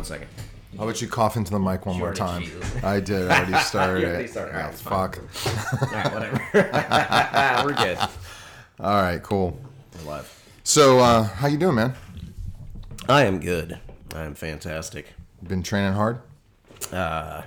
one 0.00 0.06
second. 0.06 0.28
How 0.78 0.84
about 0.84 1.02
you 1.02 1.08
cough 1.08 1.36
into 1.36 1.50
the 1.50 1.58
mic 1.58 1.84
one 1.84 1.98
more 1.98 2.14
time? 2.14 2.42
cheated. 2.42 2.64
I 2.84 3.00
did. 3.00 3.30
I 3.30 3.38
already 3.40 3.52
started 3.64 4.04
already 4.08 4.28
started. 4.28 4.54
Ah, 4.56 4.68
it's 4.70 4.80
fine. 4.80 5.10
fuck. 5.10 5.82
All 5.82 5.88
right, 5.92 6.14
whatever. 6.14 6.42
We're 7.66 7.74
good. 7.74 7.98
All 8.78 9.02
right, 9.02 9.22
cool. 9.22 9.58
We're 9.98 10.10
live. 10.10 10.42
So, 10.64 11.00
uh, 11.00 11.24
how 11.24 11.48
you 11.48 11.58
doing, 11.58 11.74
man? 11.74 11.94
I 13.10 13.24
am 13.24 13.40
good. 13.40 13.78
I 14.14 14.22
am 14.22 14.34
fantastic. 14.34 15.12
Been 15.42 15.62
training 15.62 15.92
hard? 15.92 16.20
Uh, 16.90 17.42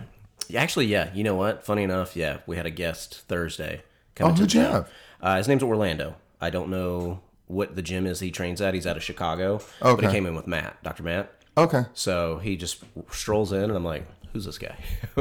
actually, 0.56 0.86
yeah. 0.86 1.10
You 1.16 1.24
know 1.24 1.36
what? 1.36 1.66
Funny 1.66 1.82
enough, 1.84 2.16
yeah, 2.16 2.38
we 2.46 2.58
had 2.58 2.68
a 2.68 2.72
guest 2.72 3.22
Thursday. 3.28 3.82
Coming 4.14 4.34
Oh, 4.34 4.36
to 4.36 4.42
who'd 4.42 4.50
the 4.52 4.58
you 4.60 4.64
gym. 4.64 4.72
have? 4.72 4.90
Uh, 5.22 5.38
his 5.38 5.48
name's 5.48 5.64
Orlando. 5.64 6.18
I 6.40 6.52
don't 6.52 6.70
know 6.70 7.22
what 7.48 7.76
the 7.76 7.82
gym 7.82 8.06
is 8.06 8.20
he 8.20 8.30
trains 8.30 8.62
at. 8.62 8.74
He's 8.76 8.86
out 8.86 8.98
of 8.98 9.02
Chicago. 9.04 9.56
Okay. 9.82 10.02
But 10.02 10.04
he 10.06 10.12
came 10.12 10.28
in 10.28 10.36
with 10.36 10.46
Matt, 10.46 10.84
Dr. 10.84 11.02
Matt. 11.04 11.34
Okay. 11.58 11.86
So 11.94 12.38
he 12.40 12.56
just 12.56 12.84
strolls 13.12 13.52
in, 13.54 13.64
and 13.64 13.76
I'm 13.76 13.86
like, 13.86 14.06
"Who's 14.34 14.46
this 14.46 14.58
guy?" 14.58 14.76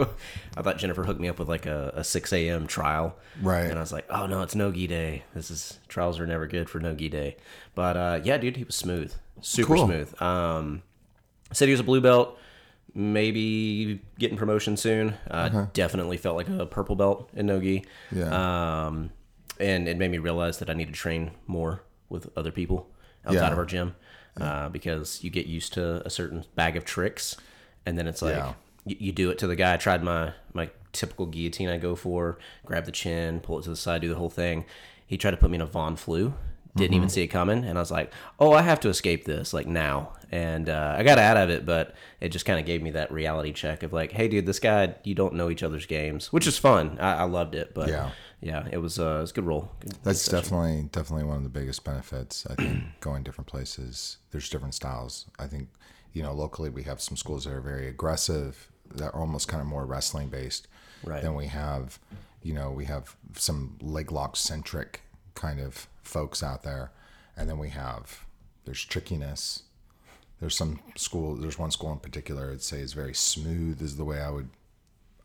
I 0.56 0.62
thought 0.62 0.78
Jennifer 0.78 1.04
hooked 1.04 1.20
me 1.20 1.28
up 1.28 1.38
with 1.38 1.48
like 1.48 1.66
a, 1.66 1.92
a 1.96 2.04
6 2.04 2.32
a.m. 2.32 2.66
trial, 2.66 3.16
Right. 3.42 3.64
And 3.66 3.74
I 3.78 3.80
was 3.80 3.92
like, 3.92 4.06
"Oh 4.10 4.26
no, 4.26 4.42
it's 4.42 4.54
Nogi 4.54 4.86
Day. 4.86 5.24
This 5.34 5.50
is 5.50 5.78
trials 5.88 6.18
are 6.20 6.26
never 6.26 6.46
good 6.46 6.70
for 6.70 6.80
Nogi 6.80 7.08
Day." 7.08 7.36
But 7.74 7.96
uh, 7.96 8.20
yeah, 8.24 8.38
dude, 8.38 8.56
he 8.56 8.64
was 8.64 8.74
smooth, 8.74 9.12
super 9.42 9.74
Cool. 9.76 9.86
smooth. 9.86 10.22
Um, 10.22 10.82
said 11.52 11.68
he 11.68 11.72
was 11.72 11.80
a 11.80 11.84
blue 11.84 12.00
belt, 12.00 12.38
maybe 12.94 14.00
getting 14.18 14.36
promotion 14.38 14.76
soon. 14.76 15.14
Uh, 15.30 15.66
Definitely 15.72 16.16
felt 16.16 16.36
like 16.36 16.48
a 16.48 16.66
purple 16.66 16.96
belt 16.96 17.28
in 17.34 17.46
Nogi. 17.46 17.84
Yeah. 18.10 18.86
Um, 18.86 19.10
and 19.60 19.86
it 19.88 19.98
made 19.98 20.10
me 20.10 20.18
realize 20.18 20.58
that 20.58 20.70
I 20.70 20.74
need 20.74 20.86
to 20.86 20.92
train 20.92 21.32
more 21.46 21.82
with 22.08 22.28
other 22.36 22.50
people 22.50 22.88
outside 23.24 23.46
Yeah. 23.46 23.52
of 23.52 23.58
our 23.58 23.64
gym 23.66 23.94
uh, 24.40 24.68
because 24.68 25.22
you 25.22 25.30
get 25.30 25.46
used 25.46 25.72
to 25.74 26.04
a 26.06 26.10
certain 26.10 26.44
bag 26.54 26.76
of 26.76 26.84
tricks, 26.84 27.36
and 27.86 27.98
then 27.98 28.06
it's 28.06 28.22
like 28.22 28.36
Yeah. 28.36 28.54
you, 28.84 28.96
you 28.98 29.12
do 29.12 29.30
it 29.30 29.38
to 29.38 29.46
the 29.46 29.56
guy. 29.56 29.74
I 29.74 29.76
tried 29.76 30.02
my 30.02 30.32
my 30.52 30.70
typical 30.92 31.26
guillotine 31.26 31.68
I 31.68 31.78
go 31.78 31.94
for, 31.94 32.38
grab 32.66 32.84
the 32.84 32.92
chin, 32.92 33.40
pull 33.40 33.58
it 33.58 33.62
to 33.62 33.70
the 33.70 33.76
side, 33.76 34.02
do 34.02 34.08
the 34.08 34.14
whole 34.16 34.30
thing. 34.30 34.64
He 35.06 35.16
tried 35.16 35.32
to 35.32 35.36
put 35.36 35.50
me 35.50 35.56
in 35.56 35.60
a 35.62 35.66
Von 35.66 35.96
Flue. 35.96 36.34
Didn't 36.74 36.92
Mm-hmm. 36.92 36.96
even 36.96 37.08
see 37.10 37.22
it 37.22 37.28
coming, 37.28 37.64
and 37.64 37.76
I 37.78 37.80
was 37.82 37.90
like, 37.90 38.12
"Oh, 38.40 38.52
I 38.52 38.62
have 38.62 38.80
to 38.80 38.88
escape 38.88 39.24
this 39.26 39.52
like 39.52 39.66
now." 39.66 40.14
And 40.30 40.70
uh, 40.70 40.94
I 40.96 41.02
got 41.02 41.18
out 41.18 41.36
of 41.36 41.50
it, 41.50 41.66
but 41.66 41.94
it 42.18 42.30
just 42.30 42.46
kind 42.46 42.58
of 42.58 42.64
gave 42.64 42.80
me 42.82 42.92
that 42.92 43.12
reality 43.12 43.52
check 43.52 43.82
of 43.82 43.92
like, 43.92 44.12
"Hey, 44.12 44.26
dude, 44.28 44.46
this 44.46 44.58
guy, 44.58 44.94
you 45.04 45.14
don't 45.14 45.34
know 45.34 45.50
each 45.50 45.62
other's 45.62 45.84
games," 45.84 46.32
which 46.32 46.46
is 46.46 46.56
fun. 46.56 46.98
I, 46.98 47.12
I 47.16 47.22
loved 47.24 47.54
it, 47.54 47.74
but 47.74 47.88
Yeah. 47.90 48.12
yeah, 48.40 48.66
it 48.72 48.78
was 48.78 48.98
uh, 48.98 49.16
it 49.18 49.20
was 49.20 49.30
a 49.32 49.34
good 49.34 49.44
roll. 49.44 49.70
Good- 49.80 49.98
That's 50.02 50.26
definitely 50.26 50.88
definitely 50.92 51.24
one 51.26 51.36
of 51.36 51.42
the 51.42 51.50
biggest 51.50 51.84
benefits. 51.84 52.46
I 52.48 52.54
think 52.54 52.84
going 53.00 53.22
different 53.22 53.48
places, 53.48 54.16
there's 54.30 54.48
different 54.48 54.72
styles. 54.74 55.26
I 55.38 55.46
think 55.48 55.68
you 56.14 56.22
know 56.22 56.32
locally 56.32 56.70
we 56.70 56.84
have 56.84 57.02
some 57.02 57.18
schools 57.18 57.44
that 57.44 57.52
are 57.52 57.60
very 57.60 57.86
aggressive, 57.86 58.68
that 58.94 59.12
are 59.12 59.20
almost 59.20 59.46
kind 59.46 59.60
of 59.60 59.66
more 59.66 59.84
wrestling 59.84 60.30
based. 60.30 60.68
Right. 61.04 61.20
Then 61.20 61.34
we 61.34 61.48
have, 61.48 61.98
you 62.42 62.54
know, 62.54 62.70
we 62.70 62.86
have 62.86 63.14
some 63.36 63.76
leg 63.82 64.10
lock 64.10 64.36
centric 64.36 65.02
kind 65.34 65.60
of 65.60 65.86
folks 66.02 66.42
out 66.42 66.62
there, 66.62 66.92
and 67.36 67.48
then 67.48 67.58
we 67.58 67.70
have 67.70 68.24
there's 68.64 68.84
trickiness. 68.84 69.64
There's 70.40 70.56
some 70.56 70.80
school. 70.96 71.36
There's 71.36 71.58
one 71.58 71.70
school 71.70 71.92
in 71.92 71.98
particular. 71.98 72.50
I'd 72.52 72.62
say 72.62 72.80
is 72.80 72.92
very 72.92 73.14
smooth. 73.14 73.80
Is 73.82 73.96
the 73.96 74.04
way 74.04 74.20
I 74.20 74.30
would 74.30 74.48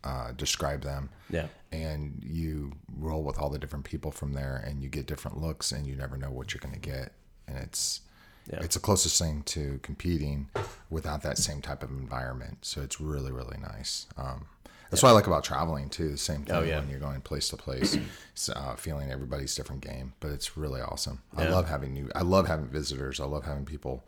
uh, 0.04 0.30
describe 0.32 0.82
them 0.82 1.10
Yeah. 1.28 1.48
and 1.72 2.22
you 2.24 2.72
roll 2.96 3.24
with 3.24 3.36
all 3.38 3.50
the 3.50 3.58
different 3.58 3.84
people 3.84 4.12
from 4.12 4.32
there 4.32 4.62
and 4.64 4.80
you 4.80 4.88
get 4.88 5.06
different 5.06 5.38
looks 5.40 5.72
and 5.72 5.86
you 5.88 5.96
never 5.96 6.16
know 6.16 6.30
what 6.30 6.54
you're 6.54 6.60
going 6.60 6.72
to 6.74 6.80
get 6.80 7.12
and 7.48 7.58
it's 7.58 8.02
Yeah. 8.48 8.60
it's 8.62 8.76
the 8.76 8.80
closest 8.80 9.20
thing 9.20 9.42
to 9.46 9.80
competing 9.82 10.50
without 10.88 11.22
that 11.24 11.36
same 11.36 11.60
type 11.60 11.82
of 11.82 11.90
environment 11.90 12.58
so 12.62 12.80
it's 12.80 13.00
really 13.00 13.32
really 13.32 13.58
nice 13.58 14.06
um, 14.16 14.46
that's 14.90 15.02
what 15.02 15.10
I 15.10 15.12
like 15.12 15.26
about 15.26 15.44
traveling 15.44 15.88
too. 15.90 16.10
The 16.10 16.16
same 16.16 16.44
thing 16.44 16.54
Oh, 16.56 16.62
yeah. 16.62 16.80
when 16.80 16.88
you're 16.90 16.98
going 17.00 17.20
place 17.20 17.48
to 17.50 17.56
place, 17.56 17.96
uh, 18.54 18.74
feeling 18.76 19.10
everybody's 19.10 19.54
different 19.54 19.82
game. 19.82 20.14
But 20.20 20.30
it's 20.30 20.56
really 20.56 20.80
awesome. 20.80 21.22
I 21.36 21.48
love 21.48 21.68
having 21.68 21.92
new. 21.92 22.10
I 22.14 22.22
love 22.22 22.46
having 22.46 22.66
visitors. 22.68 23.20
I 23.20 23.24
love 23.24 23.44
having 23.44 23.64
people 23.64 24.04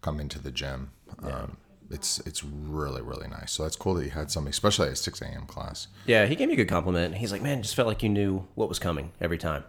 come 0.00 0.18
into 0.20 0.38
the 0.40 0.50
gym. 0.50 0.90
Um, 1.22 1.56
it's 1.90 2.20
it's 2.20 2.42
really 2.42 3.02
really 3.02 3.28
nice. 3.28 3.52
So 3.52 3.62
that's 3.64 3.76
cool 3.76 3.94
that 3.94 4.04
you 4.04 4.10
had 4.10 4.30
somebody, 4.30 4.52
especially 4.52 4.86
at 4.86 4.94
a 4.94 4.96
six 4.96 5.20
a.m. 5.20 5.44
class. 5.46 5.88
Yeah, 6.06 6.24
he 6.26 6.34
gave 6.36 6.48
me 6.48 6.54
a 6.54 6.56
good 6.56 6.68
compliment. 6.68 7.14
He's 7.16 7.32
like, 7.32 7.42
man, 7.42 7.62
just 7.62 7.74
felt 7.74 7.86
like 7.88 8.02
you 8.02 8.08
knew 8.08 8.46
what 8.54 8.68
was 8.68 8.78
coming 8.78 9.12
every 9.20 9.36
time. 9.38 9.64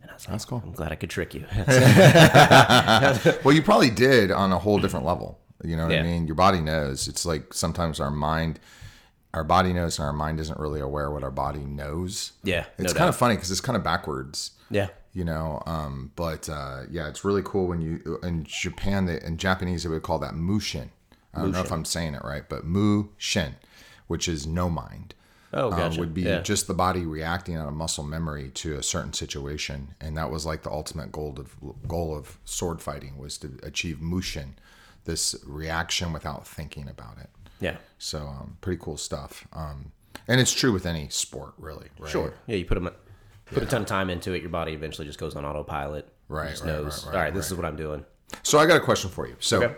And 0.00 0.10
I 0.10 0.14
was 0.14 0.24
like, 0.26 0.32
That's 0.32 0.44
cool. 0.46 0.62
I'm 0.64 0.72
glad 0.72 0.92
I 0.92 0.94
could 0.94 1.10
trick 1.10 1.34
you. 1.34 1.44
Well, 3.44 3.54
you 3.54 3.62
probably 3.62 3.90
did 3.90 4.30
on 4.30 4.52
a 4.52 4.58
whole 4.58 4.78
different 4.78 5.04
level. 5.06 5.38
You 5.64 5.76
know 5.76 5.84
what 5.84 5.92
Yeah. 5.92 6.00
I 6.00 6.04
mean? 6.04 6.26
Your 6.26 6.36
body 6.36 6.60
knows. 6.60 7.08
It's 7.08 7.26
like 7.26 7.52
sometimes 7.52 8.00
our 8.00 8.10
mind, 8.10 8.60
our 9.34 9.44
body 9.44 9.72
knows, 9.72 9.98
and 9.98 10.06
our 10.06 10.12
mind 10.12 10.40
isn't 10.40 10.58
really 10.58 10.80
aware 10.80 11.10
what 11.10 11.22
our 11.22 11.30
body 11.30 11.60
knows. 11.64 12.32
Yeah, 12.42 12.60
no 12.78 12.84
it's 12.84 12.92
doubt. 12.92 12.98
kind 12.98 13.08
of 13.08 13.16
funny 13.16 13.34
because 13.36 13.50
it's 13.50 13.60
kind 13.60 13.76
of 13.76 13.82
backwards. 13.84 14.52
yeah. 14.70 14.88
You 15.14 15.24
know, 15.24 15.62
um, 15.66 16.12
but 16.14 16.48
uh, 16.48 16.82
yeah, 16.90 17.08
it's 17.08 17.24
really 17.24 17.42
cool 17.44 17.66
when 17.66 17.80
you 17.80 18.20
in 18.22 18.44
Japan. 18.44 19.06
They, 19.06 19.20
in 19.20 19.36
Japanese, 19.36 19.82
they 19.82 19.88
would 19.88 20.02
call 20.02 20.18
that 20.20 20.34
mushin. 20.34 20.90
I 21.34 21.40
don't 21.42 21.50
know 21.52 21.60
if 21.60 21.72
I'm 21.72 21.84
saying 21.84 22.14
it 22.14 22.22
right, 22.24 22.48
but 22.48 22.64
mushin, 22.64 23.56
which 24.06 24.28
is 24.28 24.46
no 24.46 24.68
mind. 24.70 25.14
Oh, 25.52 25.70
uh, 25.70 25.76
gotcha. 25.76 25.98
would 26.00 26.12
be 26.14 26.22
Yeah. 26.22 26.40
just 26.42 26.66
the 26.68 26.74
body 26.74 27.04
reacting 27.06 27.56
out 27.56 27.66
of 27.66 27.74
muscle 27.74 28.04
memory 28.04 28.50
to 28.50 28.74
a 28.76 28.82
certain 28.82 29.12
situation, 29.14 29.94
and 30.00 30.16
that 30.16 30.30
was 30.30 30.44
like 30.46 30.62
the 30.62 30.70
ultimate 30.70 31.10
goal 31.10 31.36
of 31.40 31.56
goal 31.88 32.14
of 32.16 32.38
sword 32.44 32.80
fighting 32.82 33.16
was 33.18 33.38
to 33.38 33.58
achieve 33.62 34.00
mushin, 34.00 34.56
this 35.04 35.34
reaction 35.46 36.12
without 36.12 36.46
thinking 36.46 36.86
about 36.88 37.16
it. 37.18 37.30
Yeah. 37.60 37.76
So 37.98 38.18
um, 38.20 38.56
pretty 38.60 38.80
cool 38.82 38.96
stuff. 38.96 39.46
Um, 39.52 39.92
and 40.26 40.40
it's 40.40 40.52
true 40.52 40.72
with 40.72 40.86
any 40.86 41.08
sport, 41.08 41.54
really. 41.58 41.88
Right? 41.98 42.10
Sure. 42.10 42.34
Yeah, 42.46 42.56
you 42.56 42.64
put 42.64 42.74
them 42.74 42.90
put 43.46 43.62
a 43.62 43.66
ton 43.66 43.80
of 43.82 43.86
time 43.88 44.10
into 44.10 44.32
it, 44.34 44.40
your 44.42 44.50
body 44.50 44.72
eventually 44.72 45.06
just 45.06 45.18
goes 45.18 45.34
on 45.34 45.44
autopilot. 45.44 46.08
Right, 46.28 46.50
Just 46.50 46.62
right, 46.64 46.68
knows. 46.72 47.04
right, 47.06 47.12
All 47.14 47.18
right, 47.18 47.24
right, 47.26 47.34
this 47.34 47.46
is 47.46 47.54
what 47.54 47.64
I'm 47.64 47.76
doing. 47.76 48.04
So 48.42 48.58
I 48.58 48.66
got 48.66 48.76
a 48.76 48.80
question 48.84 49.08
for 49.10 49.26
you. 49.26 49.36
So 49.40 49.62
Okay. 49.62 49.74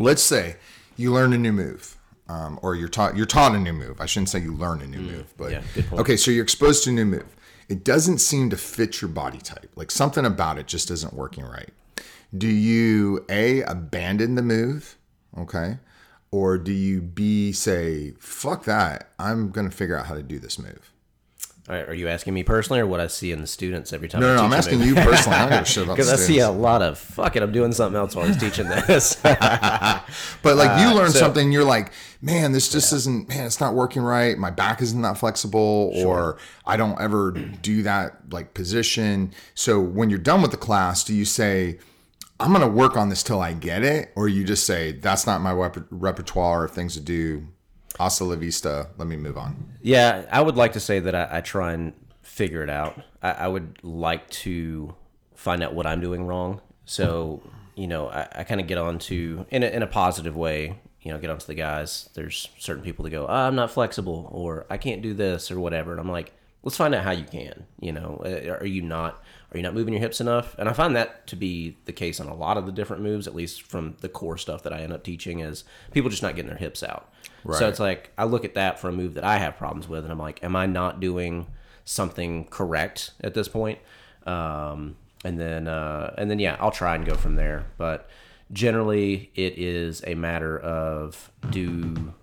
let's 0.00 0.22
say 0.22 0.56
you 0.96 1.12
learn 1.12 1.32
a 1.32 1.38
new 1.38 1.52
move, 1.52 1.96
um, 2.28 2.58
or 2.62 2.74
you're 2.74 2.88
taught 2.88 3.16
you're 3.16 3.26
taught 3.26 3.54
a 3.54 3.58
new 3.58 3.72
move. 3.72 4.00
I 4.00 4.06
shouldn't 4.06 4.28
say 4.30 4.40
you 4.40 4.52
learn 4.54 4.82
a 4.82 4.86
new 4.86 4.98
move, 5.00 5.32
but 5.36 5.52
Mm, 5.52 5.92
yeah, 5.92 6.00
okay. 6.00 6.16
So 6.16 6.30
you're 6.32 6.42
exposed 6.42 6.82
to 6.84 6.90
a 6.90 6.92
new 6.92 7.04
move. 7.04 7.36
It 7.68 7.84
doesn't 7.84 8.18
seem 8.18 8.50
to 8.50 8.56
fit 8.56 9.00
your 9.00 9.08
body 9.08 9.38
type. 9.38 9.70
Like 9.76 9.90
something 9.92 10.26
about 10.26 10.58
it 10.58 10.66
just 10.66 10.90
isn't 10.90 11.14
working 11.14 11.44
right. 11.44 11.70
Do 12.36 12.48
you 12.48 13.24
a 13.28 13.62
abandon 13.62 14.34
the 14.34 14.42
move? 14.42 14.96
Okay. 15.38 15.78
Or 16.32 16.56
do 16.58 16.72
you 16.72 17.02
B 17.02 17.52
say, 17.52 18.14
fuck 18.18 18.64
that, 18.64 19.10
I'm 19.18 19.50
gonna 19.50 19.70
figure 19.70 19.96
out 19.96 20.06
how 20.06 20.14
to 20.14 20.22
do 20.22 20.38
this 20.38 20.58
move? 20.58 20.90
All 21.68 21.76
right, 21.76 21.88
are 21.88 21.94
you 21.94 22.08
asking 22.08 22.34
me 22.34 22.42
personally 22.42 22.80
or 22.80 22.88
what 22.88 22.98
I 22.98 23.06
see 23.06 23.30
in 23.30 23.40
the 23.40 23.46
students 23.46 23.92
every 23.92 24.08
time? 24.08 24.20
No, 24.20 24.26
I 24.26 24.30
no, 24.30 24.36
no 24.38 24.44
I'm 24.46 24.52
asking 24.52 24.80
move? 24.80 24.88
you 24.88 24.94
personally. 24.96 25.38
I 25.38 25.40
don't 25.42 25.50
give 25.50 25.62
a 25.62 25.64
shit 25.64 25.82
about 25.84 25.96
Because 25.96 26.12
I 26.12 26.16
see 26.16 26.40
a 26.40 26.50
lot 26.50 26.82
of 26.82 26.98
fuck 26.98 27.36
it, 27.36 27.42
I'm 27.42 27.52
doing 27.52 27.70
something 27.70 27.96
else 27.96 28.16
while 28.16 28.26
I'm 28.26 28.36
teaching 28.36 28.66
this. 28.66 29.14
But 29.24 30.56
like 30.56 30.80
you 30.80 30.88
uh, 30.88 30.94
learn 30.94 31.10
so- 31.12 31.20
something, 31.20 31.52
you're 31.52 31.64
like, 31.64 31.92
man, 32.20 32.50
this 32.50 32.72
just 32.72 32.92
isn't, 32.92 33.28
man, 33.28 33.46
it's 33.46 33.60
not 33.60 33.74
working 33.74 34.02
right. 34.02 34.36
My 34.36 34.50
back 34.50 34.82
isn't 34.82 35.02
that 35.02 35.18
flexible, 35.18 35.92
or 35.94 36.36
I 36.66 36.76
don't 36.76 37.00
ever 37.00 37.30
do 37.30 37.84
that 37.84 38.32
like 38.32 38.54
position. 38.54 39.32
So 39.54 39.80
when 39.80 40.10
you're 40.10 40.18
done 40.18 40.42
with 40.42 40.50
the 40.50 40.56
class, 40.56 41.04
do 41.04 41.14
you 41.14 41.24
say, 41.24 41.78
I'm 42.40 42.52
gonna 42.52 42.68
work 42.68 42.96
on 42.96 43.08
this 43.08 43.22
till 43.22 43.40
I 43.40 43.52
get 43.52 43.82
it, 43.82 44.12
or 44.16 44.28
you 44.28 44.44
just 44.44 44.66
say 44.66 44.92
that's 44.92 45.26
not 45.26 45.40
my 45.40 45.52
rep- 45.52 45.86
repertoire 45.90 46.64
of 46.64 46.72
things 46.72 46.94
to 46.94 47.00
do. 47.00 47.46
Hasta 47.98 48.24
la 48.24 48.36
vista. 48.36 48.88
Let 48.96 49.06
me 49.06 49.16
move 49.16 49.36
on. 49.36 49.74
Yeah, 49.82 50.24
I 50.32 50.40
would 50.40 50.56
like 50.56 50.72
to 50.72 50.80
say 50.80 50.98
that 51.00 51.14
I, 51.14 51.28
I 51.38 51.40
try 51.42 51.72
and 51.72 51.92
figure 52.22 52.62
it 52.62 52.70
out. 52.70 53.00
I, 53.22 53.32
I 53.32 53.48
would 53.48 53.78
like 53.82 54.30
to 54.30 54.94
find 55.34 55.62
out 55.62 55.74
what 55.74 55.86
I'm 55.86 56.00
doing 56.00 56.26
wrong. 56.26 56.62
So, 56.86 57.42
you 57.74 57.86
know, 57.86 58.08
I, 58.08 58.28
I 58.36 58.44
kind 58.44 58.60
of 58.60 58.66
get 58.66 58.78
on 58.78 58.98
to, 59.00 59.44
in 59.50 59.62
a, 59.62 59.66
in 59.66 59.82
a 59.82 59.86
positive 59.86 60.36
way, 60.36 60.78
you 61.02 61.12
know, 61.12 61.18
get 61.18 61.30
onto 61.30 61.46
the 61.46 61.54
guys. 61.54 62.08
There's 62.14 62.48
certain 62.58 62.82
people 62.82 63.02
that 63.04 63.10
go, 63.10 63.26
oh, 63.28 63.32
I'm 63.32 63.56
not 63.56 63.70
flexible 63.70 64.28
or 64.32 64.66
I 64.70 64.78
can't 64.78 65.02
do 65.02 65.12
this 65.12 65.50
or 65.50 65.60
whatever. 65.60 65.92
And 65.92 66.00
I'm 66.00 66.10
like, 66.10 66.32
let's 66.62 66.76
find 66.76 66.94
out 66.94 67.04
how 67.04 67.10
you 67.10 67.24
can, 67.24 67.66
you 67.78 67.92
know, 67.92 68.22
Uh, 68.24 68.56
are 68.58 68.66
you 68.66 68.82
not, 68.82 69.22
are 69.52 69.58
you 69.58 69.62
not 69.62 69.74
moving 69.74 69.92
your 69.92 70.00
hips 70.00 70.20
enough? 70.20 70.56
And 70.58 70.68
I 70.68 70.72
find 70.72 70.96
that 70.96 71.26
to 71.26 71.36
be 71.36 71.76
the 71.84 71.92
case 71.92 72.20
on 72.20 72.26
a 72.26 72.34
lot 72.34 72.56
of 72.56 72.64
the 72.64 72.72
different 72.72 73.02
moves, 73.02 73.26
at 73.26 73.34
least 73.34 73.62
from 73.62 73.96
the 74.00 74.08
core 74.08 74.38
stuff 74.38 74.62
that 74.62 74.72
I 74.72 74.80
end 74.80 74.92
up 74.92 75.04
teaching 75.04 75.40
is 75.40 75.64
people 75.92 76.08
just 76.08 76.22
not 76.22 76.34
getting 76.34 76.48
their 76.48 76.58
hips 76.58 76.82
out. 76.82 77.12
So 77.58 77.68
it's 77.68 77.80
like 77.80 78.12
I 78.16 78.24
look 78.24 78.44
at 78.44 78.54
that 78.54 78.78
for 78.78 78.88
a 78.88 78.92
move 78.92 79.14
that 79.14 79.24
I 79.24 79.36
have 79.36 79.58
problems 79.58 79.88
with, 79.88 80.04
and 80.04 80.12
I'm 80.12 80.18
like, 80.18 80.42
am 80.42 80.56
I 80.56 80.66
not 80.66 81.00
doing 81.00 81.48
something 81.84 82.46
correct 82.46 83.10
at 83.20 83.34
this 83.34 83.48
point? 83.48 83.78
Um, 84.24 84.96
and 85.24 85.38
then 85.38 85.68
uh, 85.68 86.14
and 86.16 86.30
then 86.30 86.38
yeah, 86.38 86.56
I'll 86.58 86.70
try 86.70 86.94
and 86.94 87.04
go 87.04 87.14
from 87.14 87.34
there. 87.34 87.66
But 87.76 88.08
generally, 88.52 89.30
it 89.34 89.58
is 89.58 90.02
a 90.06 90.14
matter 90.14 90.58
of 90.58 91.30
do 91.50 92.14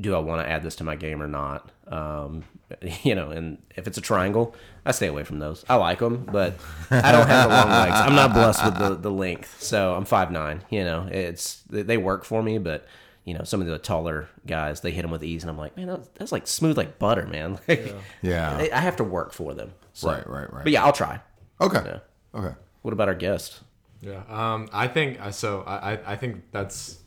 do 0.00 0.14
I 0.14 0.18
want 0.18 0.46
to 0.46 0.50
add 0.50 0.62
this 0.62 0.76
to 0.76 0.84
my 0.84 0.96
game 0.96 1.22
or 1.22 1.28
not? 1.28 1.70
Um, 1.88 2.44
you 3.02 3.14
know, 3.14 3.30
and 3.30 3.58
if 3.76 3.86
it's 3.86 3.98
a 3.98 4.00
triangle, 4.02 4.54
I 4.90 4.92
stay 4.92 5.06
away 5.06 5.22
from 5.22 5.38
those. 5.38 5.64
I 5.68 5.76
like 5.76 6.00
them, 6.00 6.24
but 6.30 6.54
I 6.90 7.12
don't 7.12 7.26
have 7.28 7.48
the 7.48 7.54
long 7.56 7.70
legs. 7.70 7.94
I'm 7.94 8.14
not 8.16 8.34
blessed 8.34 8.64
with 8.64 8.78
the, 8.78 8.94
the 8.96 9.10
length, 9.10 9.62
so 9.62 9.94
I'm 9.94 10.04
five 10.04 10.30
nine. 10.32 10.64
You 10.68 10.84
know, 10.84 11.08
it's 11.10 11.62
they 11.68 11.96
work 11.96 12.24
for 12.24 12.42
me, 12.42 12.58
but 12.58 12.86
you 13.24 13.34
know, 13.34 13.44
some 13.44 13.60
of 13.60 13.68
the 13.68 13.78
taller 13.78 14.28
guys 14.46 14.80
they 14.80 14.90
hit 14.90 15.02
them 15.02 15.12
with 15.12 15.22
ease, 15.22 15.44
and 15.44 15.50
I'm 15.50 15.56
like, 15.56 15.76
man, 15.76 15.86
that's, 15.86 16.08
that's 16.14 16.32
like 16.32 16.48
smooth 16.48 16.76
like 16.76 16.98
butter, 16.98 17.26
man. 17.26 17.58
Like, 17.68 17.94
Yeah. 18.20 18.56
I 18.56 18.70
I 18.72 18.80
have 18.80 18.96
to 18.96 19.04
work 19.04 19.32
for 19.32 19.54
them. 19.54 19.72
So. 19.92 20.08
Right, 20.08 20.28
right, 20.28 20.52
right. 20.52 20.64
But 20.64 20.72
yeah, 20.72 20.84
I'll 20.84 20.92
try. 20.92 21.20
Okay. 21.60 21.82
Yeah. 21.84 22.38
Okay. 22.40 22.54
What 22.82 22.92
about 22.92 23.08
our 23.08 23.14
guest? 23.14 23.60
Yeah. 24.00 24.22
Um, 24.28 24.68
I 24.72 24.88
think 24.88 25.20
uh, 25.20 25.30
so. 25.30 25.62
I, 25.62 25.92
I 25.92 26.12
I 26.12 26.16
think 26.16 26.42
that's 26.50 26.98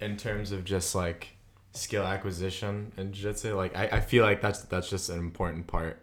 in 0.00 0.16
terms 0.16 0.52
of 0.52 0.64
just 0.64 0.94
like 0.94 1.28
skill 1.72 2.04
acquisition 2.04 2.92
in 2.96 3.12
jiu-jitsu. 3.12 3.54
Like 3.56 3.76
I, 3.76 3.88
I 3.92 4.00
feel 4.00 4.24
like 4.24 4.40
that's 4.40 4.62
that's 4.62 4.88
just 4.88 5.10
an 5.10 5.18
important 5.18 5.66
part 5.66 6.00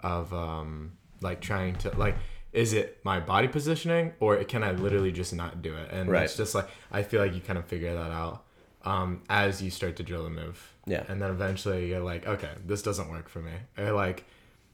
of 0.00 0.32
um 0.32 0.92
like 1.20 1.40
trying 1.40 1.74
to 1.76 1.90
like 1.96 2.16
is 2.52 2.72
it 2.72 2.98
my 3.04 3.20
body 3.20 3.46
positioning 3.48 4.12
or 4.20 4.42
can 4.44 4.62
I 4.62 4.72
literally 4.72 5.12
just 5.12 5.34
not 5.34 5.60
do 5.60 5.74
it? 5.76 5.90
And 5.90 6.08
Right. 6.10 6.22
it's 6.24 6.36
just 6.36 6.54
like 6.54 6.68
I 6.90 7.02
feel 7.02 7.20
like 7.20 7.34
you 7.34 7.40
kind 7.40 7.58
of 7.58 7.66
figure 7.66 7.94
that 7.94 8.10
out 8.10 8.44
um 8.84 9.22
as 9.28 9.60
you 9.62 9.70
start 9.70 9.96
to 9.96 10.02
drill 10.02 10.24
the 10.24 10.30
move. 10.30 10.72
Yeah. 10.86 11.04
And 11.08 11.20
then 11.20 11.30
eventually 11.30 11.88
you're 11.90 12.00
like, 12.00 12.26
okay, 12.26 12.50
this 12.64 12.82
doesn't 12.82 13.10
work 13.10 13.28
for 13.28 13.40
me. 13.40 13.52
Or 13.76 13.92
like 13.92 14.24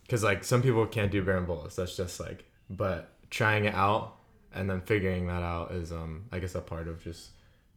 because 0.02 0.22
like 0.22 0.44
some 0.44 0.62
people 0.62 0.86
can't 0.86 1.10
do 1.10 1.24
berimbolos. 1.24 1.74
That's 1.76 1.96
just 1.96 2.20
like, 2.20 2.44
but 2.70 3.08
trying 3.30 3.64
it 3.64 3.74
out 3.74 4.16
and 4.54 4.70
then 4.70 4.80
figuring 4.82 5.26
that 5.26 5.42
out 5.42 5.72
is 5.72 5.90
um 5.92 6.26
I 6.30 6.38
guess 6.38 6.54
a 6.54 6.60
part 6.60 6.86
of 6.88 7.02
just 7.02 7.30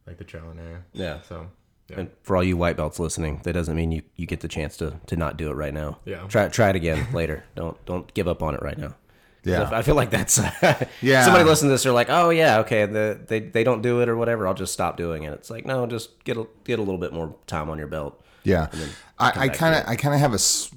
like 0.05 0.17
the 0.17 0.23
trial 0.25 0.49
and 0.51 0.59
error. 0.59 0.85
Yeah. 0.93 1.21
So 1.21 1.47
yeah. 1.89 1.99
And 2.01 2.09
for 2.23 2.35
all 2.35 2.43
you 2.43 2.57
white 2.57 2.77
belts 2.77 2.99
listening, 2.99 3.41
that 3.43 3.53
doesn't 3.53 3.75
mean 3.75 3.91
you, 3.91 4.01
you 4.15 4.25
get 4.25 4.41
the 4.41 4.47
chance 4.47 4.75
to, 4.77 4.99
to 5.07 5.15
not 5.15 5.37
do 5.37 5.49
it 5.49 5.53
right 5.53 5.73
now. 5.73 5.99
Yeah. 6.05 6.25
Try 6.27 6.47
try 6.49 6.69
it 6.69 6.75
again 6.75 7.07
later. 7.13 7.43
Don't 7.55 7.83
don't 7.85 8.13
give 8.13 8.27
up 8.27 8.43
on 8.43 8.53
it 8.55 8.61
right 8.61 8.77
now. 8.77 8.95
Yeah. 9.43 9.69
I 9.71 9.81
feel 9.81 9.95
like 9.95 10.09
that's 10.09 10.37
Yeah. 11.01 11.23
Somebody 11.23 11.45
listening 11.45 11.69
to 11.69 11.73
this 11.75 11.83
they're 11.83 11.93
like, 11.93 12.09
oh 12.09 12.29
yeah, 12.31 12.59
okay, 12.59 12.85
the, 12.85 13.17
they 13.27 13.39
they 13.39 13.63
don't 13.63 13.81
do 13.81 14.01
it 14.01 14.09
or 14.09 14.17
whatever. 14.17 14.45
I'll 14.47 14.53
just 14.53 14.73
stop 14.73 14.97
doing 14.97 15.23
it. 15.23 15.31
It's 15.33 15.49
like 15.49 15.65
no, 15.65 15.85
just 15.87 16.21
get 16.25 16.35
a 16.37 16.47
get 16.65 16.79
a 16.79 16.81
little 16.81 16.99
bit 16.99 17.13
more 17.13 17.33
time 17.47 17.69
on 17.69 17.77
your 17.77 17.87
belt. 17.87 18.21
Yeah, 18.43 18.67
I, 19.19 19.31
I 19.35 19.47
kind 19.49 19.75
of, 19.75 19.83
I 19.89 19.95
kind 19.97 20.13
of 20.15 20.21
have 20.21 20.31
a, 20.31 20.35
s- 20.35 20.71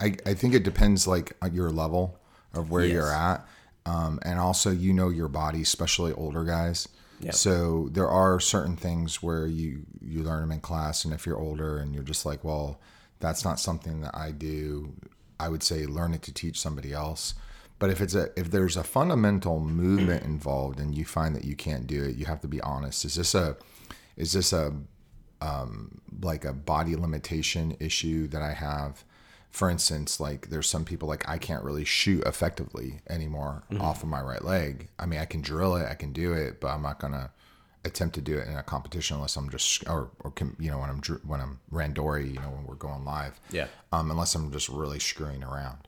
I, 0.00 0.16
I 0.26 0.34
think 0.34 0.52
it 0.52 0.64
depends 0.64 1.06
like 1.06 1.32
on 1.40 1.54
your 1.54 1.70
level 1.70 2.18
of 2.52 2.70
where 2.72 2.84
you're 2.84 3.12
at, 3.12 3.46
um, 3.86 4.18
and 4.22 4.40
also 4.40 4.70
you 4.72 4.92
know 4.92 5.10
your 5.10 5.28
body, 5.28 5.62
especially 5.62 6.12
older 6.12 6.42
guys. 6.42 6.88
Yeah. 7.20 7.32
So 7.32 7.88
there 7.92 8.08
are 8.08 8.40
certain 8.40 8.76
things 8.76 9.22
where 9.22 9.46
you 9.46 9.86
you 10.00 10.22
learn 10.22 10.42
them 10.42 10.52
in 10.52 10.60
class, 10.60 11.04
and 11.04 11.14
if 11.14 11.26
you're 11.26 11.38
older 11.38 11.78
and 11.78 11.94
you're 11.94 12.02
just 12.02 12.26
like, 12.26 12.44
well, 12.44 12.80
that's 13.20 13.44
not 13.44 13.60
something 13.60 14.00
that 14.02 14.14
I 14.14 14.30
do. 14.30 14.94
I 15.40 15.48
would 15.48 15.62
say 15.62 15.86
learn 15.86 16.14
it 16.14 16.22
to 16.22 16.32
teach 16.32 16.60
somebody 16.60 16.92
else. 16.92 17.34
But 17.78 17.90
if 17.90 18.00
it's 18.00 18.14
a 18.14 18.28
if 18.36 18.50
there's 18.50 18.76
a 18.76 18.84
fundamental 18.84 19.60
movement 19.60 20.24
involved 20.34 20.80
and 20.80 20.94
you 20.94 21.04
find 21.04 21.34
that 21.34 21.44
you 21.44 21.56
can't 21.56 21.86
do 21.86 22.04
it, 22.04 22.16
you 22.16 22.26
have 22.26 22.40
to 22.42 22.48
be 22.48 22.60
honest. 22.60 23.04
Is 23.04 23.14
this 23.14 23.34
a 23.34 23.56
is 24.16 24.32
this 24.32 24.52
a 24.52 24.74
um, 25.40 26.00
like 26.22 26.44
a 26.44 26.52
body 26.52 26.96
limitation 26.96 27.76
issue 27.80 28.26
that 28.28 28.42
I 28.42 28.52
have. 28.52 29.04
For 29.54 29.70
instance, 29.70 30.18
like 30.18 30.48
there's 30.50 30.68
some 30.68 30.84
people 30.84 31.06
like 31.06 31.28
I 31.28 31.38
can't 31.38 31.62
really 31.62 31.84
shoot 31.84 32.24
effectively 32.26 33.02
anymore 33.08 33.62
off 33.78 34.02
of 34.02 34.08
my 34.08 34.20
right 34.20 34.44
leg. 34.44 34.88
I 34.98 35.06
mean, 35.06 35.20
I 35.20 35.26
can 35.26 35.42
drill 35.42 35.76
it, 35.76 35.86
I 35.88 35.94
can 35.94 36.12
do 36.12 36.32
it, 36.32 36.60
but 36.60 36.72
I'm 36.72 36.82
not 36.82 36.98
gonna 36.98 37.30
attempt 37.84 38.16
to 38.16 38.20
do 38.20 38.36
it 38.36 38.48
in 38.48 38.56
a 38.56 38.64
competition 38.64 39.14
unless 39.14 39.36
I'm 39.36 39.48
just 39.48 39.88
or 39.88 40.10
or 40.24 40.32
com- 40.32 40.56
you 40.58 40.72
know 40.72 40.80
when 40.80 40.90
I'm 40.90 41.00
when 41.24 41.40
I'm 41.40 41.60
randori, 41.72 42.34
you 42.34 42.40
know 42.40 42.50
when 42.50 42.66
we're 42.66 42.74
going 42.74 43.04
live. 43.04 43.38
Yeah. 43.52 43.68
Um, 43.92 44.10
unless 44.10 44.34
I'm 44.34 44.50
just 44.50 44.68
really 44.68 44.98
screwing 44.98 45.44
around. 45.44 45.86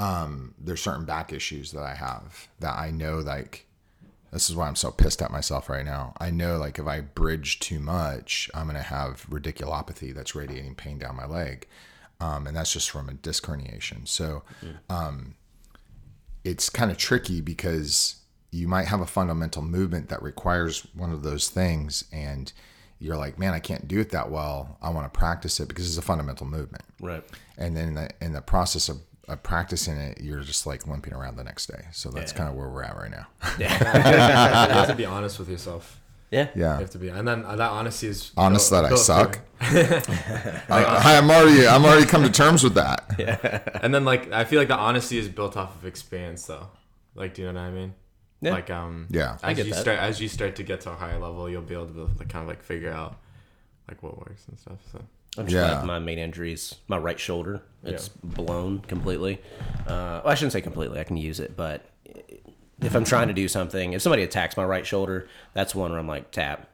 Um, 0.00 0.54
there's 0.58 0.82
certain 0.82 1.04
back 1.04 1.32
issues 1.32 1.70
that 1.72 1.84
I 1.84 1.94
have 1.94 2.48
that 2.58 2.76
I 2.76 2.90
know 2.90 3.18
like 3.18 3.66
this 4.32 4.50
is 4.50 4.56
why 4.56 4.66
I'm 4.66 4.74
so 4.74 4.90
pissed 4.90 5.22
at 5.22 5.30
myself 5.30 5.68
right 5.68 5.84
now. 5.84 6.14
I 6.18 6.30
know 6.30 6.58
like 6.58 6.80
if 6.80 6.86
I 6.88 7.00
bridge 7.02 7.60
too 7.60 7.78
much, 7.78 8.50
I'm 8.54 8.66
gonna 8.66 8.82
have 8.82 9.24
radiculopathy 9.30 10.12
that's 10.12 10.34
radiating 10.34 10.74
pain 10.74 10.98
down 10.98 11.14
my 11.14 11.26
leg, 11.26 11.68
um, 12.20 12.46
and 12.46 12.56
that's 12.56 12.72
just 12.72 12.90
from 12.90 13.08
a 13.08 13.14
disc 13.14 13.44
herniation. 13.46 14.06
So, 14.08 14.42
um, 14.90 15.34
it's 16.44 16.70
kind 16.70 16.90
of 16.90 16.96
tricky 16.96 17.40
because 17.40 18.16
you 18.50 18.66
might 18.68 18.86
have 18.86 19.00
a 19.00 19.06
fundamental 19.06 19.62
movement 19.62 20.08
that 20.08 20.22
requires 20.22 20.86
one 20.94 21.12
of 21.12 21.22
those 21.22 21.48
things, 21.50 22.04
and 22.12 22.52
you're 22.98 23.16
like, 23.16 23.38
man, 23.38 23.52
I 23.54 23.60
can't 23.60 23.86
do 23.86 24.00
it 24.00 24.10
that 24.10 24.30
well. 24.30 24.78
I 24.82 24.88
want 24.90 25.12
to 25.12 25.16
practice 25.18 25.60
it 25.60 25.68
because 25.68 25.86
it's 25.86 25.98
a 25.98 26.02
fundamental 26.02 26.46
movement 26.46 26.82
Right. 27.00 27.22
and 27.56 27.76
then 27.76 27.88
in 27.88 27.94
the, 27.94 28.10
in 28.20 28.32
the 28.32 28.40
process 28.40 28.88
of, 28.88 28.98
of 29.28 29.42
practicing 29.42 29.96
it, 29.98 30.20
you're 30.20 30.40
just 30.40 30.66
like 30.66 30.86
limping 30.86 31.12
around 31.12 31.36
the 31.36 31.44
next 31.44 31.66
day. 31.66 31.84
So 31.92 32.10
that's 32.10 32.32
kind 32.32 32.48
of 32.48 32.54
where 32.56 32.68
we're 32.68 32.82
at 32.82 32.96
right 32.96 33.10
now. 33.10 33.26
you 33.58 33.66
have 33.66 34.88
to 34.88 34.94
be 34.96 35.04
honest 35.04 35.38
with 35.38 35.48
yourself. 35.48 36.00
Yeah. 36.30 36.40
Yeah. 36.40 36.48
You 36.54 36.62
yeah. 36.62 36.78
have 36.80 36.90
to 36.90 36.98
be, 36.98 37.08
and 37.08 37.26
then 37.26 37.44
uh, 37.44 37.56
that 37.56 37.70
honesty 37.70 38.08
is 38.08 38.32
Honest 38.36 38.70
that 38.70 38.84
I 38.84 38.94
suck. 38.94 39.40
I, 39.60 41.16
I'm 41.18 41.30
already 41.30 41.66
I'm 41.66 41.84
already 41.84 42.06
come 42.06 42.22
to 42.22 42.30
terms 42.30 42.62
with 42.62 42.74
that. 42.74 43.04
Yeah. 43.18 43.60
And 43.82 43.92
then 43.92 44.04
like 44.04 44.30
I 44.30 44.44
feel 44.44 44.58
like 44.60 44.68
the 44.68 44.76
honesty 44.76 45.18
is 45.18 45.28
built 45.28 45.56
off 45.56 45.74
of 45.76 45.84
experience, 45.86 46.46
though. 46.46 46.68
Like, 47.14 47.34
do 47.34 47.42
you 47.42 47.52
know 47.52 47.60
what 47.60 47.68
I 47.68 47.70
mean? 47.72 47.94
Yeah. 48.40 48.52
Like, 48.52 48.70
um, 48.70 49.08
Yeah. 49.10 49.38
As 49.42 49.56
get 49.56 49.66
you 49.66 49.72
that. 49.72 49.80
start, 49.80 49.98
as 49.98 50.20
you 50.20 50.28
start 50.28 50.54
to 50.56 50.62
get 50.62 50.82
to 50.82 50.92
a 50.92 50.94
higher 50.94 51.18
level, 51.18 51.50
you'll 51.50 51.62
be 51.62 51.74
able 51.74 51.86
to 51.86 52.10
like, 52.18 52.28
kind 52.28 52.42
of 52.42 52.48
like 52.48 52.62
figure 52.62 52.92
out 52.92 53.16
like 53.88 54.02
what 54.02 54.16
works 54.18 54.46
and 54.48 54.58
stuff. 54.58 54.78
So 54.92 55.00
I'm 55.36 55.46
just 55.46 55.54
Yeah. 55.54 55.68
glad 55.70 55.84
my 55.86 55.98
main 55.98 56.18
injury 56.18 56.52
is 56.52 56.76
my 56.86 56.98
right 56.98 57.18
shoulder. 57.18 57.62
It's 57.82 58.08
blown 58.08 58.80
completely. 58.80 59.40
Uh, 59.86 60.20
well, 60.22 60.28
I 60.28 60.34
shouldn't 60.34 60.52
say 60.52 60.60
completely. 60.60 61.00
I 61.00 61.04
can 61.04 61.16
use 61.16 61.40
it, 61.40 61.56
but 61.56 61.84
if 62.82 62.94
I'm 62.94 63.04
trying 63.04 63.28
to 63.28 63.34
do 63.34 63.48
something, 63.48 63.92
if 63.92 64.02
somebody 64.02 64.22
attacks 64.22 64.56
my 64.56 64.64
right 64.64 64.86
shoulder, 64.86 65.28
that's 65.54 65.74
one 65.74 65.90
where 65.90 65.98
I'm 66.00 66.06
like 66.08 66.30
tap. 66.30 66.68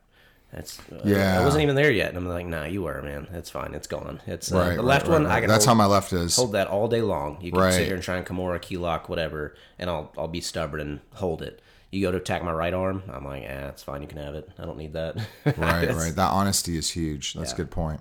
That's 0.53 0.79
uh, 0.93 1.01
Yeah. 1.05 1.41
I 1.41 1.45
wasn't 1.45 1.63
even 1.65 1.75
there 1.75 1.91
yet, 1.91 2.11
and 2.11 2.17
I'm 2.19 2.29
like, 2.29 2.47
nah, 2.47 2.65
you 2.65 2.83
were, 2.83 3.03
man. 3.03 3.27
It's 3.33 3.51
fine. 3.51 3.75
It's 3.75 3.89
gone. 3.89 4.21
It's 4.27 4.53
uh, 4.53 4.57
Right. 4.59 4.77
the 4.77 4.83
left 4.83 5.07
right, 5.09 5.15
one. 5.15 5.25
right, 5.25 5.37
I 5.37 5.41
can 5.41 5.49
That's 5.49 5.65
hold, 5.65 5.77
how 5.79 5.83
my 5.83 5.93
left 5.93 6.13
is. 6.13 6.37
hold 6.37 6.53
that 6.53 6.69
all 6.69 6.87
day 6.87 7.01
long. 7.03 7.39
You 7.41 7.51
can 7.51 7.61
Right. 7.61 7.73
sit 7.73 7.87
here 7.87 7.95
and 7.95 8.05
try 8.05 8.17
and 8.19 8.25
Kimura, 8.27 8.61
key 8.63 8.77
lock, 8.77 9.09
whatever, 9.09 9.55
and 9.79 9.91
I'll 9.91 10.13
I'll 10.17 10.29
be 10.29 10.41
stubborn 10.41 10.81
and 10.81 11.01
hold 11.15 11.43
it. 11.43 11.61
You 11.91 12.03
go 12.03 12.11
to 12.13 12.19
attack 12.19 12.43
my 12.45 12.53
right 12.53 12.75
arm, 12.75 13.03
I'm 13.09 13.25
like, 13.25 13.45
ah, 13.49 13.69
it's 13.69 13.83
fine. 13.83 14.03
You 14.03 14.09
can 14.09 14.19
have 14.19 14.35
it. 14.35 14.49
I 14.59 14.65
don't 14.65 14.77
need 14.79 14.93
that. 14.95 15.17
right, 15.45 15.93
right. 15.93 16.15
That 16.15 16.31
honesty 16.31 16.77
is 16.77 16.91
huge. 16.91 17.35
That's 17.35 17.53
a 17.53 17.57
good 17.57 17.71
point. 17.71 18.01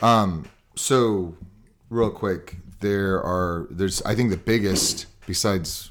Um, 0.00 0.46
so 0.74 1.34
real 1.90 2.10
quick, 2.10 2.56
there 2.80 3.22
are 3.22 3.66
there's 3.70 4.00
I 4.02 4.14
think 4.14 4.30
the 4.30 4.36
biggest 4.36 5.06
besides 5.26 5.90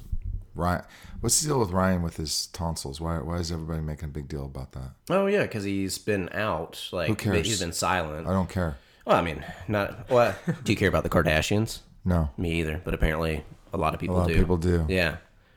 Ryan. 0.54 0.82
What's 1.20 1.40
the 1.40 1.48
deal 1.48 1.58
with 1.58 1.70
Ryan 1.70 2.02
with 2.02 2.16
his 2.16 2.46
tonsils? 2.48 3.00
Why 3.00 3.18
why 3.18 3.36
is 3.38 3.50
everybody 3.50 3.80
making 3.80 4.06
a 4.06 4.12
big 4.12 4.28
deal 4.28 4.44
about 4.44 4.72
that? 4.72 4.90
Oh 5.10 5.26
yeah, 5.26 5.42
because 5.42 5.64
he's 5.64 5.98
been 5.98 6.28
out. 6.32 6.88
Like 6.92 7.18
cares? 7.18 7.46
he's 7.46 7.60
been 7.60 7.72
silent. 7.72 8.26
I 8.28 8.32
don't 8.32 8.48
care. 8.48 8.76
Well, 9.04 9.16
I 9.16 9.22
mean, 9.22 9.44
not. 9.66 10.08
Well, 10.10 10.36
do 10.64 10.72
you 10.72 10.76
care 10.76 10.88
about 10.88 11.02
the 11.02 11.08
Kardashians? 11.08 11.80
No. 12.04 12.30
Me 12.36 12.52
either. 12.60 12.80
But 12.84 12.94
apparently, 12.94 13.44
a 13.72 13.76
lot 13.76 13.94
of 13.94 14.00
people 14.00 14.16
do. 14.16 14.20
A 14.20 14.22
lot 14.22 14.30
of 14.30 14.36
people 14.36 14.56
do. 14.58 14.86
Yeah, 14.88 15.16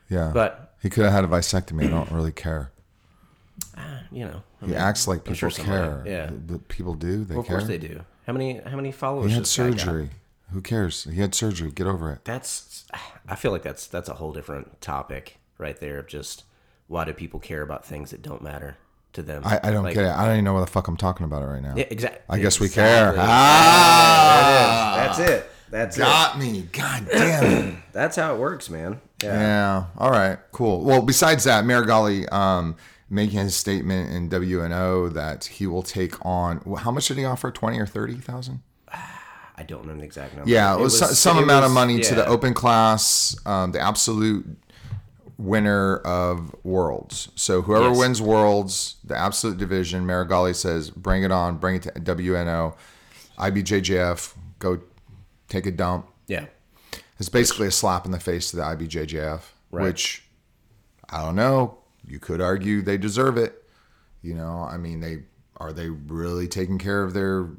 Yeah. 0.09 0.31
but 0.33 0.73
he 0.81 0.89
could 0.89 1.03
have 1.03 1.13
had 1.13 1.23
a 1.25 1.27
vasectomy. 1.27 1.85
I 1.85 1.87
don't 1.89 2.11
really 2.11 2.31
care. 2.31 2.71
Ah, 3.77 4.01
you 4.11 4.25
know, 4.25 4.41
I 4.61 4.65
He 4.65 4.71
mean, 4.71 4.79
acts 4.79 5.07
like 5.07 5.23
people 5.25 5.49
sure 5.49 5.51
care. 5.51 6.03
yeah. 6.07 6.29
But 6.31 6.67
people 6.69 6.95
do. 6.95 7.23
They 7.23 7.35
well, 7.35 7.41
of 7.41 7.47
care. 7.47 7.57
course 7.57 7.67
they 7.67 7.77
do. 7.77 8.01
How 8.25 8.33
many? 8.33 8.59
How 8.65 8.75
many 8.75 8.91
followers? 8.91 9.27
He 9.27 9.33
had 9.33 9.43
this 9.43 9.55
guy 9.55 9.69
got? 9.69 9.79
surgery. 9.79 10.09
Who 10.51 10.61
cares? 10.61 11.03
He 11.03 11.21
had 11.21 11.35
surgery. 11.35 11.71
Get 11.71 11.85
over 11.87 12.11
it. 12.11 12.25
That's. 12.25 12.85
I 13.27 13.35
feel 13.35 13.51
like 13.51 13.61
that's 13.63 13.85
that's 13.87 14.09
a 14.09 14.15
whole 14.15 14.33
different 14.33 14.81
topic 14.81 15.37
right 15.61 15.79
there. 15.79 15.99
Of 15.99 16.07
just 16.07 16.43
why 16.87 17.05
do 17.05 17.13
people 17.13 17.39
care 17.39 17.61
about 17.61 17.85
things 17.85 18.11
that 18.11 18.21
don't 18.21 18.41
matter 18.41 18.77
to 19.13 19.21
them? 19.21 19.43
I, 19.45 19.59
I 19.63 19.71
don't 19.71 19.83
Like, 19.83 19.93
get 19.95 20.03
it. 20.05 20.09
I 20.11 20.23
don't 20.25 20.33
even 20.33 20.45
know 20.45 20.53
what 20.53 20.61
the 20.61 20.67
fuck 20.71 20.87
I'm 20.87 20.97
talking 20.97 21.23
about 21.25 21.41
it 21.43 21.45
right 21.45 21.61
now. 21.61 21.75
Yeah, 21.77 21.85
exactly. 21.89 22.21
I 22.29 22.39
guess 22.39 22.59
we 22.59 22.67
care. 22.69 23.13
Ah, 23.17 24.93
That's 24.97 25.19
it. 25.19 25.49
That's 25.69 25.97
it. 25.97 26.01
got 26.01 26.37
me. 26.37 26.67
God 26.73 27.07
damn 27.09 27.45
it. 27.45 27.75
That's 27.93 28.17
how 28.17 28.35
it 28.35 28.39
works, 28.39 28.69
man. 28.69 28.99
Yeah. 29.23 29.39
Yeah. 29.39 29.83
All 29.97 30.11
right. 30.11 30.37
Cool. 30.51 30.83
Well, 30.83 31.01
besides 31.01 31.45
that, 31.45 31.63
Meregali 31.63 32.31
um, 32.33 32.75
making 33.09 33.39
his 33.39 33.55
statement 33.55 34.11
in 34.13 34.29
WNO 34.29 35.13
that 35.13 35.45
he 35.45 35.67
will 35.67 35.83
take 35.83 36.23
on. 36.25 36.59
How 36.79 36.91
much 36.91 37.07
did 37.07 37.17
he 37.17 37.23
offer? 37.25 37.51
Twenty 37.51 37.79
or 37.79 37.85
thirty 37.85 38.15
thousand? 38.15 38.61
I 38.91 39.63
don't 39.63 39.85
know 39.85 39.95
the 39.95 40.03
exact 40.03 40.35
number. 40.35 40.49
Yeah, 40.49 40.73
it 40.75 40.79
was, 40.81 40.97
so- 40.99 41.05
some 41.07 41.37
it 41.37 41.43
amount 41.43 41.63
of 41.65 41.69
was- 41.71 41.75
money 41.75 41.99
to 42.01 42.15
the 42.15 42.25
open 42.25 42.53
class, 42.53 43.37
um, 43.45 43.71
the 43.71 43.79
absolute 43.79 44.45
winner 45.41 45.97
of 45.97 46.55
Worlds. 46.63 47.29
So 47.35 47.61
whoever 47.63 47.89
Yes. 47.89 47.97
wins 47.97 48.21
Worlds, 48.21 48.97
the 49.03 49.17
absolute 49.17 49.57
division, 49.57 50.05
Meregali 50.05 50.55
says, 50.55 50.89
bring 50.91 51.23
it 51.23 51.31
on, 51.31 51.57
bring 51.57 51.75
it 51.75 51.83
to 51.83 51.91
WNO, 51.99 52.75
IBJJF, 53.39 54.35
go 54.59 54.79
take 55.49 55.65
a 55.65 55.71
dump. 55.71 56.07
Yeah. 56.27 56.45
It's 57.19 57.29
basically 57.29 57.67
a 57.67 57.71
slap 57.71 58.05
in 58.05 58.11
the 58.11 58.19
face 58.19 58.51
to 58.51 58.57
the 58.57 58.63
IBJJF, 58.63 59.41
Right. 59.71 59.83
which 59.83 60.23
I 61.09 61.21
don't 61.23 61.35
know. 61.35 61.77
You 62.05 62.19
could 62.19 62.41
argue 62.41 62.81
they 62.81 62.97
deserve 62.97 63.37
it. 63.37 63.63
You 64.21 64.33
know, 64.35 64.67
I 64.69 64.77
mean, 64.77 64.99
they 64.99 65.23
are 65.57 65.71
they 65.73 65.89
really 65.89 66.47
taking 66.47 66.77
care 66.77 67.03
of 67.03 67.13
their 67.13 67.49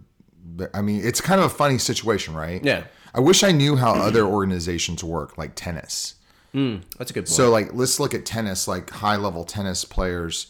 I 0.75 0.83
mean, 0.83 1.05
it's 1.05 1.21
kind 1.21 1.41
of 1.41 1.47
a 1.47 1.55
funny 1.55 1.79
situation, 1.79 2.35
right? 2.35 2.63
Yeah. 2.65 2.85
I 3.15 3.21
wish 3.21 3.45
I 3.45 3.53
knew 3.53 3.77
how 3.77 3.93
other 3.95 4.25
organizations 4.25 5.05
work, 5.05 5.39
like 5.39 5.53
tennis. 5.55 6.15
That's 6.53 7.11
a 7.11 7.15
good 7.15 7.21
point. 7.23 7.29
So, 7.29 7.51
like, 7.51 7.71
let's 7.73 7.99
look 7.99 8.15
at 8.15 8.27
tennis, 8.27 8.69
like 8.69 8.91
high 8.91 9.17
level 9.17 9.45
tennis 9.45 9.85
players. 9.85 10.49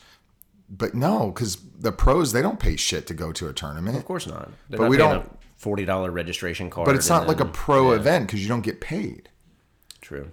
But 0.69 0.95
no, 0.95 1.31
because 1.31 1.59
the 1.79 1.93
pros 1.93 2.33
they 2.33 2.41
don't 2.43 2.59
pay 2.59 2.77
shit 2.77 3.07
to 3.09 3.15
go 3.15 3.31
to 3.33 3.49
a 3.49 3.53
tournament. 3.53 3.97
of 3.97 4.05
course 4.05 4.27
not. 4.27 4.49
They're 4.71 4.79
But 4.79 4.85
not 4.85 4.91
we 4.91 4.97
don't- 4.97 5.27
a 5.27 5.31
forty 5.57 5.85
dollar 5.85 6.11
registration 6.11 6.71
card. 6.71 6.87
But 6.87 6.95
it's 6.97 7.09
and 7.11 7.21
not 7.21 7.29
like 7.29 7.41
a 7.41 7.45
then- 7.45 7.53
pro 7.53 7.93
event 7.93 8.27
because 8.27 8.43
you 8.43 8.49
don't 8.49 8.63
get 8.63 8.81
paid. 8.81 9.29
True. 10.01 10.31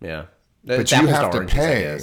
Yeah. 0.00 0.26
But 0.64 0.90
you 0.92 1.06
have 1.06 1.30
to 1.32 1.44
pay. 1.46 1.98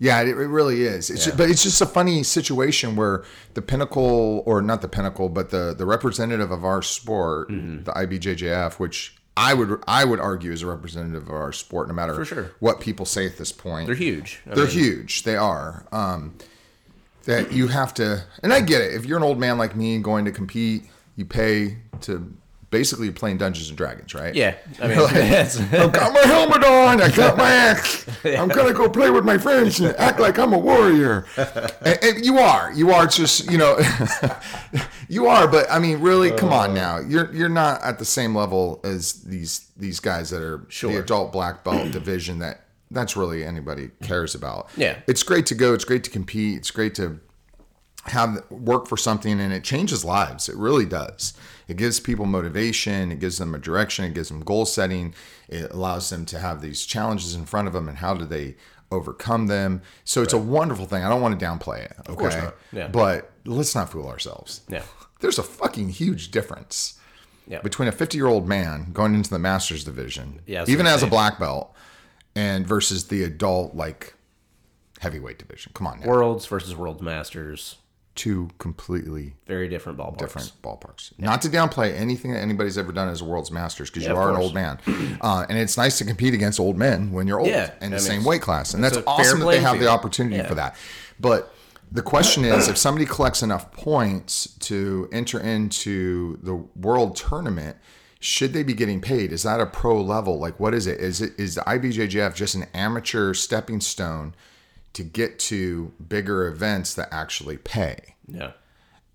Yeah, 0.00 0.20
it, 0.20 0.28
it 0.28 0.34
really 0.34 0.82
is. 0.84 1.10
It's 1.10 1.26
Yeah. 1.26 1.32
ju- 1.32 1.38
but 1.38 1.50
it's 1.50 1.64
just 1.64 1.80
a 1.80 1.86
funny 1.86 2.22
situation 2.22 2.94
where 2.94 3.24
the 3.54 3.62
pinnacle, 3.62 4.44
or 4.46 4.62
not 4.62 4.80
the 4.82 4.86
pinnacle, 4.88 5.28
but 5.28 5.50
the 5.50 5.74
the 5.76 5.86
representative 5.86 6.52
of 6.52 6.64
our 6.64 6.82
sport, 6.82 7.50
Mm-hmm. 7.50 7.82
the 7.84 7.92
IBJJF, 7.92 8.74
which 8.74 9.16
I 9.38 9.54
would 9.54 9.82
I 9.86 10.04
would 10.04 10.18
argue 10.20 10.50
is 10.52 10.62
a 10.62 10.66
representative 10.66 11.28
of 11.28 11.30
our 11.34 11.52
sport, 11.52 11.86
no 11.88 11.94
matter 11.94 12.14
For 12.14 12.24
sure. 12.24 12.50
what 12.58 12.80
people 12.80 13.06
say 13.06 13.24
at 13.24 13.38
this 13.38 13.52
point. 13.52 13.86
They're 13.86 13.94
huge. 13.94 14.40
I 14.50 14.54
They're 14.56 14.64
mean, 14.64 14.74
huge. 14.74 15.22
They 15.22 15.36
are. 15.36 15.86
Um, 15.92 16.34
that 17.24 17.52
you 17.52 17.68
have 17.68 17.92
to, 17.94 18.24
and 18.42 18.52
I 18.52 18.60
get 18.62 18.80
it. 18.80 18.94
If 18.94 19.04
you're 19.04 19.18
an 19.18 19.22
old 19.22 19.38
man 19.38 19.58
like 19.58 19.76
me 19.76 19.98
going 19.98 20.24
to 20.24 20.32
compete, 20.32 20.84
you 21.14 21.24
pay 21.26 21.76
to 22.00 22.34
basically 22.70 23.06
you're 23.06 23.14
playing 23.14 23.38
Dungeons 23.38 23.68
and 23.68 23.78
Dragons, 23.78 24.14
right? 24.14 24.34
Yeah. 24.34 24.54
I 24.80 24.88
mean, 24.88 24.98
I've 24.98 25.92
got 25.92 26.12
my 26.12 26.20
helmet 26.20 26.64
on. 26.64 27.00
I 27.00 27.10
got 27.10 27.36
my 27.36 27.50
axe. 27.50 28.06
I'm 28.24 28.48
gonna 28.48 28.72
go 28.72 28.88
play 28.88 29.10
with 29.10 29.24
my 29.24 29.38
friends 29.38 29.80
and 29.80 29.94
act 29.96 30.20
like 30.20 30.38
I'm 30.38 30.52
a 30.52 30.58
warrior. 30.58 31.26
And, 31.36 31.98
and 32.02 32.24
you 32.24 32.38
are. 32.38 32.72
You 32.72 32.90
are 32.90 33.06
just. 33.06 33.50
You 33.50 33.58
know. 33.58 33.78
you 35.08 35.26
are. 35.26 35.48
But 35.48 35.70
I 35.70 35.78
mean, 35.78 36.00
really, 36.00 36.30
come 36.30 36.52
on 36.52 36.74
now. 36.74 36.96
Uh. 36.96 37.02
You're 37.02 37.34
you're 37.34 37.48
not 37.48 37.82
at 37.82 37.98
the 37.98 38.04
same 38.04 38.34
level 38.34 38.80
as 38.84 39.14
these 39.22 39.70
these 39.76 40.00
guys 40.00 40.30
that 40.30 40.42
are 40.42 40.64
Sure. 40.68 40.92
the 40.92 40.98
adult 40.98 41.32
black 41.32 41.64
belt 41.64 41.92
division 41.92 42.38
that 42.40 42.64
that's 42.90 43.16
really 43.16 43.44
anybody 43.44 43.90
cares 44.02 44.34
about. 44.34 44.68
Yeah. 44.76 44.98
It's 45.06 45.22
great 45.22 45.46
to 45.46 45.54
go. 45.54 45.74
It's 45.74 45.84
great 45.84 46.04
to 46.04 46.10
compete. 46.10 46.56
It's 46.58 46.70
great 46.70 46.94
to 46.96 47.20
have 48.04 48.42
work 48.50 48.86
for 48.86 48.96
something 48.96 49.38
and 49.38 49.52
it 49.52 49.62
changes 49.62 50.02
lives 50.04 50.48
it 50.48 50.56
really 50.56 50.86
does 50.86 51.34
it 51.68 51.76
gives 51.76 52.00
people 52.00 52.26
motivation 52.26 53.12
it 53.12 53.20
gives 53.20 53.38
them 53.38 53.54
a 53.54 53.58
direction 53.58 54.04
it 54.04 54.14
gives 54.14 54.28
them 54.28 54.40
goal 54.40 54.64
setting 54.66 55.14
it 55.48 55.70
allows 55.70 56.10
them 56.10 56.24
to 56.24 56.38
have 56.38 56.60
these 56.60 56.84
challenges 56.86 57.34
in 57.34 57.44
front 57.44 57.68
of 57.68 57.72
them 57.74 57.88
and 57.88 57.98
how 57.98 58.14
do 58.14 58.24
they 58.24 58.56
overcome 58.90 59.46
them 59.48 59.82
so 60.04 60.22
it's 60.22 60.32
a 60.32 60.38
wonderful 60.38 60.86
thing 60.86 61.04
i 61.04 61.08
don't 61.08 61.20
want 61.20 61.38
to 61.38 61.44
downplay 61.44 61.84
it 61.84 61.92
okay 62.08 62.14
course 62.18 62.34
not. 62.36 62.54
Yeah. 62.72 62.88
but 62.88 63.30
let's 63.44 63.74
not 63.74 63.90
fool 63.90 64.08
ourselves 64.08 64.62
yeah. 64.68 64.82
there's 65.20 65.38
a 65.38 65.42
fucking 65.42 65.90
huge 65.90 66.30
difference 66.30 66.98
Yeah. 67.46 67.60
between 67.60 67.86
a 67.88 67.92
50 67.92 68.16
year 68.16 68.26
old 68.26 68.48
man 68.48 68.90
going 68.92 69.14
into 69.14 69.28
the 69.30 69.38
masters 69.38 69.84
division 69.84 70.40
Yeah, 70.46 70.64
even 70.68 70.86
as 70.86 71.02
a 71.02 71.06
black 71.06 71.38
belt 71.38 71.74
and 72.34 72.66
versus 72.66 73.08
the 73.08 73.22
adult 73.24 73.74
like 73.74 74.14
heavyweight 75.00 75.38
division 75.38 75.72
come 75.74 75.86
on 75.86 76.00
now. 76.00 76.06
Worlds 76.06 76.46
versus 76.46 76.74
World 76.74 77.00
Masters. 77.02 77.76
Two 78.18 78.50
completely 78.58 79.34
Very 79.46 79.68
different 79.68 79.96
ballparks. 79.98 80.18
different 80.18 80.52
ballparks. 80.62 81.12
Not 81.18 81.40
to 81.42 81.48
downplay 81.48 81.94
anything 81.98 82.32
that 82.34 82.40
anybody's 82.40 82.76
ever 82.76 82.92
done 82.92 83.08
as 83.08 83.22
a 83.22 83.24
world's 83.24 83.50
masters, 83.50 83.88
because 83.88 84.02
Yeah, 84.02 84.10
you 84.12 84.16
are 84.18 84.30
an 84.30 84.36
old 84.36 84.52
man, 84.52 84.78
uh, 85.22 85.46
and 85.48 85.56
it's 85.56 85.78
nice 85.78 85.96
to 85.98 86.04
compete 86.04 86.34
against 86.34 86.60
old 86.60 86.76
men 86.76 87.12
when 87.12 87.26
you're 87.26 87.38
old 87.40 87.48
Yeah, 87.48 87.70
in 87.80 87.90
the 87.92 87.96
mean, 87.96 88.00
same 88.04 88.24
weight 88.24 88.42
class, 88.42 88.74
and 88.74 88.84
that's 88.84 88.98
awesome 89.06 89.40
that 89.40 89.46
they 89.46 89.60
have 89.60 89.78
the 89.80 89.88
opportunity 89.88 90.36
Yeah. 90.36 90.46
for 90.48 90.56
that. 90.56 90.76
But 91.18 91.54
the 91.90 92.02
question 92.02 92.44
is, 92.44 92.68
if 92.68 92.76
somebody 92.76 93.06
collects 93.06 93.42
enough 93.42 93.72
points 93.72 94.48
to 94.60 95.08
enter 95.10 95.40
into 95.40 96.38
the 96.42 96.54
world 96.76 97.16
tournament. 97.16 97.76
Should 98.20 98.52
they 98.52 98.64
be 98.64 98.74
getting 98.74 99.00
paid? 99.00 99.30
Is 99.32 99.44
that 99.44 99.60
a 99.60 99.66
pro 99.66 100.02
level? 100.02 100.40
Like, 100.40 100.58
what 100.58 100.74
is 100.74 100.88
it? 100.88 100.98
Is 100.98 101.20
it 101.22 101.34
is 101.38 101.54
the 101.54 101.60
IBJJF 101.60 102.34
just 102.34 102.56
an 102.56 102.66
amateur 102.74 103.32
stepping 103.32 103.80
stone 103.80 104.34
to 104.98 105.02
get 105.04 105.38
to 105.38 105.92
bigger 106.08 106.46
events 106.46 106.94
that 106.94 107.08
actually 107.10 107.56
pay? 107.56 108.14
Yeah. 108.28 108.52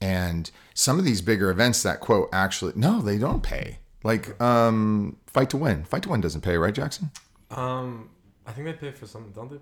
and 0.01 0.49
some 0.73 0.97
of 0.99 1.05
these 1.05 1.21
bigger 1.21 1.49
events 1.51 1.83
that 1.83 1.99
quote 1.99 2.27
actually 2.33 2.73
no 2.75 2.99
they 3.01 3.17
don't 3.19 3.43
pay 3.43 3.77
like 4.03 4.41
um 4.41 5.15
fight 5.27 5.49
to 5.51 5.57
win 5.57 5.83
fight 5.85 6.01
to 6.03 6.09
win 6.09 6.19
doesn't 6.19 6.41
pay 6.41 6.57
right 6.57 6.73
Jaxon 6.73 7.09
Um, 7.55 8.09
I 8.47 8.51
think 8.53 8.65
they 8.65 8.73
pay 8.73 8.91
for 8.91 9.05
some, 9.05 9.31
don't 9.35 9.51
they? 9.51 9.59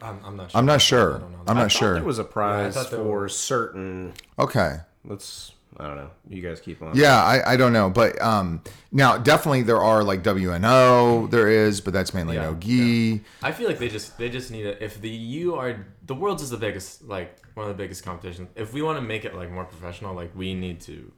I'm, 0.00 0.18
I'm 0.24 0.36
not 0.36 0.50
sure. 0.50 0.58
i'm 0.58 0.66
not 0.66 0.80
sure 0.82 1.16
I 1.16 1.18
don't 1.20 1.32
know. 1.32 1.38
i'm 1.46 1.56
I 1.58 1.60
not 1.62 1.70
thought 1.72 1.78
sure 1.78 1.94
There 1.94 2.02
was 2.04 2.18
a 2.18 2.24
prize 2.24 2.74
thought 2.74 2.90
there 2.90 2.98
for 3.00 3.28
certain. 3.28 4.14
okay 4.38 4.78
Let's. 5.04 5.52
I 5.76 5.86
don't 5.86 5.96
know. 5.96 6.10
You 6.28 6.40
guys 6.40 6.60
keep 6.60 6.80
on. 6.82 6.96
yeah 6.96 7.22
I, 7.22 7.54
I 7.54 7.56
don't 7.56 7.72
know 7.72 7.90
but 7.90 8.20
um 8.22 8.62
now 8.92 9.18
definitely 9.18 9.62
there 9.62 9.82
are 9.82 10.04
like 10.04 10.22
wno 10.22 11.30
there 11.30 11.48
is 11.48 11.80
but 11.80 11.92
that's 11.92 12.14
mainly 12.14 12.36
Yeah, 12.36 12.50
no 12.50 12.54
gi 12.54 13.22
I 13.42 13.52
feel 13.52 13.66
like 13.68 13.78
they 13.78 13.88
just 13.88 14.16
they 14.18 14.28
just 14.28 14.50
need 14.50 14.66
it. 14.66 14.78
If 14.80 15.00
the 15.00 15.10
you 15.10 15.54
are 15.56 15.86
the 16.06 16.14
world's 16.14 16.42
is 16.42 16.50
the 16.50 16.56
biggest 16.56 17.02
like 17.08 17.40
one 17.54 17.68
of 17.68 17.76
the 17.76 17.82
biggest 17.82 18.04
competitions. 18.04 18.48
If 18.56 18.72
we 18.72 18.82
want 18.82 18.98
to 18.98 19.02
make 19.02 19.24
it 19.24 19.34
like 19.34 19.50
more 19.50 19.64
professional, 19.64 20.14
like 20.14 20.34
we 20.36 20.54
need 20.54 20.80
to 20.82 21.12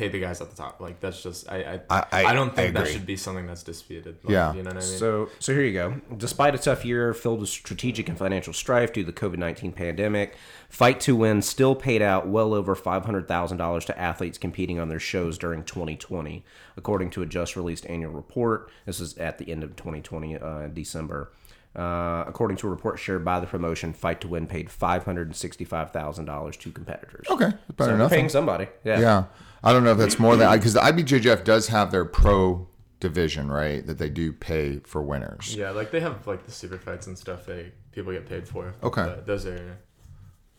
pay 0.00 0.08
the 0.08 0.18
guys 0.18 0.40
at 0.40 0.48
the 0.50 0.56
top. 0.56 0.80
Like 0.80 0.98
that's 1.00 1.22
just 1.22 1.50
I 1.50 1.56
I 1.58 1.80
I- 1.90 2.06
I- 2.12 2.24
I, 2.30 2.32
don't 2.32 2.50
I 2.52 2.54
think 2.54 2.74
that 2.74 2.88
should 2.88 3.04
be 3.06 3.16
something 3.16 3.46
that's 3.46 3.62
disputed. 3.62 4.16
Like, 4.24 4.32
Yeah. 4.32 4.54
you 4.54 4.62
know 4.62 4.68
what 4.70 4.76
I 4.82 4.86
mean. 4.88 4.98
So, 4.98 5.28
so 5.38 5.52
here 5.52 5.62
you 5.62 5.74
go. 5.74 6.00
Despite 6.16 6.54
a 6.54 6.58
tough 6.58 6.84
year 6.84 7.12
filled 7.12 7.40
with 7.40 7.50
strategic 7.50 8.08
and 8.08 8.16
financial 8.16 8.52
strife 8.54 8.92
due 8.94 9.04
to 9.04 9.12
the 9.12 9.18
COVID 9.20 9.36
19 9.38 9.72
pandemic, 9.72 10.36
Fight 10.68 11.00
to 11.00 11.14
Win 11.16 11.42
still 11.42 11.74
paid 11.74 12.00
out 12.00 12.28
well 12.28 12.54
over 12.54 12.74
$500,000 12.74 13.84
to 13.86 13.98
athletes 14.00 14.38
competing 14.38 14.78
on 14.78 14.88
their 14.88 15.00
shows 15.00 15.36
during 15.36 15.64
2020, 15.64 16.44
according 16.76 17.10
to 17.10 17.22
a 17.22 17.26
just 17.26 17.56
released 17.56 17.84
annual 17.86 18.12
report. 18.12 18.70
This 18.86 19.00
is 19.00 19.18
at 19.18 19.38
the 19.38 19.50
end 19.52 19.62
of 19.64 19.76
2020, 19.76 20.36
uh, 20.38 20.68
December. 20.68 21.30
Uh, 21.76 22.24
according 22.26 22.56
to 22.56 22.66
a 22.66 22.70
report 22.70 22.98
shared 22.98 23.24
by 23.24 23.38
the 23.38 23.46
promotion, 23.46 23.92
Fight 23.92 24.20
to 24.22 24.28
Win 24.28 24.46
paid 24.48 24.68
$565,000 24.68 26.56
to 26.58 26.70
competitors. 26.72 27.26
okay 27.30 27.50
better 27.50 27.58
so 27.78 27.86
than 27.86 27.98
nothing 27.98 28.16
paying 28.18 28.28
somebody. 28.28 28.66
Yeah. 28.84 29.00
yeah 29.00 29.24
i 29.62 29.72
don't 29.72 29.84
know 29.84 29.92
if 29.92 29.98
that's 29.98 30.18
more 30.18 30.36
than 30.36 30.50
because 30.56 30.74
the 30.74 30.80
ibjjf 30.80 31.44
does 31.44 31.68
have 31.68 31.90
their 31.90 32.04
pro 32.04 32.66
division 33.00 33.50
right 33.50 33.86
that 33.86 33.98
they 33.98 34.10
do 34.10 34.32
pay 34.32 34.78
for 34.80 35.02
winners 35.02 35.56
yeah, 35.56 35.70
like 35.70 35.90
they 35.90 36.00
have 36.00 36.26
like 36.26 36.44
the 36.44 36.52
super 36.52 36.78
fights 36.78 37.06
and 37.06 37.18
stuff. 37.18 37.46
They 37.46 37.72
people 37.92 38.12
get 38.12 38.28
paid 38.28 38.46
for. 38.46 38.74
Okay. 38.82 39.16
Those 39.24 39.46
are 39.46 39.78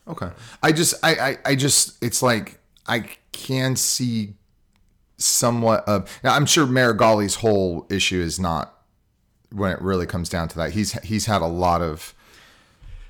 Okay. 0.08 0.29
I 0.63 0.72
just 0.72 0.96
I, 1.03 1.15
I 1.15 1.38
I 1.46 1.55
just 1.55 2.03
it's 2.03 2.22
like 2.22 2.60
I 2.88 3.10
can 3.31 3.75
see 3.75 4.34
somewhat 5.17 5.88
of 5.88 6.20
now 6.24 6.34
I'm 6.34 6.46
sure 6.46 6.65
Meregali's 6.65 7.36
whole 7.36 7.86
issue 7.89 8.20
is 8.20 8.39
not 8.39 8.75
when 9.51 9.72
it 9.72 9.81
really 9.81 10.05
comes 10.05 10.29
down 10.29 10.48
to 10.50 10.58
that. 10.58 10.72
He's 10.72 10.93
he's 11.03 11.27
had 11.27 11.41
a 11.41 11.48
lot 11.48 11.81
of 11.81 12.13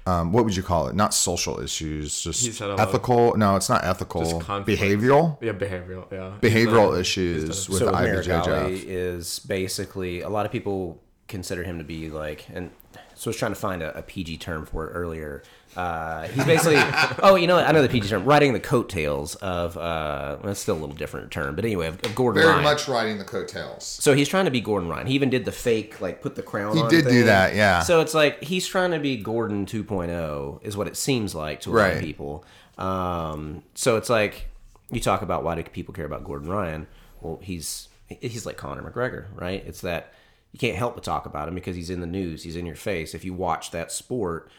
um, 0.08 0.32
what 0.32 0.44
would 0.46 0.56
you 0.56 0.64
call 0.64 0.88
it? 0.88 0.96
Not 0.96 1.14
social 1.14 1.60
issues, 1.60 2.22
just 2.22 2.44
He's 2.44 2.58
had 2.60 2.70
a 2.70 2.76
lot 2.76 2.80
of- 2.80 2.90
ethical. 2.90 3.36
no, 3.38 3.56
it's 3.56 3.70
not 3.70 3.84
ethical. 3.84 4.22
Just. 4.24 4.36
Behavioral, 4.48 5.38
yeah 5.42 5.52
behavioral 5.54 6.06
yeah 6.12 6.34
behavioral 6.42 6.92
He's 6.98 7.02
issues 7.02 7.70
with 7.70 7.80
so 7.80 7.86
the 7.86 7.92
Meregali 7.92 8.44
IBJJF. 8.44 8.84
is 8.88 9.40
basically 9.40 10.22
a 10.22 10.30
lot 10.30 10.46
of 10.46 10.52
people 10.52 11.00
consider 11.28 11.64
him 11.64 11.78
to 11.78 11.84
be 11.84 12.10
like, 12.10 12.48
and 12.54 12.72
so 13.16 13.30
I 13.30 13.32
was 13.32 13.38
trying 13.38 13.52
to 13.54 13.60
find 13.60 13.82
a, 13.84 13.98
a 13.98 14.02
PG 14.02 14.38
term 14.38 14.66
for 14.66 14.88
it 14.88 14.92
earlier. 14.94 15.44
Uh, 15.76 16.28
he's 16.28 16.44
basically, 16.46 16.76
oh, 17.24 17.36
you 17.36 17.48
know, 17.48 17.56
what? 17.56 17.66
I 17.68 17.72
know 17.72 17.82
the 17.82 17.88
PG 17.90 18.10
term, 18.10 18.26
riding 18.26 18.52
the 18.54 18.60
coattails 18.60 19.36
of. 19.36 19.78
Uh, 19.78 20.38
well, 20.42 20.52
it's 20.52 20.60
still 20.60 20.76
a 20.76 20.80
little 20.80 20.96
different 20.96 21.32
term, 21.32 21.56
but 21.56 21.64
anyway, 21.64 21.88
of, 21.88 21.96
of 22.04 22.14
Gordon 22.14 22.42
Very 22.42 22.52
Ryan. 22.54 22.64
much 22.66 22.88
riding 22.88 23.18
the 23.18 23.24
coattails. 23.24 23.86
So 23.86 24.14
he's 24.14 24.28
trying 24.28 24.46
to 24.46 24.52
be 24.52 24.60
Gordon 24.62 24.90
Ryan. 24.90 25.08
He 25.08 25.14
even 25.16 25.30
did 25.30 25.46
the 25.46 25.52
fake, 25.52 26.02
like 26.02 26.22
put 26.22 26.36
the 26.36 26.44
crown. 26.44 26.72
On. 26.72 26.76
He 26.78 26.84
on 26.84 26.90
did 26.90 27.04
do 27.06 27.10
thing. 27.12 27.26
that, 27.28 27.56
yeah. 27.56 27.82
So 27.84 28.02
it's 28.02 28.14
like 28.14 28.44
he's 28.44 28.68
trying 28.68 28.92
to 28.92 29.00
be 29.00 29.16
Gordon 29.18 29.66
2.0, 29.66 30.60
is 30.64 30.76
what 30.76 30.88
it 30.88 30.98
seems 30.98 31.34
like 31.34 31.62
to 31.62 31.70
a 31.70 31.72
lot 31.72 31.78
Right. 31.82 31.96
of 31.98 32.02
people. 32.04 32.44
Um, 32.78 33.64
so 33.76 33.98
it's 33.98 34.10
like 34.10 34.48
you 34.92 35.00
talk 35.00 35.22
about 35.22 35.44
why 35.44 35.56
do 35.56 35.64
people 35.64 35.94
care 35.94 36.06
about 36.06 36.24
Gordon 36.24 36.50
Ryan? 36.50 36.88
Well, 37.22 37.40
he's 37.42 37.88
he's 38.20 38.46
like 38.46 38.58
Conor 38.58 38.82
McGregor, 38.82 39.28
right? 39.36 39.64
It's 39.66 39.82
that 39.82 40.14
you 40.52 40.60
can't 40.60 40.76
help 40.76 40.96
but 40.96 41.04
talk 41.04 41.26
about 41.26 41.48
him 41.48 41.56
because 41.56 41.76
he's 41.78 41.90
in 41.90 42.02
the 42.02 42.08
news, 42.08 42.44
he's 42.44 42.56
in 42.58 42.66
your 42.66 42.76
face. 42.76 43.14
If 43.16 43.24
you 43.24 43.34
watch 43.34 43.72
that 43.72 43.90
sport, 43.92 44.50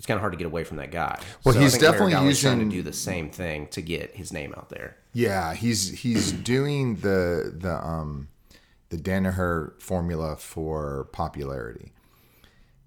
it's 0.00 0.06
kind 0.06 0.16
of 0.16 0.22
hard 0.22 0.32
to 0.32 0.38
get 0.38 0.46
away 0.46 0.64
from 0.64 0.78
that 0.78 0.90
guy. 0.90 1.20
Well, 1.44 1.52
So 1.52 1.60
he's 1.60 1.76
definitely 1.76 2.14
Meregali's 2.14 2.40
trying 2.40 2.54
using- 2.60 2.70
to 2.70 2.76
do 2.76 2.82
the 2.82 2.92
same 2.94 3.28
thing 3.28 3.66
to 3.68 3.82
get 3.82 4.16
his 4.16 4.32
name 4.32 4.54
out 4.56 4.70
there. 4.70 4.96
Yeah, 5.12 5.52
he's 5.52 5.90
he's 6.00 6.32
doing 6.32 6.96
the 6.96 7.54
the 7.54 7.74
um 7.74 8.28
the 8.88 8.96
Danaher 8.96 9.78
formula 9.78 10.36
for 10.36 11.08
popularity. 11.12 11.92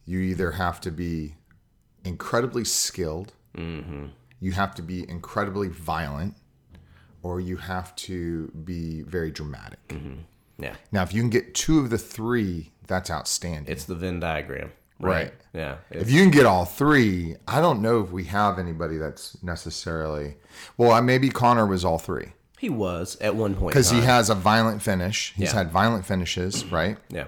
You 0.05 0.22
either 0.22 0.53
have 0.53 0.82
to 0.82 0.91
be 0.91 1.36
incredibly 2.03 2.65
skilled, 2.65 3.34
you 3.55 4.51
have 4.53 4.74
to 4.74 4.82
be 4.82 5.08
incredibly 5.08 5.67
violent, 5.67 6.36
or 7.22 7.39
you 7.39 7.58
have 7.58 7.96
to 7.98 8.48
be 8.65 9.03
very 9.03 9.29
dramatic. 9.29 9.79
Yeah, 10.58 10.75
Now, 10.91 11.03
if 11.03 11.13
you 11.13 11.22
can 11.22 11.29
get 11.29 11.53
two 11.53 11.77
of 11.79 11.89
the 11.91 11.98
three, 12.00 12.72
that's 12.88 13.10
outstanding. 13.12 13.72
it's 13.72 13.86
the 13.86 13.96
Venn 13.96 14.20
diagram. 14.20 14.72
Right. 15.07 15.33
Yeah. 15.53 15.77
if 15.91 16.10
you 16.10 16.22
can 16.22 16.31
get 16.31 16.45
all 16.48 16.65
three, 16.65 17.36
I 17.48 17.62
don't 17.62 17.81
know 17.81 18.01
if 18.01 18.12
we 18.12 18.24
have 18.25 18.57
anybody 18.57 18.98
that's 18.98 19.41
necessarily. 19.43 20.36
Well, 20.77 21.00
maybe 21.01 21.29
Conor 21.29 21.65
was 21.65 21.86
all 21.86 22.00
three. 22.00 22.33
He 22.60 22.69
was 22.69 23.17
at 23.22 23.36
one 23.36 23.55
point. 23.55 23.74
because 23.74 23.89
he 23.91 24.01
has 24.01 24.29
a 24.29 24.36
violent 24.36 24.81
finish. 24.81 25.33
He's 25.36 25.50
Yeah. 25.51 25.60
had 25.60 25.72
violent 25.72 26.05
finishes, 26.05 26.65
right? 26.72 26.98
Yeah. 27.10 27.25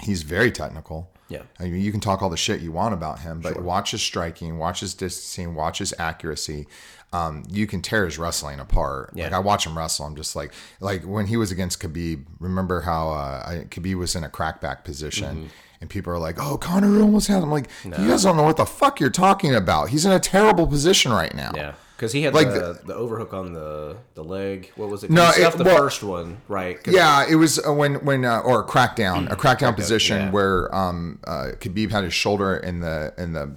He's 0.00 0.22
very 0.22 0.50
technical. 0.50 1.10
Yeah. 1.28 1.42
I 1.58 1.64
mean, 1.64 1.80
you 1.80 1.90
can 1.90 2.00
talk 2.00 2.20
all 2.22 2.28
the 2.28 2.36
shit 2.36 2.60
you 2.60 2.72
want 2.72 2.92
about 2.92 3.20
him, 3.20 3.40
but 3.40 3.62
watch 3.62 3.92
his 3.92 4.02
striking, 4.02 4.58
watch 4.58 4.80
his 4.80 4.92
distancing, 4.94 5.54
watch 5.54 5.78
his 5.78 5.94
accuracy. 5.98 6.66
Um, 7.12 7.44
you 7.48 7.66
can 7.68 7.80
tear 7.80 8.04
his 8.04 8.18
wrestling 8.18 8.58
apart. 8.58 9.12
Yeah. 9.14 9.24
Like 9.26 9.32
I 9.34 9.38
watch 9.38 9.64
him 9.66 9.78
wrestle, 9.78 10.04
I'm 10.06 10.16
just 10.16 10.34
like, 10.34 10.52
like 10.80 11.04
when 11.04 11.26
he 11.28 11.36
was 11.36 11.52
against 11.52 11.80
Khabib. 11.80 12.24
Remember 12.40 12.80
how 12.82 13.10
uh, 13.10 13.44
I, 13.46 13.54
Khabib 13.70 13.94
was 13.94 14.16
in 14.16 14.24
a 14.24 14.28
crackback 14.28 14.82
position, 14.84 15.36
Mm-hmm. 15.36 15.46
And 15.84 15.90
people 15.90 16.14
are 16.14 16.18
like, 16.18 16.36
"Oh, 16.40 16.56
Conor 16.56 17.02
almost 17.02 17.28
had." 17.28 17.36
him. 17.36 17.44
I'm 17.44 17.50
like, 17.50 17.68
you 17.84 17.90
guys 17.90 18.22
don't 18.22 18.38
know 18.38 18.42
what 18.42 18.56
the 18.56 18.64
fuck 18.64 19.00
you're 19.00 19.10
talking 19.10 19.54
about. 19.54 19.90
He's 19.90 20.06
in 20.06 20.12
a 20.12 20.18
terrible 20.18 20.66
position 20.66 21.12
right 21.12 21.34
now. 21.34 21.52
Yeah. 21.54 21.74
Because 21.94 22.12
he 22.14 22.22
had 22.22 22.32
Like 22.32 22.48
the, 22.48 22.80
the 22.86 22.94
overhook 22.94 23.34
on 23.34 23.52
the 23.52 23.98
the 24.14 24.24
leg. 24.24 24.72
What 24.76 24.88
was 24.88 25.04
it? 25.04 25.10
No, 25.10 25.30
it- 25.36 25.52
the 25.58 25.62
well- 25.62 25.76
first 25.76 26.02
one, 26.02 26.38
right? 26.48 26.78
Yeah, 26.86 27.26
it 27.28 27.34
was 27.34 27.58
uh, 27.58 27.70
when 27.74 27.96
when 27.96 28.24
uh, 28.24 28.38
or 28.38 28.60
a 28.62 28.64
crackdown, 28.66 29.30
a 29.30 29.36
crackdown 29.36 29.76
position 29.76 30.16
yeah. 30.22 30.30
where 30.30 30.74
um 30.74 31.18
uh, 31.26 31.48
Khabib 31.60 31.90
had 31.90 32.04
his 32.04 32.14
shoulder 32.14 32.56
in 32.56 32.80
the 32.80 33.12
in 33.18 33.34
the 33.34 33.54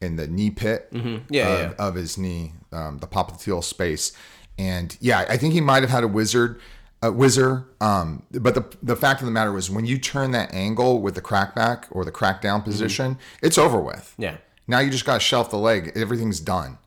in 0.00 0.16
the 0.16 0.26
knee 0.26 0.50
pit 0.50 0.88
Yeah, 0.90 1.02
of, 1.02 1.26
yeah. 1.28 1.72
of 1.78 1.96
his 1.96 2.16
knee, 2.16 2.54
um, 2.72 2.96
the 3.00 3.06
popliteal 3.06 3.62
space, 3.62 4.12
and 4.58 4.96
yeah, 5.00 5.26
I 5.28 5.36
think 5.36 5.52
he 5.52 5.60
might 5.60 5.82
have 5.82 5.90
had 5.90 6.02
a 6.02 6.08
wizard. 6.08 6.60
A 7.00 7.12
whizzer, 7.12 7.64
um, 7.80 8.24
but 8.32 8.54
the 8.56 8.64
the 8.82 8.96
fact 8.96 9.20
of 9.20 9.26
the 9.26 9.30
matter 9.32 9.52
was 9.52 9.70
when 9.70 9.86
you 9.86 9.98
turn 9.98 10.32
that 10.32 10.52
angle 10.52 11.00
with 11.00 11.14
the 11.14 11.22
crackback 11.22 11.84
or 11.92 12.04
the 12.04 12.10
crackdown 12.10 12.64
position, 12.64 13.18
it's 13.40 13.56
over 13.56 13.80
with. 13.80 14.12
Mm-hmm. 14.14 14.22
Yeah. 14.22 14.36
Now 14.66 14.80
you 14.80 14.90
just 14.90 15.04
got 15.04 15.14
to 15.14 15.20
shelf 15.20 15.48
the 15.50 15.58
leg. 15.58 15.92
Everything's 15.94 16.40
done. 16.40 16.78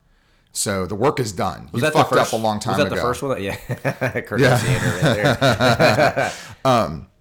So 0.51 0.85
the 0.85 0.95
work 0.95 1.17
is 1.21 1.31
done. 1.31 1.69
Was 1.71 1.81
you 1.81 1.87
that 1.87 1.93
fucked 1.93 2.09
the 2.09 2.17
first, 2.17 2.33
up 2.33 2.39
a 2.39 2.43
long 2.43 2.59
time 2.59 2.77
Was 2.77 2.83
that 2.83 2.87
ago. 2.87 2.95
the 2.97 3.01
first 3.01 3.23
one? 3.23 3.41
Yeah. 3.41 3.55
Kurt 4.21 4.41
Yeah. 4.41 4.57
Hessianer 4.57 5.01
right 5.01 6.31
there. 6.63 7.01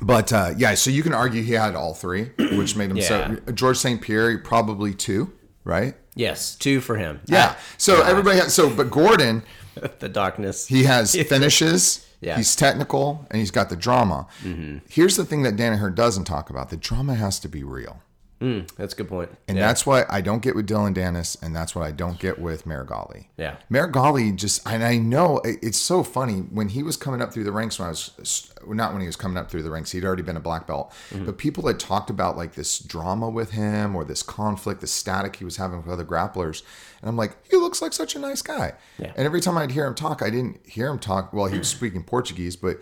But 0.00 0.32
uh, 0.32 0.54
yeah, 0.56 0.74
so 0.74 0.90
you 0.90 1.02
can 1.02 1.12
argue 1.12 1.42
he 1.42 1.52
had 1.54 1.74
all 1.74 1.92
three, 1.94 2.30
which 2.38 2.76
made 2.76 2.90
him 2.90 3.00
so. 3.00 3.36
George 3.52 3.76
St. 3.78 4.00
Pierre 4.00 4.38
probably 4.38 4.94
two, 4.94 5.32
right? 5.64 5.94
Yes, 6.14 6.54
two 6.54 6.80
for 6.80 6.96
him. 6.96 7.20
Yeah. 7.26 7.56
So 7.78 8.02
everybody 8.02 8.38
has 8.38 8.54
so, 8.54 8.70
but 8.74 8.90
Gordon 8.90 9.42
the 9.98 10.08
darkness. 10.08 10.66
he 10.68 10.84
has 10.84 11.14
finishes. 11.14 12.06
Yeah. 12.20 12.36
He's 12.36 12.56
technical 12.56 13.26
and 13.30 13.38
he's 13.38 13.50
got 13.50 13.68
the 13.68 13.76
drama. 13.76 14.26
Mm-hmm. 14.42 14.78
Here's 14.88 15.16
the 15.16 15.24
thing 15.24 15.42
that 15.44 15.56
Danaher 15.56 15.94
doesn't 15.94 16.24
talk 16.24 16.50
about: 16.50 16.70
the 16.70 16.76
drama 16.76 17.14
has 17.14 17.38
to 17.40 17.48
be 17.48 17.62
real, 17.62 18.00
That's 18.40 18.94
a 18.94 18.96
good 18.96 19.08
point. 19.08 19.30
and 19.48 19.58
yeah. 19.58 19.66
that's 19.66 19.84
what 19.84 20.06
I 20.08 20.20
don't 20.20 20.42
get 20.42 20.54
with 20.54 20.66
Dillon 20.66 20.94
Danis, 20.94 21.36
and 21.42 21.54
that's 21.56 21.74
what 21.74 21.84
I 21.84 21.90
don't 21.90 22.18
get 22.20 22.38
with 22.38 22.64
Meregali. 22.66 23.26
Yeah. 23.36 23.56
Meregali 23.70 24.34
just, 24.36 24.64
and 24.66 24.84
I 24.84 24.96
know 24.98 25.40
it's 25.44 25.78
so 25.78 26.02
funny 26.04 26.40
when 26.40 26.68
he 26.68 26.82
was 26.84 26.96
coming 26.96 27.20
up 27.20 27.32
through 27.32 27.44
the 27.44 27.52
ranks 27.52 27.78
when 27.78 27.86
I 27.86 27.90
was, 27.90 28.52
not 28.66 28.92
when 28.92 29.00
he 29.00 29.06
was 29.08 29.16
coming 29.16 29.36
up 29.36 29.50
through 29.50 29.64
the 29.64 29.70
ranks, 29.70 29.90
he'd 29.90 30.04
already 30.04 30.22
been 30.22 30.36
a 30.36 30.40
black 30.40 30.66
belt, 30.66 30.92
Mm-hmm. 31.10 31.24
but 31.24 31.36
people 31.38 31.66
had 31.66 31.80
talked 31.80 32.10
about 32.10 32.36
like 32.36 32.54
this 32.54 32.78
drama 32.78 33.28
with 33.28 33.50
him 33.50 33.96
or 33.96 34.04
this 34.04 34.22
conflict, 34.22 34.80
the 34.82 34.86
static 34.86 35.36
he 35.36 35.44
was 35.44 35.56
having 35.56 35.78
with 35.78 35.88
other 35.88 36.04
grapplers. 36.04 36.62
And 37.00 37.08
I'm 37.08 37.16
like, 37.16 37.36
he 37.50 37.56
looks 37.56 37.80
like 37.82 37.92
such 37.92 38.14
a 38.14 38.18
nice 38.18 38.42
guy. 38.42 38.74
Yeah. 38.98 39.12
And 39.16 39.26
every 39.26 39.40
time 39.40 39.56
I'd 39.58 39.70
hear 39.72 39.86
him 39.86 39.94
talk, 39.94 40.22
I 40.22 40.30
didn't 40.30 40.60
hear 40.66 40.88
him 40.88 40.98
talk, 40.98 41.32
well, 41.32 41.46
he 41.46 41.58
was 41.58 41.68
speaking 41.68 42.02
Portuguese, 42.02 42.56
but 42.56 42.78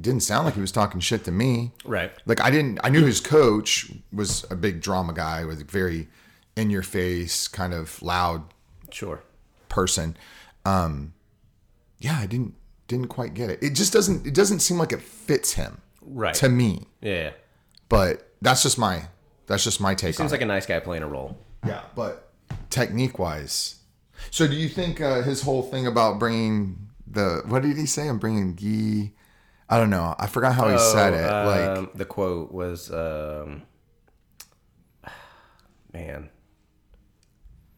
didn't 0.00 0.22
sound 0.22 0.44
like 0.46 0.54
he 0.54 0.60
was 0.60 0.72
talking 0.72 1.00
shit 1.00 1.24
to 1.24 1.30
me. 1.32 1.72
Right. 1.84 2.10
Like 2.26 2.40
I 2.40 2.50
didn't, 2.50 2.78
I 2.82 2.88
knew 2.88 3.04
his 3.04 3.20
coach 3.20 3.90
was 4.12 4.44
a 4.50 4.56
big 4.56 4.80
drama 4.80 5.12
guy, 5.12 5.44
was 5.44 5.62
very 5.62 6.08
in 6.56 6.70
your 6.70 6.82
face, 6.82 7.48
kind 7.48 7.72
of 7.74 8.00
loud 8.02 8.42
Sure. 8.90 9.22
person. 9.68 10.16
Um, 10.64 11.12
yeah, 11.98 12.18
I 12.18 12.26
didn't 12.26 12.54
didn't 12.88 13.08
quite 13.08 13.34
get 13.34 13.50
it. 13.50 13.62
It 13.62 13.74
just 13.74 13.92
doesn't 13.92 14.26
it 14.26 14.34
doesn't 14.34 14.60
seem 14.60 14.78
like 14.78 14.92
it 14.92 15.00
fits 15.02 15.52
him 15.54 15.80
Right. 16.02 16.34
to 16.36 16.48
me. 16.48 16.86
Yeah. 17.00 17.30
But 17.88 18.32
that's 18.42 18.62
just 18.62 18.78
my 18.78 19.08
that's 19.46 19.64
just 19.64 19.80
my 19.80 19.94
take 19.94 20.10
on 20.10 20.14
Seems 20.14 20.32
it. 20.32 20.34
like 20.36 20.42
a 20.42 20.46
nice 20.46 20.66
guy 20.66 20.80
playing 20.80 21.02
a 21.02 21.08
role. 21.08 21.36
yeah, 21.66 21.82
but 21.94 22.32
technique 22.70 23.18
wise. 23.18 23.76
So 24.30 24.46
do 24.46 24.54
you 24.54 24.68
think 24.68 25.00
uh, 25.00 25.22
his 25.22 25.42
whole 25.42 25.62
thing 25.62 25.86
about 25.86 26.18
bringing 26.18 26.88
the 27.06 27.42
what 27.46 27.62
did 27.62 27.76
he 27.76 27.86
say? 27.86 28.08
I'm 28.08 28.18
bringing 28.18 28.56
gi. 28.56 29.12
I 29.72 29.78
don't 29.78 29.90
know. 29.90 30.14
I 30.18 30.26
forgot 30.26 30.54
how 30.54 30.68
he 30.68 30.76
said 30.78 31.14
it. 31.14 31.26
like 31.46 31.78
Um, 31.78 31.90
the 31.94 32.04
quote 32.04 32.50
was, 32.52 32.90
um, 32.92 33.62
man, 35.92 36.28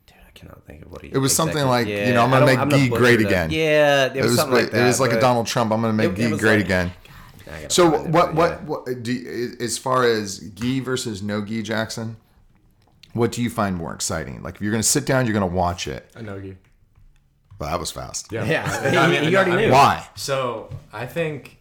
dude, 0.06 0.16
I 0.26 0.30
cannot 0.34 0.64
think 0.66 0.84
of 0.84 0.90
what 0.92 1.02
he. 1.02 1.08
It 1.08 1.18
was 1.18 1.34
something 1.34 1.64
like, 1.66 1.86
you 1.86 2.12
know, 2.14 2.22
I'm 2.24 2.30
gonna 2.30 2.46
make 2.46 2.58
I'm 2.58 2.68
gonna 2.68 2.88
great 2.88 3.16
that. 3.18 3.26
again. 3.26 3.50
Yeah, 3.50 4.06
it 4.06 4.14
was, 4.14 4.18
it 4.18 4.22
was 4.24 4.36
something 4.36 4.56
like 4.56 4.70
that. 4.70 4.82
it 4.82 4.86
was 4.86 5.00
like 5.00 5.12
a 5.12 5.20
Donald 5.20 5.46
Trump. 5.46 5.72
I'm 5.72 5.80
going 5.80 5.92
to 5.96 5.96
make 6.08 6.18
it- 6.18 6.28
gi 6.28 6.34
it 6.34 6.38
great 6.40 6.56
like- 6.56 6.64
again. 6.64 6.92
I 7.46 7.62
gotta 7.62 7.70
So 7.74 7.90
find 7.90 8.06
it, 8.06 8.10
what 8.12 8.34
but 8.34 8.34
what 8.34 8.50
yeah. 8.50 8.66
what 8.94 9.02
do 9.02 9.12
you, 9.12 9.56
as 9.60 9.76
far 9.76 10.04
as 10.04 10.38
gi 10.38 10.80
versus 10.80 11.22
no 11.22 11.44
gi 11.44 11.62
Jaxon? 11.62 12.14
What 13.12 13.32
do 13.32 13.42
you 13.42 13.50
find 13.50 13.76
more 13.76 13.92
exciting? 13.94 14.42
Like 14.42 14.54
if 14.54 14.62
you're 14.62 14.70
going 14.70 14.82
to 14.82 14.88
sit 14.88 15.04
down, 15.04 15.26
you're 15.26 15.38
going 15.38 15.48
to 15.50 15.54
watch 15.54 15.86
it. 15.86 16.10
I 16.16 16.22
know 16.22 16.36
you. 16.36 16.56
Well, 17.58 17.68
that 17.70 17.78
was 17.78 17.90
fast. 17.90 18.32
Yeah. 18.32 18.44
Yeah, 18.46 18.64
I 18.66 18.88
he- 19.06 19.12
mean, 19.20 19.28
he 19.28 19.36
already 19.36 19.50
I 19.52 19.56
mean, 19.56 19.66
knew. 19.66 19.72
Why? 19.72 20.06
So 20.16 20.70
I 20.94 21.04
think 21.04 21.58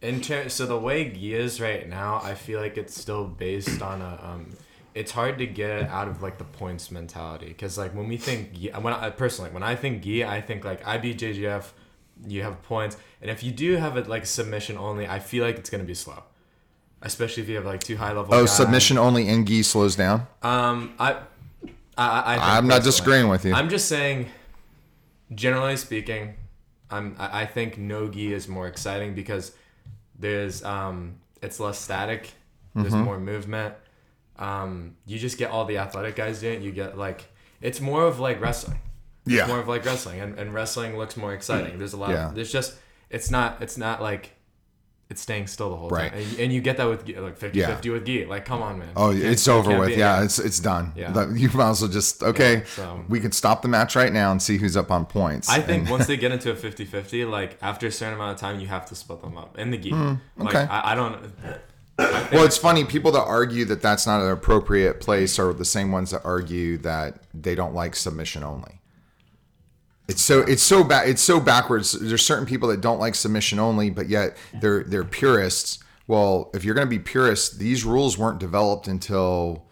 in 0.00 0.20
ter- 0.20 0.48
so 0.48 0.66
the 0.66 0.78
way 0.78 1.08
Gi 1.10 1.34
is 1.34 1.60
right 1.60 1.88
now, 1.88 2.20
I 2.22 2.34
feel 2.34 2.60
like 2.60 2.76
it's 2.78 2.98
still 2.98 3.26
based 3.26 3.82
on 3.82 4.00
a 4.00 4.20
um 4.22 4.50
it's 4.94 5.12
hard 5.12 5.38
to 5.38 5.46
get 5.46 5.82
out 5.88 6.08
of 6.08 6.22
like 6.22 6.38
the 6.38 6.44
points 6.44 6.90
mentality 6.90 7.46
because 7.48 7.78
like 7.78 7.94
when 7.94 8.08
we 8.08 8.16
think 8.16 8.54
Gi, 8.54 8.70
when 8.80 8.92
I 8.92 9.10
personally 9.10 9.50
when 9.50 9.62
I 9.62 9.74
think 9.74 10.02
Gi, 10.02 10.24
I 10.24 10.40
think 10.40 10.64
like 10.64 10.82
IBJJF, 10.84 11.70
you 12.26 12.42
have 12.42 12.62
points, 12.62 12.96
and 13.20 13.30
if 13.30 13.42
you 13.42 13.52
do 13.52 13.76
have 13.76 13.96
it 13.96 14.08
like 14.08 14.26
submission 14.26 14.76
only, 14.76 15.06
I 15.06 15.18
feel 15.18 15.44
like 15.44 15.56
it's 15.56 15.70
gonna 15.70 15.84
be 15.84 15.94
slow, 15.94 16.22
especially 17.02 17.42
if 17.42 17.48
you 17.48 17.56
have 17.56 17.66
like 17.66 17.80
two 17.80 17.96
high 17.96 18.12
level. 18.12 18.34
Oh, 18.34 18.46
submission 18.46 18.98
only 18.98 19.28
in 19.28 19.44
gi 19.46 19.62
slows 19.62 19.96
down. 19.96 20.26
Um, 20.42 20.94
I, 20.98 21.12
I, 21.96 22.36
I. 22.36 22.56
I'm 22.56 22.66
not 22.66 22.82
disagreeing 22.82 23.28
with 23.28 23.44
you. 23.44 23.54
I'm 23.54 23.68
just 23.68 23.88
saying, 23.88 24.26
generally 25.34 25.76
speaking, 25.76 26.34
I'm. 26.90 27.16
I 27.18 27.42
I 27.42 27.46
think 27.46 27.78
no 27.78 28.08
gi 28.08 28.32
is 28.32 28.48
more 28.48 28.66
exciting 28.66 29.14
because 29.14 29.52
there's 30.18 30.62
um, 30.64 31.16
it's 31.42 31.60
less 31.60 31.78
static. 31.78 32.32
There's 32.74 32.92
Mm-hmm. 32.92 33.02
more 33.04 33.18
movement. 33.18 33.74
Um, 34.38 34.96
you 35.06 35.18
just 35.18 35.36
get 35.38 35.50
all 35.50 35.64
the 35.64 35.78
athletic 35.78 36.14
guys 36.16 36.40
doing 36.40 36.60
it. 36.60 36.62
You 36.62 36.70
get 36.72 36.96
like 36.96 37.24
it's 37.60 37.80
more 37.80 38.04
of 38.04 38.20
like 38.20 38.40
wrestling. 38.40 38.78
Yeah. 39.26 39.40
It's 39.40 39.48
more 39.48 39.58
of 39.58 39.68
like 39.68 39.84
wrestling, 39.84 40.20
and, 40.20 40.38
and 40.38 40.54
wrestling 40.54 40.96
looks 40.96 41.16
more 41.16 41.34
exciting. 41.34 41.78
There's 41.78 41.92
a 41.92 41.96
lot. 41.96 42.10
Yeah. 42.10 42.28
Of, 42.28 42.34
there's 42.34 42.52
just 42.52 42.74
it's 43.10 43.30
not 43.30 43.60
it's 43.62 43.76
not 43.76 44.00
like. 44.00 44.34
It's 45.10 45.22
staying 45.22 45.46
still 45.46 45.70
the 45.70 45.76
whole 45.76 45.88
Right. 45.88 46.12
time, 46.12 46.20
and, 46.22 46.38
and 46.38 46.52
you 46.52 46.60
get 46.60 46.76
that 46.76 46.84
with 46.86 47.08
like 47.08 47.38
50-50 47.38 47.92
with 47.92 48.04
gi. 48.04 48.26
Like, 48.26 48.44
come 48.44 48.60
on, 48.62 48.78
man. 48.78 48.90
Oh, 48.94 49.10
it's 49.10 49.48
over 49.48 49.78
with. 49.78 49.88
be- 49.88 49.94
Yeah, 49.94 50.22
it's 50.22 50.38
it's 50.38 50.60
done. 50.60 50.92
Yeah. 50.94 51.12
Like, 51.14 51.28
You 51.32 51.48
might 51.54 51.70
as 51.70 51.80
well 51.80 51.90
just 51.90 52.22
okay. 52.22 52.56
Yeah, 52.58 52.64
so- 52.66 53.04
we 53.08 53.18
can 53.18 53.32
stop 53.32 53.62
the 53.62 53.68
match 53.68 53.96
right 53.96 54.12
now 54.12 54.30
and 54.32 54.42
see 54.42 54.58
who's 54.58 54.76
up 54.76 54.90
on 54.90 55.06
points. 55.06 55.48
I 55.48 55.60
think 55.60 55.84
And- 55.84 55.90
once 55.90 56.06
they 56.06 56.16
get 56.24 56.30
into 56.32 56.50
a 56.50 56.54
50-50, 56.54 57.24
like 57.30 57.56
after 57.62 57.86
a 57.86 57.90
certain 57.90 58.14
amount 58.14 58.32
of 58.34 58.38
time, 58.40 58.60
you 58.60 58.66
have 58.66 58.84
to 58.86 58.94
split 58.94 59.22
them 59.22 59.38
up 59.38 59.56
in 59.58 59.70
the 59.70 59.78
gi. 59.78 59.92
Like 59.92 60.18
Hmm, 60.36 60.46
okay. 60.46 60.66
I, 60.70 60.92
I 60.92 60.94
don't. 60.94 61.32
Well, 61.98 62.44
it's 62.44 62.58
funny. 62.58 62.84
People 62.84 63.10
that 63.12 63.24
argue 63.24 63.64
that 63.64 63.80
that's 63.82 64.06
not 64.06 64.20
an 64.20 64.30
appropriate 64.30 65.00
place 65.00 65.38
are 65.38 65.52
the 65.52 65.64
same 65.64 65.90
ones 65.90 66.10
that 66.12 66.20
argue 66.24 66.76
that 66.78 67.22
they 67.34 67.54
don't 67.56 67.74
like 67.74 67.96
submission 67.96 68.44
only. 68.44 68.77
It's 70.08 70.22
so 70.22 70.40
it's 70.40 70.62
so 70.62 70.82
bad. 70.82 71.08
It's 71.08 71.20
so 71.22 71.38
backwards. 71.38 71.92
There's 71.92 72.24
certain 72.24 72.46
people 72.46 72.68
that 72.70 72.80
don't 72.80 72.98
like 72.98 73.14
submission 73.14 73.58
only, 73.58 73.90
but 73.90 74.08
yet 74.08 74.36
they're 74.60 74.82
they're 74.84 75.04
purists. 75.04 75.78
Well, 76.06 76.50
if 76.54 76.64
you're 76.64 76.74
going 76.74 76.86
to 76.86 76.90
be 76.90 76.98
purist, 76.98 77.58
these 77.58 77.84
rules 77.84 78.16
weren't 78.16 78.38
developed 78.40 78.88
until. 78.88 79.64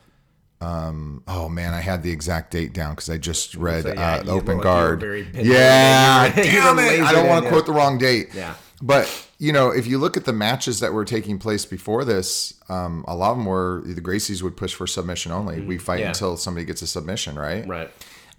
Um, 0.59 1.23
oh 1.29 1.51
man, 1.51 1.75
I 1.75 1.81
had 1.81 2.03
the 2.03 2.11
exact 2.11 2.51
date 2.51 2.73
down 2.73 2.93
because 2.95 3.11
I 3.11 3.19
just 3.19 3.55
read 3.57 3.83
So, 3.83 3.93
yeah, 3.93 4.15
uh, 4.27 4.31
Open 4.31 4.31
like- 4.31 4.47
you 4.49 4.57
were 4.57 4.63
Guard. 4.63 5.03
Yeah, 5.03 6.25
You 6.27 6.33
were- 6.33 6.43
you 6.45 6.53
damn 6.53 6.79
it! 6.79 7.01
I 7.03 7.13
don't 7.13 7.29
want 7.29 7.41
to 7.43 7.45
yeah. 7.47 7.51
quote 7.53 7.67
the 7.67 7.73
wrong 7.73 7.99
date. 7.99 8.29
Yeah. 8.35 8.55
But 8.83 9.29
you 9.39 9.53
know, 9.53 9.69
if 9.71 9.87
you 9.87 9.99
look 9.99 10.17
at 10.17 10.25
the 10.25 10.33
matches 10.33 10.81
that 10.81 10.93
were 10.95 11.05
taking 11.05 11.39
place 11.39 11.65
before 11.67 12.05
this, 12.07 12.55
um, 12.71 13.05
a 13.07 13.15
lot 13.15 13.33
of 13.33 13.37
them 13.39 13.47
were 13.47 13.83
the 13.85 14.01
Gracies 14.01 14.43
would 14.43 14.57
push 14.57 14.75
for 14.75 14.87
submission 14.87 15.31
only. 15.33 15.61
We 15.61 15.77
fight 15.79 16.01
Yeah. 16.01 16.09
until 16.09 16.37
somebody 16.39 16.65
gets 16.65 16.81
a 16.83 16.87
submission, 16.87 17.39
right? 17.39 17.67
Right. 17.67 17.91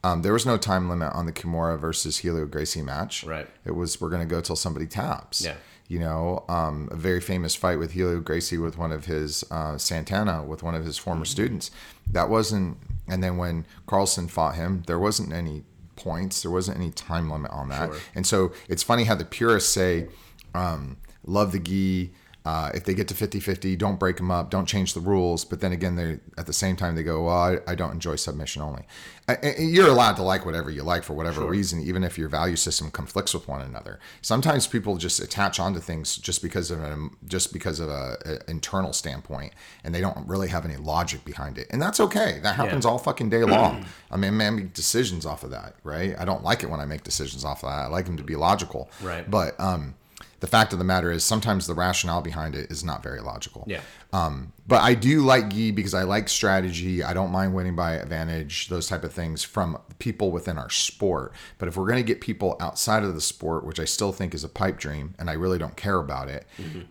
Um, 0.08 0.22
there 0.22 0.34
was 0.34 0.46
no 0.46 0.58
time 0.58 0.89
limit 0.89 1.12
on 1.13 1.26
the 1.26 1.34
Kimura 1.34 1.78
versus 1.80 2.17
Helio 2.20 2.46
Gracie 2.46 2.82
match. 2.82 3.24
Right. 3.24 3.48
It 3.65 3.72
was 3.72 4.00
we're 4.00 4.10
going 4.10 4.28
to 4.28 4.34
go 4.36 4.41
till 4.41 4.56
somebody 4.56 4.86
taps. 4.88 5.43
Yeah. 5.43 5.56
You 5.89 6.00
know, 6.00 6.43
um, 6.50 6.89
a 6.91 6.96
very 6.96 7.22
famous 7.22 7.56
fight 7.56 7.80
with 7.80 7.91
Helio 7.91 8.20
Gracie 8.20 8.58
with 8.58 8.78
one 8.78 8.91
of 8.91 9.06
his 9.06 9.43
uh, 9.52 9.78
Santana 9.78 10.43
with 10.43 10.62
one 10.63 10.76
of 10.76 10.84
his 10.86 10.98
former 10.98 11.22
Mm-hmm. 11.24 11.32
students. 11.32 11.72
That 12.12 12.30
wasn't. 12.30 12.78
And 13.08 13.24
then 13.24 13.38
when 13.38 13.65
Carlson 13.86 14.28
fought 14.28 14.56
him, 14.56 14.84
there 14.88 15.00
wasn't 15.00 15.32
any 15.34 15.63
points. 15.96 16.41
There 16.41 16.52
wasn't 16.52 16.78
any 16.78 16.91
time 16.91 17.30
limit 17.32 17.52
on 17.52 17.70
that. 17.70 17.89
Sure. 17.91 18.00
And 18.15 18.28
so 18.28 18.52
it's 18.70 18.84
funny 18.84 19.06
how 19.06 19.15
the 19.15 19.26
purists 19.26 19.72
say, 19.72 20.08
um, 20.54 20.98
"Love 21.26 21.52
the 21.54 21.60
gi." 21.60 22.12
Uh, 22.47 22.71
if 22.73 22.86
they 22.86 22.93
get 22.93 23.10
to 23.10 23.13
50 23.13 23.41
50, 23.41 23.75
don't 23.75 23.99
break 23.99 24.15
them 24.15 24.31
up, 24.31 24.49
don't 24.49 24.65
change 24.65 24.93
the 24.93 25.01
rules. 25.01 25.43
But 25.43 25.60
then 25.60 25.73
again, 25.73 25.97
they 25.97 26.19
at 26.38 26.45
the 26.45 26.53
same 26.53 26.77
time, 26.77 26.95
they 26.95 27.03
go, 27.03 27.25
Well, 27.25 27.36
I, 27.36 27.57
I 27.67 27.75
don't 27.75 27.91
enjoy 27.91 28.15
submission 28.15 28.62
only. 28.62 28.83
I, 29.27 29.55
you're 29.60 29.89
allowed 29.89 30.15
to 30.15 30.23
like 30.23 30.45
whatever 30.45 30.71
you 30.71 30.83
like 30.83 31.03
for 31.03 31.13
whatever 31.13 31.45
reason, 31.45 31.81
even 31.81 32.05
if 32.05 32.17
your 32.17 32.29
value 32.29 32.55
system 32.55 32.89
conflicts 32.89 33.33
with 33.33 33.49
one 33.49 33.60
another. 33.60 33.99
Sometimes 34.21 34.65
people 34.65 34.95
just 34.95 35.19
attach 35.19 35.60
onto 35.60 35.81
things 35.81 36.15
just 36.15 36.41
because 36.41 36.71
of 36.71 36.81
an, 36.81 37.10
just 37.25 37.51
because 37.51 37.81
of 37.81 37.89
a, 37.89 38.15
a 38.25 38.49
internal 38.49 38.93
standpoint, 38.93 39.51
and 39.83 39.93
they 39.93 39.99
don't 39.99 40.25
really 40.25 40.47
have 40.47 40.63
any 40.63 40.77
logic 40.77 41.25
behind 41.25 41.57
it, 41.57 41.67
and 41.71 41.81
that's 41.81 41.99
okay. 41.99 42.39
That 42.43 42.55
happens 42.55 42.86
all 42.86 42.97
fucking 42.97 43.29
day 43.29 43.43
long. 43.43 43.86
I 44.10 44.15
mean, 44.15 44.38
man, 44.38 44.55
make 44.55 44.73
decisions 44.73 45.25
off 45.25 45.43
of 45.43 45.51
that, 45.51 45.75
right? 45.83 46.15
I 46.17 46.23
don't 46.23 46.45
like 46.45 46.63
it 46.63 46.69
when 46.69 46.79
I 46.79 46.86
make 46.86 47.03
decisions 47.03 47.43
off 47.43 47.62
of 47.63 47.69
that. 47.71 47.75
I 47.75 47.88
like 47.88 48.05
them 48.05 48.15
to 48.15 48.23
be 48.23 48.38
logical, 48.38 48.89
Right. 49.01 49.29
But 49.29 49.60
um, 49.60 49.95
the 50.39 50.47
fact 50.47 50.71
of 50.71 50.80
the 50.80 50.86
matter 50.86 51.12
is, 51.12 51.23
sometimes 51.23 51.65
the 51.65 51.73
rationale 51.73 52.21
behind 52.21 52.56
it 52.56 52.69
is 52.69 52.84
not 52.84 53.02
very 53.02 53.21
logical. 53.21 53.65
Yeah. 53.67 53.82
Um, 54.13 54.54
but 54.67 54.82
I 54.82 54.93
do 54.93 55.21
like 55.21 55.50
Gi 55.50 55.71
because 55.71 55.93
I 55.93 56.04
like 56.04 56.30
strategy. 56.30 57.04
I 57.04 57.13
don't 57.13 57.32
mind 57.32 57.56
winning 57.56 57.76
by 57.76 57.93
advantage, 57.93 58.67
those 58.67 58.88
type 58.88 59.04
of 59.04 59.12
things 59.12 59.43
from 59.43 59.80
people 60.00 60.32
within 60.32 60.58
our 60.58 60.69
sport. 60.69 61.34
But 61.58 61.67
if 61.67 61.76
we're 61.76 61.88
going 61.88 62.04
to 62.04 62.08
get 62.08 62.21
people 62.21 62.56
outside 62.60 63.04
of 63.04 63.15
the 63.15 63.21
sport, 63.21 63.65
which 63.65 63.80
I 63.80 63.86
still 63.86 64.12
think 64.12 64.36
is 64.36 64.43
a 64.43 64.50
pipe 64.50 64.78
dream, 64.78 65.15
and 65.17 65.30
I 65.30 65.34
really 65.34 65.58
don't 65.58 65.76
care 65.76 65.97
about 66.00 66.30
it, 66.30 66.45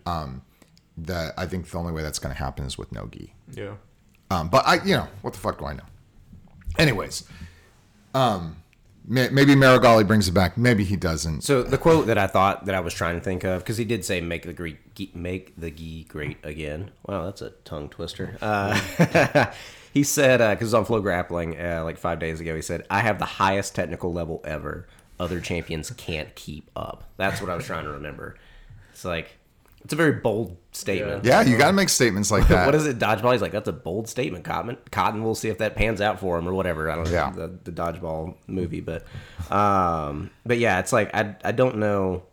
um, 0.05 0.41
that 0.97 1.33
I 1.37 1.45
think 1.45 1.69
the 1.69 1.77
only 1.77 1.93
way 1.93 2.03
that's 2.03 2.19
going 2.19 2.33
to 2.33 2.39
happen 2.39 2.65
is 2.65 2.77
with 2.77 2.91
no 2.91 3.07
Gi. 3.07 3.33
Yeah. 3.53 3.75
Um, 4.29 4.49
but 4.49 4.67
I, 4.67 4.83
you 4.83 4.95
know, 4.95 5.07
what 5.21 5.33
the 5.33 5.39
fuck 5.39 5.59
do 5.59 5.65
I 5.65 5.73
know? 5.73 5.85
Anyways, 6.77 7.23
um, 8.13 8.57
may, 8.57 8.65
maybe 9.07 9.55
Meregali 9.55 10.05
brings 10.05 10.27
it 10.27 10.33
back. 10.33 10.57
Maybe 10.57 10.83
he 10.83 10.95
doesn't. 10.95 11.41
So 11.41 11.63
the 11.63 11.77
quote 11.77 12.07
that 12.07 12.17
I 12.17 12.27
thought 12.27 12.65
that 12.65 12.75
I 12.75 12.79
was 12.79 12.93
trying 12.93 13.15
to 13.15 13.21
think 13.21 13.43
of 13.43 13.61
because 13.61 13.77
he 13.77 13.85
did 13.85 14.03
say 14.05 14.21
"make 14.21 14.43
the 14.43 14.53
Greek 14.53 15.15
make 15.15 15.53
the 15.57 15.71
gi 15.71 16.05
great 16.05 16.37
again." 16.43 16.91
Wow, 17.05 17.25
that's 17.25 17.41
a 17.41 17.51
tongue 17.63 17.89
twister. 17.89 18.37
Uh, 18.41 19.51
he 19.93 20.03
said 20.03 20.37
because 20.37 20.67
was 20.67 20.73
on 20.73 20.85
FloGrappling 20.85 21.63
uh, 21.63 21.83
like 21.83 21.97
five 21.97 22.19
days 22.19 22.39
ago. 22.39 22.55
He 22.55 22.61
said, 22.61 22.85
"I 22.89 22.99
have 22.99 23.19
the 23.19 23.25
highest 23.25 23.75
technical 23.75 24.13
level 24.13 24.41
ever. 24.43 24.87
Other 25.19 25.39
champions 25.39 25.89
can't 25.91 26.35
keep 26.35 26.69
up." 26.75 27.05
That's 27.17 27.41
what 27.41 27.49
I 27.49 27.55
was 27.55 27.65
trying 27.65 27.85
to 27.85 27.91
remember. 27.91 28.37
It's 28.91 29.05
like 29.05 29.37
it's 29.87 29.93
a 29.93 29.95
very 29.95 30.11
bold 30.11 30.57
statement. 30.73 31.23
yeah, 31.23 31.41
you 31.43 31.57
got 31.57 31.67
to 31.67 31.73
make 31.73 31.87
statements 31.87 32.29
like 32.29 32.45
that. 32.49 32.65
What 32.65 32.75
is 32.75 32.85
it? 32.85 32.99
Dodgeball. 32.99 33.31
He's 33.31 33.41
like, 33.41 33.53
that's 33.53 33.69
a 33.69 33.73
bold 33.73 34.09
statement, 34.09 34.43
Cotton. 34.43 34.77
Cotton. 34.91 35.23
We'll 35.23 35.33
see 35.33 35.47
if 35.47 35.59
that 35.59 35.77
pans 35.77 36.01
out 36.01 36.19
for 36.19 36.37
him 36.37 36.45
or 36.45 36.53
whatever. 36.53 36.91
I 36.91 36.95
don't 36.95 37.05
know 37.05 37.11
Yeah. 37.11 37.31
the, 37.31 37.57
the 37.63 37.71
dodgeball 37.71 38.35
movie, 38.47 38.81
but, 38.81 39.05
um, 39.49 40.29
but 40.45 40.57
yeah, 40.57 40.79
it's 40.79 40.91
like 40.91 41.13
I 41.15 41.35
I 41.43 41.51
don't 41.53 41.77
know, 41.77 42.23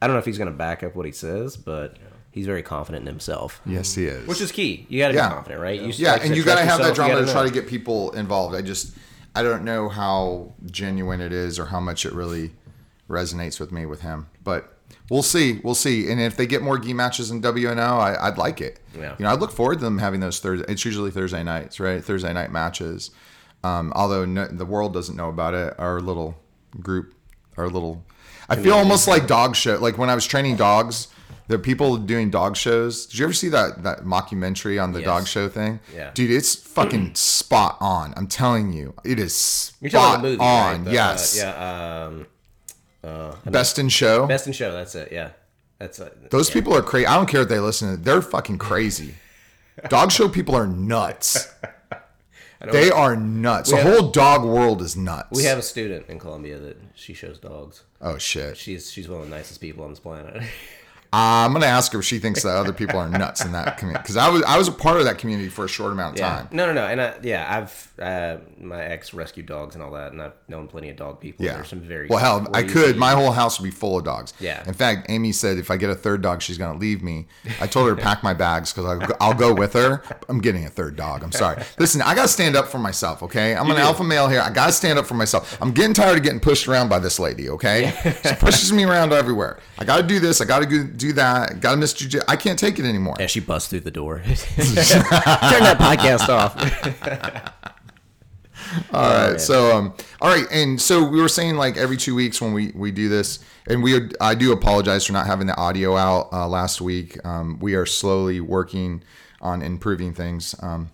I 0.00 0.06
don't 0.06 0.14
know 0.14 0.20
if 0.20 0.24
he's 0.26 0.38
gonna 0.38 0.52
back 0.52 0.84
up 0.84 0.94
what 0.94 1.06
he 1.06 1.12
says, 1.12 1.56
but 1.56 1.96
he's 2.30 2.46
very 2.46 2.62
confident 2.62 3.02
in 3.02 3.06
himself, 3.08 3.60
Yes, 3.66 3.94
he 3.94 4.06
is. 4.06 4.26
which 4.28 4.40
is 4.40 4.52
key. 4.52 4.86
You 4.88 5.00
got 5.00 5.08
to 5.08 5.14
Yeah. 5.14 5.28
be 5.28 5.34
confident, 5.34 5.60
right? 5.60 5.80
You, 5.80 5.88
yeah, 5.96 6.12
like 6.12 6.24
and 6.26 6.36
you 6.36 6.44
got 6.44 6.56
to 6.58 6.64
have 6.64 6.78
that 6.80 6.94
drama 6.94 7.24
to 7.24 7.30
try 7.30 7.44
to 7.44 7.50
get 7.50 7.66
people 7.66 8.12
involved. 8.12 8.54
I 8.54 8.62
just, 8.62 8.94
I 9.34 9.42
don't 9.42 9.64
know 9.64 9.88
how 9.88 10.52
genuine 10.66 11.20
it 11.20 11.32
is 11.32 11.58
or 11.58 11.66
how 11.66 11.80
much 11.80 12.06
it 12.06 12.12
really 12.12 12.52
resonates 13.10 13.58
with 13.60 13.70
me 13.72 13.84
with 13.86 14.00
him, 14.02 14.28
but 14.44 14.78
we'll 15.10 15.22
see. 15.22 15.60
We'll 15.62 15.74
see. 15.74 16.10
And 16.10 16.20
if 16.20 16.36
they 16.36 16.46
get 16.46 16.62
more 16.62 16.78
gi 16.78 16.92
matches 16.94 17.30
in 17.30 17.40
WNO, 17.42 17.78
I, 17.78 18.16
I'd 18.28 18.38
like 18.38 18.60
it. 18.60 18.80
Yeah. 18.98 19.14
You 19.18 19.24
know, 19.24 19.30
I'd 19.32 19.40
look 19.40 19.52
forward 19.52 19.78
to 19.78 19.84
them 19.84 19.98
having 19.98 20.20
those 20.20 20.38
Thursday. 20.40 20.64
It's 20.70 20.84
usually 20.84 21.10
Thursday 21.10 21.42
nights, 21.42 21.78
right? 21.80 22.02
Thursday 22.04 22.32
night 22.32 22.50
matches. 22.52 23.10
Um, 23.64 23.92
although 23.94 24.24
no, 24.24 24.46
the 24.46 24.66
world 24.66 24.92
doesn't 24.92 25.16
know 25.16 25.28
about 25.28 25.54
it, 25.54 25.74
our 25.78 26.00
little 26.00 26.36
group, 26.80 27.14
our 27.56 27.68
little. 27.68 28.04
I 28.48 28.56
feel 28.56 28.74
almost 28.74 29.06
like 29.08 29.26
dog 29.26 29.54
show. 29.56 29.76
Like 29.78 29.98
when 29.98 30.10
I 30.10 30.14
was 30.14 30.26
training 30.26 30.56
dogs, 30.56 31.08
the 31.48 31.58
people 31.58 31.96
doing 31.96 32.28
dog 32.30 32.56
shows. 32.56 33.06
Did 33.06 33.18
you 33.18 33.24
ever 33.26 33.32
see 33.32 33.48
that 33.50 33.82
that 33.84 34.00
mockumentary 34.00 34.82
on 34.82 34.92
the 34.92 34.98
Yes. 35.00 35.06
dog 35.06 35.26
show 35.28 35.48
thing? 35.48 35.80
Yeah. 35.94 36.10
dude, 36.12 36.30
it's 36.30 36.54
fucking 36.54 37.14
spot 37.14 37.76
on. 37.80 38.14
I'm 38.16 38.26
telling 38.26 38.72
you, 38.72 38.94
it 39.04 39.18
is 39.18 39.72
You're 39.80 39.90
spot 39.90 40.00
talking 40.00 40.20
about 40.20 40.22
the 40.22 40.28
movie, 40.30 40.40
on. 40.40 40.72
right? 40.76 40.84
The, 40.84 40.90
uh, 40.90 40.92
yes, 40.92 41.36
yeah. 41.38 42.04
Um, 42.06 42.26
Uh, 43.02 43.34
best 43.46 43.78
in 43.78 43.88
show. 43.88 44.26
Best 44.26 44.46
in 44.46 44.52
show. 44.52 44.72
That's 44.72 44.94
it. 44.94 45.10
Yeah. 45.12 45.30
That's 45.78 45.98
it. 45.98 46.30
Those 46.30 46.48
people 46.50 46.74
are 46.76 46.82
crazy. 46.82 47.06
I 47.06 47.16
don't 47.16 47.28
care 47.28 47.42
if 47.42 47.48
they 47.48 47.58
listen. 47.58 47.90
to 47.90 47.96
They're 47.96 48.22
fucking 48.22 48.58
crazy. 48.58 49.14
Dog 49.88 50.12
show 50.12 50.28
people 50.28 50.54
are 50.54 50.66
nuts. 50.66 51.48
They 52.70 52.90
are 52.92 53.16
nuts. 53.16 53.70
The 53.70 53.78
have- 53.78 53.92
whole 53.92 54.10
dog 54.12 54.44
world 54.44 54.82
is 54.82 54.96
nuts. 54.96 55.30
We 55.32 55.42
have 55.44 55.58
a 55.58 55.62
student 55.62 56.08
in 56.08 56.20
Columbia 56.20 56.58
that 56.60 56.80
she 56.94 57.12
shows 57.12 57.38
dogs. 57.40 57.82
Oh 58.00 58.18
shit. 58.18 58.56
She's 58.56 58.88
she's 58.88 59.08
one 59.08 59.22
of 59.22 59.28
the 59.28 59.34
nicest 59.34 59.60
people 59.60 59.82
on 59.82 59.90
this 59.90 59.98
planet. 59.98 60.44
I'm 61.14 61.52
gonna 61.52 61.66
ask 61.66 61.92
her 61.92 61.98
if 61.98 62.04
she 62.06 62.18
thinks 62.18 62.42
that 62.42 62.56
other 62.56 62.72
people 62.72 62.98
are 62.98 63.08
nuts 63.24 63.44
in 63.44 63.52
that 63.52 63.76
community 63.76 64.02
because 64.02 64.16
I 64.16 64.28
was 64.30 64.42
I 64.44 64.56
was 64.56 64.68
a 64.68 64.72
part 64.72 64.96
of 64.98 65.04
that 65.04 65.18
community 65.18 65.48
for 65.50 65.64
a 65.64 65.68
short 65.68 65.92
amount 65.92 66.14
of 66.14 66.20
Yeah. 66.20 66.28
time. 66.36 66.48
No, 66.52 66.66
no, 66.66 66.72
no. 66.72 66.86
And 66.86 67.00
I, 67.00 67.14
yeah, 67.22 67.46
I've 67.48 67.92
uh, 68.00 68.38
my 68.58 68.82
ex 68.82 69.12
rescued 69.12 69.46
dogs 69.46 69.74
and 69.74 69.84
all 69.84 69.90
that, 69.92 70.12
and 70.12 70.22
I've 70.22 70.32
known 70.48 70.68
plenty 70.68 70.88
of 70.90 70.96
dog 70.96 71.20
people. 71.20 71.44
Yeah. 71.44 71.54
There's 71.54 71.68
some 71.68 71.80
very 71.80 72.08
well, 72.08 72.18
hell, 72.18 72.48
I 72.54 72.62
could. 72.62 72.96
My 72.96 73.12
whole 73.12 73.30
house 73.32 73.60
would 73.60 73.64
be 73.64 73.70
full 73.70 73.98
of 73.98 74.04
dogs. 74.04 74.32
Yeah. 74.40 74.66
In 74.66 74.72
fact, 74.74 75.06
Amy 75.10 75.32
said 75.32 75.58
if 75.58 75.70
I 75.70 75.76
get 75.76 75.90
a 75.90 75.94
third 75.94 76.22
dog, 76.22 76.40
she's 76.40 76.56
gonna 76.58 76.78
leave 76.78 77.02
me. 77.02 77.26
I 77.60 77.66
told 77.66 77.88
her 77.90 77.94
to 77.94 78.00
pack 78.00 78.22
my 78.22 78.32
bags 78.34 78.72
because 78.72 78.86
I'll, 78.86 79.06
go- 79.08 79.16
I'll 79.20 79.34
go 79.34 79.52
with 79.54 79.74
her. 79.74 80.02
I'm 80.28 80.40
getting 80.40 80.64
a 80.64 80.70
third 80.70 80.96
dog. 80.96 81.22
I'm 81.22 81.32
sorry. 81.32 81.62
Listen, 81.78 82.00
I 82.00 82.14
gotta 82.14 82.28
stand 82.28 82.56
up 82.56 82.68
for 82.68 82.78
myself. 82.78 83.22
Okay, 83.22 83.54
I'm 83.54 83.70
an 83.70 83.76
alpha 83.76 84.02
male 84.04 84.28
here. 84.28 84.40
I 84.40 84.50
gotta 84.50 84.72
stand 84.72 84.98
up 84.98 85.04
for 85.06 85.14
myself. 85.14 85.58
I'm 85.60 85.72
getting 85.72 85.92
tired 85.94 86.16
of 86.16 86.22
getting 86.22 86.40
pushed 86.40 86.66
around 86.68 86.88
by 86.88 86.98
this 86.98 87.18
lady. 87.18 87.50
Okay, 87.50 87.92
she 88.26 88.34
pushes 88.36 88.72
me 88.72 88.84
around 88.84 89.12
everywhere. 89.12 89.58
I 89.78 89.84
gotta 89.84 90.02
do 90.04 90.18
this. 90.18 90.40
I 90.40 90.44
gotta 90.46 90.64
go- 90.66 90.84
do 91.02 91.12
that. 91.14 91.60
Gotta 91.60 91.76
miss 91.76 91.92
jujitsu. 91.92 92.22
I 92.28 92.36
can't 92.36 92.58
take 92.58 92.78
it 92.78 92.84
anymore. 92.84 93.16
Yeah, 93.18 93.26
she 93.26 93.40
busts 93.40 93.68
through 93.68 93.80
the 93.80 93.90
door. 93.90 94.18
Turn 94.24 94.36
that 94.36 95.76
podcast 95.78 96.28
off. 96.28 96.56
All 98.92 99.02
right. 99.02 99.40
So, 99.40 99.76
um, 99.76 99.94
all 100.20 100.30
right, 100.30 100.46
and 100.50 100.80
so 100.80 101.04
we 101.04 101.20
were 101.20 101.28
saying 101.28 101.56
like 101.56 101.76
every 101.76 101.96
two 101.96 102.14
weeks 102.14 102.40
when 102.40 102.54
we 102.54 102.72
we 102.74 102.90
do 102.90 103.08
this, 103.08 103.40
and 103.66 103.82
we 103.82 104.08
I 104.20 104.34
do 104.34 104.52
apologize 104.52 105.04
for 105.04 105.12
not 105.12 105.26
having 105.26 105.46
the 105.46 105.56
audio 105.56 105.96
out 105.96 106.32
uh, 106.32 106.48
last 106.48 106.80
week. 106.80 107.22
Um, 107.26 107.58
we 107.58 107.74
are 107.74 107.84
slowly 107.84 108.40
working 108.40 109.02
on 109.42 109.60
improving 109.60 110.14
things. 110.14 110.54
Um, 110.60 110.90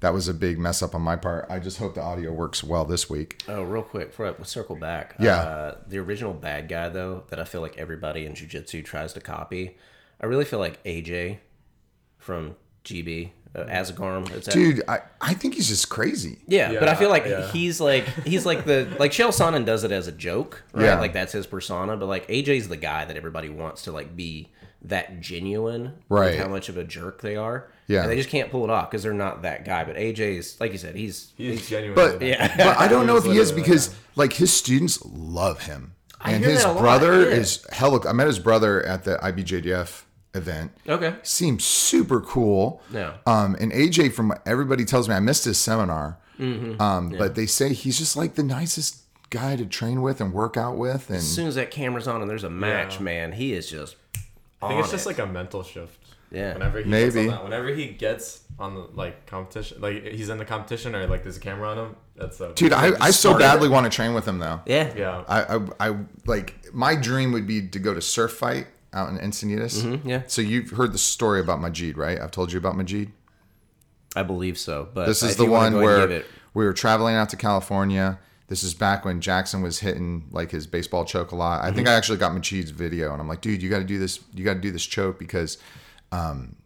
that 0.00 0.12
was 0.14 0.28
a 0.28 0.34
big 0.34 0.58
mess 0.58 0.82
up 0.82 0.94
on 0.94 1.02
my 1.02 1.16
part. 1.16 1.46
I 1.50 1.58
just 1.58 1.78
hope 1.78 1.94
the 1.94 2.00
audio 2.02 2.32
works 2.32 2.64
well 2.64 2.84
this 2.84 3.08
week. 3.10 3.42
Oh, 3.48 3.62
real 3.62 3.82
quick, 3.82 4.08
before 4.10 4.26
I 4.38 4.42
circle 4.44 4.76
back. 4.76 5.14
Yeah. 5.18 5.36
Uh, 5.36 5.76
the 5.86 5.98
original 5.98 6.32
bad 6.32 6.68
guy, 6.68 6.88
though, 6.88 7.24
that 7.28 7.38
I 7.38 7.44
feel 7.44 7.60
like 7.60 7.76
everybody 7.78 8.24
in 8.26 8.34
jiu-jitsu 8.34 8.82
tries 8.82 9.12
to 9.14 9.20
copy. 9.20 9.76
I 10.20 10.26
really 10.26 10.44
feel 10.44 10.58
like 10.58 10.82
AJ 10.84 11.38
from 12.18 12.56
GB, 12.84 13.30
uh, 13.54 13.64
Agazarm. 13.64 14.30
It's 14.30 14.48
Dude, 14.48 14.82
I, 14.88 15.00
I 15.20 15.34
think 15.34 15.54
he's 15.54 15.68
just 15.68 15.88
crazy. 15.88 16.38
Yeah, 16.46 16.72
but 16.78 16.88
I 16.88 16.94
feel 16.94 17.08
like 17.10 17.24
Yeah. 17.26 17.50
he's 17.52 17.80
like 17.80 18.04
he's 18.24 18.46
like 18.46 18.64
the 18.64 18.88
like 18.98 19.10
Chael 19.12 19.28
Sonnen 19.28 19.64
does 19.64 19.82
it 19.84 19.90
as 19.92 20.06
a 20.06 20.12
joke, 20.12 20.62
right? 20.72 20.84
Yeah. 20.84 21.00
Like 21.00 21.12
that's 21.12 21.32
his 21.32 21.46
persona. 21.46 21.96
But 21.96 22.06
like 22.06 22.28
AJ's 22.28 22.68
the 22.68 22.76
guy 22.76 23.04
that 23.06 23.16
everybody 23.16 23.48
wants 23.48 23.82
to 23.82 23.92
like 23.92 24.14
be 24.14 24.48
that 24.82 25.20
genuine, 25.20 25.94
Right. 26.08 26.30
With 26.32 26.38
how 26.40 26.48
much 26.48 26.68
of 26.68 26.76
a 26.76 26.84
jerk 26.84 27.20
they 27.22 27.36
are. 27.36 27.70
Yeah. 27.90 28.02
and 28.02 28.10
they 28.10 28.16
just 28.16 28.28
can't 28.28 28.50
pull 28.50 28.64
it 28.64 28.70
off 28.70 28.90
because 28.90 29.02
they're 29.02 29.12
not 29.12 29.42
that 29.42 29.64
guy. 29.64 29.84
But 29.84 29.96
AJ's 29.96 30.60
like 30.60 30.72
you 30.72 30.78
said, 30.78 30.94
he's 30.94 31.32
He's 31.36 31.68
genuine. 31.68 31.94
But 31.96 32.22
Yeah. 32.22 32.54
but 32.56 32.78
I 32.78 32.86
don't 32.88 33.06
know 33.06 33.16
if 33.16 33.24
he 33.24 33.30
is 33.32 33.36
Literally, 33.52 33.62
because 33.62 33.94
like 34.16 34.32
his 34.34 34.52
students 34.52 35.02
love 35.04 35.62
him, 35.62 35.94
I 36.20 36.32
and 36.32 36.44
hear 36.44 36.52
his 36.54 36.62
that 36.62 36.70
a 36.70 36.72
lot, 36.72 36.80
brother 36.80 37.20
yeah. 37.22 37.36
is 37.36 37.66
hella. 37.72 38.06
I 38.08 38.12
met 38.12 38.26
his 38.26 38.38
brother 38.38 38.84
at 38.86 39.04
the 39.04 39.16
IBJJF 39.16 40.02
event. 40.34 40.70
okay. 40.88 41.16
Seems 41.24 41.64
super 41.64 42.20
cool. 42.20 42.80
Yeah. 42.92 43.14
Um, 43.26 43.56
and 43.60 43.72
AJ, 43.72 44.12
from 44.12 44.28
what 44.28 44.42
everybody 44.46 44.84
tells 44.84 45.08
me, 45.08 45.14
I 45.16 45.20
missed 45.20 45.44
his 45.44 45.58
seminar. 45.58 46.18
Mm-hmm. 46.38 46.80
Um, 46.80 47.10
but 47.18 47.34
they 47.34 47.46
say 47.46 47.72
he's 47.74 47.98
just 47.98 48.16
like 48.16 48.34
the 48.36 48.42
nicest 48.44 48.98
guy 49.30 49.56
to 49.56 49.66
train 49.66 50.00
with 50.02 50.20
and 50.20 50.32
work 50.32 50.56
out 50.56 50.76
with, 50.76 51.08
and 51.08 51.18
As 51.18 51.28
soon 51.34 51.46
as 51.48 51.54
that 51.56 51.70
camera's 51.70 52.06
on 52.08 52.20
and 52.22 52.30
there's 52.30 52.44
a 52.44 52.50
match, 52.50 52.96
Yeah. 52.96 53.02
man, 53.02 53.32
he 53.32 53.52
is 53.52 53.68
just. 53.70 53.96
I 54.62 54.68
think 54.68 54.80
it's 54.80 54.88
on 54.88 54.92
just 54.92 55.06
it. 55.06 55.08
like 55.08 55.18
a 55.18 55.26
mental 55.26 55.62
shift. 55.62 55.98
Yeah. 56.30 56.54
Whenever 56.54 56.80
he 56.80 56.88
Maybe. 56.88 57.12
Gets 57.12 57.16
on 57.16 57.26
that, 57.28 57.44
whenever 57.44 57.68
he 57.68 57.86
gets 57.88 58.44
on 58.58 58.74
the 58.74 58.80
like 58.94 59.26
competition, 59.26 59.80
like 59.80 60.04
he's 60.06 60.28
in 60.28 60.38
the 60.38 60.44
competition 60.44 60.94
or 60.94 61.06
like 61.06 61.22
there's 61.22 61.36
a 61.36 61.40
camera 61.40 61.70
on 61.70 61.78
him. 61.78 61.96
That's 62.16 62.40
a 62.40 62.52
dude, 62.54 62.72
I, 62.72 62.92
I 63.00 63.10
so 63.10 63.30
started 63.30 63.38
badly 63.40 63.68
want 63.68 63.90
to 63.90 63.94
train 63.94 64.12
with 64.14 64.26
him 64.26 64.38
though. 64.38 64.60
yeah. 64.66 64.92
yeah. 64.96 65.24
I, 65.26 65.56
I, 65.56 65.88
I 65.90 65.96
like 66.26 66.72
my 66.74 66.94
dream 66.94 67.32
would 67.32 67.46
be 67.46 67.66
to 67.68 67.78
go 67.78 67.94
to 67.94 68.00
surf 68.02 68.32
fight 68.32 68.66
out 68.92 69.08
in 69.08 69.18
Encinitas. 69.18 69.82
Mm-hmm, 69.82 70.08
yeah. 70.08 70.22
So 70.26 70.42
you've 70.42 70.70
heard 70.70 70.92
the 70.92 70.98
story 70.98 71.40
about 71.40 71.60
Majid, 71.60 71.96
right? 71.96 72.20
I've 72.20 72.30
told 72.32 72.52
you 72.52 72.58
about 72.58 72.76
Majid. 72.76 73.12
I 74.16 74.22
believe 74.22 74.58
so. 74.58 74.88
But 74.92 75.06
This 75.06 75.22
is 75.22 75.32
if 75.32 75.36
the 75.38 75.46
one 75.46 75.72
go 75.72 75.78
ahead 75.88 76.02
and 76.02 76.10
where 76.10 76.24
we 76.54 76.64
were 76.64 76.72
traveling 76.72 77.14
out 77.14 77.28
to 77.30 77.36
California. 77.36 78.18
This 78.48 78.64
is 78.64 78.74
back 78.74 79.04
when 79.04 79.20
Jaxon 79.20 79.62
was 79.62 79.78
hitting 79.78 80.24
like 80.32 80.50
his 80.50 80.66
baseball 80.66 81.04
choke 81.04 81.30
a 81.30 81.36
lot. 81.36 81.62
I 81.62 81.66
think 81.72 81.86
Mm-hmm. 81.86 81.94
I 81.94 81.96
actually 81.96 82.18
got 82.18 82.34
Majid's 82.34 82.72
video, 82.72 83.12
and 83.12 83.22
I'm 83.22 83.28
like, 83.28 83.40
dude, 83.40 83.62
you 83.62 83.70
got 83.70 83.78
to 83.78 83.84
do 83.84 83.98
this. 84.00 84.18
You 84.34 84.44
got 84.44 84.54
to 84.54 84.60
do 84.60 84.72
this 84.72 84.84
choke 84.84 85.20
because 85.20 85.56
um, 86.12 86.56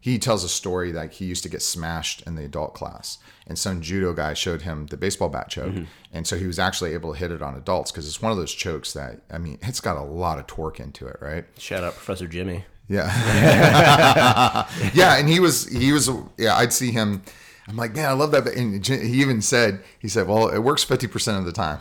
he 0.00 0.18
tells 0.18 0.42
a 0.42 0.48
story 0.48 0.90
that 0.92 1.12
he 1.12 1.26
used 1.26 1.42
to 1.44 1.48
get 1.48 1.62
smashed 1.62 2.22
in 2.26 2.34
the 2.34 2.44
adult 2.44 2.74
class, 2.74 3.18
and 3.46 3.58
some 3.58 3.80
judo 3.80 4.12
guy 4.12 4.34
showed 4.34 4.62
him 4.62 4.86
the 4.86 4.96
baseball 4.96 5.28
bat 5.28 5.48
choke, 5.48 5.72
Mm-hmm. 5.72 5.84
and 6.12 6.26
so 6.26 6.36
he 6.36 6.46
was 6.46 6.58
actually 6.58 6.92
able 6.94 7.12
to 7.12 7.18
hit 7.18 7.30
it 7.30 7.40
on 7.42 7.54
adults 7.54 7.92
because 7.92 8.06
it's 8.08 8.20
one 8.20 8.32
of 8.32 8.38
those 8.38 8.52
chokes 8.52 8.92
that 8.94 9.20
I 9.30 9.38
mean, 9.38 9.58
it's 9.62 9.80
got 9.80 9.96
a 9.96 10.02
lot 10.02 10.38
of 10.38 10.46
torque 10.46 10.80
into 10.80 11.06
it, 11.06 11.16
right? 11.20 11.44
shout 11.58 11.84
out 11.84 11.94
Professor 11.94 12.26
Jimmy. 12.26 12.64
Yeah. 12.88 13.06
yeah, 14.94 15.16
and 15.18 15.28
he 15.28 15.38
was 15.40 15.68
he 15.68 15.92
was 15.92 16.10
yeah, 16.36 16.56
I'd 16.56 16.72
see 16.72 16.90
him 16.90 17.22
I'm 17.68 17.76
like, 17.76 17.94
man, 17.94 18.08
I 18.08 18.12
love 18.12 18.32
that. 18.32 18.48
And 18.48 18.84
he 18.84 19.20
even 19.22 19.40
said, 19.40 19.84
he 20.00 20.08
said, 20.08 20.26
well, 20.26 20.48
it 20.48 20.58
works 20.58 20.84
50% 20.84 21.38
of 21.38 21.44
the 21.44 21.52
time. 21.52 21.78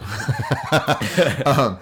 um, 1.48 1.80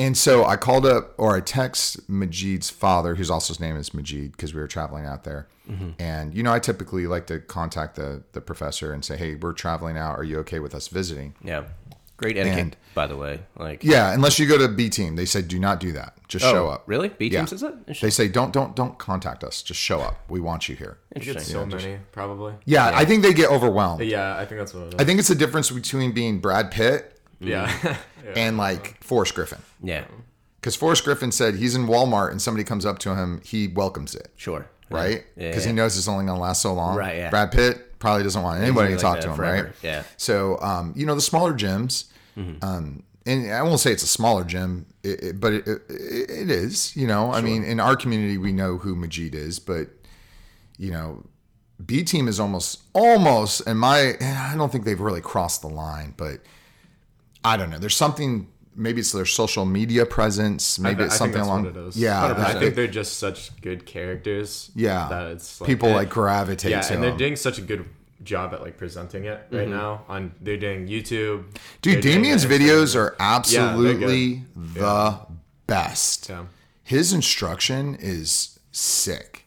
and 0.00 0.16
so 0.16 0.44
I 0.46 0.56
called 0.56 0.86
up 0.86 1.14
or 1.18 1.36
I 1.36 1.40
text 1.40 2.08
Majid's 2.08 2.70
father, 2.70 3.16
whose 3.16 3.30
also 3.30 3.52
his 3.52 3.60
name 3.60 3.76
is 3.76 3.92
Majid, 3.92 4.32
because 4.32 4.54
we 4.54 4.60
were 4.60 4.66
traveling 4.66 5.04
out 5.04 5.24
there. 5.24 5.46
Mm-hmm. 5.68 5.90
And, 5.98 6.34
you 6.34 6.42
know, 6.42 6.52
I 6.52 6.58
typically 6.58 7.06
like 7.06 7.26
to 7.26 7.38
contact 7.38 7.96
the, 7.96 8.22
the 8.32 8.40
professor 8.40 8.92
and 8.92 9.04
say, 9.04 9.16
hey, 9.16 9.34
we're 9.34 9.52
traveling 9.52 9.98
out. 9.98 10.18
Are 10.18 10.24
you 10.24 10.38
okay 10.38 10.58
with 10.58 10.74
us 10.74 10.88
visiting? 10.88 11.34
Yeah. 11.44 11.64
Great 12.16 12.36
etiquette, 12.36 12.58
and, 12.58 12.76
by 12.92 13.06
the 13.06 13.16
way. 13.16 13.40
Like 13.56 13.82
yeah, 13.82 14.12
unless 14.12 14.38
you 14.38 14.46
go 14.46 14.58
to 14.58 14.68
B 14.68 14.90
team, 14.90 15.16
they 15.16 15.24
say 15.24 15.40
do 15.40 15.58
not 15.58 15.80
do 15.80 15.92
that. 15.92 16.18
Just 16.28 16.44
oh, 16.44 16.52
show 16.52 16.68
up. 16.68 16.82
Really? 16.84 17.08
B 17.08 17.30
team 17.30 17.40
yeah. 17.40 17.44
says 17.46 17.62
that? 17.62 17.86
They 17.86 18.10
say 18.10 18.28
don't 18.28 18.52
don't 18.52 18.76
don't 18.76 18.98
contact 18.98 19.42
us. 19.42 19.62
Just 19.62 19.80
show 19.80 20.00
up. 20.00 20.18
We 20.28 20.38
want 20.38 20.68
you 20.68 20.76
here. 20.76 20.98
Interesting. 21.16 21.44
so 21.44 21.60
yeah, 21.60 21.64
many, 21.64 21.82
just, 21.96 22.12
probably. 22.12 22.52
Yeah, 22.66 22.90
yeah, 22.90 22.98
I 22.98 23.06
think 23.06 23.22
they 23.22 23.32
get 23.32 23.50
overwhelmed. 23.50 24.02
Yeah, 24.04 24.36
I 24.36 24.44
think 24.44 24.58
that's 24.58 24.74
what. 24.74 25.00
I 25.00 25.04
think 25.06 25.18
it's 25.18 25.28
the 25.28 25.34
difference 25.34 25.70
between 25.70 26.12
being 26.12 26.40
Brad 26.40 26.70
Pitt. 26.70 27.18
Yeah. 27.48 27.96
and 28.36 28.58
like 28.58 29.02
Forrest 29.02 29.34
Griffin. 29.34 29.60
Yeah. 29.82 30.04
Because 30.60 30.76
Forrest 30.76 31.04
Griffin 31.04 31.32
said 31.32 31.54
he's 31.54 31.74
in 31.74 31.86
Walmart 31.86 32.30
and 32.30 32.40
somebody 32.42 32.64
comes 32.64 32.84
up 32.84 32.98
to 33.00 33.14
him, 33.14 33.40
he 33.44 33.66
welcomes 33.66 34.14
it. 34.14 34.28
Sure. 34.36 34.68
Right? 34.90 35.24
Because 35.36 35.64
he 35.64 35.72
knows 35.72 35.96
it's 35.96 36.08
only 36.08 36.26
going 36.26 36.36
to 36.36 36.42
last 36.42 36.60
so 36.60 36.74
long. 36.74 36.96
Right. 36.96 37.16
Yeah. 37.16 37.30
Brad 37.30 37.52
Pitt 37.52 37.98
probably 37.98 38.24
doesn't 38.24 38.42
want 38.42 38.60
anybody 38.60 38.88
to 38.88 38.94
like 38.94 39.02
talk 39.02 39.20
to 39.20 39.30
him. 39.30 39.36
Forever. 39.36 39.64
Right. 39.68 39.74
Yeah. 39.82 40.02
So, 40.16 40.58
um, 40.60 40.92
you 40.96 41.06
know, 41.06 41.14
the 41.14 41.20
smaller 41.20 41.54
gyms 41.54 42.10
Mm-hmm. 42.36 42.64
Um, 42.64 43.02
and 43.26 43.52
I 43.52 43.62
won't 43.62 43.80
say 43.80 43.92
it's 43.92 44.02
a 44.02 44.08
smaller 44.08 44.44
gym, 44.44 44.86
it, 45.02 45.22
it, 45.22 45.40
but 45.40 45.52
it, 45.52 45.68
it 45.68 46.50
is. 46.50 46.96
You 46.96 47.06
know, 47.06 47.26
sure. 47.26 47.34
I 47.34 47.40
mean, 47.42 47.64
in 47.64 47.78
our 47.78 47.96
community, 47.96 48.38
we 48.38 48.52
know 48.52 48.78
who 48.78 48.94
Majid 48.94 49.34
is, 49.34 49.58
but 49.58 49.88
you 50.78 50.90
know, 50.90 51.26
B 51.84 52.02
team 52.02 52.28
is 52.28 52.40
almost 52.40 52.80
almost, 52.94 53.66
and 53.66 53.78
my 53.78 54.14
I 54.20 54.54
don't 54.56 54.72
think 54.72 54.84
they've 54.84 55.00
really 55.00 55.20
crossed 55.20 55.60
the 55.60 55.68
line, 55.68 56.14
but 56.16 56.40
I 57.44 57.56
don't 57.56 57.70
know. 57.70 57.78
There's 57.78 57.96
something. 57.96 58.48
Maybe 58.76 59.00
it's 59.00 59.12
their 59.12 59.26
social 59.26 59.66
media 59.66 60.06
presence. 60.06 60.78
Maybe 60.78 61.02
I, 61.02 61.06
it's 61.06 61.16
something 61.16 61.40
along. 61.40 61.66
It 61.66 61.96
yeah, 61.96 62.34
I 62.36 62.54
think 62.54 62.74
they're 62.74 62.86
just 62.86 63.18
such 63.18 63.60
good 63.60 63.84
characters. 63.84 64.70
Yeah, 64.74 65.08
that 65.10 65.26
it's 65.32 65.60
like, 65.60 65.66
people 65.66 65.90
like 65.90 66.08
gravitate. 66.08 66.70
Yeah, 66.70 66.80
to 66.80 66.94
and 66.94 67.02
they're 67.02 67.16
doing 67.16 67.36
such 67.36 67.58
a 67.58 67.62
good 67.62 67.84
job 68.22 68.52
at 68.52 68.60
like 68.60 68.76
presenting 68.76 69.24
it 69.24 69.46
right 69.50 69.62
mm-hmm. 69.62 69.70
now 69.70 70.04
on 70.08 70.32
they're 70.40 70.56
doing 70.56 70.86
YouTube. 70.86 71.44
Dude, 71.82 72.02
Damien's 72.02 72.44
videos 72.46 72.94
are 72.94 73.16
absolutely 73.18 74.26
yeah, 74.26 74.42
the 74.54 74.80
yeah. 74.80 75.18
best. 75.66 76.28
Yeah. 76.28 76.44
His 76.82 77.12
instruction 77.12 77.96
is 77.96 78.58
sick. 78.72 79.39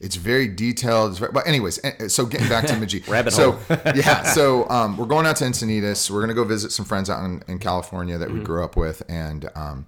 It's 0.00 0.16
very 0.16 0.48
detailed. 0.48 1.10
It's 1.10 1.18
very, 1.18 1.30
but 1.30 1.46
anyways, 1.46 1.78
eh, 1.84 1.92
eh, 1.98 2.08
so 2.08 2.24
getting 2.24 2.48
back 2.48 2.66
to 2.66 2.76
Majid. 2.76 3.06
Rabbit 3.08 3.32
so, 3.34 3.52
hole. 3.52 3.76
yeah, 3.94 4.22
so 4.22 4.68
um, 4.70 4.96
we're 4.96 5.04
going 5.04 5.26
out 5.26 5.36
to 5.36 5.44
Encinitas. 5.44 6.10
We're 6.10 6.22
gonna 6.22 6.34
go 6.34 6.44
visit 6.44 6.72
some 6.72 6.86
friends 6.86 7.10
out 7.10 7.22
in, 7.22 7.42
in 7.48 7.58
California 7.58 8.16
that 8.16 8.28
mm-hmm. 8.28 8.38
we 8.38 8.44
grew 8.44 8.64
up 8.64 8.76
with, 8.76 9.02
and 9.10 9.50
um, 9.54 9.86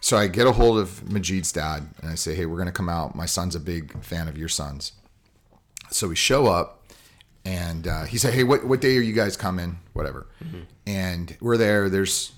so 0.00 0.16
I 0.16 0.28
get 0.28 0.46
a 0.46 0.52
hold 0.52 0.78
of 0.78 1.10
Majid's 1.10 1.52
dad, 1.52 1.86
and 2.00 2.10
I 2.10 2.14
say, 2.14 2.34
"Hey, 2.34 2.46
we're 2.46 2.56
gonna 2.56 2.72
come 2.72 2.88
out. 2.88 3.14
My 3.14 3.26
son's 3.26 3.54
a 3.54 3.60
big 3.60 4.02
fan 4.02 4.28
of 4.28 4.38
your 4.38 4.48
son's." 4.48 4.92
So 5.90 6.08
we 6.08 6.16
show 6.16 6.46
up, 6.46 6.82
and 7.44 7.86
uh, 7.86 8.04
he 8.04 8.16
said, 8.16 8.32
"Hey, 8.32 8.44
what 8.44 8.66
what 8.66 8.80
day 8.80 8.96
are 8.96 9.02
you 9.02 9.12
guys 9.12 9.36
coming? 9.36 9.78
Whatever." 9.92 10.26
Mm-hmm. 10.42 10.60
And 10.86 11.36
we're 11.42 11.58
there. 11.58 11.90
There's 11.90 12.32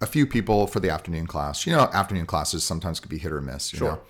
a 0.00 0.06
few 0.06 0.26
people 0.26 0.66
for 0.66 0.80
the 0.80 0.90
afternoon 0.90 1.28
class. 1.28 1.66
You 1.66 1.72
know, 1.72 1.82
afternoon 1.92 2.26
classes 2.26 2.64
sometimes 2.64 2.98
could 2.98 3.10
be 3.10 3.18
hit 3.18 3.30
or 3.30 3.40
miss. 3.40 3.68
sure. 3.68 3.92
Know? 3.92 4.00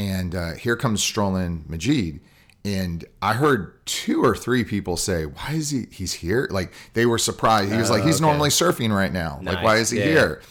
And 0.00 0.34
uh, 0.34 0.52
here 0.54 0.76
comes 0.76 1.02
strolling 1.02 1.66
Majid, 1.68 2.20
and 2.64 3.04
I 3.20 3.34
heard 3.34 3.84
two 3.84 4.24
or 4.24 4.34
three 4.34 4.64
people 4.64 4.96
say, 4.96 5.26
"Why 5.26 5.50
is 5.52 5.68
he? 5.68 5.88
He's 5.90 6.14
here!" 6.14 6.48
Like 6.50 6.72
they 6.94 7.04
were 7.04 7.18
surprised. 7.18 7.70
He 7.70 7.76
was 7.76 7.90
like, 7.90 8.04
"He's 8.04 8.16
okay. 8.16 8.24
normally 8.24 8.48
surfing 8.48 8.96
right 8.96 9.12
now. 9.12 9.40
Nice. 9.42 9.56
Like, 9.56 9.64
why 9.64 9.76
is 9.76 9.90
he 9.90 9.98
yeah. 9.98 10.04
here?" 10.04 10.42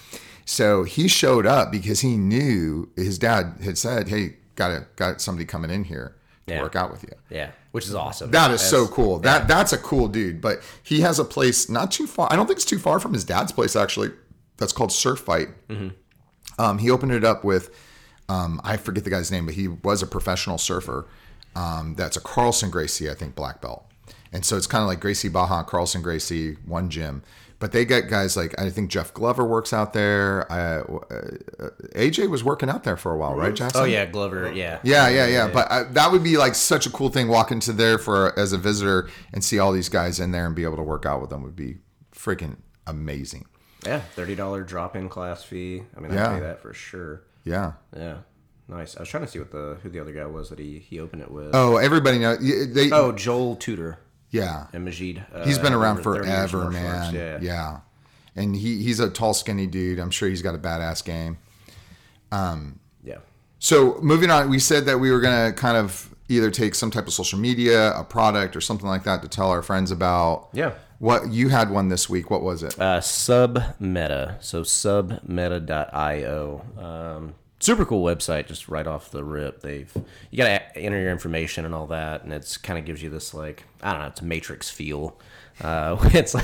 So 0.45 0.83
he 0.83 1.07
showed 1.07 1.47
up 1.47 1.71
because 1.71 2.01
he 2.01 2.15
knew 2.15 2.89
his 2.95 3.17
dad 3.17 3.55
had 3.63 3.75
said, 3.79 4.07
"Hey, 4.07 4.35
got 4.53 4.95
got 4.95 5.19
somebody 5.19 5.45
coming 5.45 5.71
in 5.71 5.83
here 5.85 6.15
to 6.45 6.53
yeah. 6.53 6.62
work 6.62 6.75
out 6.75 6.91
with 6.91 7.01
you." 7.01 7.13
Yeah 7.31 7.49
which 7.71 7.85
is 7.85 7.93
awesome. 7.93 8.31
That 8.31 8.49
is 8.49 8.62
so 8.62 8.88
cool. 8.88 9.17
Yeah. 9.17 9.39
That 9.39 9.47
that's 9.47 9.73
a 9.73 9.77
cool 9.77 10.07
dude. 10.07 10.41
But 10.41 10.62
he 10.81 11.01
has 11.01 11.19
a 11.19 11.23
place 11.23 11.69
not 11.69 11.91
too 11.91 12.07
far. 12.07 12.27
I 12.31 12.35
don't 12.35 12.47
think 12.47 12.57
it's 12.57 12.65
too 12.65 12.79
far 12.79 12.99
from 12.99 13.13
his 13.13 13.23
dad's 13.23 13.51
place 13.51 13.75
actually. 13.75 14.09
That's 14.57 14.73
called 14.73 14.91
Surf 14.91 15.19
Fight. 15.19 15.49
Mm-hmm. 15.67 15.89
Um, 16.59 16.79
he 16.79 16.89
opened 16.89 17.12
it 17.12 17.23
up 17.23 17.43
with 17.43 17.69
um, 18.29 18.61
I 18.63 18.77
forget 18.77 19.03
the 19.03 19.09
guy's 19.09 19.31
name, 19.31 19.45
but 19.45 19.55
he 19.55 19.67
was 19.67 20.01
a 20.01 20.07
professional 20.07 20.57
surfer. 20.57 21.07
Um, 21.55 21.95
that's 21.95 22.15
a 22.15 22.21
Carlson 22.21 22.69
Gracie, 22.69 23.09
I 23.09 23.15
think, 23.15 23.35
black 23.35 23.59
belt. 23.59 23.85
And 24.31 24.45
so 24.45 24.55
it's 24.55 24.67
kind 24.67 24.83
of 24.83 24.87
like 24.87 24.99
Gracie 24.99 25.29
Barra, 25.29 25.63
Carlson 25.63 26.03
Gracie, 26.03 26.57
one 26.65 26.89
gym. 26.89 27.23
But 27.57 27.73
they 27.73 27.83
get 27.83 28.07
guys 28.07 28.37
like 28.37 28.57
I 28.57 28.69
think 28.69 28.89
Jeff 28.89 29.13
Glover 29.13 29.43
works 29.43 29.73
out 29.73 29.91
there. 29.91 30.49
Uh, 30.49 30.83
uh, 31.11 31.69
AJ 31.93 32.29
was 32.29 32.41
working 32.41 32.69
out 32.69 32.85
there 32.85 32.95
for 32.95 33.11
a 33.11 33.17
while, 33.17 33.35
right, 33.35 33.53
Jaxon? 33.53 33.81
Oh 33.81 33.83
yeah, 33.83 34.05
Glover. 34.05 34.49
Yeah. 34.53 34.79
Yeah, 34.83 35.09
yeah, 35.09 35.27
yeah. 35.27 35.47
But 35.51 35.67
uh, 35.69 35.83
that 35.91 36.09
would 36.09 36.23
be 36.23 36.37
like 36.37 36.55
such 36.55 36.85
a 36.85 36.89
cool 36.89 37.09
thing. 37.09 37.27
Walk 37.27 37.51
into 37.51 37.73
there 37.73 37.97
for 37.97 38.37
as 38.39 38.53
a 38.53 38.57
visitor 38.57 39.09
and 39.33 39.43
see 39.43 39.59
all 39.59 39.73
these 39.73 39.89
guys 39.89 40.21
in 40.21 40.31
there 40.31 40.45
and 40.45 40.55
be 40.55 40.63
able 40.63 40.77
to 40.77 40.83
work 40.83 41.05
out 41.05 41.19
with 41.19 41.31
them 41.31 41.43
would 41.43 41.57
be 41.57 41.79
freaking 42.15 42.57
amazing. 42.87 43.45
Yeah, 43.85 43.99
thirty 43.99 44.35
dollar 44.35 44.63
drop 44.63 44.95
in 44.95 45.09
class 45.09 45.43
fee. 45.43 45.83
I 45.97 45.99
mean, 45.99 46.13
I 46.13 46.15
yeah. 46.15 46.33
pay 46.35 46.39
that 46.39 46.61
for 46.61 46.73
sure. 46.73 47.23
Yeah. 47.49 47.73
Yeah. 47.95 48.17
Nice. 48.67 48.95
I 48.95 48.99
was 48.99 49.09
trying 49.09 49.25
to 49.25 49.29
see 49.29 49.39
what 49.39 49.51
the 49.51 49.77
who 49.81 49.89
the 49.89 49.99
other 49.99 50.13
guy 50.13 50.25
was 50.25 50.49
that 50.49 50.59
he 50.59 50.77
he 50.79 50.99
opened 50.99 51.23
it 51.23 51.31
with. 51.31 51.51
Oh, 51.53 51.77
everybody 51.77 52.19
knows. 52.19 52.39
They, 52.39 52.91
oh, 52.91 53.12
Joel 53.12 53.55
Tudor. 53.55 53.97
Yeah, 54.29 54.67
and 54.73 54.85
Majid. 54.85 55.25
Uh, 55.33 55.43
he's 55.43 55.57
been 55.57 55.73
around 55.73 56.03
forever, 56.03 56.69
man. 56.69 57.15
Yeah. 57.15 57.39
yeah, 57.41 57.79
and 58.35 58.55
he 58.55 58.83
he's 58.83 58.99
a 58.99 59.09
tall, 59.09 59.33
skinny 59.33 59.65
dude. 59.65 59.97
I'm 59.97 60.12
sure 60.12 60.29
he's 60.29 60.43
got 60.43 60.53
a 60.53 60.59
badass 60.59 61.03
game. 61.03 61.39
Um, 62.31 62.79
yeah. 63.03 63.17
So 63.57 63.97
moving 64.01 64.29
on, 64.29 64.51
we 64.51 64.59
said 64.59 64.85
that 64.85 64.99
we 64.99 65.09
were 65.12 65.19
gonna 65.19 65.51
kind 65.53 65.75
of 65.77 66.13
either 66.27 66.51
take 66.51 66.75
some 66.75 66.91
type 66.91 67.07
of 67.07 67.13
social 67.13 67.39
media, 67.39 67.91
a 67.93 68.03
product, 68.03 68.55
or 68.55 68.62
something 68.62 68.88
like 68.88 69.03
that 69.05 69.23
to 69.23 69.27
tell 69.27 69.49
our 69.49 69.63
friends 69.63 69.89
about. 69.89 70.49
Yeah. 70.53 70.73
What 70.99 71.31
you 71.31 71.49
had 71.49 71.69
one 71.69 71.88
this 71.88 72.09
week? 72.09 72.29
What 72.29 72.41
was 72.43 72.62
it? 72.62 72.79
Uh, 72.79 72.99
Submeta. 72.99 74.43
So 74.43 74.63
submeta.io. 74.63 76.62
Um, 76.77 77.35
super 77.59 77.85
cool 77.85 78.03
website 78.03 78.47
just 78.47 78.67
right 78.69 78.88
off 78.88 79.12
the 79.12 79.23
rip 79.23 79.62
they've 79.62 79.91
you 80.31 80.38
got 80.38 80.45
to 80.45 80.77
enter 80.77 80.99
your 80.99 81.12
information 81.12 81.65
and 81.65 81.75
all 81.75 81.88
that 81.88 82.23
and 82.23 82.31
it's 82.31 82.55
kind 82.55 82.79
of 82.79 82.85
gives 82.85 83.03
you 83.03 83.09
this 83.09 83.33
like 83.33 83.65
i 83.83 83.91
don't 83.91 83.99
know 83.99 84.07
it's 84.07 84.21
a 84.21 84.25
matrix 84.25 84.69
feel 84.69 85.19
uh, 85.62 85.97
it's 86.13 86.35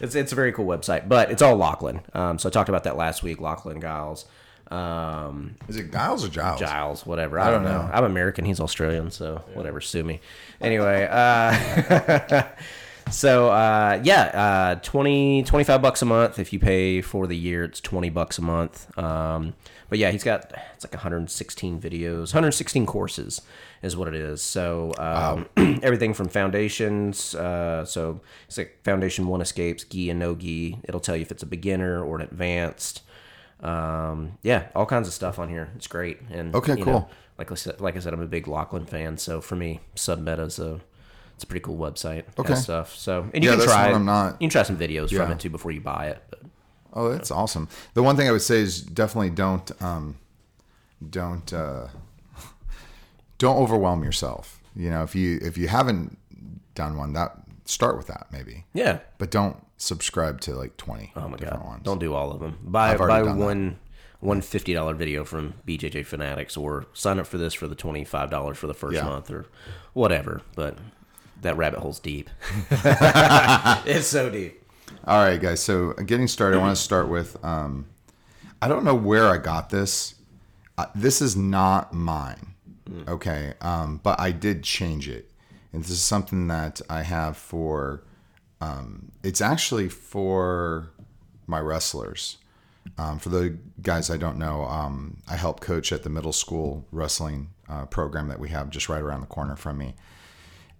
it's 0.00 0.14
it's 0.14 0.32
a 0.32 0.34
very 0.34 0.52
cool 0.52 0.64
website 0.64 1.06
but 1.06 1.30
it's 1.30 1.42
all 1.42 1.54
lachlan 1.54 2.00
um, 2.14 2.38
so 2.38 2.48
i 2.48 2.50
talked 2.50 2.70
about 2.70 2.84
that 2.84 2.96
last 2.96 3.22
week 3.22 3.40
lachlan 3.40 3.78
giles 3.78 4.24
um, 4.70 5.54
is 5.68 5.76
it 5.76 5.92
giles 5.92 6.24
or 6.24 6.30
giles 6.30 6.58
giles 6.58 7.04
whatever 7.04 7.38
i, 7.38 7.48
I 7.48 7.50
don't, 7.50 7.62
know. 7.62 7.82
know. 7.82 7.90
i'm 7.92 8.04
american 8.04 8.46
he's 8.46 8.58
australian 8.58 9.10
so 9.10 9.44
yeah. 9.46 9.54
whatever 9.54 9.82
sue 9.82 10.02
me 10.02 10.20
anyway 10.62 11.06
uh, 11.10 12.42
So 13.10 13.50
uh, 13.50 14.00
yeah, 14.02 14.76
uh, 14.76 14.80
20, 14.80 15.42
25 15.44 15.82
bucks 15.82 16.02
a 16.02 16.04
month. 16.04 16.38
If 16.38 16.52
you 16.52 16.58
pay 16.58 17.00
for 17.00 17.26
the 17.26 17.36
year, 17.36 17.64
it's 17.64 17.80
20 17.80 18.10
bucks 18.10 18.38
a 18.38 18.42
month. 18.42 18.96
Um, 18.98 19.54
but 19.88 19.98
yeah, 19.98 20.10
he's 20.10 20.24
got 20.24 20.52
it's 20.74 20.84
like 20.84 20.94
116 20.94 21.80
videos, 21.80 22.32
116 22.32 22.86
courses 22.86 23.42
is 23.82 23.96
what 23.96 24.08
it 24.08 24.14
is. 24.14 24.40
So 24.40 24.92
um, 24.98 25.46
wow. 25.56 25.78
everything 25.82 26.14
from 26.14 26.28
foundations, 26.28 27.34
uh, 27.34 27.84
so 27.84 28.20
it's 28.46 28.56
like 28.56 28.78
foundation 28.84 29.26
one 29.26 29.42
escapes, 29.42 29.84
gi 29.84 30.08
and 30.08 30.18
no 30.18 30.34
gi. 30.34 30.78
It'll 30.84 31.00
tell 31.00 31.16
you 31.16 31.22
if 31.22 31.30
it's 31.30 31.42
a 31.42 31.46
beginner 31.46 32.02
or 32.02 32.16
an 32.16 32.22
advanced. 32.22 33.02
Um, 33.60 34.38
yeah, 34.42 34.68
all 34.74 34.86
kinds 34.86 35.08
of 35.08 35.14
stuff 35.14 35.38
on 35.38 35.48
here. 35.48 35.70
It's 35.76 35.86
great. 35.86 36.20
And 36.30 36.54
okay, 36.54 36.76
cool. 36.76 36.92
Know, 36.92 37.08
like 37.38 37.52
I 37.52 37.54
said, 37.54 37.80
like 37.80 37.96
I 37.96 37.98
said, 37.98 38.14
I'm 38.14 38.22
a 38.22 38.26
big 38.26 38.48
Lachlan 38.48 38.86
fan. 38.86 39.18
So 39.18 39.40
for 39.40 39.56
me, 39.56 39.80
Submeta's 39.94 40.58
a 40.58 40.80
it's 41.42 41.44
a 41.44 41.48
pretty 41.48 41.64
cool 41.64 41.76
website. 41.76 42.24
Okay. 42.38 42.54
Stuff. 42.54 42.94
So 42.94 43.28
and 43.34 43.42
you 43.42 43.50
yeah, 43.50 43.56
can 43.56 43.64
try. 43.66 43.90
I'm 43.90 44.04
not. 44.04 44.34
You 44.34 44.46
can 44.46 44.50
try 44.50 44.62
some 44.62 44.78
videos 44.78 45.10
yeah. 45.10 45.22
from 45.22 45.32
it 45.32 45.40
too 45.40 45.50
before 45.50 45.72
you 45.72 45.80
buy 45.80 46.08
it. 46.08 46.22
But 46.30 46.42
Oh, 46.94 47.10
that's 47.10 47.30
awesome. 47.30 47.68
The 47.94 48.02
one 48.02 48.16
thing 48.16 48.28
I 48.28 48.32
would 48.32 48.42
say 48.42 48.58
is 48.58 48.80
definitely 48.82 49.30
don't 49.30 49.82
um, 49.82 50.18
don't 51.08 51.52
uh, 51.52 51.88
don't 53.38 53.56
overwhelm 53.56 54.04
yourself. 54.04 54.60
You 54.76 54.90
know, 54.90 55.02
if 55.02 55.14
you 55.14 55.38
if 55.42 55.56
you 55.56 55.68
haven't 55.68 56.18
done 56.74 56.96
one, 56.96 57.14
that 57.14 57.36
start 57.64 57.96
with 57.96 58.08
that 58.08 58.26
maybe. 58.30 58.66
Yeah. 58.74 59.00
But 59.18 59.30
don't 59.30 59.56
subscribe 59.78 60.40
to 60.42 60.54
like 60.54 60.76
twenty. 60.76 61.12
Oh 61.16 61.28
my 61.28 61.38
god! 61.38 61.64
Ones. 61.64 61.82
Don't 61.82 61.98
do 61.98 62.14
all 62.14 62.30
of 62.30 62.40
them. 62.40 62.58
Buy 62.62 62.96
buy 62.96 63.22
one. 63.22 63.68
That. 63.68 63.76
One 64.20 64.40
fifty 64.40 64.72
dollar 64.72 64.94
video 64.94 65.24
from 65.24 65.54
BJJ 65.66 66.06
Fanatics, 66.06 66.56
or 66.56 66.86
sign 66.92 67.18
up 67.18 67.26
for 67.26 67.38
this 67.38 67.54
for 67.54 67.66
the 67.66 67.74
twenty 67.74 68.04
five 68.04 68.30
dollars 68.30 68.56
for 68.56 68.68
the 68.68 68.74
first 68.74 68.94
yeah. 68.94 69.02
month, 69.02 69.32
or 69.32 69.46
whatever. 69.94 70.42
But 70.54 70.78
that 71.42 71.56
rabbit 71.56 71.80
hole's 71.80 72.00
deep. 72.00 72.30
it's 72.70 74.06
so 74.06 74.30
deep. 74.30 74.62
All 75.04 75.24
right, 75.24 75.40
guys. 75.40 75.62
So 75.62 75.92
getting 75.92 76.28
started, 76.28 76.58
I 76.58 76.60
want 76.60 76.76
to 76.76 76.82
start 76.82 77.08
with. 77.08 77.42
Um, 77.44 77.86
I 78.60 78.68
don't 78.68 78.84
know 78.84 78.94
where 78.94 79.28
I 79.28 79.38
got 79.38 79.70
this. 79.70 80.14
Uh, 80.78 80.86
this 80.94 81.20
is 81.20 81.36
not 81.36 81.92
mine. 81.92 82.54
Okay, 83.08 83.54
um, 83.60 84.00
but 84.02 84.20
I 84.20 84.32
did 84.32 84.62
change 84.62 85.08
it, 85.08 85.30
and 85.72 85.82
this 85.82 85.90
is 85.90 86.02
something 86.02 86.48
that 86.48 86.80
I 86.90 87.02
have 87.02 87.36
for. 87.36 88.02
Um, 88.60 89.12
it's 89.22 89.40
actually 89.40 89.88
for 89.88 90.90
my 91.46 91.60
wrestlers. 91.60 92.38
Um, 92.98 93.18
for 93.18 93.28
the 93.28 93.58
guys 93.80 94.10
I 94.10 94.16
don't 94.16 94.36
know, 94.36 94.64
um, 94.64 95.18
I 95.28 95.36
help 95.36 95.60
coach 95.60 95.92
at 95.92 96.02
the 96.02 96.10
middle 96.10 96.32
school 96.32 96.86
wrestling 96.90 97.50
uh, 97.68 97.86
program 97.86 98.28
that 98.28 98.40
we 98.40 98.50
have 98.50 98.70
just 98.70 98.88
right 98.88 99.00
around 99.00 99.20
the 99.20 99.26
corner 99.26 99.56
from 99.56 99.78
me, 99.78 99.94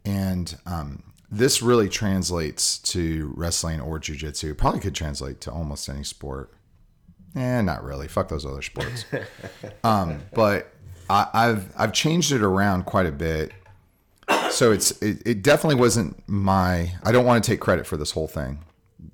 and 0.04 0.56
um, 0.66 1.02
this 1.30 1.62
really 1.62 1.88
translates 1.88 2.78
to 2.78 3.32
wrestling 3.36 3.80
or 3.80 3.98
jujitsu. 3.98 4.56
Probably 4.56 4.80
could 4.80 4.94
translate 4.94 5.40
to 5.42 5.52
almost 5.52 5.88
any 5.88 6.04
sport. 6.04 6.52
Eh, 7.34 7.62
not 7.62 7.82
really. 7.82 8.08
Fuck 8.08 8.28
those 8.28 8.44
other 8.44 8.62
sports. 8.62 9.06
um, 9.84 10.20
but 10.34 10.72
I, 11.08 11.28
I've 11.32 11.72
I've 11.76 11.92
changed 11.92 12.32
it 12.32 12.42
around 12.42 12.84
quite 12.84 13.06
a 13.06 13.12
bit. 13.12 13.52
So 14.50 14.72
it's 14.72 14.90
it, 15.02 15.22
it 15.24 15.42
definitely 15.42 15.80
wasn't 15.80 16.22
my. 16.28 16.92
I 17.02 17.12
don't 17.12 17.24
want 17.24 17.42
to 17.42 17.50
take 17.50 17.60
credit 17.60 17.86
for 17.86 17.96
this 17.96 18.10
whole 18.10 18.28
thing, 18.28 18.58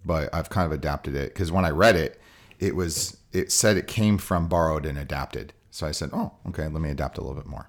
but 0.05 0.35
I've 0.35 0.51
kind 0.51 0.66
of 0.66 0.72
adapted 0.72 1.14
it 1.14 1.33
because 1.33 1.53
when 1.53 1.64
I 1.64 1.70
read 1.70 1.96
it, 1.96 2.20
it 2.59 2.74
was 2.74 3.16
it 3.33 3.53
said 3.53 3.77
it 3.77 3.87
came 3.87 4.18
from 4.18 4.48
borrowed 4.48 4.87
and 4.87 4.98
adapted. 4.98 5.53
So 5.70 5.87
I 5.87 5.92
said, 5.92 6.11
oh, 6.12 6.33
okay, 6.48 6.64
let 6.64 6.81
me 6.81 6.90
adapt 6.90 7.18
a 7.18 7.20
little 7.20 7.37
bit 7.37 7.46
more. 7.46 7.68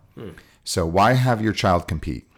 So 0.63 0.86
why 0.86 1.13
have 1.13 1.41
your 1.41 1.53
child 1.53 1.88
compete? 1.88 2.29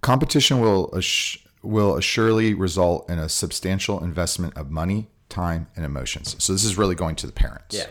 Competition 0.00 0.60
will 0.60 0.92
ass- 0.96 1.38
will 1.62 1.96
assuredly 1.96 2.54
result 2.54 3.08
in 3.10 3.18
a 3.18 3.28
substantial 3.28 4.02
investment 4.02 4.56
of 4.56 4.70
money, 4.70 5.08
time, 5.28 5.66
and 5.74 5.84
emotions. 5.84 6.36
So 6.38 6.52
this 6.52 6.64
is 6.64 6.78
really 6.78 6.94
going 6.94 7.16
to 7.16 7.26
the 7.26 7.32
parents. 7.32 7.76
Yeah. 7.76 7.86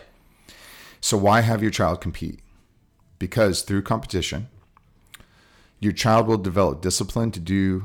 So 1.00 1.16
why 1.16 1.42
have 1.42 1.62
your 1.62 1.70
child 1.70 2.00
compete? 2.00 2.40
Because 3.18 3.62
through 3.62 3.82
competition, 3.82 4.48
your 5.80 5.92
child 5.92 6.26
will 6.26 6.38
develop 6.38 6.80
discipline 6.80 7.30
to 7.32 7.40
do 7.40 7.84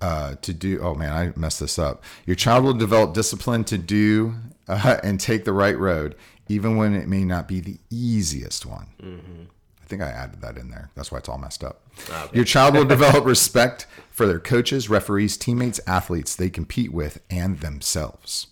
uh, 0.00 0.36
to 0.42 0.54
do. 0.54 0.80
Oh 0.80 0.94
man, 0.94 1.12
I 1.12 1.38
messed 1.38 1.60
this 1.60 1.78
up. 1.78 2.02
Your 2.26 2.36
child 2.36 2.64
will 2.64 2.74
develop 2.74 3.12
discipline 3.14 3.64
to 3.64 3.78
do 3.78 4.34
uh, 4.68 4.98
and 5.02 5.20
take 5.20 5.44
the 5.44 5.52
right 5.52 5.78
road, 5.78 6.16
even 6.48 6.76
when 6.76 6.94
it 6.94 7.08
may 7.08 7.24
not 7.24 7.46
be 7.46 7.60
the 7.60 7.78
easiest 7.90 8.64
one. 8.64 8.86
I 9.02 9.06
think 9.90 10.02
I 10.02 10.08
added 10.08 10.40
that 10.40 10.56
in 10.56 10.70
there. 10.70 10.90
That's 10.94 11.12
why 11.12 11.18
it's 11.18 11.28
all 11.28 11.36
messed 11.36 11.62
up. 11.62 11.82
Ah, 12.10 12.28
Your 12.32 12.44
child 12.44 12.74
will 12.74 12.84
develop 12.96 13.24
respect 13.24 13.86
for 14.10 14.26
their 14.26 14.40
coaches, 14.40 14.88
referees, 14.88 15.36
teammates, 15.36 15.80
athletes 15.86 16.34
they 16.34 16.48
compete 16.48 16.92
with, 16.92 17.20
and 17.28 17.60
themselves. 17.60 18.46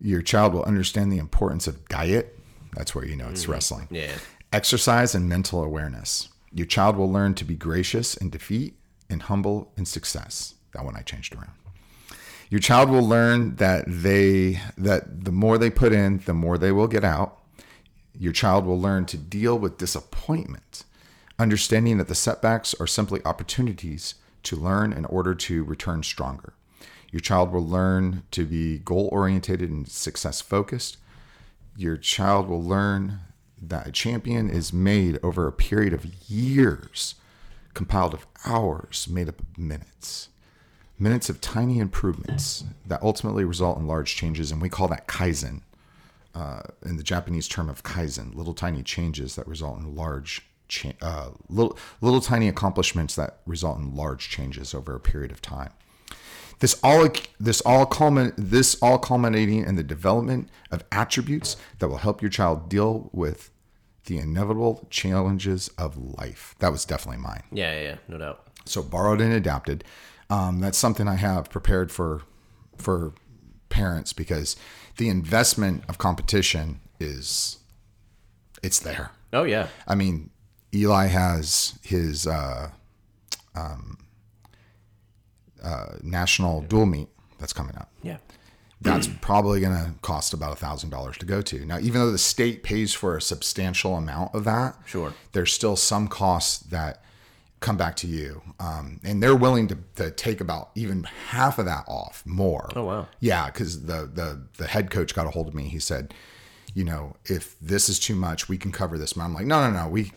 Your 0.00 0.22
child 0.22 0.54
will 0.54 0.64
understand 0.64 1.12
the 1.12 1.18
importance 1.18 1.66
of 1.66 1.86
diet. 1.88 2.38
That's 2.74 2.94
where 2.94 3.04
you 3.04 3.16
know 3.16 3.28
it's 3.28 3.42
mm-hmm. 3.42 3.52
wrestling. 3.52 3.88
Yeah. 3.90 4.12
Exercise 4.52 5.14
and 5.14 5.28
mental 5.28 5.62
awareness. 5.62 6.28
Your 6.52 6.66
child 6.66 6.96
will 6.96 7.10
learn 7.12 7.34
to 7.34 7.44
be 7.44 7.54
gracious 7.54 8.16
in 8.16 8.30
defeat 8.30 8.74
and 9.10 9.22
humble 9.22 9.72
in 9.76 9.84
success. 9.84 10.54
That 10.72 10.84
one 10.84 10.96
I 10.96 11.02
changed 11.02 11.34
around. 11.34 11.50
Your 12.50 12.60
child 12.60 12.88
will 12.88 13.06
learn 13.06 13.56
that 13.56 13.84
they 13.86 14.60
that 14.78 15.24
the 15.24 15.32
more 15.32 15.58
they 15.58 15.68
put 15.68 15.92
in, 15.92 16.18
the 16.24 16.32
more 16.32 16.56
they 16.56 16.72
will 16.72 16.86
get 16.86 17.04
out. 17.04 17.38
Your 18.18 18.32
child 18.32 18.66
will 18.66 18.80
learn 18.80 19.06
to 19.06 19.16
deal 19.16 19.56
with 19.56 19.78
disappointment, 19.78 20.84
understanding 21.38 21.98
that 21.98 22.08
the 22.08 22.16
setbacks 22.16 22.74
are 22.80 22.86
simply 22.86 23.20
opportunities 23.24 24.16
to 24.42 24.56
learn 24.56 24.92
in 24.92 25.04
order 25.04 25.34
to 25.36 25.62
return 25.62 26.02
stronger. 26.02 26.52
Your 27.12 27.20
child 27.20 27.52
will 27.52 27.66
learn 27.66 28.24
to 28.32 28.44
be 28.44 28.78
goal 28.78 29.08
oriented 29.12 29.60
and 29.60 29.88
success 29.88 30.40
focused. 30.40 30.96
Your 31.76 31.96
child 31.96 32.48
will 32.48 32.62
learn 32.62 33.20
that 33.62 33.86
a 33.86 33.92
champion 33.92 34.50
is 34.50 34.72
made 34.72 35.18
over 35.22 35.46
a 35.46 35.52
period 35.52 35.92
of 35.92 36.04
years, 36.28 37.14
compiled 37.72 38.14
of 38.14 38.26
hours 38.44 39.06
made 39.08 39.28
up 39.28 39.40
of 39.40 39.56
minutes. 39.56 40.28
Minutes 40.98 41.30
of 41.30 41.40
tiny 41.40 41.78
improvements 41.78 42.64
that 42.84 43.02
ultimately 43.02 43.44
result 43.44 43.78
in 43.78 43.86
large 43.86 44.16
changes, 44.16 44.50
and 44.50 44.60
we 44.60 44.68
call 44.68 44.88
that 44.88 45.06
kaizen 45.06 45.62
uh, 46.38 46.62
in 46.86 46.96
the 46.96 47.02
Japanese 47.02 47.48
term 47.48 47.68
of 47.68 47.82
kaizen, 47.82 48.34
little 48.34 48.54
tiny 48.54 48.82
changes 48.82 49.34
that 49.34 49.46
result 49.48 49.78
in 49.80 49.96
large, 49.96 50.46
cha- 50.68 50.92
uh, 51.02 51.30
little 51.48 51.76
little 52.00 52.20
tiny 52.20 52.48
accomplishments 52.48 53.16
that 53.16 53.40
result 53.44 53.78
in 53.78 53.94
large 53.96 54.28
changes 54.28 54.72
over 54.72 54.94
a 54.94 55.00
period 55.00 55.32
of 55.32 55.42
time. 55.42 55.72
This 56.60 56.78
all 56.82 57.08
this 57.40 57.60
all 57.62 57.86
culmin, 57.86 58.32
this 58.36 58.80
all 58.80 58.98
culminating 58.98 59.64
in 59.64 59.74
the 59.74 59.82
development 59.82 60.48
of 60.70 60.84
attributes 60.92 61.56
that 61.80 61.88
will 61.88 61.98
help 61.98 62.22
your 62.22 62.30
child 62.30 62.68
deal 62.68 63.10
with 63.12 63.50
the 64.04 64.18
inevitable 64.18 64.86
challenges 64.90 65.68
of 65.76 65.96
life. 65.96 66.54
That 66.60 66.70
was 66.70 66.84
definitely 66.84 67.22
mine. 67.22 67.42
Yeah, 67.50 67.74
yeah, 67.74 67.82
yeah, 67.82 67.96
no 68.06 68.18
doubt. 68.18 68.46
So 68.64 68.82
borrowed 68.82 69.20
and 69.20 69.32
adapted. 69.32 69.82
Um, 70.30 70.60
that's 70.60 70.78
something 70.78 71.08
I 71.08 71.16
have 71.16 71.50
prepared 71.50 71.90
for 71.90 72.22
for 72.76 73.12
parents 73.68 74.12
because 74.12 74.56
the 74.96 75.08
investment 75.08 75.84
of 75.88 75.98
competition 75.98 76.80
is 77.00 77.58
it's 78.62 78.78
there. 78.80 79.10
Oh 79.32 79.44
yeah. 79.44 79.68
I 79.86 79.94
mean, 79.94 80.30
Eli 80.74 81.06
has 81.06 81.78
his 81.82 82.26
uh, 82.26 82.70
um, 83.54 83.98
uh, 85.62 85.96
national 86.02 86.62
dual 86.62 86.86
meet 86.86 87.08
that's 87.38 87.52
coming 87.52 87.76
up. 87.76 87.90
Yeah. 88.02 88.18
That's 88.80 89.08
probably 89.20 89.60
going 89.60 89.74
to 89.74 89.92
cost 90.02 90.32
about 90.32 90.52
a 90.52 90.56
thousand 90.56 90.90
dollars 90.90 91.18
to 91.18 91.26
go 91.26 91.42
to. 91.42 91.64
Now, 91.66 91.78
even 91.80 91.94
though 92.00 92.12
the 92.12 92.18
state 92.18 92.62
pays 92.62 92.94
for 92.94 93.16
a 93.16 93.20
substantial 93.20 93.96
amount 93.96 94.34
of 94.36 94.44
that, 94.44 94.76
Sure. 94.86 95.14
there's 95.32 95.52
still 95.52 95.74
some 95.74 96.06
costs 96.06 96.58
that 96.60 97.02
come 97.60 97.76
back 97.76 97.96
to 97.96 98.06
you, 98.06 98.42
um, 98.60 99.00
and 99.04 99.22
they're 99.22 99.34
willing 99.36 99.68
to, 99.68 99.78
to 99.96 100.10
take 100.10 100.40
about 100.40 100.70
even 100.74 101.04
half 101.04 101.58
of 101.58 101.64
that 101.66 101.84
off 101.88 102.22
more. 102.24 102.70
Oh, 102.76 102.84
wow. 102.84 103.08
Yeah, 103.20 103.46
because 103.46 103.84
the 103.86 104.10
the 104.12 104.42
the 104.56 104.66
head 104.66 104.90
coach 104.90 105.14
got 105.14 105.26
a 105.26 105.30
hold 105.30 105.48
of 105.48 105.54
me. 105.54 105.64
He 105.64 105.78
said, 105.78 106.14
you 106.74 106.84
know, 106.84 107.16
if 107.24 107.58
this 107.60 107.88
is 107.88 107.98
too 107.98 108.14
much, 108.14 108.48
we 108.48 108.58
can 108.58 108.72
cover 108.72 108.98
this. 108.98 109.12
And 109.12 109.22
I'm 109.22 109.34
like, 109.34 109.46
no, 109.46 109.68
no, 109.68 109.82
no. 109.84 109.88
We 109.88 110.12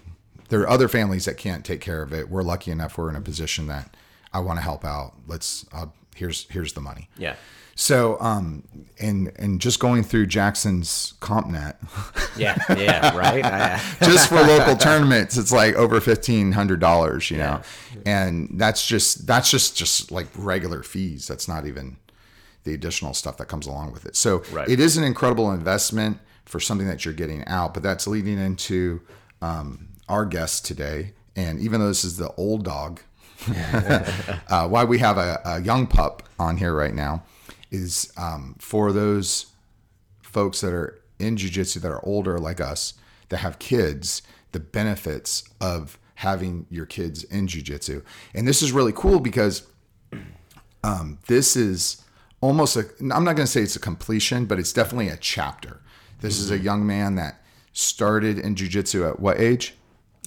there 0.50 0.62
are 0.62 0.70
other 0.70 0.88
families 0.88 1.26
that 1.26 1.38
can't 1.38 1.66
take 1.66 1.82
care 1.82 2.02
of 2.02 2.14
it. 2.14 2.30
We're 2.30 2.44
lucky 2.44 2.72
enough. 2.72 2.98
We're 2.98 3.10
in 3.10 3.16
a 3.16 3.22
position 3.22 3.68
that 3.68 3.96
I 4.34 4.40
want 4.40 4.58
to 4.58 4.64
help 4.64 4.86
out. 4.86 5.14
Let's. 5.28 5.66
Uh, 5.74 5.88
here's 6.16 6.48
here's 6.50 6.74
the 6.74 6.82
money. 6.82 7.10
Yeah. 7.18 7.36
So, 7.76 8.18
um, 8.20 8.64
and 9.00 9.32
and 9.38 9.60
just 9.62 9.80
going 9.80 10.04
through 10.04 10.28
Jaxon's 10.28 11.14
CompNet, 11.20 11.76
Yeah. 12.38 12.58
Yeah. 12.70 13.16
right. 13.18 13.80
Just 14.02 14.30
for 14.30 14.36
local 14.42 14.76
tournaments, 14.76 15.38
it's 15.38 15.52
like 15.52 15.76
over 15.76 16.00
fifteen 16.02 16.52
hundred 16.52 16.80
dollars, 16.80 17.32
you 17.32 17.38
know, 17.38 17.62
and 18.06 18.50
that's 18.56 18.86
just 18.86 19.26
that's 19.26 19.50
just 19.50 19.76
just 19.78 20.12
like 20.12 20.28
regular 20.36 20.84
fees. 20.84 21.28
That's 21.28 21.48
not 21.48 21.66
even 21.66 21.98
the 22.64 22.74
additional 22.74 23.14
stuff 23.14 23.38
that 23.38 23.48
comes 23.48 23.66
along 23.66 23.92
with 23.94 24.06
it. 24.06 24.16
So 24.16 24.44
Right. 24.52 24.70
it 24.70 24.80
is 24.80 24.96
an 24.98 25.04
incredible 25.04 25.52
investment 25.52 26.20
for 26.46 26.60
something 26.60 26.88
that 26.88 27.06
you're 27.06 27.14
getting 27.14 27.44
out. 27.48 27.74
But 27.74 27.82
that's 27.82 28.06
leading 28.06 28.38
into 28.38 29.02
um, 29.42 29.88
our 30.08 30.26
guest 30.26 30.66
today, 30.66 31.14
and 31.36 31.60
even 31.60 31.80
though 31.80 31.88
this 31.88 32.04
is 32.04 32.18
the 32.18 32.32
old 32.36 32.64
dog, 32.66 33.00
uh, 34.50 34.68
why 34.68 34.84
we 34.84 35.00
have 35.00 35.18
a, 35.18 35.40
a 35.46 35.62
young 35.62 35.88
pup 35.88 36.22
on 36.38 36.58
here 36.58 36.76
right 36.76 36.94
now 36.94 37.24
is 37.72 38.12
um, 38.18 38.56
for 38.60 38.92
those 38.92 39.48
folks 40.22 40.62
that 40.62 40.74
are 40.74 41.02
in 41.20 41.36
jujitsu 41.36 41.82
that 41.82 41.92
are 41.92 42.06
older 42.06 42.38
like 42.38 42.60
us 42.60 42.94
that 43.30 43.38
have 43.38 43.60
kids, 43.60 44.22
the 44.52 44.60
benefits 44.60 45.44
of 45.60 45.98
having 46.16 46.68
your 46.70 46.86
kids 46.86 47.24
in 47.26 47.48
jujitsu. 47.48 48.04
And 48.36 48.48
this 48.48 48.62
is 48.62 48.72
really 48.72 48.94
cool 48.94 49.20
because 49.20 49.68
um, 50.84 51.20
this 51.28 51.56
is 51.56 52.04
almost 52.42 52.76
a, 52.76 52.86
I'm 53.00 53.24
not 53.24 53.36
going 53.36 53.38
to 53.38 53.48
say 53.48 53.62
it's 53.62 53.76
a 53.76 53.80
completion, 53.80 54.46
but 54.46 54.60
it's 54.60 54.74
definitely 54.74 55.08
a 55.08 55.18
chapter. 55.18 55.82
This 56.20 56.38
is 56.40 56.52
a 56.52 56.58
young 56.58 56.86
man 56.86 57.16
that 57.16 57.42
started 57.74 58.38
in 58.38 58.56
jujitsu 58.56 59.10
at 59.10 59.20
what 59.20 59.40
age? 59.40 59.76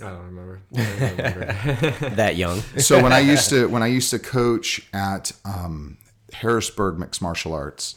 I 0.02 0.10
don't 0.10 0.24
remember. 0.24 0.60
I 0.76 0.82
don't 0.82 1.16
remember. 1.16 2.14
that 2.16 2.36
young. 2.36 2.60
so 2.78 3.00
when 3.00 3.12
I 3.12 3.20
used 3.20 3.50
to 3.50 3.68
when 3.68 3.82
I 3.82 3.86
used 3.86 4.10
to 4.10 4.18
coach 4.18 4.88
at 4.92 5.30
um, 5.44 5.98
Harrisburg 6.34 6.98
Mixed 6.98 7.22
Martial 7.22 7.52
Arts, 7.54 7.96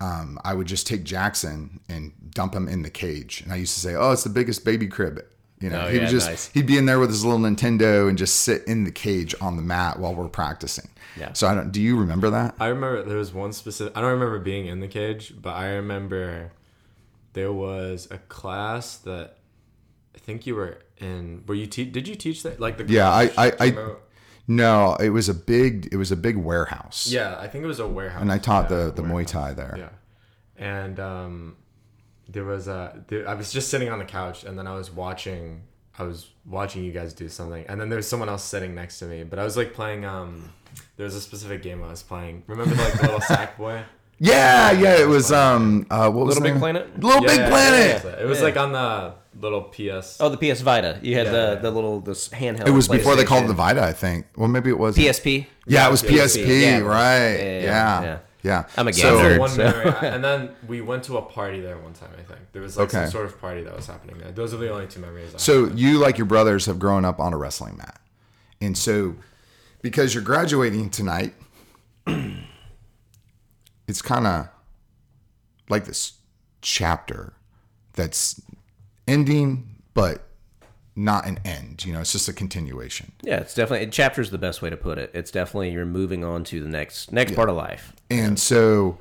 um, 0.00 0.38
I 0.44 0.54
would 0.54 0.66
just 0.66 0.86
take 0.86 1.04
Jaxon 1.04 1.78
and 1.88 2.12
dump 2.34 2.54
him 2.54 2.66
in 2.68 2.82
the 2.82 2.90
cage, 2.90 3.40
and 3.42 3.52
I 3.52 3.56
used 3.56 3.74
to 3.74 3.80
say, 3.80 3.94
"Oh, 3.94 4.10
it's 4.12 4.24
the 4.24 4.30
biggest 4.30 4.64
baby 4.64 4.86
crib." 4.88 5.24
You 5.60 5.70
know, 5.70 5.82
Oh, 5.82 5.88
he 5.88 5.94
yeah, 5.96 6.02
would 6.02 6.10
just 6.10 6.28
nice. 6.28 6.48
he'd 6.48 6.66
be 6.66 6.76
in 6.76 6.86
there 6.86 6.98
with 6.98 7.10
his 7.10 7.24
little 7.24 7.38
Nintendo 7.38 8.08
and 8.08 8.18
just 8.18 8.40
sit 8.40 8.64
in 8.66 8.82
the 8.82 8.90
cage 8.90 9.32
on 9.40 9.54
the 9.56 9.62
mat 9.62 10.00
while 10.00 10.12
we're 10.12 10.26
practicing. 10.28 10.88
Yeah. 11.16 11.34
So 11.34 11.46
I 11.46 11.54
don't. 11.54 11.70
Do 11.70 11.80
you 11.80 11.96
remember 11.96 12.30
that? 12.30 12.56
I 12.58 12.66
remember 12.66 13.04
there 13.04 13.18
was 13.18 13.32
one 13.32 13.52
specific. 13.52 13.96
I 13.96 14.00
don't 14.00 14.10
remember 14.10 14.40
being 14.40 14.66
in 14.66 14.80
the 14.80 14.88
cage, 14.88 15.34
but 15.40 15.50
I 15.54 15.68
remember 15.74 16.50
there 17.34 17.52
was 17.52 18.08
a 18.10 18.18
class 18.18 18.96
that 18.98 19.36
I 20.16 20.18
think 20.18 20.48
you 20.48 20.56
were 20.56 20.78
in. 20.98 21.44
Were 21.46 21.54
you 21.54 21.66
te- 21.68 21.84
Did 21.84 22.08
you 22.08 22.16
teach 22.16 22.42
that? 22.42 22.58
Like 22.58 22.76
the 22.78 22.84
Yeah, 22.92 23.08
I- 23.08 23.30
I- 23.38 23.46
I- 23.60 23.70
came 23.70 23.78
out- 23.78 24.02
No, 24.48 24.96
it 24.96 25.10
was 25.10 25.28
a 25.28 25.34
big. 25.34 25.88
It 25.92 25.96
was 25.96 26.10
a 26.12 26.16
big 26.16 26.36
warehouse. 26.36 27.06
yeah, 27.10 27.36
I 27.38 27.46
think 27.48 27.64
it 27.64 27.68
was 27.68 27.78
a 27.80 27.86
warehouse. 27.88 28.20
And 28.22 28.32
I 28.32 28.38
taught 28.38 28.70
Yeah, 28.70 28.76
the 28.86 28.92
the 28.92 29.02
Muay 29.02 29.12
warehouse. 29.12 29.30
Thai 29.32 29.52
there. 29.54 29.74
Yeah, 29.78 29.88
and 30.56 30.98
um, 31.00 31.56
there 32.28 32.44
was 32.44 32.68
a 32.68 33.04
there, 33.08 33.28
I 33.28 33.34
was 33.34 33.52
just 33.52 33.68
sitting 33.70 33.88
on 33.88 33.98
the 33.98 34.04
couch 34.04 34.44
and 34.44 34.58
then 34.58 34.66
I 34.66 34.74
was 34.74 34.90
watching 34.90 35.62
I 35.98 36.04
was 36.04 36.28
watching 36.46 36.82
you 36.84 36.92
guys 36.92 37.12
do 37.12 37.28
something 37.28 37.64
and 37.68 37.80
then 37.80 37.88
there 37.88 37.96
was 37.98 38.08
someone 38.08 38.28
else 38.28 38.42
sitting 38.42 38.74
next 38.74 38.98
to 39.00 39.04
me 39.06 39.24
but 39.24 39.38
I 39.38 39.44
was 39.44 39.56
like 39.56 39.74
playing 39.74 40.04
um 40.04 40.48
there 40.96 41.04
was 41.04 41.14
a 41.14 41.20
specific 41.20 41.62
game 41.62 41.82
I 41.84 41.88
was 41.90 42.02
playing 42.02 42.42
remember 42.46 42.74
like 42.74 42.94
the 42.94 43.02
little 43.02 43.20
sack 43.20 43.56
boy 43.58 43.82
Yeah, 44.18 44.70
yeah. 44.70 45.00
It 45.00 45.08
was 45.08 45.32
um, 45.32 45.84
uh, 45.90 46.08
what 46.10 46.26
was 46.26 46.36
Little 46.38 46.42
Big 46.44 46.52
name? 46.52 46.60
Planet? 46.60 47.00
Little 47.00 47.22
Yeah, 47.22 47.26
Big 47.28 47.38
yeah, 47.40 47.48
Planet. 47.48 48.02
yeah, 48.04 48.10
yeah. 48.10 48.22
it 48.22 48.26
was 48.28 48.38
Yeah. 48.38 48.44
like 48.44 48.56
on 48.56 48.72
the 48.72 49.14
little 49.40 49.62
PS 49.62 50.18
Oh, 50.20 50.28
the 50.28 50.36
PS 50.36 50.60
Vita. 50.60 50.98
You 51.02 51.16
had 51.16 51.26
Yeah, 51.26 51.32
the 51.32 51.38
yeah. 51.54 51.56
the 51.56 51.70
little 51.70 52.00
this 52.00 52.28
handheld. 52.28 52.66
It 52.68 52.72
was 52.72 52.88
before 52.88 53.16
they 53.16 53.24
called 53.24 53.44
it 53.44 53.48
the 53.48 53.54
Vita, 53.54 53.82
I 53.82 53.92
think. 53.92 54.26
Well, 54.36 54.48
maybe 54.48 54.70
it 54.70 54.78
was 54.78 54.96
PSP. 54.96 55.46
Yeah, 55.66 55.88
it 55.88 55.90
was 55.90 56.02
PSP. 56.02 56.44
PSP, 56.44 56.60
Yeah. 56.62 56.78
right? 56.80 57.36
Yeah, 57.36 57.38
Yeah, 57.38 57.62
yeah, 57.62 58.02
yeah. 58.02 58.18
yeah. 58.42 58.64
I'm 58.76 58.88
a 58.88 58.92
So- 58.92 59.22
game 59.22 59.34
So 59.34 59.38
one 59.40 59.50
so- 59.50 59.56
memory, 59.58 59.92
and 60.08 60.22
then 60.22 60.50
we 60.66 60.80
went 60.80 61.04
to 61.04 61.16
a 61.16 61.22
party 61.22 61.60
there 61.60 61.78
one 61.78 61.92
time. 61.94 62.10
I 62.18 62.22
think 62.22 62.40
there 62.52 62.62
was 62.62 62.76
like 62.76 62.88
Okay. 62.88 63.04
some 63.04 63.10
sort 63.10 63.26
of 63.26 63.40
party 63.40 63.62
that 63.62 63.74
was 63.74 63.86
happening 63.86 64.18
there. 64.18 64.32
Those 64.32 64.52
are 64.52 64.58
the 64.58 64.70
only 64.70 64.86
two 64.86 65.00
memories. 65.00 65.34
I 65.34 65.38
So 65.38 65.66
you, 65.74 65.98
like 65.98 66.18
your 66.18 66.26
brothers, 66.26 66.66
have 66.66 66.78
grown 66.78 67.04
up 67.04 67.18
on 67.20 67.32
a 67.32 67.38
wrestling 67.38 67.76
mat, 67.78 68.00
and 68.60 68.76
so 68.76 69.16
because 69.80 70.14
you're 70.14 70.22
graduating 70.22 70.90
tonight, 70.90 71.34
it's 73.88 74.02
kind 74.02 74.26
of 74.26 74.48
like 75.68 75.86
this 75.86 76.12
chapter 76.60 77.32
that's 77.94 78.40
ending, 79.12 79.76
but 79.94 80.26
not 80.94 81.26
an 81.26 81.38
end. 81.44 81.84
You 81.84 81.92
know, 81.92 82.00
it's 82.00 82.12
just 82.12 82.28
a 82.28 82.32
continuation. 82.32 83.12
Yeah, 83.22 83.38
it's 83.38 83.54
definitely 83.54 83.86
a 83.86 83.90
chapter's 83.90 84.30
the 84.30 84.38
best 84.38 84.62
way 84.62 84.70
to 84.70 84.76
put 84.76 84.98
it. 84.98 85.10
It's 85.14 85.30
definitely 85.30 85.70
you're 85.70 85.86
moving 85.86 86.24
on 86.24 86.44
to 86.44 86.62
the 86.62 86.68
next 86.68 87.12
next 87.12 87.34
part 87.34 87.48
of 87.48 87.56
life. 87.56 87.92
And 88.10 88.38
so 88.38 88.98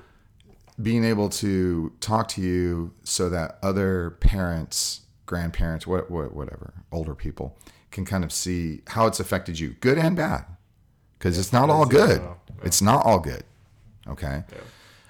being 0.82 1.04
able 1.04 1.30
to 1.30 1.92
talk 2.00 2.28
to 2.30 2.42
you 2.42 2.94
so 3.04 3.30
that 3.30 3.58
other 3.62 4.12
parents, 4.20 5.02
grandparents, 5.26 5.86
what, 5.86 6.10
what 6.10 6.34
whatever, 6.34 6.74
older 6.92 7.16
people 7.16 7.58
can 7.92 8.06
kind 8.06 8.24
of 8.24 8.32
see 8.32 8.82
how 8.88 9.06
it's 9.06 9.20
affected 9.20 9.60
you, 9.60 9.76
good 9.82 9.98
and 9.98 10.16
bad. 10.16 10.46
Cuz 11.20 11.38
it's 11.38 11.54
not 11.54 11.70
all 11.70 11.86
good. 11.86 12.22
It's 12.64 12.82
not 12.82 13.06
all 13.06 13.20
good. 13.20 13.44
Okay? 14.08 14.44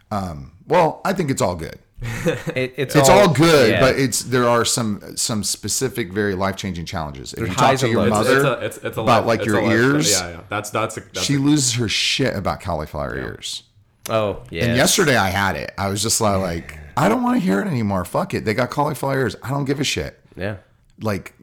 Um, 0.10 0.52
well, 0.68 0.99
I 1.06 1.14
think 1.14 1.32
it's 1.32 1.41
all 1.41 1.56
good. 1.56 1.80
It, 2.56 2.74
it's 2.78 2.95
It's 2.95 3.10
all, 3.10 3.32
good, 3.34 3.72
yeah. 3.72 3.80
but 3.80 3.97
it's 3.99 4.24
there 4.24 4.47
are 4.47 4.66
some 4.66 5.16
some 5.16 5.43
specific 5.43 6.12
very 6.12 6.34
life-changing 6.36 6.86
challenges. 6.86 7.34
If 7.34 7.47
you 7.47 7.54
talk 7.54 7.78
to 7.80 7.89
your 7.89 8.08
lows. 8.10 8.28
It's, 8.28 8.28
mother 8.28 8.38
it's 8.38 8.45
a, 8.45 8.66
it's, 8.66 8.78
it's 8.78 8.97
a 8.97 9.02
about 9.02 9.26
life- 9.26 9.39
like 9.39 9.45
your 9.45 9.60
a 9.60 9.64
life- 9.64 9.72
ears, 9.72 10.12
Yeah, 10.12 10.30
yeah. 10.30 10.41
That's 10.49 10.70
that's 10.72 10.97
a, 10.97 11.02
that's 11.02 11.22
she 11.24 11.36
a, 11.36 11.39
loses 11.39 11.74
her 11.76 11.88
shit 11.88 12.36
about 12.36 12.60
cauliflower 12.62 13.16
ears. 13.18 13.64
oh 14.10 14.41
yeah. 14.49 14.66
And 14.66 14.78
yesterday 14.78 15.16
I 15.18 15.30
had 15.30 15.56
it. 15.56 15.72
I 15.78 15.89
was 15.89 16.02
just 16.02 16.20
like, 16.22 16.41
like 16.41 16.80
I 16.97 17.08
don't 17.08 17.22
want 17.24 17.36
to 17.39 17.45
hear 17.45 17.62
it 17.62 17.68
anymore. 17.68 18.04
Fuck 18.06 18.34
it. 18.34 18.45
They 18.45 18.54
got 18.56 18.70
cauliflower 18.72 19.20
ears. 19.20 19.36
I 19.43 19.49
don't 19.49 19.66
give 19.66 19.80
a 19.80 19.84
shit. 19.84 20.20
yeah. 20.36 20.58
Like, 20.99 21.34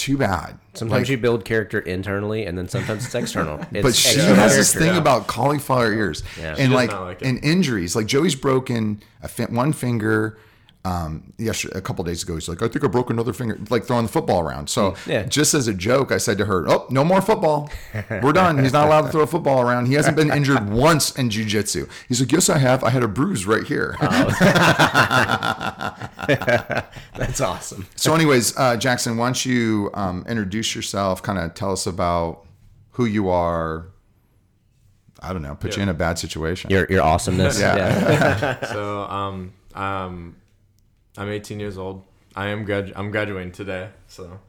too 0.00 0.16
bad. 0.16 0.58
Sometimes 0.74 1.02
Like, 1.02 1.08
you 1.10 1.18
build 1.18 1.44
character 1.44 1.78
internally, 1.80 2.46
and 2.46 2.56
then 2.56 2.68
sometimes 2.68 3.04
it's 3.04 3.14
external. 3.14 3.58
It's 3.72 3.82
but 3.82 3.94
she 3.94 4.14
external 4.16 4.34
has 4.36 4.56
this 4.56 4.72
character. 4.72 4.90
thing 4.92 4.98
about 5.00 5.26
cauliflower 5.26 5.92
ears 5.92 6.22
Yeah. 6.38 6.50
and 6.58 6.70
does 6.70 6.72
like, 6.72 6.92
like 6.92 7.22
and 7.22 7.42
injuries. 7.44 7.94
Like 7.96 8.06
Joey's 8.06 8.34
broken 8.34 9.02
a 9.22 9.28
fin- 9.28 9.54
one 9.54 9.72
finger. 9.72 10.38
Um, 10.82 11.34
yesterday, 11.36 11.76
a 11.76 11.82
couple 11.82 12.02
days 12.04 12.22
ago, 12.22 12.36
he's 12.36 12.48
like, 12.48 12.62
I 12.62 12.68
think 12.68 12.82
I 12.82 12.88
broke 12.88 13.10
another 13.10 13.34
finger, 13.34 13.58
like 13.68 13.84
throwing 13.84 14.06
the 14.06 14.12
football 14.12 14.40
around. 14.40 14.70
So, 14.70 14.94
Yeah. 15.06 15.24
just 15.24 15.52
as 15.52 15.68
a 15.68 15.74
joke, 15.74 16.10
I 16.10 16.16
said 16.16 16.38
to 16.38 16.46
her, 16.46 16.66
"Oh, 16.70 16.86
no 16.88 17.04
more 17.04 17.20
football. 17.20 17.68
We're 18.22 18.32
done. 18.32 18.56
He's 18.62 18.72
not 18.72 18.86
allowed 18.86 19.02
to 19.02 19.08
throw 19.08 19.20
a 19.20 19.26
football 19.26 19.60
around. 19.60 19.86
He 19.86 19.94
hasn't 19.94 20.16
been 20.16 20.32
injured 20.32 20.70
once 20.72 21.10
in 21.18 21.28
jujitsu." 21.28 21.86
He's 22.08 22.18
like, 22.20 22.32
"Yes, 22.32 22.48
I 22.48 22.56
have. 22.56 22.82
I 22.82 22.88
had 22.88 23.02
a 23.02 23.08
bruise 23.08 23.44
right 23.46 23.64
here." 23.64 23.94
That's 27.16 27.40
awesome. 27.42 27.86
So, 27.96 28.14
anyways, 28.14 28.56
uh, 28.56 28.76
Jaxon, 28.76 29.16
why 29.18 29.26
don't 29.26 29.44
you 29.44 29.90
um, 29.94 30.24
introduce 30.28 30.74
yourself? 30.74 31.22
Kind 31.22 31.38
of 31.38 31.52
tell 31.54 31.72
us 31.72 31.86
about 31.86 32.46
who 32.92 33.04
you 33.04 33.28
are. 33.28 33.86
I 35.22 35.32
don't 35.34 35.42
know. 35.42 35.54
Put 35.54 35.76
you 35.76 35.82
in 35.82 35.90
a 35.90 35.94
bad 35.94 36.18
situation. 36.18 36.70
Your 36.70 36.86
your 36.88 37.02
awesomeness. 37.02 37.60
Yeah. 37.60 37.76
yeah. 37.76 38.64
so 38.72 39.02
um 39.02 39.52
um 39.74 40.36
I'm 41.20 41.28
18 41.28 41.60
years 41.60 41.76
old. 41.76 42.02
I 42.34 42.46
am 42.48 42.64
grad 42.64 42.92
I'm 42.96 43.10
graduating 43.10 43.52
today. 43.52 43.90
So 44.08 44.40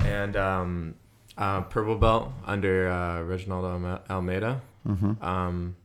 and 0.00 0.36
um 0.36 0.94
uh, 1.38 1.62
purple 1.62 1.96
belt 1.96 2.30
under 2.44 2.90
uh, 2.90 3.22
Reginald 3.22 3.64
Alme- 3.64 4.00
Almeida. 4.10 4.60
Mm-hmm. 4.86 5.24
Um 5.24 5.76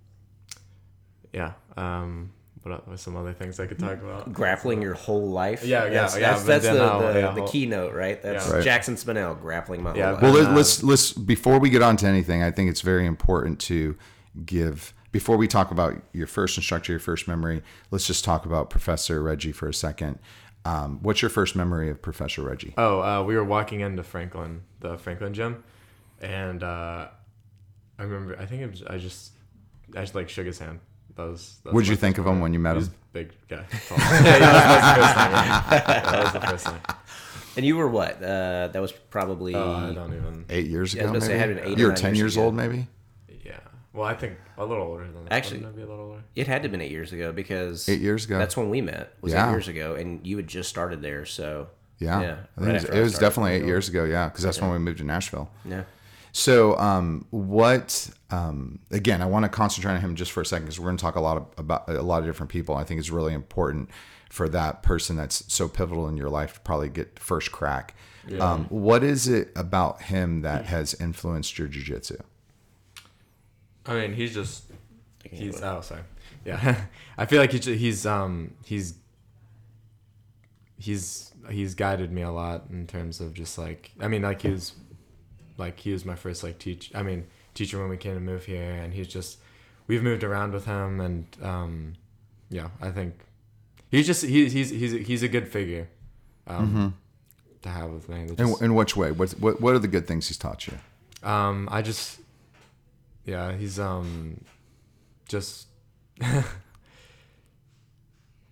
yeah. 1.33 1.53
Um 1.77 2.31
what 2.63 2.83
are- 2.89 2.97
some 2.97 3.15
other 3.15 3.31
things 3.33 3.59
I 3.59 3.67
could 3.67 3.79
talk 3.79 4.01
about? 4.01 4.33
grappling 4.33 4.81
your 4.81 4.95
whole 4.95 5.29
life. 5.29 5.63
Yeah, 5.63 5.85
yeah, 5.85 5.89
that's, 5.91 6.15
yeah, 6.17 6.19
That's, 6.31 6.41
but 6.41 6.47
that's 6.47 6.65
then 6.65 6.75
the, 6.77 7.13
the, 7.13 7.19
yeah, 7.19 7.31
the 7.33 7.43
keynote, 7.43 7.93
right? 7.93 8.21
That's 8.21 8.47
Yeah. 8.47 8.55
Right. 8.55 8.65
Jaxon 8.65 8.95
Spinell 9.01 9.39
grappling 9.39 9.83
my 9.83 9.93
Yeah, 9.95 10.11
whole 10.11 10.15
but- 10.15 10.23
life. 10.23 10.33
Well, 10.33 10.43
let, 10.45 10.55
let's 10.55 10.83
let's 10.83 11.13
before 11.13 11.59
we 11.59 11.69
get 11.69 11.81
on 11.81 11.95
to 11.97 12.07
anything, 12.07 12.43
I 12.43 12.51
think 12.51 12.69
it's 12.69 12.81
very 12.81 13.05
important 13.05 13.59
to 13.61 13.95
give 14.45 14.93
before 15.15 15.37
we 15.37 15.47
talk 15.47 15.71
about 15.71 15.95
your 16.11 16.27
first 16.27 16.57
instructor, 16.57 16.91
your 16.91 16.99
first 16.99 17.25
memory. 17.25 17.63
Let's 17.89 18.05
just 18.05 18.25
talk 18.25 18.45
about 18.45 18.69
Professor 18.69 19.23
Reggie 19.23 19.53
for 19.53 19.69
a 19.69 19.73
second. 19.73 20.19
Um, 20.65 20.99
what's 21.03 21.21
your 21.21 21.29
first 21.29 21.55
memory 21.55 21.89
of 21.89 22.01
Professor 22.01 22.41
Reggie? 22.41 22.73
Oh, 22.77 22.99
uh, 23.01 23.23
we 23.23 23.37
were 23.37 23.45
walking 23.45 23.79
into 23.79 24.03
Franklin, 24.03 24.63
the 24.81 24.97
Franklin 24.97 25.33
gym, 25.33 25.63
and 26.19 26.61
uh, 26.61 27.07
I 27.97 28.03
remember. 28.03 28.37
I 28.37 28.45
think 28.45 28.63
it 28.63 28.69
was, 28.71 28.83
I 28.83 28.97
just, 28.97 29.31
I 29.95 30.01
just 30.01 30.15
like 30.15 30.27
shook 30.27 30.47
his 30.47 30.59
hand. 30.59 30.81
That 31.15 31.27
was. 31.29 31.59
that 31.63 31.69
was 31.69 31.75
What'd 31.75 31.87
my 31.87 31.91
you 31.91 31.95
think 31.95 32.17
first 32.17 32.27
of 32.27 32.33
him 32.33 32.41
when 32.41 32.51
you 32.51 32.59
met 32.59 32.71
He 32.73 32.79
was 32.79 32.87
him? 32.89 32.93
big 33.13 33.31
guy. 33.47 33.63
yeah, 33.91 34.37
yeah, 34.37 34.39
that 36.11 36.23
was 36.23 36.33
the 36.33 36.41
first 36.41 36.65
thing. 36.65 36.73
That 36.83 36.83
was 36.91 36.91
the 36.91 36.91
first 36.91 37.07
thing. 37.15 37.55
and 37.55 37.65
you 37.65 37.77
were 37.77 37.87
what? 37.87 38.21
Uh, 38.21 38.67
that 38.67 38.81
was 38.81 38.91
probably. 38.91 39.55
Oh, 39.55 39.71
I 39.75 39.93
don't 39.93 40.13
even. 40.13 40.43
Eight 40.49 40.67
years 40.67 40.93
Yeah, 40.93 41.03
I 41.03 41.05
ago, 41.05 41.13
was 41.13 41.23
gonna 41.29 41.39
say, 41.39 41.39
maybe. 41.47 41.53
had 41.55 41.63
been 41.63 41.71
eight 41.71 41.77
you 41.79 41.87
were 41.87 41.93
ten 41.93 42.15
years 42.15 42.35
years 42.35 42.37
old, 42.37 42.53
maybe. 42.53 42.87
Yeah. 43.95 43.99
Well, 44.01 44.07
I 44.09 44.13
think 44.15 44.37
a 44.57 44.65
little 44.65 44.83
older 44.83 45.03
than 45.05 45.23
that. 45.25 45.33
Actually- 45.33 45.61
maybe 45.61 45.81
a 45.81 45.87
little 45.87 46.05
older. 46.05 46.23
it 46.35 46.47
had 46.47 46.61
to 46.61 46.65
have 46.65 46.71
been 46.71 46.81
eight 46.81 46.91
years 46.91 47.13
ago 47.13 47.31
because 47.31 47.87
Eight 47.89 48.01
years 48.01 48.25
ago. 48.25 48.37
That's 48.37 48.57
when 48.57 48.69
we 48.69 48.81
met. 48.81 49.13
Was 49.21 49.33
Yeah. 49.33 49.47
eight 49.47 49.51
years 49.51 49.67
ago, 49.67 49.95
and 49.95 50.25
you 50.25 50.37
had 50.37 50.47
just 50.47 50.69
started 50.69 51.01
there. 51.01 51.25
So 51.25 51.67
Yeah, 51.99 52.21
yeah. 52.21 52.31
I 52.31 52.33
think 52.33 52.45
right 52.57 52.67
it 52.67 52.73
was, 52.73 52.83
it 52.97 53.01
was 53.01 53.17
definitely 53.17 53.53
eight 53.53 53.65
years 53.65 53.87
ago. 53.89 54.03
Yeah, 54.03 54.27
because 54.29 54.43
that's 54.43 54.59
when 54.61 54.71
we 54.71 54.79
moved 54.79 54.97
to 54.99 55.03
Nashville. 55.05 55.49
Yeah. 55.63 55.83
So, 56.33 56.77
um, 56.77 57.25
what? 57.29 58.09
Um, 58.29 58.79
again, 58.91 59.21
I 59.21 59.25
want 59.25 59.43
to 59.43 59.49
concentrate 59.49 59.93
on 59.93 60.01
him 60.01 60.15
just 60.15 60.33
for 60.33 60.41
a 60.41 60.45
second 60.45 60.65
because 60.65 60.77
we're 60.79 60.87
going 60.87 60.97
to 60.97 61.01
talk 61.01 61.15
a 61.15 61.21
lot 61.21 61.37
of, 61.37 61.45
about 61.57 61.87
a 61.87 62.01
lot 62.01 62.19
of 62.19 62.25
different 62.25 62.51
people. 62.51 62.75
I 62.75 62.83
think 62.83 62.99
it's 62.99 63.09
really 63.09 63.33
important 63.33 63.89
for 64.29 64.49
that 64.49 64.83
person 64.83 65.15
that's 65.15 65.45
so 65.53 65.69
pivotal 65.69 66.09
in 66.09 66.17
your 66.17 66.27
life 66.29 66.55
to 66.55 66.59
probably 66.59 66.89
get 66.89 67.17
first 67.19 67.53
crack. 67.53 67.95
Um, 68.41 68.65
what 68.65 69.01
is 69.03 69.29
it 69.29 69.51
about 69.55 70.01
him 70.01 70.41
that 70.41 70.65
has 70.65 70.93
influenced 70.95 71.57
your 71.57 71.69
jujitsu? 71.69 72.19
I 73.85 73.93
mean, 73.93 74.13
he's 74.13 74.33
just. 74.33 74.63
He's. 75.23 75.61
Oh, 75.61 75.81
sorry. 75.81 76.01
Yeah. 76.43 76.85
I 77.17 77.25
feel 77.25 77.39
like 77.39 77.51
he's 77.51 77.65
he's 77.65 78.05
um 78.05 78.53
he's. 78.63 78.95
He's 80.77 81.31
he's 81.49 81.73
guided 81.75 82.11
me 82.11 82.21
a 82.21 82.31
lot 82.31 82.65
in 82.69 82.87
terms 82.87 83.21
of 83.21 83.33
just 83.33 83.57
like 83.57 83.91
I 83.99 84.07
mean 84.07 84.23
like 84.23 84.41
he 84.41 84.49
was, 84.49 84.73
like 85.57 85.79
he 85.79 85.93
was 85.93 86.05
my 86.05 86.15
first 86.15 86.43
like 86.43 86.59
teach 86.59 86.91
I 86.93 87.03
mean 87.03 87.27
teacher 87.53 87.79
when 87.79 87.89
we 87.89 87.97
came 87.97 88.13
to 88.15 88.19
move 88.19 88.45
here 88.45 88.71
and 88.71 88.93
he's 88.93 89.07
just, 89.07 89.37
we've 89.87 90.03
moved 90.03 90.23
around 90.23 90.53
with 90.53 90.65
him 90.65 90.99
and 90.99 91.25
um, 91.41 91.93
yeah 92.49 92.69
I 92.81 92.91
think, 92.91 93.13
he's 93.89 94.05
just 94.05 94.23
he, 94.25 94.49
he's 94.49 94.69
he's 94.69 94.91
he's 94.91 95.23
a 95.23 95.29
good 95.29 95.47
figure, 95.47 95.87
um, 96.47 96.95
to 97.61 97.69
have 97.69 97.91
with 97.91 98.09
me. 98.09 98.25
That 98.25 98.39
In, 98.39 98.55
in 98.61 98.75
which 98.75 98.95
way? 98.95 99.11
What, 99.11 99.31
what 99.33 99.61
what 99.61 99.73
are 99.75 99.79
the 99.79 99.87
good 99.87 100.07
things 100.07 100.27
he's 100.27 100.37
taught 100.37 100.67
you? 100.67 100.77
Um, 101.23 101.69
I 101.71 101.81
just, 101.81 102.19
yeah, 103.25 103.53
he's 103.53 103.79
um, 103.79 104.43
just 105.27 105.67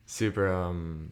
super 0.05 0.51
um, 0.51 1.11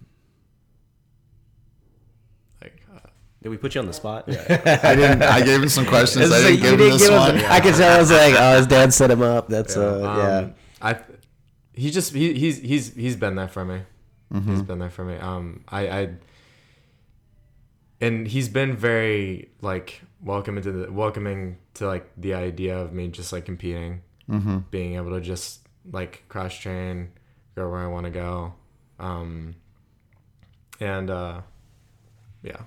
like 2.61 2.81
uh, 2.93 2.99
Did 3.41 3.49
we 3.49 3.57
put 3.57 3.75
you 3.75 3.81
on 3.81 3.87
the 3.87 3.93
spot? 3.93 4.25
I 4.29 4.95
didn't. 4.95 5.23
I 5.23 5.41
gave 5.41 5.61
him 5.61 5.69
some 5.69 5.85
questions. 5.85 6.25
It's 6.25 6.33
I 6.33 6.37
like, 6.37 6.45
didn't 6.47 6.57
you 6.57 6.61
give 6.63 6.71
him 6.73 6.77
didn't 6.79 6.99
this 6.99 7.09
give 7.09 7.17
one. 7.17 7.37
him- 7.37 7.51
I 7.51 7.59
could 7.59 7.75
tell. 7.75 7.95
I 7.95 7.99
was 7.99 8.11
like, 8.11 8.35
oh, 8.37 8.57
his 8.57 8.67
dad 8.67 8.93
set 8.93 9.11
him 9.11 9.21
up. 9.21 9.47
That's 9.47 9.77
uh, 9.77 9.99
yeah. 10.01 10.37
um, 10.37 10.53
I 10.81 10.99
he 11.73 11.91
just 11.91 12.13
he, 12.13 12.33
he's 12.33 12.59
he's 12.59 12.93
he's 12.93 13.15
been 13.15 13.35
there 13.35 13.47
for 13.47 13.65
me. 13.65 13.81
Mm-hmm. 14.33 14.51
He's 14.51 14.61
been 14.61 14.79
there 14.79 14.89
for 14.89 15.03
me. 15.05 15.15
Um, 15.17 15.63
I 15.67 15.87
I 15.89 16.09
and 17.99 18.27
he's 18.27 18.49
been 18.49 18.75
very 18.75 19.49
like 19.61 20.01
welcoming 20.23 20.63
to 20.63 20.71
the 20.71 20.91
welcoming 20.91 21.57
to 21.75 21.87
like 21.87 22.09
the 22.17 22.33
idea 22.33 22.77
of 22.77 22.93
me 22.93 23.07
just 23.07 23.31
like 23.33 23.45
competing, 23.45 24.01
Mm-hmm. 24.29 24.59
being 24.69 24.95
able 24.95 25.11
to 25.11 25.19
just 25.21 25.67
like 25.91 26.23
cross 26.29 26.53
train, 26.55 27.09
go 27.55 27.69
where 27.69 27.79
I 27.79 27.87
want 27.87 28.05
to 28.05 28.11
go, 28.11 28.53
um, 28.99 29.55
and 30.79 31.09
uh, 31.09 31.41
yeah, 32.43 32.61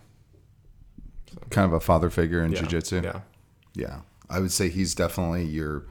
Kind 1.50 1.64
of 1.66 1.72
a 1.72 1.80
father 1.80 2.10
figure 2.10 2.42
in 2.44 2.52
yeah, 2.52 2.60
jujitsu. 2.62 3.02
Yeah, 3.02 3.20
Yeah, 3.74 4.00
I 4.30 4.40
would 4.40 4.52
say 4.52 4.68
he's 4.68 4.94
definitely 4.94 5.44
your 5.44 5.86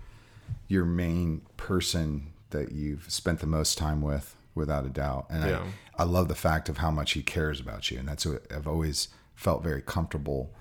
your 0.67 0.85
main 0.85 1.41
person 1.57 2.33
that 2.51 2.71
you've 2.71 3.11
spent 3.11 3.39
the 3.39 3.47
most 3.47 3.77
time 3.77 4.01
with. 4.01 4.35
without 4.55 4.85
a 4.85 4.89
doubt. 4.89 5.25
And 5.31 5.43
Yeah. 5.49 5.63
I, 5.97 6.03
I 6.03 6.05
love 6.05 6.27
the 6.27 6.35
fact 6.35 6.69
of 6.69 6.77
how 6.77 6.91
much 6.91 7.13
he 7.13 7.23
cares 7.23 7.59
about 7.59 7.89
you, 7.89 7.97
and 7.97 8.07
that's 8.07 8.25
what 8.25 8.45
I've 8.53 8.67
always 8.67 9.07
felt 9.35 9.63
very 9.63 9.81
comfortable 9.81 10.53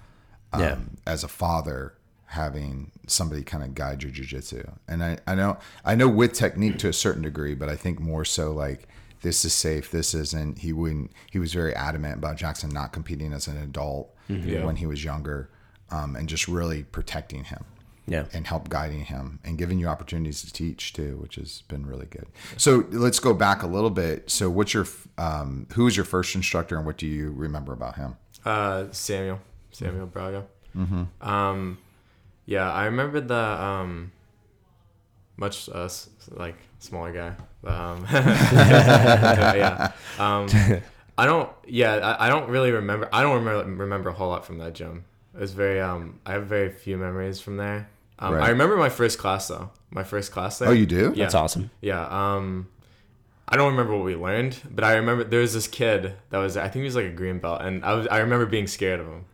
um, 0.55 0.61
Yeah. 0.63 0.79
as 1.07 1.23
a 1.23 1.29
father 1.29 1.93
having 2.33 2.91
somebody 3.07 3.43
kind 3.43 3.63
of 3.63 3.75
guide 3.75 4.03
your 4.03 4.11
jujitsu. 4.13 4.73
And 4.89 5.03
I, 5.05 5.19
I 5.27 5.35
know 5.35 5.59
I 5.85 5.95
know 5.95 6.09
with 6.09 6.33
technique 6.33 6.79
to 6.79 6.89
a 6.89 6.93
certain 6.93 7.23
degree, 7.23 7.55
but 7.55 7.69
I 7.69 7.77
think 7.77 8.01
more 8.01 8.25
so 8.25 8.53
like 8.53 8.89
this 9.23 9.45
is 9.45 9.53
safe, 9.55 9.91
this 9.91 10.15
isn't. 10.15 10.59
He 10.59 10.73
wouldn't. 10.73 11.13
He 11.31 11.39
was 11.39 11.53
very 11.55 11.75
adamant 11.75 12.17
about 12.17 12.37
Jaxon 12.39 12.73
not 12.73 12.93
competing 12.93 13.33
as 13.33 13.47
an 13.47 13.57
adult 13.57 14.13
Yeah. 14.29 14.65
when 14.65 14.77
he 14.77 14.87
was 14.87 15.05
younger, 15.05 15.49
um, 15.91 16.17
and 16.17 16.29
just 16.29 16.49
really 16.49 16.83
protecting 16.83 17.45
him 17.45 17.65
Yeah. 18.07 18.25
and 18.33 18.47
help 18.49 18.69
guiding 18.69 19.05
him 19.05 19.39
and 19.45 19.57
giving 19.59 19.79
you 19.79 19.87
opportunities 19.87 20.43
to 20.43 20.53
teach 20.53 20.93
too, 20.93 21.19
which 21.23 21.37
has 21.37 21.63
been 21.69 21.87
really 21.87 22.07
good. 22.07 22.27
So 22.57 22.85
let's 22.91 23.21
go 23.21 23.33
back 23.35 23.63
a 23.63 23.67
little 23.69 23.91
bit. 23.91 24.29
So 24.31 24.51
what's 24.51 24.75
your 24.75 24.87
um, 25.19 25.67
who 25.75 25.85
was 25.85 25.97
your 25.97 26.05
first 26.07 26.35
instructor 26.35 26.77
and 26.77 26.85
what 26.87 26.97
do 26.97 27.07
you 27.07 27.31
remember 27.31 27.73
about 27.73 27.95
him? 27.97 28.17
Uh, 28.45 28.87
Samuel, 28.91 29.39
Samuel 29.71 30.07
Braga. 30.07 30.47
Mm-hmm. 30.77 31.29
Um, 31.29 31.79
yeah, 32.47 32.71
I 32.73 32.85
remember 32.87 33.21
the 33.21 33.35
um, 33.35 34.13
much 35.37 35.69
uh, 35.69 35.85
s- 35.85 36.09
like 36.31 36.57
smaller 36.79 37.13
guy. 37.13 37.35
But, 37.63 37.75
um, 37.75 38.05
yeah. 38.11 39.93
Um, 40.19 40.49
I 41.17 41.27
don't. 41.27 41.49
Yeah, 41.67 41.95
I, 41.95 42.27
I 42.27 42.29
don't 42.29 42.49
really 42.51 42.73
remember. 42.73 43.09
I 43.13 43.23
don't 43.23 43.37
remember 43.45 43.83
remember 43.85 44.11
a 44.11 44.13
whole 44.13 44.31
lot 44.31 44.45
from 44.45 44.59
that 44.59 44.73
gym. 44.75 45.05
It 45.35 45.41
was 45.41 45.53
very. 45.53 45.81
Um, 45.81 46.19
I 46.27 46.33
have 46.33 46.47
very 46.47 46.71
few 46.71 46.97
memories 46.97 47.41
from 47.41 47.57
there. 47.57 47.89
Um, 48.19 48.35
Right. 48.35 48.45
I 48.45 48.49
remember 48.51 48.77
my 48.77 48.89
first 48.89 49.19
class 49.19 49.47
though. 49.49 49.71
My 49.91 50.03
first 50.05 50.33
class 50.33 50.59
there. 50.59 50.69
Oh, 50.69 50.73
you 50.73 50.87
do? 50.87 51.13
Yeah. 51.15 51.25
That's 51.25 51.35
awesome. 51.37 51.71
Yeah. 51.81 52.05
Um, 52.07 52.69
I 53.49 53.57
don't 53.57 53.71
remember 53.73 53.95
what 53.97 54.05
we 54.07 54.17
learned, 54.17 54.59
but 54.71 54.83
I 54.85 54.95
remember 54.95 55.23
there 55.25 55.41
was 55.41 55.55
this 55.55 55.69
kid 55.69 56.15
that 56.31 56.39
was 56.39 56.57
I 56.57 56.63
think 56.65 56.83
he 56.83 56.85
was 56.85 56.97
like 56.97 57.05
a 57.07 57.11
green 57.11 57.39
belt, 57.39 57.61
and 57.63 57.85
I 57.85 57.95
was 57.95 58.07
I 58.09 58.19
remember 58.19 58.47
being 58.47 58.67
scared 58.67 58.99
of 59.01 59.07
him. 59.07 59.25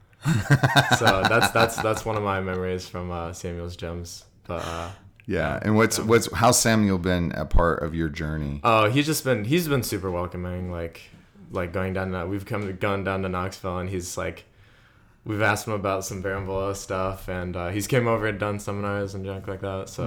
So 0.99 1.23
that's 1.29 1.51
that's 1.53 1.77
that's 1.77 2.05
one 2.05 2.17
of 2.17 2.23
my 2.23 2.41
memories 2.41 2.89
from 2.89 3.11
uh, 3.11 3.33
Samuel's 3.33 3.77
gems. 3.77 4.25
But 4.47 4.65
uh, 4.65 4.91
Yeah. 5.27 5.59
And 5.63 5.77
what's 5.77 5.99
what's 5.99 6.33
how's 6.33 6.59
Samuel 6.59 6.99
been 6.99 7.33
a 7.33 7.45
part 7.45 7.83
of 7.83 7.95
your 7.95 8.09
journey? 8.09 8.61
oh, 8.65 8.91
he's 8.91 9.07
just 9.07 9.25
been 9.25 9.45
he's 9.45 9.69
been 9.69 9.83
super 9.83 10.11
welcoming. 10.11 10.71
Like 10.73 11.03
like 11.51 11.73
going 11.73 11.93
down 11.95 12.13
to 12.13 12.27
we've 12.27 12.45
come 12.47 12.75
gone 12.77 13.05
down 13.05 13.23
to 13.23 13.29
Knoxville, 13.29 13.79
and 13.79 13.89
he's 13.91 14.17
like. 14.17 14.45
We've 15.29 15.43
asked 15.43 15.67
him 15.67 15.75
about 15.75 16.05
some 16.07 16.23
Berimbolo 16.23 16.75
stuff, 16.75 17.29
and 17.29 17.55
uh, 17.55 17.69
he's 17.69 17.87
came 17.87 18.09
over 18.09 18.27
and 18.27 18.39
done 18.41 18.59
seminars 18.59 19.15
and 19.15 19.25
junk 19.27 19.47
like 19.47 19.61
that. 19.61 19.91
So 19.91 20.05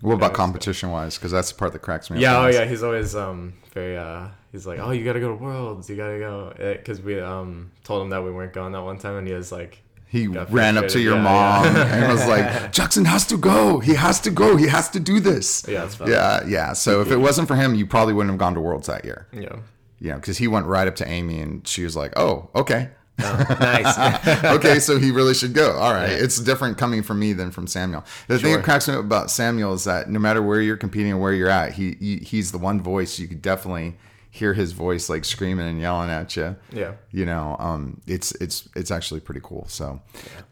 What 0.00 0.14
about 0.14 0.32
Yeah, 0.32 0.36
competition 0.36 0.90
wise? 0.90 1.16
Because 1.16 1.30
that's 1.30 1.52
the 1.52 1.56
part 1.58 1.72
that 1.72 1.78
cracks 1.78 2.10
me 2.10 2.16
up. 2.16 2.22
Yeah, 2.22 2.40
oh 2.40 2.46
yeah, 2.48 2.64
he's 2.64 2.82
always 2.82 3.14
um 3.14 3.54
very 3.72 3.96
uh 3.96 4.26
he's 4.50 4.66
like, 4.66 4.80
"Oh, 4.80 4.90
you 4.90 5.04
got 5.04 5.12
to 5.12 5.20
go 5.20 5.28
to 5.28 5.42
Worlds. 5.42 5.88
You 5.88 5.94
got 5.96 6.08
to 6.10 6.18
go." 6.18 6.78
Cuz 6.84 7.00
we 7.00 7.20
um 7.20 7.70
told 7.84 8.02
him 8.02 8.10
that 8.10 8.24
we 8.24 8.30
weren't 8.32 8.52
going 8.52 8.72
that 8.72 8.82
one 8.82 8.98
time 8.98 9.16
and 9.16 9.26
he 9.28 9.34
was 9.34 9.52
like, 9.52 9.82
He 10.08 10.26
ran 10.26 10.76
up 10.78 10.88
to 10.88 11.00
your 11.00 11.14
Yeah, 11.16 11.22
mom 11.22 11.64
yeah. 11.76 11.94
and 11.94 12.12
was 12.12 12.26
like, 12.34 12.46
Jaxon 12.72 13.06
has 13.06 13.24
to 13.26 13.36
go. 13.36 13.78
He 13.78 13.94
has 13.94 14.18
to 14.22 14.30
go. 14.32 14.56
He 14.56 14.66
has 14.66 14.88
to 14.90 14.98
do 15.00 15.20
this. 15.20 15.64
Yeah, 15.68 15.82
that's 15.82 15.94
fine. 15.94 16.08
Yeah, 16.08 16.44
yeah. 16.44 16.72
So 16.72 17.00
if 17.02 17.10
it 17.12 17.18
wasn't 17.18 17.46
for 17.46 17.54
him, 17.54 17.76
you 17.76 17.86
probably 17.86 18.14
wouldn't 18.14 18.32
have 18.32 18.38
gone 18.40 18.54
to 18.54 18.60
Worlds 18.60 18.88
that 18.88 19.04
year. 19.04 19.28
yeah. 19.32 19.56
You 19.98 20.10
know, 20.10 20.16
because 20.16 20.38
he 20.38 20.46
went 20.48 20.66
right 20.66 20.86
up 20.88 20.96
to 20.96 21.08
Amy 21.08 21.40
and 21.40 21.66
she 21.66 21.82
was 21.82 21.96
like, 21.96 22.12
"Oh, 22.18 22.50
okay, 22.54 22.90
nice. 23.18 24.44
okay, 24.44 24.78
so 24.78 24.98
he 24.98 25.10
really 25.10 25.34
should 25.34 25.54
go." 25.54 25.72
All 25.72 25.92
right, 25.92 26.10
it's 26.10 26.38
different 26.38 26.78
coming 26.78 27.02
from 27.02 27.18
me 27.18 27.32
than 27.32 27.50
from 27.50 27.66
Samuel. 27.66 28.04
The 28.28 28.38
thing 28.38 28.52
that 28.54 28.64
cracks 28.64 28.88
me 28.88 28.94
up 28.94 29.00
about 29.00 29.30
Samuel 29.30 29.74
is 29.74 29.84
that 29.84 30.08
no 30.08 30.18
matter 30.18 30.42
where 30.42 30.60
you're 30.60 30.76
competing 30.76 31.12
or 31.12 31.18
where 31.18 31.32
you're 31.32 31.48
at, 31.48 31.74
he, 31.74 31.92
he 31.98 32.16
he's 32.18 32.52
the 32.52 32.58
one 32.58 32.80
voice 32.80 33.18
you 33.18 33.28
could 33.28 33.42
definitely 33.42 33.96
hear 34.30 34.52
his 34.52 34.72
voice 34.72 35.08
like 35.08 35.24
screaming 35.24 35.66
and 35.66 35.80
yelling 35.80 36.10
at 36.10 36.36
you. 36.36 36.56
Yeah. 36.72 36.92
you 37.10 37.24
know, 37.24 37.56
um, 37.58 38.00
it's 38.06 38.32
it's 38.32 38.68
it's 38.76 38.90
actually 38.90 39.20
pretty 39.20 39.40
cool. 39.42 39.66
So, 39.68 40.00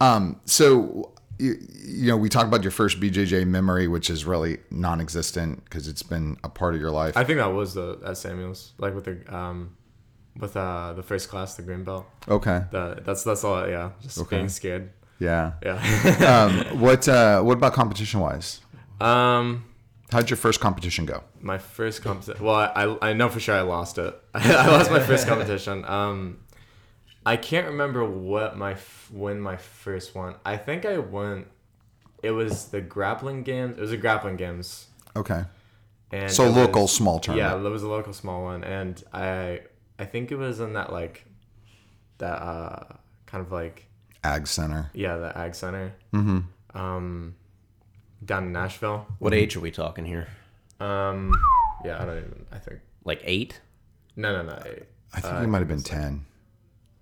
um, 0.00 0.40
so. 0.44 1.10
You, 1.36 1.56
you 1.84 2.06
know, 2.06 2.16
we 2.16 2.28
talked 2.28 2.46
about 2.46 2.62
your 2.62 2.70
first 2.70 3.00
BJJ 3.00 3.44
memory, 3.48 3.88
which 3.88 4.08
is 4.08 4.24
really 4.24 4.58
non-existent 4.70 5.64
because 5.64 5.88
it's 5.88 6.04
been 6.04 6.36
a 6.44 6.48
part 6.48 6.76
of 6.76 6.80
your 6.80 6.92
life. 6.92 7.16
I 7.16 7.24
think 7.24 7.40
that 7.40 7.46
was 7.46 7.74
the 7.74 7.98
at 8.06 8.18
Samuel's 8.18 8.72
like 8.78 8.94
with 8.94 9.06
the 9.06 9.36
um 9.36 9.76
with 10.38 10.56
uh 10.56 10.92
the 10.94 11.02
first 11.02 11.28
class, 11.28 11.54
the 11.56 11.62
green 11.62 11.84
belt. 11.84 12.06
okay, 12.28 12.64
The, 12.70 13.00
that's 13.04 13.22
that's 13.24 13.44
all. 13.44 13.68
Yeah, 13.68 13.90
just 14.02 14.18
Okay. 14.18 14.36
being 14.36 14.48
scared. 14.48 14.90
yeah. 15.18 15.52
Yeah. 15.62 15.78
um, 16.72 16.80
what 16.84 17.06
uh, 17.08 17.40
what 17.42 17.56
about 17.58 17.72
competition 17.74 18.20
wise? 18.20 18.60
um 19.00 19.64
How'd 20.12 20.30
your 20.30 20.36
first 20.36 20.60
competition 20.60 21.06
go? 21.06 21.24
my 21.40 21.58
first 21.58 22.02
competition. 22.02 22.44
Well, 22.44 22.56
I 22.56 23.10
I 23.10 23.12
know 23.14 23.28
for 23.28 23.40
sure 23.40 23.56
I 23.56 23.62
lost 23.62 23.98
it. 23.98 24.14
I 24.34 24.66
lost 24.68 24.90
my 24.90 25.00
first 25.00 25.26
competition. 25.26 25.84
Um, 25.84 26.38
I 27.26 27.36
can't 27.36 27.66
remember 27.66 28.04
what 28.04 28.56
my 28.56 28.72
f- 28.72 29.10
when 29.12 29.40
my 29.40 29.56
first 29.56 30.14
one. 30.14 30.34
I 30.44 30.56
think 30.56 30.84
I 30.84 30.98
won. 30.98 31.46
It 32.22 32.30
was 32.30 32.66
the 32.66 32.80
grappling 32.80 33.42
games. 33.42 33.76
It 33.78 33.80
was 33.80 33.90
the 33.90 33.96
grappling 33.96 34.36
games. 34.36 34.86
Okay, 35.16 35.44
And 36.12 36.30
so 36.30 36.48
local 36.48 36.82
was- 36.82 36.92
small 36.92 37.18
tournament. 37.20 37.60
Yeah, 37.62 37.66
it 37.68 37.72
was 37.72 37.82
a 37.82 37.88
local 37.88 38.12
small 38.12 38.44
one, 38.44 38.62
and 38.64 39.02
I 39.12 39.60
I 39.98 40.04
think 40.04 40.30
it 40.32 40.36
was 40.36 40.60
in 40.60 40.72
that 40.74 40.92
like 40.92 41.24
that 42.18 42.40
uh 42.42 42.84
kind 43.26 43.44
of 43.44 43.52
like 43.52 43.86
Ag 44.22 44.46
Center. 44.46 44.90
yeah 44.94 45.16
the 45.16 45.36
ag 45.36 45.54
center. 45.54 45.92
Mm-hmm. 46.12 46.78
Um, 46.78 47.34
down 48.24 48.44
in 48.44 48.52
Nashville. 48.52 49.06
what 49.18 49.34
age 49.34 49.54
are 49.56 49.60
we 49.60 49.70
talking 49.70 50.04
here? 50.04 50.28
Um, 50.80 51.32
yeah, 51.84 52.02
I 52.02 52.04
don't 52.06 52.16
even. 52.18 52.46
I 52.50 52.58
think 52.58 52.80
Like 53.04 53.20
eight? 53.24 53.60
no, 54.16 54.32
no, 54.42 54.42
no. 54.50 54.62
Eight. 54.66 54.84
I 55.12 55.20
think 55.20 55.34
Uh, 55.34 55.38
it 55.42 55.46
might 55.46 55.58
have 55.58 55.68
been 55.68 55.82
ten. 55.82 56.24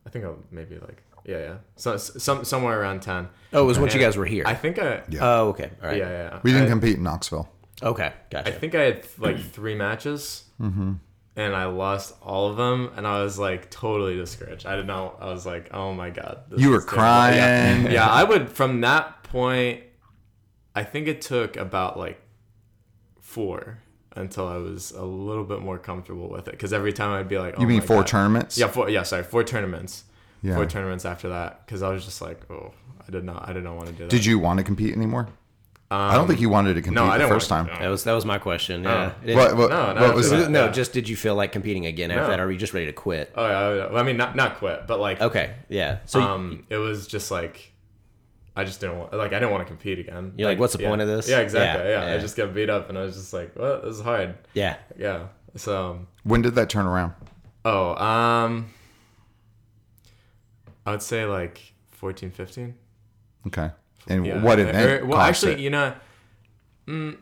I 0.07 0.11
think 0.11 0.25
I'll 0.25 0.39
maybe 0.51 0.75
like 0.79 1.03
yeah, 1.25 1.39
yeah. 1.39 1.57
So 1.77 1.97
some 1.97 2.45
somewhere 2.45 2.81
around 2.81 3.03
ten. 3.03 3.29
Oh, 3.53 3.63
it 3.63 3.67
was 3.67 3.79
once 3.79 3.95
you 3.95 4.01
guys 4.01 4.17
were 4.17 4.27
here. 4.27 4.43
I 4.47 4.55
think 4.55 4.79
I 4.79 5.03
yeah 5.09 5.21
Oh, 5.23 5.49
okay. 5.51 5.71
All 5.83 5.89
right. 5.89 5.97
yeah. 5.99 6.11
yeah. 6.11 6.41
We 6.43 6.51
didn't 6.53 6.67
I, 6.67 6.71
compete 6.71 6.97
in 6.97 7.05
Knoxville. 7.05 7.49
Okay. 7.83 8.13
Gotcha. 8.31 8.49
I 8.49 8.53
think 8.59 8.75
I 8.75 8.83
had 8.83 9.07
like 9.19 9.39
three 9.39 9.75
matches. 9.77 10.45
Mm-hmm. 10.61 10.95
And 11.35 11.57
I 11.57 11.65
lost 11.65 12.15
all 12.21 12.51
of 12.51 12.59
them, 12.59 12.91
and 12.95 13.07
I 13.07 13.23
was 13.23 13.39
like 13.39 13.71
totally 13.71 14.17
discouraged. 14.17 14.67
I 14.67 14.73
didn't 14.73 14.89
know. 14.89 15.17
I 15.19 15.27
was 15.31 15.47
like, 15.47 15.73
"Oh 15.73 15.95
my 15.95 16.11
god!" 16.11 16.41
You 16.55 16.69
were 16.71 16.81
terrible. 16.81 16.97
Yeah. 17.37 17.75
crying. 17.77 17.91
yeah, 17.93 18.07
I 18.07 18.23
would 18.25 18.51
from 18.51 18.83
that 18.83 19.23
point. 19.23 19.81
I 20.75 20.85
think 20.85 21.09
it 21.09 21.23
took 21.23 21.57
about 21.57 21.99
like 21.99 22.21
four 23.21 23.79
until 24.15 24.47
I 24.47 24.57
was 24.59 24.91
a 24.91 25.05
little 25.05 25.45
bit 25.45 25.61
more 25.61 25.79
comfortable 25.79 26.29
with 26.29 26.49
it. 26.49 26.53
Because 26.53 26.73
every 26.73 26.93
time 26.93 27.11
I'd 27.13 27.29
be 27.29 27.39
like, 27.39 27.55
oh 27.57 27.63
You 27.63 27.67
mean 27.67 27.81
four 27.81 27.99
God. 27.99 28.07
tournaments? 28.09 28.59
Yeah, 28.59 28.69
four. 28.69 28.91
Yeah, 28.91 29.03
sorry, 29.03 29.23
four 29.23 29.43
tournaments. 29.45 30.05
Yeah. 30.43 30.57
Four 30.57 30.67
tournaments 30.67 31.05
after 31.05 31.29
that, 31.31 31.65
because 31.65 31.83
I 31.83 31.91
was 31.91 32.05
just 32.05 32.21
like, 32.21 32.51
oh, 32.51 32.73
I 33.07 33.11
did 33.11 33.25
not, 33.25 33.49
I 33.49 33.53
did 33.53 33.65
not 33.65 33.77
want 33.77 33.87
to 33.87 33.93
do 33.93 34.05
that. 34.05 34.11
Did 34.11 34.25
you 34.27 34.39
want 34.39 34.59
to 34.59 34.65
compete 34.65 34.93
anymore? 34.95 35.29
I 35.95 36.15
don't 36.15 36.27
think 36.27 36.41
you 36.41 36.49
wanted 36.49 36.75
to 36.75 36.83
compete 36.83 36.99
Um, 36.99 37.07
no, 37.09 37.13
I 37.13 37.19
the 37.19 37.29
first 37.29 37.49
time. 37.49 37.67
that 37.67 37.89
was 37.89 38.05
that 38.05 38.13
was 38.13 38.25
my 38.25 38.39
question. 38.39 38.85
Yeah. 38.85 39.13
It- 39.25 39.35
What, 39.37 39.57
what, 39.57 39.71
No, 39.71 39.93
no, 39.95 40.01
what 40.03 40.15
was 40.15 40.33
it's 40.33 40.49
no, 40.49 40.67
yeah. 40.67 40.71
just 40.73 40.93
did 40.93 41.09
you 41.09 41.17
feel 41.17 41.35
like 41.35 41.53
competing 41.53 41.87
again 41.87 42.11
after 42.11 42.23
No. 42.23 42.29
that, 42.29 42.41
or 42.41 42.47
were 42.47 42.53
you 42.53 42.59
just 42.59 42.73
ready 42.75 42.87
to 42.87 42.93
quit? 42.93 43.33
Oh 43.35 43.47
yeah, 43.47 43.85
I, 43.97 44.01
I 44.01 44.03
mean, 44.03 44.17
not 44.17 44.35
not 44.37 44.57
quit, 44.59 44.87
but 44.87 45.01
like, 45.01 45.21
Okay. 45.21 45.55
Yeah. 45.69 45.99
So 46.07 46.19
you- 46.19 46.25
um, 46.25 46.67
it 46.71 46.77
was 46.77 47.07
just 47.07 47.31
like, 47.31 47.73
I 48.57 48.65
just 48.65 48.81
didn't 48.81 48.99
want, 48.99 49.13
like, 49.15 49.33
I 49.33 49.39
didn't 49.39 49.51
want 49.51 49.63
to 49.63 49.69
compete 49.69 49.99
again. 49.99 50.35
You're 50.37 50.49
like, 50.49 50.59
what's 50.59 50.75
the 50.75 50.83
yeah. 50.83 50.89
point 50.91 51.01
of 51.01 51.09
this? 51.09 51.29
Yeah, 51.29 51.39
exactly. 51.41 51.89
Yeah, 51.91 52.01
Yeah, 52.03 52.09
yeah. 52.11 52.15
I 52.17 52.19
just 52.19 52.37
got 52.37 52.53
beat 52.55 52.69
up, 52.71 52.89
and 52.91 52.99
I 52.99 53.03
was 53.03 53.17
just 53.17 53.33
like, 53.33 53.55
what? 53.57 53.83
This 53.85 53.97
is 53.97 54.03
hard. 54.03 54.35
yeah. 54.55 54.77
Yeah. 54.99 55.29
So, 55.57 55.91
um, 55.91 56.07
When 56.25 56.43
did 56.43 56.55
that 56.57 56.69
turn 56.71 56.87
around? 56.87 57.13
oh, 57.65 57.95
um, 57.97 58.67
I 60.87 60.91
would 60.93 61.03
say 61.03 61.25
like 61.25 61.73
14, 61.93 62.31
15. 62.31 62.75
Okay. 63.47 63.71
And 64.09 64.27
Yeah. 64.27 64.43
what 64.43 64.59
event? 64.59 65.03
Or- 65.03 65.07
well, 65.07 65.21
actually, 65.21 65.53
it? 65.55 65.59
you 65.61 65.71
know, 65.71 65.95
mm, 66.87 67.17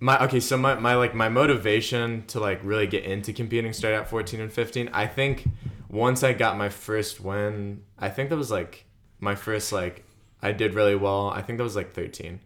my 0.00 0.22
okay. 0.24 0.40
So 0.40 0.56
my, 0.56 0.74
my 0.74 0.94
like 0.94 1.14
my 1.14 1.28
motivation 1.28 2.24
to 2.28 2.40
like 2.40 2.60
really 2.62 2.86
get 2.86 3.04
into 3.04 3.32
competing 3.32 3.72
started 3.72 3.98
at 3.98 4.08
fourteen 4.08 4.40
and 4.40 4.52
fifteen. 4.52 4.88
I 4.92 5.06
think 5.06 5.46
once 5.88 6.22
I 6.22 6.32
got 6.32 6.56
my 6.56 6.68
first 6.68 7.20
win, 7.20 7.82
I 7.98 8.08
think 8.08 8.30
that 8.30 8.36
was 8.36 8.50
like 8.50 8.84
my 9.20 9.34
first 9.34 9.72
like 9.72 10.04
I 10.42 10.52
did 10.52 10.74
really 10.74 10.96
well. 10.96 11.28
I 11.30 11.42
think 11.42 11.58
that 11.58 11.64
was 11.64 11.76
like 11.76 11.92
thirteen. 11.94 12.40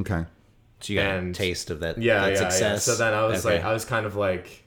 okay. 0.00 0.24
So 0.80 0.92
you 0.92 0.98
got 0.98 1.06
And- 1.16 1.30
a 1.34 1.38
taste 1.38 1.70
of 1.70 1.80
that, 1.80 1.96
Yeah, 1.98 2.20
that 2.20 2.32
yeah, 2.32 2.36
success. 2.38 2.60
yeah. 2.60 2.94
So 2.94 2.96
then 2.96 3.14
I 3.14 3.24
was 3.24 3.46
Okay. 3.46 3.56
like, 3.56 3.64
I 3.64 3.72
was 3.72 3.86
kind 3.86 4.04
of 4.04 4.16
like, 4.16 4.64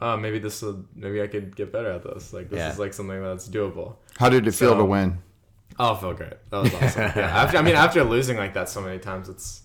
oh, 0.00 0.16
maybe 0.16 0.38
this 0.38 0.62
will, 0.62 0.86
maybe 0.94 1.20
I 1.20 1.26
could 1.26 1.54
get 1.54 1.70
better 1.72 1.90
at 1.90 2.02
this. 2.04 2.32
Like 2.32 2.48
this 2.48 2.58
Yeah. 2.58 2.72
is 2.72 2.78
like 2.78 2.94
something 2.94 3.20
that's 3.22 3.46
doable. 3.46 3.96
How 4.18 4.30
did 4.30 4.46
it 4.46 4.52
feel 4.52 4.74
to 4.76 4.84
win? 4.84 5.18
Oh, 5.78 5.94
it 5.94 6.00
felt 6.00 6.16
great. 6.16 6.32
That 6.50 6.62
was 6.62 6.74
awesome. 6.74 7.02
yeah. 7.16 7.42
After 7.42 7.58
I 7.58 7.62
mean, 7.62 7.74
after 7.76 8.02
losing 8.04 8.36
like 8.36 8.54
that 8.54 8.68
so 8.68 8.80
many 8.80 8.98
times, 8.98 9.28
it's 9.28 9.62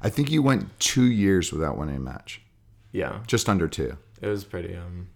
I 0.00 0.08
think 0.10 0.30
you 0.30 0.42
went 0.42 0.78
two 0.80 1.04
years 1.04 1.52
without 1.52 1.76
winning 1.78 1.96
a 1.96 2.00
match. 2.00 2.40
yeah, 2.90 3.20
Just 3.26 3.48
under 3.48 3.68
two. 3.68 3.96
it 4.20 4.26
was 4.28 4.44
pretty 4.44 4.74
um. 4.76 5.08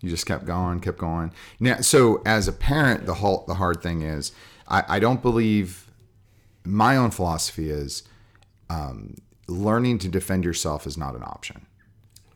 You 0.00 0.10
just 0.10 0.26
kept 0.26 0.44
going, 0.46 0.80
kept 0.80 0.98
going. 0.98 1.32
Now, 1.60 1.76
so 1.80 2.22
as 2.26 2.48
a 2.48 2.52
parent, 2.52 3.06
the 3.06 3.14
whole, 3.14 3.44
the 3.46 3.54
hard 3.54 3.80
thing 3.80 4.02
is, 4.02 4.32
I, 4.66 4.82
I 4.88 4.98
don't 4.98 5.22
believe. 5.22 5.88
My 6.64 6.96
own 6.96 7.12
philosophy 7.12 7.70
is, 7.70 8.02
um, 8.68 9.14
learning 9.46 9.98
to 9.98 10.08
defend 10.08 10.44
yourself 10.44 10.86
is 10.88 10.96
not 10.98 11.14
an 11.14 11.22
option. 11.22 11.66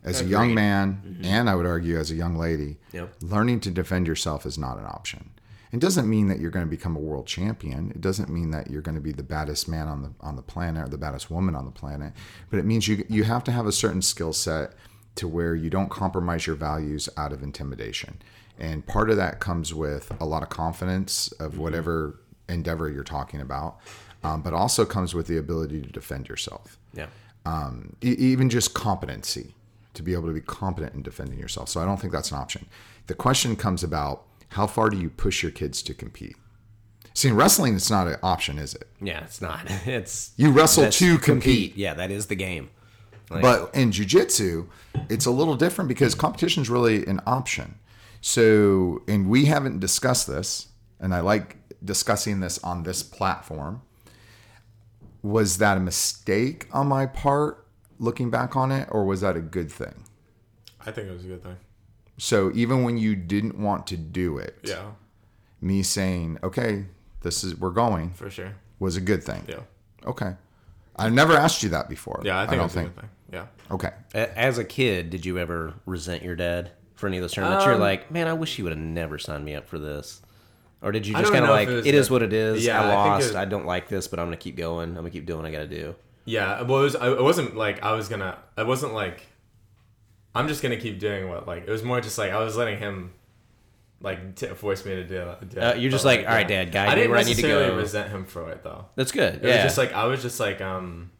as 0.05 0.21
a 0.21 0.25
young 0.25 0.55
man, 0.55 1.19
and 1.25 1.51
I 1.51 1.57
would 1.57 1.67
argue 1.67 1.99
as 1.99 2.13
a 2.13 2.15
young 2.15 2.37
lady, 2.37 2.77
Yep. 2.93 3.15
learning 3.23 3.59
to 3.61 3.71
defend 3.73 4.07
yourself 4.07 4.47
is 4.47 4.57
not 4.57 4.79
an 4.79 4.85
option. 4.87 5.31
It 5.77 5.81
doesn't 5.81 6.09
mean 6.09 6.29
that 6.29 6.41
you're 6.41 6.51
going 6.51 6.65
to 6.65 6.71
become 6.71 6.97
a 6.97 6.99
world 6.99 7.27
champion. 7.27 7.91
It 7.91 8.01
doesn't 8.01 8.31
mean 8.31 8.51
that 8.53 8.71
you're 8.71 8.81
going 8.81 8.95
to 8.95 9.01
be 9.01 9.13
the 9.13 9.23
baddest 9.23 9.69
man 9.69 9.89
on 9.89 10.01
the 10.01 10.11
on 10.23 10.35
the 10.35 10.41
planet 10.43 10.87
or 10.87 10.89
the 10.89 10.97
baddest 10.97 11.31
woman 11.31 11.55
on 11.55 11.67
the 11.67 11.71
planet. 11.71 12.15
But 12.49 12.59
it 12.61 12.65
means 12.65 12.89
you 12.89 13.05
you 13.11 13.25
have 13.25 13.45
to 13.45 13.53
have 13.53 13.67
a 13.67 13.73
certain 13.73 14.01
skill 14.01 14.33
set 14.33 14.73
to 15.17 15.29
where 15.29 15.55
you 15.55 15.69
don't 15.69 15.91
compromise 15.91 16.47
your 16.47 16.57
values 16.57 17.11
out 17.19 17.31
of 17.35 17.43
intimidation. 17.43 18.23
And 18.59 18.87
part 18.87 19.11
of 19.11 19.19
that 19.19 19.39
comes 19.39 19.75
with 19.75 20.11
a 20.19 20.25
lot 20.25 20.43
of 20.43 20.49
confidence 20.49 21.31
of 21.33 21.59
whatever 21.59 22.21
endeavor 22.49 22.89
you're 22.89 23.05
talking 23.05 23.43
about, 23.43 23.77
um, 24.25 24.41
but 24.41 24.55
also 24.55 24.87
comes 24.87 25.15
with 25.15 25.27
the 25.27 25.37
ability 25.37 25.83
to 25.83 25.89
defend 25.91 26.27
yourself 26.29 26.79
Yeah. 26.95 27.09
um, 27.45 27.97
e- 28.03 28.17
even 28.19 28.49
just 28.49 28.73
competency 28.73 29.55
to 29.93 30.03
be 30.03 30.15
able 30.15 30.29
to 30.29 30.33
be 30.33 30.41
competent 30.41 30.95
in 30.95 31.03
defending 31.03 31.39
yourself. 31.39 31.69
So 31.69 31.83
I 31.83 31.85
don't 31.85 32.01
think 32.01 32.13
that's 32.15 32.31
an 32.31 32.39
option. 32.39 32.65
The 33.09 33.15
question 33.15 33.57
comes 33.57 33.83
about 33.85 34.25
how 34.57 34.67
far 34.67 34.89
do 34.89 34.97
you 34.99 35.11
push 35.11 35.43
your 35.43 35.53
kids 35.53 35.83
to 35.83 35.93
compete? 35.93 36.35
See, 37.13 37.29
in 37.29 37.37
wrestling, 37.37 37.75
it's 37.77 37.91
not 37.91 38.09
an 38.09 38.17
option, 38.23 38.59
is 38.59 38.75
it? 38.75 38.89
Yeah, 39.03 39.23
it's 39.25 39.41
not. 39.43 39.67
It's 39.87 40.33
You 40.37 40.51
wrestle 40.51 40.85
that's- 40.85 40.99
to 40.99 41.19
compete. 41.19 41.77
Yeah, 41.77 41.93
that 41.95 42.11
is 42.11 42.27
the 42.27 42.35
game. 42.37 42.71
Like, 43.31 43.43
But 43.43 43.75
in 43.75 43.91
jujitsu, 43.91 44.69
it's 45.11 45.27
a 45.27 45.31
little 45.31 45.57
different 45.57 45.89
because 45.89 46.15
competition 46.15 46.63
is 46.63 46.71
really 46.71 47.07
an 47.07 47.21
option. 47.27 47.75
So, 48.23 49.03
and 49.07 49.29
we 49.29 49.45
haven't 49.45 49.79
discussed 49.81 50.27
this, 50.27 50.69
and 51.01 51.15
I 51.15 51.21
like 51.21 51.57
discussing 51.85 52.41
this 52.41 52.59
on 52.65 52.83
this 52.85 53.03
platform. 53.03 53.83
Was 55.23 55.59
that 55.59 55.77
a 55.77 55.81
mistake 55.81 56.67
on 56.73 56.87
my 56.87 57.05
part 57.07 57.67
looking 57.99 58.31
back 58.31 58.57
on 58.57 58.73
it, 58.73 58.89
or 58.91 59.05
was 59.05 59.21
that 59.21 59.37
a 59.37 59.41
good 59.41 59.71
thing? 59.71 60.05
I 60.87 60.91
think 60.93 61.09
it 61.09 61.13
was 61.13 61.25
a 61.25 61.29
good 61.29 61.43
thing. 61.43 61.57
So 62.19 62.51
even 62.55 62.83
when 62.83 62.97
you 62.99 63.15
didn't 63.17 63.59
want 63.59 63.87
to 63.89 63.97
do 63.97 64.39
it, 64.39 64.57
Yeah, 64.63 64.93
me 65.61 65.83
saying, 65.83 66.39
"Okay, 66.43 66.87
this 67.23 67.45
is 67.45 67.55
we're 67.57 67.71
going," 67.71 68.11
for 68.11 68.31
sure. 68.31 68.55
was 68.79 68.97
a 68.97 69.01
good 69.01 69.23
thing. 69.23 69.45
Yeah, 69.49 69.61
Okay. 70.07 70.35
I've 70.99 71.13
never 71.13 71.35
asked 71.35 71.63
you 71.63 71.69
that 71.71 71.89
before. 71.91 72.23
yeah. 72.25 72.39
I 72.41 72.47
think 72.47 72.55
it 72.55 72.57
don't 72.59 72.73
think. 72.73 72.87
a 72.87 72.91
good 72.93 73.01
thing. 73.01 73.11
Yeah. 73.33 73.47
Okay. 73.71 73.91
as 74.15 74.57
a 74.59 74.65
kid, 74.65 75.11
did 75.11 75.27
you 75.27 75.39
ever 75.39 75.75
resent 75.85 76.23
your 76.23 76.37
dad 76.37 76.71
for 76.95 77.07
any 77.07 77.19
of 77.19 77.23
those 77.23 77.33
tournaments? 77.33 77.65
You're 77.67 77.75
Um, 77.75 77.81
like, 77.81 78.11
man, 78.11 78.29
I 78.29 78.33
wish 78.33 78.57
he 78.57 78.63
would 78.63 78.73
have 78.73 78.79
never 78.81 79.19
signed 79.19 79.45
me 79.45 79.55
up 79.55 79.69
for 79.69 79.79
this. 79.79 80.23
Or 80.81 80.93
did 80.93 81.07
you 81.07 81.15
just 81.15 81.33
kind 81.33 81.45
of 81.45 81.51
like, 81.51 81.69
it 81.69 81.87
it 81.87 81.95
is 81.95 82.11
what 82.11 82.23
it 82.23 82.33
is. 82.33 82.65
Yeah, 82.65 82.81
I 82.81 82.85
I 82.91 82.95
lost. 82.95 83.27
was- 83.29 83.37
I 83.37 83.45
don't 83.45 83.67
like 83.67 83.89
this, 83.89 84.09
but 84.09 84.19
I'm 84.21 84.27
gonna 84.27 84.37
keep 84.37 84.57
going. 84.57 84.91
I'm 84.91 84.95
gonna 84.97 85.11
keep 85.11 85.27
doing 85.27 85.41
what 85.43 85.49
I 85.49 85.51
gotta 85.53 85.67
do. 85.67 85.97
Yeah, 86.25 86.63
well, 86.63 86.81
it 86.81 86.85
was. 86.85 86.97
I- 86.97 87.13
It 87.13 87.23
wasn't 87.23 87.57
like 87.57 87.83
I 87.83 87.93
was 87.93 88.09
gonna. 88.09 88.39
It 88.57 88.67
wasn't 88.67 88.95
like. 88.95 89.27
I'm 90.37 90.49
just 90.49 90.63
gonna 90.63 90.77
keep 90.77 90.99
doing 90.99 91.29
what 91.29 91.47
like 91.47 91.65
it 91.67 91.71
was 91.71 91.83
more 91.83 92.01
just 92.01 92.19
like 92.19 92.33
I 92.33 92.39
was 92.39 92.57
letting 92.57 92.79
him, 92.79 93.13
like 94.01 94.37
t- 94.37 94.47
force 94.49 94.85
me 94.85 94.95
to 94.97 95.05
do. 95.05 95.25
do 95.49 95.61
Uh, 95.61 95.75
you're 95.75 95.91
just 95.91 96.05
but, 96.05 96.19
like, 96.19 96.29
"All 96.29 96.35
right, 96.35 96.47
Dad, 96.47 96.73
guide 96.73 96.89
I 96.89 96.95
didn't 96.95 97.11
where 97.11 97.19
I 97.19 97.23
need 97.23 97.37
to 97.37 97.43
necessarily 97.43 97.71
go." 97.71 97.77
resent 97.77 98.11
him 98.11 98.25
for 98.25 98.51
it 98.51 98.63
though. 98.63 98.87
That's 98.95 99.13
good. 99.13 99.37
It 99.37 99.45
yeah. 99.45 99.55
was 99.55 99.63
just 99.65 99.79
like 99.79 99.93
I 99.93 100.05
was 100.07 100.23
just 100.23 100.39
like 100.41 100.61
um, 100.61 101.11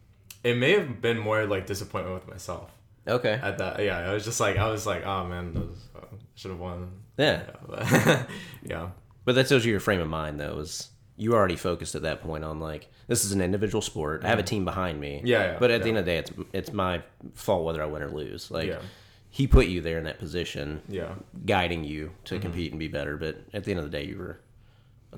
it 0.43 0.57
may 0.57 0.71
have 0.71 1.01
been 1.01 1.17
more 1.17 1.45
like 1.45 1.65
disappointment 1.65 2.15
with 2.15 2.27
myself 2.27 2.71
okay. 3.07 3.39
at 3.41 3.57
that. 3.57 3.83
Yeah, 3.83 3.97
I 3.97 4.13
was 4.13 4.23
just 4.23 4.39
like 4.39 4.57
I 4.57 4.69
was 4.69 4.85
like, 4.85 5.05
oh 5.05 5.25
man, 5.25 5.53
those, 5.53 5.87
uh, 5.95 6.05
should 6.35 6.51
have 6.51 6.59
won. 6.59 6.91
yeah. 7.17 7.43
Yeah, 7.47 7.51
but, 7.67 8.29
yeah. 8.63 8.89
But 9.25 9.35
that 9.35 9.47
tells 9.47 9.65
you 9.65 9.71
your 9.71 9.79
frame 9.79 9.99
of 9.99 10.07
mind, 10.07 10.39
though. 10.39 10.59
Is 10.59 10.89
you 11.17 11.33
already 11.33 11.55
focused 11.55 11.95
at 11.95 12.03
that 12.03 12.21
point 12.21 12.43
on 12.43 12.59
like 12.59 12.87
this 13.07 13.25
is 13.25 13.31
an 13.31 13.41
individual 13.41 13.81
sport. 13.81 14.23
I 14.23 14.27
have 14.27 14.39
a 14.39 14.43
team 14.43 14.65
behind 14.65 14.99
me. 14.99 15.17
Mm-hmm. 15.17 15.27
Yeah, 15.27 15.51
yeah, 15.51 15.57
But 15.59 15.71
at 15.71 15.83
the 15.83 15.89
end 15.89 15.97
of 15.97 16.05
the 16.05 16.11
day, 16.11 16.17
it's 16.17 16.31
it's 16.53 16.71
my 16.71 17.01
fault 17.33 17.65
whether 17.65 17.81
I 17.81 17.85
win 17.85 18.01
or 18.01 18.09
lose. 18.09 18.51
Like 18.51 18.69
Yeah. 18.69 18.79
He 19.29 19.45
put 19.47 19.67
you 19.67 19.81
there 19.81 19.97
in 19.97 20.03
that 20.05 20.19
position, 20.19 20.81
Yeah. 20.89 21.13
guiding 21.45 21.83
you 21.83 22.11
to 22.25 22.35
Mm-hmm. 22.35 22.41
compete 22.41 22.71
and 22.71 22.79
be 22.79 22.87
better. 22.87 23.17
But 23.17 23.37
at 23.53 23.63
the 23.65 23.71
end 23.71 23.79
of 23.79 23.85
the 23.85 23.91
day, 23.97 24.05
you 24.05 24.17
were 24.17 24.39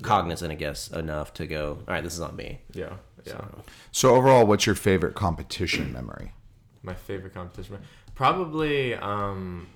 cognizant, 0.02 0.52
I 0.52 0.56
guess, 0.56 0.88
enough 0.88 1.32
to 1.34 1.46
go. 1.46 1.78
All 1.86 1.94
right, 1.94 2.02
this 2.04 2.14
is 2.14 2.20
on 2.20 2.36
me. 2.36 2.60
Yeah, 2.72 2.94
yeah. 3.24 3.40
So 3.92 4.14
overall, 4.14 4.46
what's 4.46 4.66
your 4.66 4.74
favorite 4.74 5.14
competition 5.14 5.92
memory? 5.92 6.32
My 6.82 6.94
favorite 6.94 7.34
competition, 7.34 7.78
probably. 8.14 8.94
um 8.94 9.68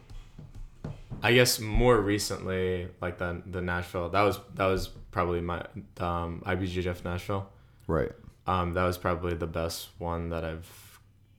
I 1.23 1.33
guess 1.33 1.59
more 1.61 1.99
recently, 2.01 2.89
like 3.01 3.19
the 3.19 3.41
the 3.47 3.63
Nashville. 3.63 4.11
That 4.11 4.23
was 4.23 4.39
that 4.57 4.67
was 4.67 4.89
probably 5.11 5.41
my 5.41 5.65
um, 5.99 6.43
IBJJF 6.45 7.03
Nashville. 7.05 7.49
Right. 7.87 8.13
Um, 8.47 8.75
that 8.75 8.85
was 8.85 8.99
probably 8.99 9.33
the 9.35 9.47
best 9.47 9.89
one 9.99 10.29
that 10.31 10.45
I've 10.45 10.84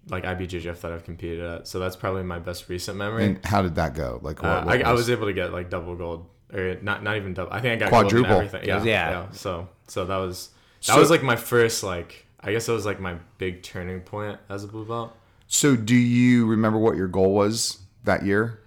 like 0.09 0.23
IBJJF 0.23 0.81
that 0.81 0.91
I've 0.91 1.03
competed 1.03 1.39
at. 1.41 1.67
So 1.67 1.79
that's 1.79 1.95
probably 1.95 2.23
my 2.23 2.39
best 2.39 2.69
recent 2.69 2.97
memory. 2.97 3.25
And 3.25 3.45
how 3.45 3.61
did 3.61 3.75
that 3.75 3.93
go? 3.95 4.19
Like 4.21 4.41
what, 4.43 4.49
Uh, 4.49 4.63
what 4.65 4.85
I, 4.85 4.89
I 4.89 4.93
was 4.93 5.09
able 5.09 5.27
to 5.27 5.33
get 5.33 5.51
like 5.51 5.69
double 5.69 5.95
gold, 5.95 6.27
or 6.53 6.77
not 6.81 7.03
not 7.03 7.17
even 7.17 7.33
double. 7.33 7.51
I 7.51 7.59
think 7.61 7.73
I 7.81 7.85
got 7.85 7.89
Quadruple. 7.89 8.21
Gold 8.29 8.41
in 8.41 8.47
everything. 8.47 8.67
Yeah, 8.67 8.83
Yeah. 8.83 9.09
yeah, 9.09 9.31
So 9.31 9.67
so 9.87 10.05
that 10.05 10.17
was 10.17 10.49
that 10.85 10.93
So- 10.93 10.99
was 10.99 11.09
like 11.09 11.23
my 11.23 11.35
first 11.35 11.83
like 11.83 12.25
I 12.39 12.51
guess 12.51 12.69
it 12.69 12.71
was 12.73 12.85
like 12.85 12.99
my 12.99 13.15
big 13.39 13.63
turning 13.63 14.01
point 14.01 14.37
as 14.49 14.63
a 14.63 14.67
blue 14.67 14.85
belt. 14.85 15.15
So 15.47 15.75
do 15.75 15.95
you 15.95 16.45
remember 16.45 16.77
what 16.77 16.95
your 16.95 17.07
goal 17.07 17.33
was 17.33 17.79
that 18.03 18.23
year? 18.25 18.59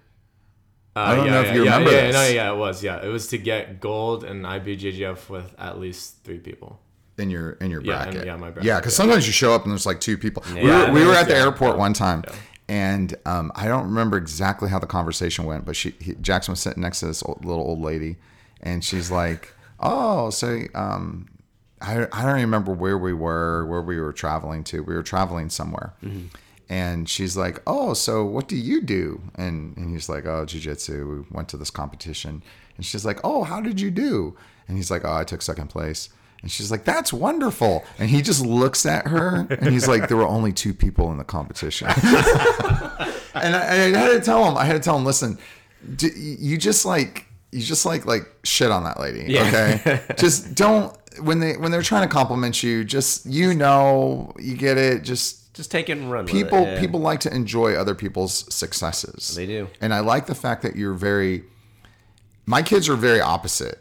Uh, 0.95 0.99
I 0.99 1.15
don't 1.15 1.25
yeah, 1.27 1.31
know 1.31 1.41
if 1.41 1.47
yeah, 1.47 1.53
you 1.53 1.63
remember 1.63 1.91
yeah, 1.91 2.01
this. 2.07 2.13
No, 2.15 2.27
yeah, 2.27 2.51
it 2.51 2.57
was. 2.57 2.83
Yeah, 2.83 3.01
it 3.05 3.07
was 3.07 3.27
to 3.27 3.37
get 3.37 3.79
gold 3.79 4.23
in 4.25 4.41
IBJJF 4.41 5.29
with 5.29 5.55
at 5.57 5.79
least 5.79 6.23
three 6.25 6.39
people. 6.39 6.79
In 7.19 7.29
your 7.29 7.51
in 7.61 7.69
your 7.69 7.81
Yeah, 7.81 8.03
bracket. 8.05 8.25
yeah, 8.25 8.35
my 8.37 8.49
bracket, 8.49 8.63
Yeah, 8.63 8.77
because 8.79 8.93
yeah. 8.93 8.97
sometimes 8.97 9.27
you 9.27 9.33
show 9.33 9.53
up 9.53 9.63
and 9.63 9.71
there's 9.71 9.85
like 9.85 9.99
two 9.99 10.17
people. 10.17 10.43
we 10.53 10.63
were, 10.63 10.91
we 10.91 11.05
were 11.05 11.13
at 11.13 11.27
the 11.27 11.33
yeah, 11.33 11.43
airport 11.45 11.73
yeah, 11.73 11.79
one 11.79 11.93
time, 11.93 12.23
yeah. 12.27 12.35
and 12.69 13.15
um, 13.25 13.51
I 13.55 13.67
don't 13.67 13.85
remember 13.85 14.17
exactly 14.17 14.69
how 14.69 14.79
the 14.79 14.87
conversation 14.87 15.45
went, 15.45 15.65
but 15.65 15.75
she 15.75 15.93
he, 15.99 16.13
Jaxon 16.15 16.49
was 16.49 16.59
sitting 16.61 16.81
next 16.81 17.01
to 17.01 17.07
this 17.07 17.21
old, 17.23 17.43
little 17.45 17.63
old 17.63 17.81
lady, 17.81 18.17
and 18.61 18.83
she's 18.83 19.11
like, 19.11 19.53
"Oh, 19.79 20.29
so 20.29 20.61
um, 20.75 21.27
I 21.81 22.07
I 22.11 22.25
don't 22.25 22.35
remember 22.41 22.71
where 22.73 22.97
we 22.97 23.13
were, 23.13 23.65
where 23.65 23.81
we 23.81 23.99
were 23.99 24.13
traveling 24.13 24.63
to. 24.65 24.81
We 24.81 24.93
were 24.95 25.03
traveling 25.03 25.49
somewhere." 25.49 25.93
Mm-hmm. 26.03 26.27
And 26.71 27.09
she's 27.09 27.35
like, 27.35 27.61
"Oh, 27.65 27.93
so 27.95 28.23
what 28.23 28.47
do 28.47 28.55
you 28.55 28.81
do?" 28.81 29.21
And 29.35 29.75
and 29.77 29.89
he's 29.91 30.07
like, 30.07 30.25
"Oh, 30.25 30.45
jujitsu. 30.45 31.09
We 31.19 31.25
went 31.31 31.49
to 31.49 31.57
this 31.57 31.71
competition." 31.71 32.43
And 32.77 32.85
she's 32.85 33.03
like, 33.03 33.19
"Oh, 33.23 33.43
how 33.43 33.59
did 33.59 33.81
you 33.81 33.89
do?" 33.91 34.37
And 34.67 34.77
he's 34.77 34.91
like, 34.91 35.03
"Oh, 35.03 35.13
I 35.15 35.23
took 35.23 35.41
second 35.41 35.67
place." 35.69 36.09
And 36.41 36.49
she's 36.49 36.71
like, 36.71 36.85
"That's 36.85 37.11
wonderful." 37.11 37.83
And 37.97 38.09
he 38.09 38.21
just 38.21 38.45
looks 38.45 38.85
at 38.85 39.07
her, 39.07 39.45
and 39.49 39.69
he's 39.73 39.87
like, 39.87 40.07
"There 40.07 40.17
were 40.17 40.27
only 40.27 40.53
two 40.53 40.73
people 40.73 41.11
in 41.11 41.17
the 41.17 41.23
competition." 41.25 41.87
and 43.35 43.55
I, 43.55 43.91
I 43.93 43.97
had 43.97 44.09
to 44.11 44.21
tell 44.21 44.45
him, 44.45 44.57
I 44.57 44.65
had 44.65 44.73
to 44.73 44.79
tell 44.79 44.97
him, 44.97 45.05
listen, 45.05 45.37
d- 45.95 46.11
you 46.15 46.57
just 46.57 46.85
like 46.85 47.25
you 47.51 47.61
just 47.61 47.85
like 47.85 48.05
like 48.05 48.23
shit 48.43 48.71
on 48.71 48.83
that 48.83 48.99
lady, 48.99 49.25
Yeah. 49.31 49.47
okay? 49.47 50.01
just 50.17 50.55
don't 50.55 50.95
when 51.21 51.39
they 51.39 51.57
when 51.57 51.71
they're 51.71 51.81
trying 51.81 52.07
to 52.07 52.13
compliment 52.13 52.63
you, 52.63 52.83
just 52.83 53.25
you 53.25 53.53
know, 53.53 54.33
you 54.39 54.55
get 54.55 54.77
it, 54.77 55.03
just 55.03 55.53
Just 55.53 55.71
take 55.71 55.89
it 55.89 55.97
and 55.97 56.11
run. 56.11 56.25
people 56.25 56.59
with 56.59 56.67
it. 56.69 56.73
yeah. 56.75 56.79
people 56.79 56.99
like 57.01 57.19
to 57.21 57.33
enjoy 57.35 57.73
other 57.75 57.95
people's 57.95 58.53
successes. 58.53 59.35
They 59.35 59.45
do. 59.45 59.67
And 59.81 59.93
I 59.93 59.99
like 59.99 60.25
the 60.27 60.35
fact 60.35 60.61
that 60.63 60.75
you're 60.75 60.93
very 60.93 61.43
my 62.45 62.61
kids 62.63 62.87
are 62.89 62.95
very 62.95 63.19
opposite. 63.21 63.77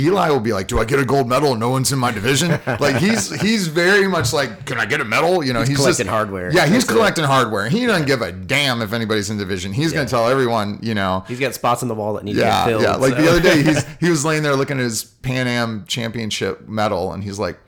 Eli 0.00 0.30
will 0.30 0.40
be 0.40 0.52
like, 0.52 0.66
"Do 0.68 0.78
I 0.80 0.84
get 0.84 0.98
a 0.98 1.04
gold 1.04 1.28
medal? 1.28 1.50
and 1.52 1.60
No 1.60 1.70
one's 1.70 1.92
in 1.92 1.98
my 1.98 2.10
division." 2.12 2.58
Like 2.80 2.96
he's 2.96 3.30
he's 3.40 3.66
very 3.68 4.06
much 4.08 4.32
like, 4.32 4.64
"Can 4.66 4.78
I 4.78 4.86
get 4.86 5.00
a 5.00 5.04
medal?" 5.04 5.44
You 5.44 5.52
know, 5.52 5.62
he's, 5.62 5.76
collecting 5.76 6.06
just, 6.06 6.10
hardware. 6.14 6.52
Yeah, 6.52 6.64
he's 6.66 6.72
That's 6.82 6.84
it. 6.84 6.94
collecting 6.94 7.24
hardware. 7.24 7.68
He 7.68 7.86
doesn't 7.86 8.06
give 8.06 8.22
a 8.22 8.32
damn 8.32 8.80
if 8.82 8.92
anybody's 8.92 9.28
in 9.30 9.38
division. 9.38 9.72
He's 9.72 9.92
gonna 9.92 10.08
tell 10.08 10.28
everyone, 10.28 10.78
you 10.82 10.94
know. 10.94 11.24
He's 11.28 11.40
got 11.40 11.54
spots 11.54 11.82
on 11.82 11.88
the 11.88 11.94
wall 11.94 12.14
that 12.14 12.24
need 12.24 12.34
to 12.34 12.40
Yeah, 12.40 12.64
get 12.64 12.68
filled. 12.68 12.82
yeah. 12.82 12.94
Like 12.96 13.14
so- 13.14 13.22
the 13.22 13.30
other 13.30 13.40
day, 13.40 13.62
he's 13.62 13.84
he 14.00 14.08
was 14.10 14.24
laying 14.24 14.42
there 14.42 14.56
looking 14.56 14.78
at 14.78 14.82
his 14.84 15.04
Pan 15.04 15.46
Am 15.46 15.84
Championship 15.86 16.68
medal, 16.68 17.12
and 17.12 17.22
he's 17.24 17.38
like, 17.38 17.58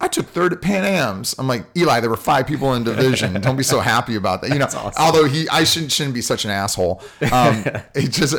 "I 0.00 0.08
took 0.08 0.26
third 0.26 0.52
at 0.52 0.60
Pan 0.62 0.84
Am's." 0.84 1.34
I'm 1.38 1.48
like, 1.48 1.64
Eli, 1.76 2.00
there 2.00 2.10
were 2.10 2.16
five 2.16 2.46
people 2.46 2.74
in 2.74 2.84
division. 2.84 3.40
Don't 3.40 3.56
be 3.56 3.62
so 3.64 3.80
happy 3.94 4.14
about 4.16 4.42
that. 4.42 4.50
You 4.52 4.58
know, 4.58 4.68
although 4.98 5.24
he, 5.26 5.48
I 5.48 5.64
shouldn't 5.64 5.92
shouldn't 5.92 6.14
be 6.14 6.22
such 6.22 6.44
an 6.44 6.50
asshole. 6.50 7.02
Um, 7.32 7.64
it 7.94 8.10
just. 8.12 8.34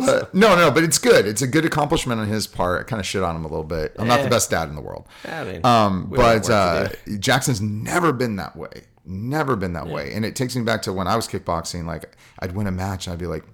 Awesome. 0.00 0.06
But 0.06 0.34
no, 0.34 0.54
no, 0.56 0.70
but 0.70 0.84
it's 0.84 0.98
good. 0.98 1.26
It's 1.26 1.42
a 1.42 1.46
good 1.46 1.64
accomplishment 1.64 2.20
on 2.20 2.26
his 2.28 2.46
part. 2.46 2.80
I 2.80 2.84
kind 2.84 3.00
of 3.00 3.06
shit 3.06 3.22
on 3.22 3.34
him 3.36 3.44
a 3.44 3.48
little 3.48 3.64
bit. 3.64 3.94
I'm 3.98 4.06
not 4.08 4.22
the 4.22 4.28
best 4.30 4.50
dad 4.50 4.68
in 4.68 4.74
the 4.74 4.80
world. 4.82 5.06
I 5.24 5.44
mean, 5.44 5.64
Um, 5.64 6.10
we 6.10 6.18
all 6.18 6.24
have 6.24 6.42
but 6.42 6.50
uh. 6.50 6.88
Jaxon's 7.06 7.60
never 7.60 8.12
been 8.12 8.36
that 8.36 8.56
way. 8.56 8.84
Never 9.06 9.54
been 9.56 9.74
that 9.74 9.86
way. 9.88 10.12
And 10.14 10.24
it 10.24 10.34
takes 10.36 10.56
me 10.56 10.62
back 10.62 10.82
to 10.82 10.92
when 10.92 11.06
I 11.06 11.16
was 11.16 11.28
kickboxing. 11.28 11.84
Like 11.86 12.16
I'd 12.38 12.52
win 12.52 12.66
a 12.66 12.72
match 12.72 13.06
and 13.06 13.12
I'd 13.12 13.18
be 13.18 13.26
like, 13.26 13.44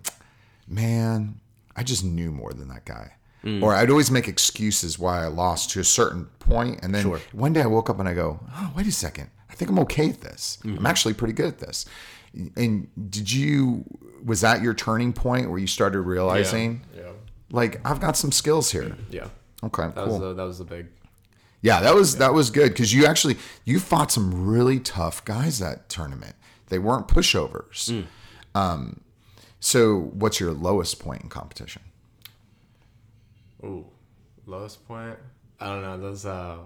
man, 0.69 1.41
I 1.77 1.83
just 1.83 2.05
knew 2.05 2.31
more 2.31 2.53
than 2.53 2.69
that 2.69 2.85
guy. 2.85 3.13
Mm. 3.45 3.63
Or 3.63 3.75
I'd 3.75 3.91
always 3.91 4.11
make 4.11 4.29
excuses 4.29 4.99
why 4.99 5.25
I 5.25 5.27
lost 5.29 5.71
to 5.71 5.81
a 5.81 5.85
certain 5.85 6.27
point, 6.41 6.81
and 6.83 6.95
then 6.95 7.03
Sure. 7.05 7.21
one 7.33 7.55
day 7.55 7.63
I 7.63 7.67
woke 7.67 7.89
up 7.89 7.99
and 7.99 8.07
I 8.07 8.13
go, 8.13 8.39
"Oh, 8.55 8.71
wait 8.77 8.87
a 8.87 8.93
second! 8.93 9.31
I 9.49 9.55
think 9.55 9.71
I'm 9.71 9.79
okay 9.79 10.11
at 10.11 10.21
this. 10.21 10.59
Mm-hmm. 10.63 10.77
I'm 10.79 10.85
actually 10.87 11.15
pretty 11.15 11.33
good 11.33 11.47
at 11.47 11.59
this." 11.59 11.87
And 12.57 12.89
did 13.11 13.31
you? 13.33 13.85
Was 14.25 14.43
that 14.43 14.63
your 14.63 14.75
turning 14.75 15.13
point 15.13 15.49
where 15.51 15.59
you 15.59 15.67
started 15.67 16.01
realizing, 16.03 16.83
Yeah, 16.95 17.11
like, 17.51 17.81
I've 17.87 18.01
got 18.01 18.17
some 18.17 18.31
skills 18.33 18.71
here? 18.71 18.97
yeah. 19.11 19.29
Okay, 19.65 19.85
That 19.85 19.95
cool. 19.95 20.07
was 20.07 20.21
the, 20.21 20.35
that 20.35 20.43
was 20.45 20.59
the 20.59 20.65
big. 20.65 20.87
Yeah, 21.63 21.81
that 21.81 21.95
was 21.95 22.17
that 22.17 22.33
was 22.33 22.51
good 22.51 22.71
because 22.71 22.95
you 22.95 23.05
actually 23.07 23.37
you 23.65 23.79
fought 23.81 24.11
some 24.11 24.47
really 24.47 24.79
tough 24.81 25.25
guys 25.25 25.59
that 25.59 25.89
tournament. 25.89 26.35
They 26.69 26.79
weren't 26.79 27.09
pushovers. 27.09 28.05
Um, 28.55 29.01
so, 29.59 29.99
what's 30.15 30.41
your 30.41 30.53
lowest 30.53 30.99
point 31.01 31.23
in 31.23 31.29
competition? 31.29 31.83
Ooh, 33.65 33.85
lowest 34.47 34.87
point. 34.89 35.19
I 35.61 35.67
don't 35.67 35.83
know. 35.83 35.99
Those 35.99 36.25
uh, 36.25 36.59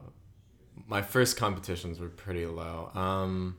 my 0.87 1.03
first 1.03 1.37
competitions 1.37 1.99
were 1.99 2.09
pretty 2.09 2.47
low. 2.47 2.91
Um, 2.95 3.57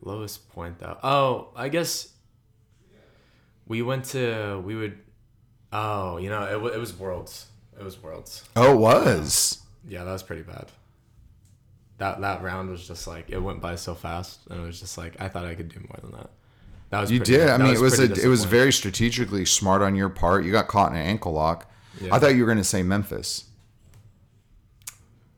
lowest 0.00 0.48
point 0.50 0.78
though. 0.78 0.98
Oh, 1.02 1.48
I 1.56 1.68
guess 1.68 2.12
we 3.66 3.82
went 3.82 4.04
to 4.06 4.60
we 4.64 4.74
would. 4.74 4.98
Oh, 5.72 6.16
you 6.16 6.30
know, 6.30 6.44
it, 6.66 6.74
it 6.74 6.78
was 6.78 6.98
worlds. 6.98 7.46
It 7.78 7.84
was 7.84 8.02
worlds. 8.02 8.44
Oh, 8.56 8.72
it 8.72 8.76
was. 8.78 9.60
Yeah, 9.86 10.04
that 10.04 10.12
was 10.12 10.22
pretty 10.22 10.42
bad. 10.42 10.66
That 11.98 12.20
that 12.20 12.42
round 12.42 12.70
was 12.70 12.86
just 12.86 13.06
like 13.06 13.28
it 13.30 13.38
went 13.38 13.60
by 13.60 13.74
so 13.76 13.94
fast, 13.94 14.40
and 14.50 14.60
it 14.60 14.66
was 14.66 14.80
just 14.80 14.96
like 14.96 15.20
I 15.20 15.28
thought 15.28 15.44
I 15.44 15.54
could 15.54 15.68
do 15.68 15.80
more 15.80 15.98
than 16.00 16.12
that. 16.12 16.30
That 16.90 17.00
was 17.02 17.10
You 17.10 17.18
pretty- 17.18 17.32
did. 17.32 17.48
I 17.50 17.58
mean, 17.58 17.74
it 17.74 17.80
was 17.80 17.98
a, 17.98 18.04
it 18.10 18.28
was 18.28 18.44
very 18.44 18.72
strategically 18.72 19.44
smart 19.44 19.82
on 19.82 19.94
your 19.94 20.08
part. 20.08 20.44
You 20.44 20.52
got 20.52 20.68
caught 20.68 20.90
in 20.92 20.96
an 20.98 21.06
ankle 21.06 21.32
lock. 21.32 21.70
Yeah. 22.00 22.14
I 22.14 22.18
thought 22.18 22.34
you 22.34 22.40
were 22.40 22.46
going 22.46 22.58
to 22.58 22.64
say 22.64 22.82
Memphis 22.82 23.44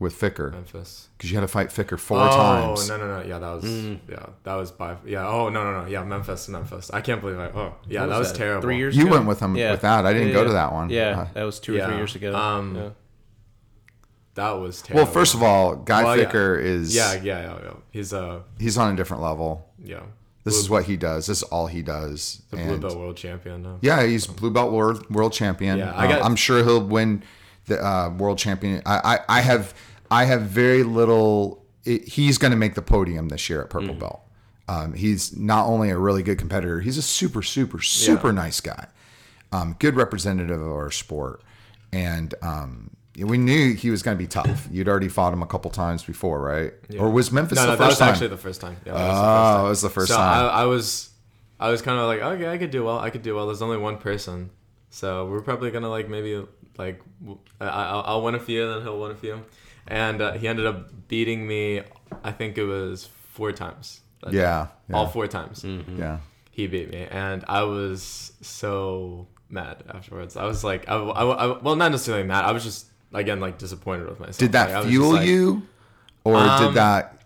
with 0.01 0.19
Ficker 0.19 0.51
Memphis. 0.51 1.09
because 1.17 1.31
you 1.31 1.37
had 1.37 1.43
to 1.43 1.49
fight 1.49 1.69
Ficker 1.69 1.99
four 1.99 2.19
oh, 2.19 2.31
times. 2.31 2.91
Oh 2.91 2.97
no, 2.97 3.07
no, 3.07 3.21
no. 3.21 3.29
Yeah, 3.29 3.39
that 3.39 3.51
was 3.51 3.65
yeah, 4.09 4.27
that 4.43 4.55
was 4.57 4.71
by 4.73 4.97
yeah. 5.07 5.29
Oh 5.29 5.49
no, 5.51 5.63
no, 5.63 5.83
no. 5.83 5.87
Yeah, 5.89 6.03
Memphis, 6.03 6.49
Memphis. 6.49 6.91
I 6.91 7.01
can't 7.03 7.21
believe 7.21 7.39
I. 7.39 7.49
Oh 7.51 7.75
yeah, 7.87 8.01
What 8.01 8.09
that 8.09 8.19
was 8.19 8.33
that? 8.33 8.39
terrible. 8.39 8.63
Three 8.63 8.79
years 8.79 8.97
You 8.97 9.05
ago? 9.07 9.13
went 9.17 9.27
with 9.27 9.39
him 9.41 9.53
with 9.53 9.81
that. 9.83 10.07
I 10.07 10.13
didn't 10.13 10.29
Yeah, 10.29 10.35
go 10.35 10.41
yeah. 10.41 10.47
to 10.49 10.53
that 10.55 10.73
one. 10.73 10.91
Yeah, 10.91 11.21
Uh, 11.21 11.27
that 11.35 11.45
was 11.45 11.61
two 11.61 11.75
or 11.75 11.77
Yeah. 11.79 11.87
three 11.87 11.97
years 11.97 12.15
ago. 12.17 12.35
Um, 12.35 12.75
Yeah. 12.75 12.89
That 14.35 14.53
was 14.53 14.81
terrible. 14.81 15.05
well, 15.05 15.13
first 15.13 15.35
of 15.35 15.43
all, 15.43 15.77
Guy 15.77 16.05
Well, 16.05 16.17
yeah. 16.19 16.25
Ficker 16.31 16.63
is 16.63 16.95
yeah, 16.95 17.15
yeah, 17.15 17.43
yeah, 17.43 17.59
yeah. 17.65 17.73
He's 17.91 18.13
uh, 18.13 18.41
he's 18.59 18.79
on 18.79 18.93
a 18.95 18.97
different 18.97 19.23
level. 19.23 19.69
yeah, 19.83 20.01
This 20.45 20.55
Blue- 20.55 20.61
is 20.61 20.71
what 20.71 20.85
he 20.85 20.97
does. 20.97 21.27
This 21.27 21.39
is 21.39 21.43
all 21.45 21.67
he 21.67 21.83
does. 21.83 22.41
the 22.51 22.57
blue 22.57 22.79
belt 22.79 22.97
world 22.97 23.17
champion 23.17 23.63
now. 23.63 23.79
Yeah, 23.83 24.05
he's 24.07 24.27
blue 24.27 24.51
belt 24.51 24.73
world 24.73 25.11
world 25.11 25.33
champion. 25.33 25.79
Yeah, 25.79 25.93
I 25.95 26.07
Uh, 26.07 26.09
got- 26.13 26.25
I'm 26.25 26.37
sure 26.37 26.63
he'll 26.65 26.81
win 26.83 27.23
the 27.67 27.85
uh, 27.85 28.11
world 28.17 28.39
champion. 28.39 28.83
I, 28.87 29.17
I, 29.29 29.39
I 29.39 29.41
have 29.43 29.75
I 30.11 30.25
have 30.25 30.43
very 30.43 30.83
little. 30.83 31.65
It, 31.85 32.09
he's 32.09 32.37
going 32.39 32.51
to 32.51 32.57
make 32.57 32.75
the 32.75 32.83
podium 32.83 33.29
this 33.29 33.49
year 33.49 33.61
at 33.63 33.69
Mm. 33.69 33.71
purple 33.71 33.95
belt. 33.95 34.21
Um, 34.69 34.93
he's 34.95 35.37
not 35.37 35.67
only 35.67 35.91
a 35.91 35.99
really 35.99 36.23
good 36.23 36.39
competitor, 36.39 36.81
he's 36.81 36.97
a 36.99 37.03
super 37.03 37.43
super 37.43 37.81
super 37.81 38.33
nice 38.33 38.61
guy. 38.61 38.87
Um, 39.53 39.75
good 39.81 39.97
representative 39.97 40.61
of 40.61 40.69
our 40.71 40.91
sport, 40.93 41.43
and 41.93 42.33
um, 42.41 42.91
we 43.19 43.37
knew 43.37 43.75
he 43.75 43.91
was 43.91 44.03
going 44.03 44.17
to 44.17 44.23
be 44.23 44.29
tough. 44.29 44.69
You'd 44.71 44.89
already 44.89 45.09
fought 45.09 45.33
him 45.33 45.43
a 45.43 45.47
couple 45.47 45.71
times 45.73 46.05
before, 46.05 46.41
right? 46.41 46.73
Or 46.99 47.11
was 47.11 47.33
Memphis 47.33 47.57
No, 47.57 47.63
the 47.63 47.67
no, 47.73 47.77
that 47.77 47.79
first 47.79 47.89
was 47.91 47.99
time? 47.99 48.09
actually 48.11 48.29
the 48.29 48.37
first 48.37 48.61
time. 48.61 48.77
Yeah, 48.87 48.93
that 48.93 49.09
was 49.09 49.17
the 49.19 49.19
Oh, 49.19 49.25
first 49.25 49.33
time. 49.57 49.65
it 49.65 49.69
was 49.69 49.83
the 49.83 49.91
first 49.91 50.09
so 50.13 50.17
time. 50.19 50.45
I, 50.45 50.49
I 50.49 50.65
was, 50.67 51.11
I 51.59 51.71
was 51.71 51.83
kind 51.83 51.99
of 51.99 52.07
like, 52.07 52.21
okay, 52.21 52.49
I 52.49 52.59
could 52.59 52.71
do 52.71 52.85
well. 52.85 53.01
I 53.01 53.11
could 53.11 53.23
do 53.23 53.35
well. 53.35 53.47
There's 53.47 53.61
only 53.63 53.77
one 53.79 53.99
person, 53.99 54.51
so 54.91 55.27
we're 55.27 55.43
probably 55.43 55.73
gonna 55.73 55.91
like 55.91 56.09
maybe 56.09 56.47
like 56.79 57.01
I, 57.61 57.67
I'll, 57.67 58.03
I'll 58.07 58.23
win 58.23 58.37
a 58.37 58.41
few, 58.41 58.73
then 58.73 58.83
he'll 58.83 59.01
win 59.01 59.11
a 59.11 59.17
few, 59.17 59.45
and 59.91 60.23
uh, 60.23 60.33
he 60.33 60.49
ended 60.49 60.67
up 60.67 61.09
beating 61.09 61.47
me. 61.47 61.83
I 62.25 62.33
think 62.33 62.57
it 62.59 62.65
was 62.65 63.09
four 63.33 63.53
times. 63.53 64.01
yeah, 64.31 64.69
yeah, 64.89 64.97
all 64.97 65.07
four 65.07 65.27
times 65.27 65.65
yeah. 65.65 66.19
he 66.51 66.67
beat 66.67 66.91
me, 66.91 67.07
and 67.11 67.45
I 67.49 67.63
was 67.65 68.33
so 68.43 69.27
mad 69.49 69.83
afterwards. 69.89 70.37
I 70.37 70.45
was 70.45 70.63
like, 70.63 70.89
I, 70.89 70.95
I, 70.97 71.25
I- 71.25 71.59
well, 71.59 71.77
not 71.77 71.91
necessarily 71.91 72.25
mad. 72.25 72.45
I 72.45 72.53
was 72.53 72.63
just 72.65 72.87
again 73.13 73.41
like 73.41 73.59
disappointed 73.59 74.09
with 74.09 74.21
myself. 74.21 74.39
Did 74.39 74.53
that 74.53 74.69
was 74.69 74.85
just 74.85 74.89
fuel 74.89 75.13
like- 75.13 75.27
you, 75.27 75.63
or 76.25 76.37
Um, 76.37 76.65
did 76.67 76.75
that? 76.75 77.23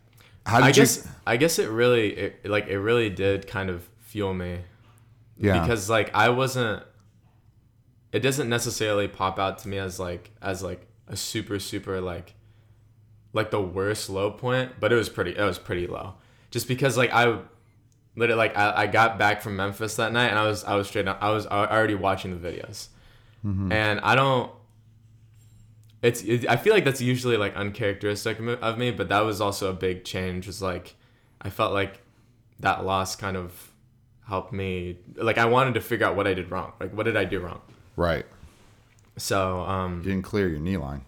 How 0.47 0.59
did 0.59 0.65
I 0.65 0.69
you? 0.69 0.75
guess 0.75 1.09
I 1.27 1.37
guess 1.37 1.59
it 1.59 1.69
really 1.71 2.11
it, 2.17 2.47
like 2.47 2.67
it 2.69 2.79
really 2.79 3.11
did 3.11 3.47
kind 3.47 3.71
of 3.71 3.89
fuel 4.01 4.35
me 4.35 4.59
yeah, 5.39 5.61
because 5.61 5.89
like 5.91 6.15
I 6.15 6.29
wasn't 6.29 6.83
it 8.13 8.21
doesn't 8.21 8.49
necessarily 8.49 9.09
pop 9.09 9.39
out 9.39 9.59
to 9.61 9.69
me 9.69 9.79
as 9.79 9.99
like 9.99 10.31
as 10.41 10.63
like 10.63 10.87
a 11.09 11.17
super 11.17 11.59
super 11.59 12.01
like 12.01 12.35
like 13.35 13.51
the 13.51 13.61
worst 13.61 14.09
low 14.09 14.31
point 14.31 14.73
but 14.81 14.91
it 14.93 14.97
was 14.97 15.09
pretty 15.11 15.33
it 15.37 15.43
was 15.43 15.59
pretty 15.59 15.87
low 15.87 16.15
just 16.51 16.67
because 16.69 16.97
like 16.97 17.13
I 17.13 17.39
literally 18.17 18.39
like 18.39 18.57
I, 18.57 18.83
I 18.83 18.87
got 18.87 19.19
back 19.19 19.43
from 19.43 19.57
Memphis 19.57 19.97
that 19.97 20.13
night 20.13 20.29
and 20.29 20.39
I 20.39 20.47
was 20.47 20.65
I 20.65 20.77
was 20.77 20.87
straight 20.89 21.07
up 21.09 21.19
I 21.21 21.31
was 21.31 21.47
already 21.47 21.95
watching 21.97 22.31
the 22.41 22.49
videos 22.49 22.89
and 23.73 24.01
I 24.01 24.15
don't 24.15 24.51
it's 26.01 26.23
it, 26.23 26.49
I 26.49 26.57
feel 26.57 26.73
like 26.73 26.85
that's 26.85 27.01
usually 27.03 27.37
like 27.37 27.55
uncharacteristic 27.57 28.39
of 28.39 28.45
me- 28.45 28.57
of 28.63 28.79
me 28.79 28.91
but 28.91 29.09
that 29.11 29.21
was 29.21 29.41
also 29.41 29.69
a 29.69 29.75
big 29.75 30.05
change 30.05 30.47
was 30.47 30.63
like 30.63 30.95
I 31.43 31.51
felt 31.51 31.73
like 31.75 32.01
that 32.61 32.85
loss 32.87 33.17
kind 33.17 33.37
of 33.37 33.73
helped 34.29 34.53
me 34.53 34.97
like 35.17 35.37
I 35.37 35.45
wanted 35.45 35.75
to 35.75 35.81
figure 35.83 36.07
out 36.07 36.17
what 36.17 36.27
I 36.27 36.33
did 36.35 36.51
wrong 36.51 36.73
like 36.81 36.93
what 36.95 37.03
did 37.05 37.17
I 37.17 37.25
do 37.25 37.41
wrong 37.41 37.61
right. 37.97 38.25
so 39.19 39.61
um 39.61 39.99
You 40.05 40.11
didn't 40.13 40.25
clear 40.25 40.49
your 40.49 40.61
knee 40.61 40.77
line. 40.79 41.03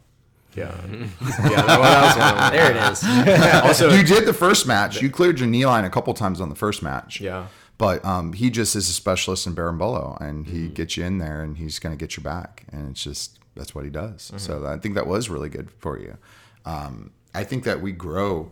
Yeah 0.56 0.74
yeah 0.90 1.62
that, 1.62 1.78
was 1.78 2.16
one. 2.16 2.52
There 2.52 2.70
it 2.70 2.92
is. 2.92 3.64
also 3.64 3.90
You 3.90 4.02
did 4.02 4.24
the 4.26 4.32
first 4.34 4.66
match. 4.66 5.02
You 5.02 5.10
cleared 5.10 5.38
your 5.38 5.48
knee 5.48 5.66
line 5.66 5.84
a 5.84 5.90
couple 5.90 6.12
times 6.14 6.40
on 6.40 6.48
the 6.48 6.54
first 6.56 6.82
match. 6.82 7.20
yeah 7.20 7.48
But 7.78 8.04
um, 8.04 8.32
he 8.32 8.48
just 8.50 8.74
is 8.74 8.88
a 8.88 8.92
specialist 8.92 9.46
in 9.46 9.54
Berimbolo, 9.54 10.18
and 10.20 10.46
Mm-hmm. 10.46 10.56
he 10.56 10.68
gets 10.68 10.96
you 10.96 11.04
in 11.04 11.18
there, 11.18 11.42
and 11.42 11.58
he's 11.58 11.78
going 11.78 11.96
to 11.96 12.02
get 12.02 12.16
you 12.16 12.22
back, 12.22 12.64
and 12.72 12.90
it's 12.90 13.02
just 13.02 13.38
that's 13.54 13.74
what 13.74 13.84
he 13.84 13.90
does. 13.90 14.28
Mm-hmm. 14.28 14.38
So 14.38 14.66
I 14.66 14.78
think 14.78 14.94
that 14.94 15.06
was 15.06 15.28
really 15.28 15.48
good 15.50 15.70
for 15.78 15.98
you. 15.98 16.16
Um, 16.64 17.10
I 17.34 17.44
think 17.44 17.64
that 17.64 17.80
we 17.82 17.92
grow. 17.92 18.50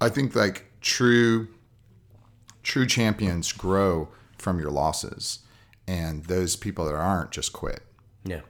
I 0.00 0.08
think 0.08 0.34
like 0.36 0.66
true, 0.80 1.48
true 2.62 2.86
champions 2.86 3.52
grow 3.52 4.08
from 4.38 4.60
your 4.60 4.70
losses, 4.70 5.40
and 5.88 6.24
those 6.26 6.54
people 6.56 6.84
that 6.84 6.94
aren't 6.94 7.32
just 7.32 7.52
quit. 7.52 7.80
Yeah. 8.24 8.42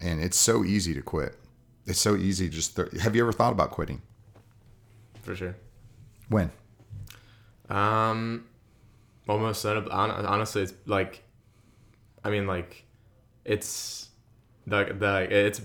And 0.00 0.20
it's 0.22 0.36
so 0.36 0.64
easy 0.64 0.94
to 0.94 1.02
quit. 1.02 1.36
It's 1.86 2.00
so 2.00 2.16
easy. 2.16 2.48
to 2.48 2.54
Just 2.54 2.76
th- 2.76 2.92
have 3.02 3.14
you 3.16 3.22
ever 3.22 3.32
thought 3.32 3.52
about 3.52 3.70
quitting? 3.70 4.02
for 5.22 5.34
sure 5.34 5.56
When? 6.28 6.50
Um, 7.70 8.44
almost 9.26 9.62
hon- 9.64 9.88
honestly, 9.90 10.62
it's 10.62 10.74
like, 10.86 11.22
I 12.22 12.28
mean, 12.30 12.46
like, 12.46 12.84
it's 13.44 14.08
the 14.66 14.94
the 14.98 15.26
it's 15.30 15.60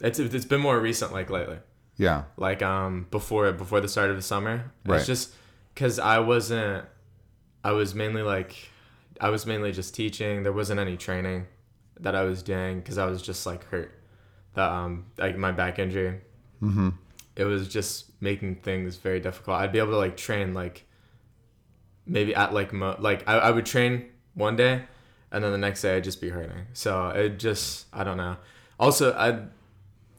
it's 0.00 0.18
it's 0.18 0.44
been 0.44 0.60
more 0.60 0.78
recent 0.78 1.12
like 1.12 1.30
lately. 1.30 1.58
Yeah. 1.96 2.24
Like 2.36 2.62
um 2.62 3.06
before 3.10 3.50
before 3.52 3.80
the 3.80 3.88
start 3.88 4.10
of 4.10 4.16
the 4.16 4.22
summer. 4.22 4.72
Right. 4.86 4.98
It's 4.98 5.06
just 5.06 5.32
because 5.74 5.98
I 5.98 6.18
wasn't. 6.20 6.84
I 7.64 7.72
was 7.72 7.94
mainly 7.94 8.22
like, 8.22 8.56
I 9.20 9.30
was 9.30 9.46
mainly 9.46 9.70
just 9.72 9.94
teaching. 9.94 10.42
There 10.42 10.52
wasn't 10.52 10.80
any 10.80 10.96
training 10.96 11.46
that 12.00 12.14
I 12.14 12.24
was 12.24 12.42
doing 12.42 12.80
because 12.80 12.98
I 12.98 13.06
was 13.06 13.22
just 13.22 13.46
like 13.46 13.64
hurt. 13.68 13.92
The 14.54 14.62
um 14.62 15.06
like 15.18 15.36
my 15.36 15.52
back 15.52 15.78
injury. 15.78 16.20
Mm-hmm. 16.62 16.90
It 17.36 17.44
was 17.44 17.68
just 17.68 18.10
making 18.20 18.56
things 18.56 18.96
very 18.96 19.20
difficult. 19.20 19.58
I'd 19.60 19.72
be 19.72 19.78
able 19.78 19.92
to 19.92 19.96
like 19.98 20.16
train 20.16 20.52
like 20.54 20.84
maybe 22.06 22.34
at 22.34 22.52
like 22.52 22.72
mo- 22.72 22.96
like 22.98 23.28
I, 23.28 23.38
I 23.38 23.50
would 23.50 23.66
train 23.66 24.06
one 24.34 24.56
day 24.56 24.82
and 25.30 25.42
then 25.42 25.52
the 25.52 25.58
next 25.58 25.82
day 25.82 25.96
I'd 25.96 26.04
just 26.04 26.20
be 26.20 26.28
hurting. 26.28 26.66
So 26.72 27.08
it 27.08 27.38
just 27.38 27.86
I 27.92 28.04
don't 28.04 28.16
know. 28.16 28.36
Also 28.78 29.12
I 29.14 29.40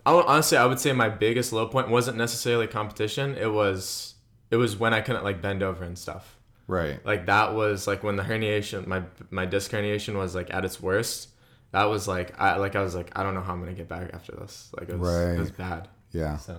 I 0.06 0.14
would- 0.14 0.26
honestly 0.26 0.58
I 0.58 0.66
would 0.66 0.80
say 0.80 0.92
my 0.94 1.10
biggest 1.10 1.54
low 1.54 1.68
point 1.68 1.90
wasn't 1.90 2.18
necessarily 2.18 2.68
competition. 2.68 3.36
It 3.38 3.52
was 3.52 4.16
it 4.52 4.56
was 4.56 4.76
when 4.78 4.94
I 4.94 5.02
couldn't 5.02 5.24
like 5.24 5.42
bend 5.42 5.62
over 5.64 5.84
and 5.84 5.98
stuff. 5.98 6.38
Right. 6.68 7.06
Like 7.06 7.26
that 7.28 7.54
was 7.54 7.88
like 7.88 8.04
when 8.04 8.16
the 8.16 8.24
herniation 8.24 8.88
my 8.88 9.04
my 9.30 9.46
disc 9.46 9.70
herniation 9.72 10.16
was 10.16 10.34
like 10.34 10.52
at 10.54 10.66
its 10.66 10.82
worst. 10.82 11.30
That 11.74 11.86
was 11.86 12.08
like 12.08 12.40
I 12.40 12.56
like 12.58 12.76
I 12.76 12.82
was 12.82 12.96
like 12.96 13.12
I 13.16 13.24
don't 13.24 13.34
know 13.34 13.42
how 13.42 13.52
I'm 13.54 13.60
gonna 13.60 13.74
get 13.74 13.90
back 13.90 14.12
after 14.14 14.32
this. 14.32 14.72
Like 14.80 14.90
it 14.90 14.98
was 14.98 15.10
it 15.22 15.40
was 15.40 15.52
bad. 15.52 15.90
Yeah. 16.12 16.38
So 16.38 16.58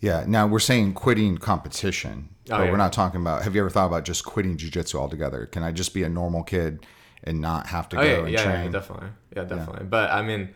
Yeah. 0.00 0.24
Now 0.26 0.46
we're 0.48 0.58
saying 0.58 0.94
quitting 0.94 1.38
competition, 1.38 2.30
Oh, 2.50 2.56
but 2.56 2.64
yeah. 2.64 2.70
we're 2.70 2.76
not 2.78 2.92
talking 2.92 3.20
about. 3.20 3.42
Have 3.44 3.54
you 3.54 3.60
ever 3.60 3.70
thought 3.70 3.86
about 3.86 4.04
just 4.04 4.24
quitting 4.24 4.56
jujitsu 4.56 4.96
altogether? 4.96 5.46
Can 5.46 5.62
I 5.62 5.70
just 5.72 5.94
be 5.94 6.02
a 6.02 6.08
normal 6.08 6.42
kid 6.42 6.84
and 7.22 7.40
not 7.40 7.66
have 7.68 7.88
to 7.90 7.98
Oh 7.98 8.02
go 8.02 8.06
yeah, 8.08 8.18
and 8.20 8.30
yeah, 8.30 8.42
train? 8.44 8.64
yeah, 8.64 8.70
definitely, 8.70 9.08
yeah, 9.36 9.44
definitely. 9.44 9.84
But 9.86 10.10
I 10.10 10.22
mean, 10.22 10.54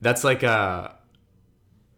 that's 0.00 0.22
like 0.24 0.42
a 0.42 0.96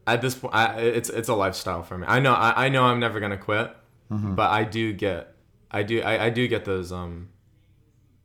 at 0.07 0.23
this 0.23 0.35
point, 0.37 0.55
I, 0.55 0.81
it's 0.81 1.11
it's 1.11 1.29
a 1.29 1.35
lifestyle 1.35 1.83
for 1.83 1.99
me. 1.99 2.07
I 2.09 2.21
know, 2.21 2.33
I, 2.33 2.67
I 2.67 2.69
know, 2.71 2.85
I'm 2.85 3.01
never 3.01 3.21
gonna 3.21 3.37
quit, 3.37 3.77
Mm-hmm. 4.11 4.37
but 4.37 4.51
I 4.51 4.63
do 4.63 4.93
get, 4.93 5.35
I 5.71 5.83
do, 5.83 6.01
I, 6.01 6.27
I 6.27 6.31
do 6.31 6.47
get 6.47 6.65
those 6.65 6.93
um, 6.93 7.29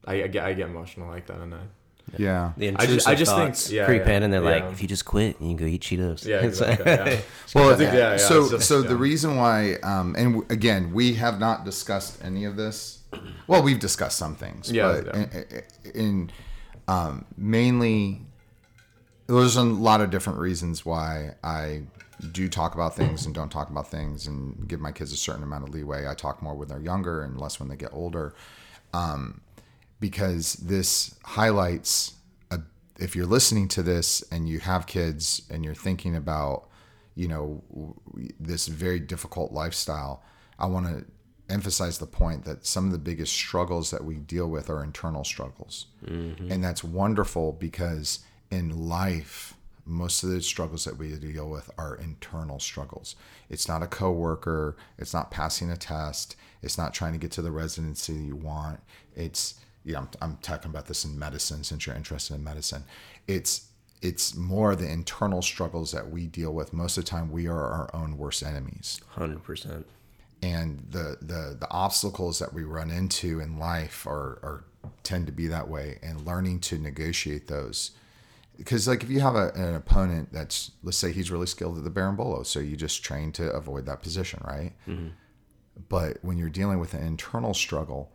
I, 0.05 0.23
I 0.23 0.27
get 0.27 0.45
I 0.45 0.53
get 0.53 0.69
emotional 0.69 1.09
like 1.09 1.25
that, 1.25 1.39
and 1.41 1.53
I 1.55 1.59
yeah. 2.17 2.51
The 2.57 2.75
I 2.77 2.85
just- 2.85 3.07
I 3.07 3.15
just 3.15 3.31
think- 3.35 3.49
thoughts 3.49 3.71
yeah, 3.71 3.85
creep 3.85 4.05
yeah, 4.05 4.11
in, 4.17 4.23
and 4.23 4.33
they're 4.33 4.41
like, 4.41 4.65
if 4.71 4.81
you 4.81 4.87
just 4.87 5.05
quit, 5.05 5.39
and 5.39 5.49
you 5.51 5.55
can 5.57 5.65
go 5.65 5.69
eat 5.71 5.81
Cheetos. 5.81 6.25
yeah, 6.25 6.37
It's 6.45 6.59
like- 6.61 6.79
exactly, 6.79 7.13
yeah. 7.13 7.19
Well, 7.55 7.75
think- 7.77 7.93
yeah, 7.93 8.11
yeah, 8.11 8.17
so 8.17 8.49
just- 8.49 8.67
so 8.67 8.81
yeah. 8.81 8.87
the 8.89 8.95
reason 8.95 9.35
why, 9.37 9.75
um, 9.83 10.15
and 10.17 10.33
w- 10.33 10.45
again, 10.49 10.93
we 10.93 11.13
have 11.15 11.39
not 11.39 11.65
discussed 11.65 12.23
any 12.23 12.45
of 12.45 12.55
this. 12.55 12.99
Well, 13.47 13.61
we've 13.61 13.79
discussed 13.79 14.17
some 14.17 14.35
things, 14.35 14.71
Yeah, 14.71 15.01
but 15.03 15.15
yeah. 15.15 15.61
in, 15.83 15.93
in 15.93 16.31
um, 16.87 17.25
mainly, 17.37 18.21
there's 19.27 19.55
a 19.57 19.63
lot 19.63 20.01
of 20.01 20.09
different 20.09 20.39
reasons 20.39 20.85
why 20.85 21.31
I 21.43 21.83
do 22.31 22.47
talk 22.47 22.75
about 22.75 22.95
things 22.95 23.25
and 23.25 23.33
don't 23.33 23.49
talk 23.49 23.69
about 23.69 23.89
things 23.89 24.27
and 24.27 24.67
give 24.67 24.79
my 24.79 24.91
kids 24.91 25.11
a 25.11 25.17
certain 25.17 25.43
amount 25.43 25.67
of 25.67 25.73
leeway. 25.73 26.07
I 26.07 26.13
talk 26.13 26.41
more 26.41 26.53
when 26.53 26.67
they're 26.67 26.79
younger 26.79 27.23
and 27.23 27.39
less 27.39 27.59
when 27.59 27.67
they 27.69 27.75
get 27.75 27.89
older. 27.93 28.33
Um, 28.93 29.41
because 30.01 30.53
this 30.55 31.15
highlights 31.23 32.15
a, 32.49 32.59
if 32.99 33.15
you're 33.15 33.25
listening 33.25 33.69
to 33.69 33.81
this 33.81 34.21
and 34.31 34.49
you 34.49 34.59
have 34.59 34.85
kids 34.87 35.43
and 35.49 35.63
you're 35.63 35.75
thinking 35.75 36.17
about, 36.17 36.67
you 37.15 37.29
know, 37.29 37.63
this 38.39 38.67
very 38.67 38.99
difficult 38.99 39.53
lifestyle, 39.53 40.23
I 40.59 40.65
want 40.65 40.87
to 40.87 41.05
emphasize 41.49 41.99
the 41.99 42.07
point 42.07 42.43
that 42.45 42.65
some 42.65 42.85
of 42.85 42.91
the 42.91 42.97
biggest 42.97 43.33
struggles 43.33 43.91
that 43.91 44.03
we 44.03 44.15
deal 44.15 44.49
with 44.49 44.69
are 44.69 44.83
internal 44.83 45.23
struggles. 45.23 45.85
Mm-hmm. 46.05 46.51
And 46.51 46.63
that's 46.63 46.83
wonderful 46.83 47.53
because 47.53 48.19
in 48.49 48.87
life, 48.89 49.53
most 49.85 50.23
of 50.23 50.29
the 50.29 50.41
struggles 50.41 50.85
that 50.85 50.97
we 50.97 51.15
deal 51.15 51.49
with 51.49 51.69
are 51.77 51.95
internal 51.95 52.59
struggles. 52.59 53.15
It's 53.49 53.67
not 53.67 53.83
a 53.83 53.87
coworker, 53.87 54.77
it's 54.97 55.13
not 55.13 55.31
passing 55.31 55.69
a 55.69 55.77
test, 55.77 56.35
it's 56.61 56.77
not 56.77 56.93
trying 56.93 57.13
to 57.13 57.19
get 57.19 57.31
to 57.31 57.41
the 57.41 57.51
residency 57.51 58.13
you 58.13 58.35
want. 58.35 58.79
It's 59.15 59.55
yeah, 59.83 59.99
I'm, 59.99 60.09
I'm 60.21 60.37
talking 60.41 60.69
about 60.69 60.85
this 60.87 61.05
in 61.05 61.17
medicine 61.17 61.63
since 61.63 61.85
you're 61.85 61.95
interested 61.95 62.35
in 62.35 62.43
medicine. 62.43 62.83
It's 63.27 63.67
it's 64.01 64.35
more 64.35 64.75
the 64.75 64.89
internal 64.89 65.41
struggles 65.41 65.91
that 65.91 66.09
we 66.09 66.25
deal 66.25 66.53
with. 66.53 66.73
Most 66.73 66.97
of 66.97 67.05
the 67.05 67.09
time, 67.09 67.31
we 67.31 67.47
are 67.47 67.59
our 67.59 67.89
own 67.93 68.17
worst 68.17 68.43
enemies. 68.43 68.99
Hundred 69.09 69.43
percent. 69.43 69.85
And 70.41 70.85
the 70.89 71.17
the 71.21 71.57
the 71.59 71.67
obstacles 71.69 72.39
that 72.39 72.53
we 72.53 72.63
run 72.63 72.89
into 72.89 73.39
in 73.39 73.59
life 73.59 74.07
are 74.07 74.39
are 74.43 74.63
tend 75.03 75.27
to 75.27 75.31
be 75.31 75.47
that 75.47 75.67
way. 75.67 75.99
And 76.01 76.25
learning 76.25 76.61
to 76.61 76.77
negotiate 76.79 77.47
those, 77.47 77.91
because 78.57 78.87
like 78.87 79.03
if 79.03 79.09
you 79.09 79.19
have 79.19 79.35
a, 79.35 79.51
an 79.53 79.75
opponent 79.75 80.29
that's 80.31 80.71
let's 80.83 80.97
say 80.97 81.11
he's 81.11 81.31
really 81.31 81.47
skilled 81.47 81.77
at 81.77 81.83
the 81.83 81.91
berimbolo, 81.91 82.45
so 82.45 82.59
you 82.59 82.75
just 82.75 83.03
train 83.03 83.31
to 83.33 83.51
avoid 83.51 83.85
that 83.85 84.01
position, 84.01 84.41
right? 84.43 84.73
Mm-hmm. 84.87 85.09
But 85.89 86.17
when 86.21 86.37
you're 86.37 86.49
dealing 86.49 86.79
with 86.79 86.93
an 86.93 87.05
internal 87.05 87.53
struggle, 87.53 88.11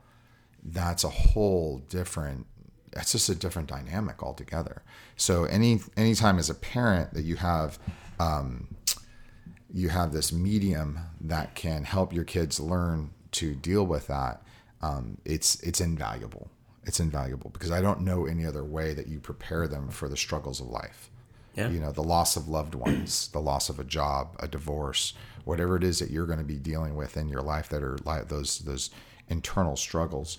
that's 0.72 1.04
a 1.04 1.08
whole 1.08 1.78
different 1.88 2.46
that's 2.92 3.12
just 3.12 3.28
a 3.28 3.34
different 3.34 3.68
dynamic 3.68 4.22
altogether. 4.22 4.82
So 5.16 5.44
any 5.44 5.80
anytime 5.96 6.38
as 6.38 6.48
a 6.50 6.54
parent 6.54 7.14
that 7.14 7.24
you 7.24 7.36
have 7.36 7.78
um, 8.18 8.68
you 9.72 9.90
have 9.90 10.12
this 10.12 10.32
medium 10.32 10.98
that 11.20 11.54
can 11.54 11.84
help 11.84 12.12
your 12.12 12.24
kids 12.24 12.58
learn 12.58 13.10
to 13.32 13.54
deal 13.54 13.84
with 13.84 14.06
that, 14.06 14.42
um, 14.80 15.18
it's 15.24 15.60
it's 15.62 15.80
invaluable. 15.80 16.48
It's 16.84 17.00
invaluable 17.00 17.50
because 17.50 17.70
I 17.70 17.80
don't 17.80 18.00
know 18.00 18.26
any 18.26 18.46
other 18.46 18.64
way 18.64 18.94
that 18.94 19.08
you 19.08 19.18
prepare 19.18 19.66
them 19.66 19.90
for 19.90 20.08
the 20.08 20.16
struggles 20.16 20.60
of 20.60 20.68
life. 20.68 21.10
Yeah. 21.54 21.68
You 21.68 21.80
know, 21.80 21.90
the 21.90 22.02
loss 22.02 22.36
of 22.36 22.48
loved 22.48 22.74
ones, 22.74 23.28
the 23.28 23.40
loss 23.40 23.68
of 23.68 23.78
a 23.80 23.84
job, 23.84 24.36
a 24.40 24.46
divorce, 24.46 25.14
whatever 25.44 25.76
it 25.76 25.84
is 25.84 25.98
that 25.98 26.10
you're 26.10 26.26
going 26.26 26.38
to 26.38 26.44
be 26.44 26.58
dealing 26.58 26.94
with 26.94 27.16
in 27.16 27.28
your 27.28 27.42
life 27.42 27.68
that 27.70 27.82
are 27.82 27.98
like 28.04 28.28
those 28.28 28.60
those 28.60 28.90
internal 29.28 29.76
struggles 29.76 30.38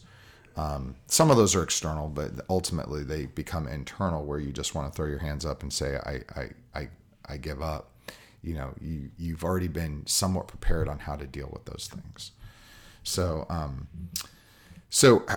um, 0.58 0.96
some 1.06 1.30
of 1.30 1.38
those 1.38 1.56
are 1.56 1.64
external, 1.64 2.10
but 2.10 2.32
ultimately 2.50 3.04
they 3.04 3.28
become 3.28 3.68
internal, 3.68 4.26
where 4.26 4.40
you 4.40 4.52
just 4.52 4.74
want 4.74 4.92
to 4.92 4.96
throw 4.96 5.08
your 5.08 5.20
hands 5.20 5.46
up 5.46 5.62
and 5.62 5.72
say, 5.72 5.98
"I, 5.98 6.22
I, 6.36 6.50
I, 6.74 6.90
I 7.28 7.38
give 7.38 7.62
up." 7.62 7.92
You 8.42 8.56
know, 8.56 8.74
you 8.82 9.12
you've 9.18 9.44
already 9.44 9.68
been 9.68 10.06
somewhat 10.08 10.48
prepared 10.48 10.90
on 10.90 11.00
how 11.00 11.16
to 11.16 11.28
deal 11.28 11.50
with 11.54 11.66
those 11.66 11.90
things. 11.94 12.32
So, 13.04 13.46
um, 13.50 13.88
so 14.90 15.24
uh, 15.28 15.36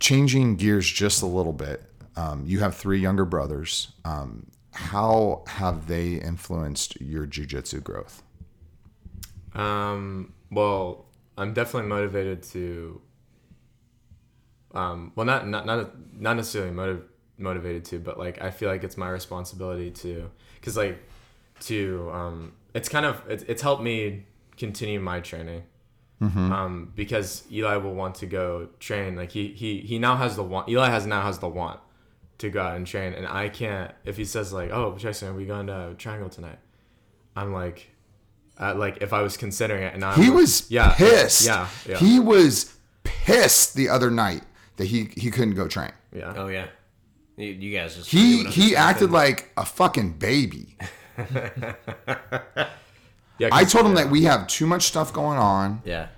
changing 0.00 0.56
gears 0.56 0.90
just 0.90 1.22
a 1.22 1.26
little 1.26 1.52
bit. 1.52 1.82
Um, 2.16 2.44
you 2.46 2.60
have 2.60 2.74
three 2.74 3.00
younger 3.00 3.24
brothers. 3.24 3.92
Um, 4.04 4.46
how 4.72 5.44
have 5.46 5.86
they 5.86 6.14
influenced 6.14 7.00
your 7.00 7.26
jujitsu 7.26 7.82
growth? 7.82 8.22
Um, 9.54 10.32
well, 10.50 11.06
I'm 11.36 11.52
definitely 11.52 11.88
motivated 11.88 12.42
to 12.44 13.00
um, 14.74 15.12
well, 15.14 15.24
not 15.24 15.46
not 15.48 15.66
not 15.66 15.90
not 16.20 16.36
necessarily 16.36 16.72
motiv- 16.72 17.04
motivated 17.38 17.84
to, 17.86 17.98
but 17.98 18.18
like 18.18 18.42
I 18.42 18.50
feel 18.50 18.68
like 18.68 18.84
it's 18.84 18.96
my 18.96 19.08
responsibility 19.08 19.90
to, 19.90 20.30
because 20.56 20.76
like 20.76 20.98
to 21.60 22.10
um, 22.12 22.52
it's 22.74 22.88
kind 22.88 23.06
of 23.06 23.22
it's, 23.28 23.44
it's 23.44 23.62
helped 23.62 23.82
me 23.82 24.26
continue 24.56 25.00
my 25.00 25.20
training. 25.20 25.62
Mm-hmm. 26.20 26.52
Um, 26.52 26.92
because 26.94 27.44
Eli 27.50 27.76
will 27.76 27.94
want 27.94 28.14
to 28.16 28.26
go 28.26 28.68
train. 28.80 29.16
Like 29.16 29.30
he 29.30 29.48
he 29.48 29.80
he 29.80 29.98
now 29.98 30.16
has 30.16 30.36
the 30.36 30.42
want. 30.42 30.68
Eli 30.68 30.88
has 30.88 31.06
now 31.06 31.22
has 31.22 31.38
the 31.38 31.48
want 31.48 31.80
to 32.38 32.50
go 32.50 32.62
out 32.62 32.76
and 32.76 32.86
train, 32.86 33.12
and 33.14 33.26
I 33.26 33.48
can't. 33.48 33.92
If 34.04 34.16
he 34.16 34.24
says 34.24 34.52
like, 34.52 34.70
"Oh, 34.70 34.92
Jaxon, 34.92 35.28
are 35.28 35.34
we 35.34 35.44
going 35.44 35.66
to 35.66 35.94
Triangle 35.98 36.28
tonight?" 36.28 36.58
I'm 37.36 37.52
like, 37.52 37.90
uh, 38.58 38.74
like 38.74 38.98
if 39.02 39.12
I 39.12 39.22
was 39.22 39.36
considering 39.36 39.82
it, 39.82 39.94
and 39.94 40.04
I 40.04 40.14
he 40.14 40.30
was 40.30 40.70
yeah 40.70 40.94
pissed. 40.94 41.46
Yeah, 41.46 41.68
yeah, 41.86 41.96
he 41.98 42.20
was 42.20 42.74
pissed 43.02 43.74
the 43.74 43.88
other 43.88 44.10
night 44.10 44.42
that 44.76 44.86
he 44.86 45.10
he 45.16 45.30
couldn't 45.30 45.54
go 45.54 45.68
train. 45.68 45.92
Yeah. 46.12 46.34
Oh 46.36 46.48
yeah. 46.48 46.66
You, 47.36 47.46
you 47.46 47.76
guys 47.76 47.96
just 47.96 48.10
he 48.10 48.44
he 48.44 48.76
acted 48.76 49.10
like 49.10 49.50
a 49.56 49.64
fucking 49.64 50.12
baby. 50.14 50.76
yeah, 53.38 53.48
I 53.50 53.64
told 53.64 53.86
him 53.86 53.94
that 53.94 54.10
we 54.10 54.24
have 54.24 54.46
too 54.46 54.66
much 54.66 54.82
stuff 54.82 55.12
going 55.12 55.38
on. 55.38 55.82
Yeah. 55.84 56.08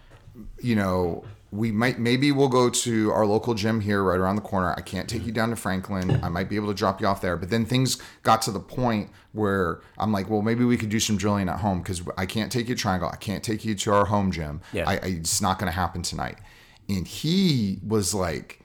You 0.60 0.76
know, 0.76 1.24
we 1.50 1.72
might 1.72 1.98
maybe 1.98 2.32
we'll 2.32 2.48
go 2.48 2.68
to 2.68 3.10
our 3.12 3.24
local 3.24 3.54
gym 3.54 3.80
here 3.80 4.02
right 4.02 4.18
around 4.18 4.36
the 4.36 4.42
corner. 4.42 4.74
I 4.76 4.82
can't 4.82 5.08
take 5.08 5.24
you 5.24 5.32
down 5.32 5.50
to 5.50 5.56
Franklin. 5.56 6.22
I 6.22 6.28
might 6.28 6.50
be 6.50 6.56
able 6.56 6.68
to 6.68 6.74
drop 6.74 7.00
you 7.00 7.06
off 7.06 7.22
there. 7.22 7.36
But 7.36 7.48
then 7.48 7.64
things 7.64 8.00
got 8.22 8.42
to 8.42 8.50
the 8.50 8.60
point 8.60 9.10
where 9.32 9.80
I'm 9.96 10.12
like, 10.12 10.28
well, 10.28 10.42
maybe 10.42 10.64
we 10.64 10.76
could 10.76 10.90
do 10.90 11.00
some 11.00 11.16
drilling 11.16 11.48
at 11.48 11.60
home 11.60 11.80
because 11.80 12.02
I 12.18 12.26
can't 12.26 12.52
take 12.52 12.68
you 12.68 12.74
to 12.74 12.80
Triangle. 12.80 13.08
I 13.10 13.16
can't 13.16 13.42
take 13.42 13.64
you 13.64 13.74
to 13.74 13.92
our 13.92 14.06
home 14.06 14.30
gym. 14.30 14.60
Yeah. 14.72 14.88
I, 14.88 14.94
I, 14.94 15.06
it's 15.06 15.40
not 15.40 15.58
going 15.58 15.70
to 15.70 15.76
happen 15.76 16.02
tonight 16.02 16.38
and 16.88 17.06
he 17.06 17.78
was 17.86 18.14
like 18.14 18.60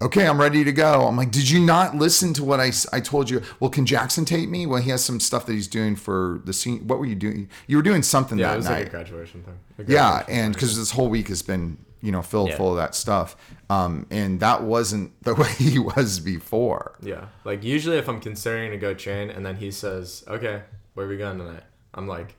okay 0.00 0.26
i'm 0.26 0.40
ready 0.40 0.64
to 0.64 0.72
go. 0.72 1.06
I'm 1.06 1.16
like 1.16 1.30
did 1.30 1.50
you 1.50 1.60
not 1.60 1.96
listen 1.96 2.32
to 2.34 2.44
what 2.44 2.60
i, 2.60 2.70
I 2.92 3.00
told 3.00 3.30
you? 3.30 3.42
Well 3.60 3.70
can 3.70 3.84
Jaxon 3.84 4.26
take 4.26 4.48
me? 4.48 4.66
Well 4.66 4.80
he 4.80 4.90
has 4.90 5.04
some 5.04 5.20
stuff 5.20 5.46
that 5.46 5.52
he's 5.52 5.68
doing 5.68 5.96
for 5.96 6.40
the 6.44 6.52
scene 6.52 6.86
what 6.86 6.98
were 6.98 7.06
you 7.06 7.14
doing? 7.14 7.48
You 7.66 7.76
were 7.76 7.82
doing 7.82 8.02
something 8.02 8.38
yeah, 8.38 8.48
that 8.48 8.54
it 8.54 8.56
was 8.56 8.66
night 8.66 8.78
like 8.78 8.86
a 8.86 8.90
graduation 8.90 9.42
thing. 9.42 9.58
A 9.78 9.82
graduation 9.82 10.26
yeah 10.28 10.42
and 10.42 10.54
because 10.54 10.76
this 10.76 10.92
whole 10.92 11.08
week 11.08 11.28
has 11.28 11.42
been 11.42 11.78
you 12.00 12.12
know 12.12 12.22
filled 12.22 12.50
yeah. 12.50 12.56
full 12.56 12.70
of 12.70 12.76
that 12.76 12.94
stuff. 12.94 13.36
Um, 13.70 14.06
and 14.10 14.40
that 14.40 14.62
wasn't 14.62 15.20
the 15.24 15.34
way 15.34 15.50
he 15.58 15.78
was 15.78 16.20
before. 16.20 16.96
Yeah 17.02 17.26
like 17.44 17.64
usually 17.64 17.98
if 17.98 18.08
i'm 18.08 18.20
considering 18.20 18.70
to 18.70 18.76
go 18.76 18.94
train 18.94 19.30
and 19.30 19.44
then 19.44 19.56
he 19.56 19.70
says 19.70 20.24
okay 20.28 20.62
where 20.94 21.06
are 21.06 21.08
we 21.08 21.16
going 21.16 21.38
tonight? 21.38 21.64
I'm 21.94 22.06
like 22.06 22.36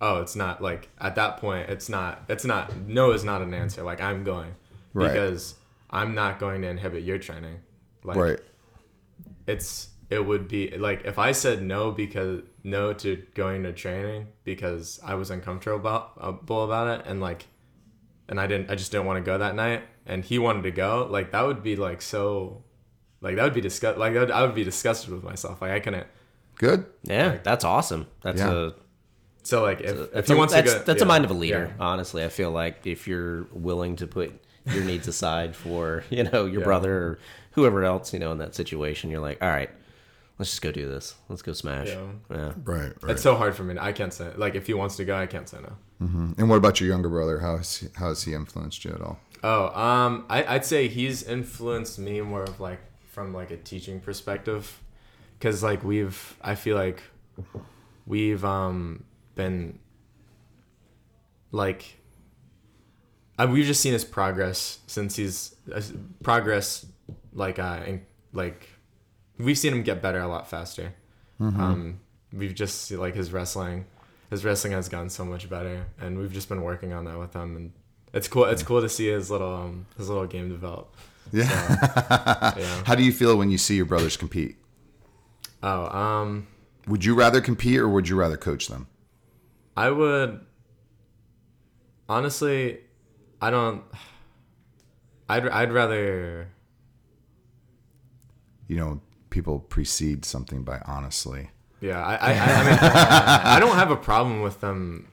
oh 0.00 0.22
it's 0.22 0.34
not 0.34 0.62
like 0.62 0.88
at 0.98 1.14
that 1.16 1.36
point 1.36 1.68
it's 1.68 1.88
not 1.88 2.22
it's 2.28 2.44
not 2.44 2.74
no 2.86 3.10
is 3.12 3.22
not 3.22 3.42
an 3.42 3.52
answer. 3.52 3.82
Like 3.82 4.00
i'm 4.00 4.24
going 4.24 4.54
right. 4.94 5.12
because 5.12 5.54
I'm 5.90 6.14
not 6.14 6.38
going 6.38 6.62
to 6.62 6.68
inhibit 6.68 7.02
your 7.02 7.18
training. 7.18 7.60
Like, 8.04 8.16
right. 8.16 8.40
It's 9.46 9.88
it 10.12 10.26
would 10.26 10.46
be 10.46 10.76
like 10.76 11.06
if 11.06 11.18
I 11.18 11.32
said 11.32 11.62
no 11.62 11.90
because 11.90 12.42
no 12.62 12.92
to 12.92 13.22
going 13.34 13.62
to 13.62 13.72
training 13.72 14.28
because 14.44 15.00
I 15.02 15.14
was 15.14 15.30
uncomfortable 15.30 15.80
about, 15.80 16.12
uh, 16.20 16.54
about 16.54 17.00
it 17.00 17.06
and 17.06 17.20
like 17.20 17.46
and 18.28 18.38
I 18.38 18.46
didn't 18.46 18.70
I 18.70 18.74
just 18.74 18.92
didn't 18.92 19.06
want 19.06 19.24
to 19.24 19.28
go 19.28 19.38
that 19.38 19.54
night 19.54 19.84
and 20.04 20.22
he 20.22 20.38
wanted 20.38 20.64
to 20.64 20.70
go 20.70 21.08
like 21.10 21.32
that 21.32 21.46
would 21.46 21.62
be 21.62 21.76
like 21.76 22.02
so 22.02 22.62
like 23.22 23.36
that 23.36 23.44
would 23.44 23.54
be 23.54 23.62
disgust 23.62 23.96
like 23.98 24.12
would, 24.12 24.30
I 24.30 24.42
would 24.42 24.54
be 24.54 24.64
disgusted 24.64 25.10
with 25.10 25.24
myself 25.24 25.62
like 25.62 25.70
I 25.70 25.80
couldn't 25.80 26.06
good 26.56 26.84
yeah 27.04 27.28
like, 27.28 27.44
that's 27.44 27.64
awesome 27.64 28.06
that's 28.20 28.40
yeah. 28.40 28.52
a 28.52 28.70
so 29.44 29.62
like 29.62 29.80
if, 29.80 30.14
if 30.14 30.26
he 30.28 30.34
wants 30.34 30.52
that's, 30.52 30.72
to 30.72 30.78
go, 30.78 30.84
that's 30.84 31.00
yeah, 31.00 31.04
a 31.04 31.08
mind 31.08 31.24
of 31.24 31.30
a 31.30 31.34
leader 31.34 31.74
yeah. 31.74 31.84
honestly 31.84 32.22
I 32.22 32.28
feel 32.28 32.50
like 32.50 32.86
if 32.86 33.08
you're 33.08 33.44
willing 33.52 33.96
to 33.96 34.06
put 34.06 34.38
your 34.66 34.84
needs 34.84 35.08
aside 35.08 35.56
for 35.56 36.04
you 36.10 36.24
know 36.24 36.46
your 36.46 36.60
yeah. 36.60 36.64
brother 36.64 36.96
or 36.96 37.18
whoever 37.52 37.84
else 37.84 38.12
you 38.12 38.18
know 38.18 38.32
in 38.32 38.38
that 38.38 38.54
situation. 38.54 39.10
You're 39.10 39.20
like, 39.20 39.42
all 39.42 39.48
right, 39.48 39.70
let's 40.38 40.50
just 40.50 40.62
go 40.62 40.72
do 40.72 40.88
this. 40.88 41.14
Let's 41.28 41.42
go 41.42 41.52
smash. 41.52 41.88
Yeah. 41.88 42.06
yeah. 42.30 42.52
Right, 42.64 42.92
right. 43.02 43.12
It's 43.12 43.22
so 43.22 43.34
hard 43.34 43.54
for 43.54 43.64
me. 43.64 43.76
I 43.78 43.92
can't 43.92 44.12
say 44.12 44.30
like 44.36 44.54
if 44.54 44.66
he 44.66 44.74
wants 44.74 44.96
to 44.96 45.04
go, 45.04 45.16
I 45.16 45.26
can't 45.26 45.48
say 45.48 45.58
no. 45.62 46.06
Mm-hmm. 46.06 46.32
And 46.38 46.50
what 46.50 46.56
about 46.56 46.80
your 46.80 46.88
younger 46.88 47.08
brother? 47.08 47.38
How 47.38 47.56
has 47.58 47.76
he, 47.76 47.88
how 47.94 48.08
has 48.08 48.24
he 48.24 48.34
influenced 48.34 48.84
you 48.84 48.92
at 48.92 49.00
all? 49.00 49.20
Oh, 49.44 49.66
um, 49.78 50.24
I, 50.28 50.44
I'd 50.44 50.64
say 50.64 50.88
he's 50.88 51.22
influenced 51.22 51.98
me 51.98 52.20
more 52.20 52.42
of 52.42 52.60
like 52.60 52.80
from 53.10 53.34
like 53.34 53.50
a 53.50 53.56
teaching 53.56 54.00
perspective, 54.00 54.80
because 55.38 55.62
like 55.62 55.84
we've 55.84 56.36
I 56.42 56.54
feel 56.54 56.76
like 56.76 57.02
we've 58.06 58.44
um 58.44 59.04
been 59.34 59.78
like 61.50 61.98
uh, 63.38 63.48
we've 63.50 63.66
just 63.66 63.80
seen 63.80 63.92
his 63.92 64.04
progress 64.04 64.80
since 64.86 65.16
he's 65.16 65.54
uh, 65.72 65.80
progress 66.22 66.86
like 67.32 67.58
uh 67.58 67.80
in, 67.86 68.04
like 68.32 68.68
we've 69.38 69.58
seen 69.58 69.72
him 69.72 69.82
get 69.82 70.02
better 70.02 70.20
a 70.20 70.28
lot 70.28 70.48
faster. 70.48 70.94
Mm-hmm. 71.40 71.60
Um, 71.60 72.00
we've 72.32 72.54
just 72.54 72.90
like 72.90 73.14
his 73.14 73.32
wrestling, 73.32 73.86
his 74.30 74.44
wrestling 74.44 74.72
has 74.74 74.88
gotten 74.88 75.10
so 75.10 75.24
much 75.24 75.48
better, 75.48 75.86
and 76.00 76.18
we've 76.18 76.32
just 76.32 76.48
been 76.48 76.62
working 76.62 76.92
on 76.92 77.04
that 77.06 77.18
with 77.18 77.34
him, 77.34 77.56
and 77.56 77.72
it's 78.12 78.28
cool. 78.28 78.44
It's 78.44 78.62
cool 78.62 78.80
to 78.80 78.88
see 78.88 79.08
his 79.08 79.30
little 79.30 79.54
um, 79.54 79.86
his 79.96 80.08
little 80.08 80.26
game 80.26 80.48
develop. 80.48 80.94
Yeah. 81.32 81.48
So, 81.48 82.60
yeah. 82.60 82.82
How 82.84 82.94
do 82.94 83.02
you 83.02 83.12
feel 83.12 83.36
when 83.36 83.50
you 83.50 83.58
see 83.58 83.76
your 83.76 83.86
brothers 83.86 84.16
compete? 84.16 84.56
Oh, 85.62 85.86
um, 85.96 86.48
would 86.86 87.04
you 87.04 87.14
rather 87.14 87.40
compete 87.40 87.78
or 87.78 87.88
would 87.88 88.08
you 88.08 88.16
rather 88.16 88.36
coach 88.36 88.68
them? 88.68 88.88
I 89.76 89.90
would 89.90 90.44
honestly, 92.08 92.80
I 93.42 93.50
don't. 93.50 93.82
I'd 95.28 95.48
I'd 95.48 95.72
rather. 95.72 96.48
You 98.68 98.76
know, 98.76 99.00
people 99.30 99.58
precede 99.58 100.24
something 100.24 100.62
by 100.62 100.80
honestly. 100.86 101.50
Yeah, 101.80 102.02
I 102.02 102.14
I, 102.14 102.32
I, 102.32 102.34
I 102.34 102.64
mean 102.64 102.78
I 102.80 103.60
don't 103.60 103.76
have 103.76 103.90
a 103.90 103.96
problem 103.96 104.40
with 104.40 104.60
them. 104.60 105.08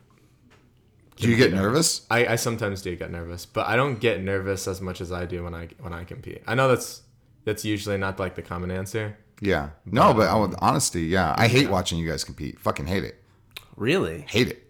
Do 1.17 1.29
you 1.29 1.35
get 1.35 1.51
nervous? 1.51 2.05
I, 2.09 2.27
I 2.27 2.35
sometimes 2.37 2.81
do 2.81 2.95
get 2.95 3.11
nervous, 3.11 3.45
but 3.45 3.67
I 3.67 3.75
don't 3.75 3.99
get 3.99 4.21
nervous 4.21 4.69
as 4.69 4.79
much 4.79 5.01
as 5.01 5.11
I 5.11 5.25
do 5.25 5.43
when 5.43 5.53
I 5.53 5.67
when 5.81 5.91
I 5.91 6.05
compete. 6.05 6.43
I 6.47 6.55
know 6.55 6.69
that's 6.69 7.01
that's 7.43 7.65
usually 7.65 7.97
not 7.97 8.19
like 8.19 8.35
the 8.35 8.41
common 8.41 8.71
answer. 8.71 9.17
Yeah. 9.41 9.69
No, 9.85 10.13
but 10.13 10.27
I 10.27 10.35
would, 10.35 10.55
honesty, 10.59 11.03
yeah. 11.03 11.33
I 11.37 11.47
hate 11.47 11.69
watching 11.69 11.97
you 11.97 12.09
guys 12.09 12.23
compete. 12.23 12.59
Fucking 12.59 12.87
hate 12.87 13.03
it. 13.03 13.23
Really? 13.75 14.25
Hate 14.29 14.49
it. 14.49 14.68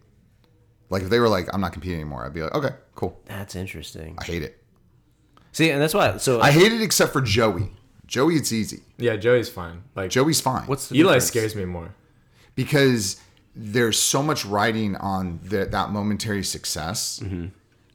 Like 0.89 1.03
if 1.03 1.09
they 1.09 1.19
were 1.19 1.29
like, 1.29 1.47
I'm 1.53 1.61
not 1.61 1.73
competing 1.73 1.99
anymore, 1.99 2.25
I'd 2.25 2.33
be 2.33 2.41
like, 2.41 2.53
okay, 2.55 2.75
cool. 2.95 3.19
That's 3.25 3.55
interesting. 3.55 4.15
I 4.19 4.23
hate 4.23 4.43
it. 4.43 4.61
See, 5.51 5.69
and 5.71 5.81
that's 5.81 5.93
why. 5.93 6.17
So 6.17 6.41
I 6.41 6.51
hate 6.51 6.71
it 6.71 6.81
except 6.81 7.11
for 7.13 7.21
Joey. 7.21 7.71
Joey, 8.05 8.35
it's 8.35 8.51
easy. 8.51 8.81
Yeah, 8.97 9.15
Joey's 9.17 9.49
fine. 9.49 9.83
Like 9.95 10.09
Joey's 10.09 10.41
fine. 10.41 10.65
what's 10.67 10.87
the 10.89 10.95
Eli 10.95 11.13
difference? 11.13 11.25
scares 11.25 11.55
me 11.55 11.65
more. 11.65 11.93
because 12.55 13.21
there's 13.55 13.97
so 13.99 14.21
much 14.23 14.45
riding 14.45 14.95
on 14.95 15.39
that 15.45 15.71
that 15.71 15.89
momentary 15.91 16.43
success. 16.43 17.19
Mm-hmm. 17.23 17.47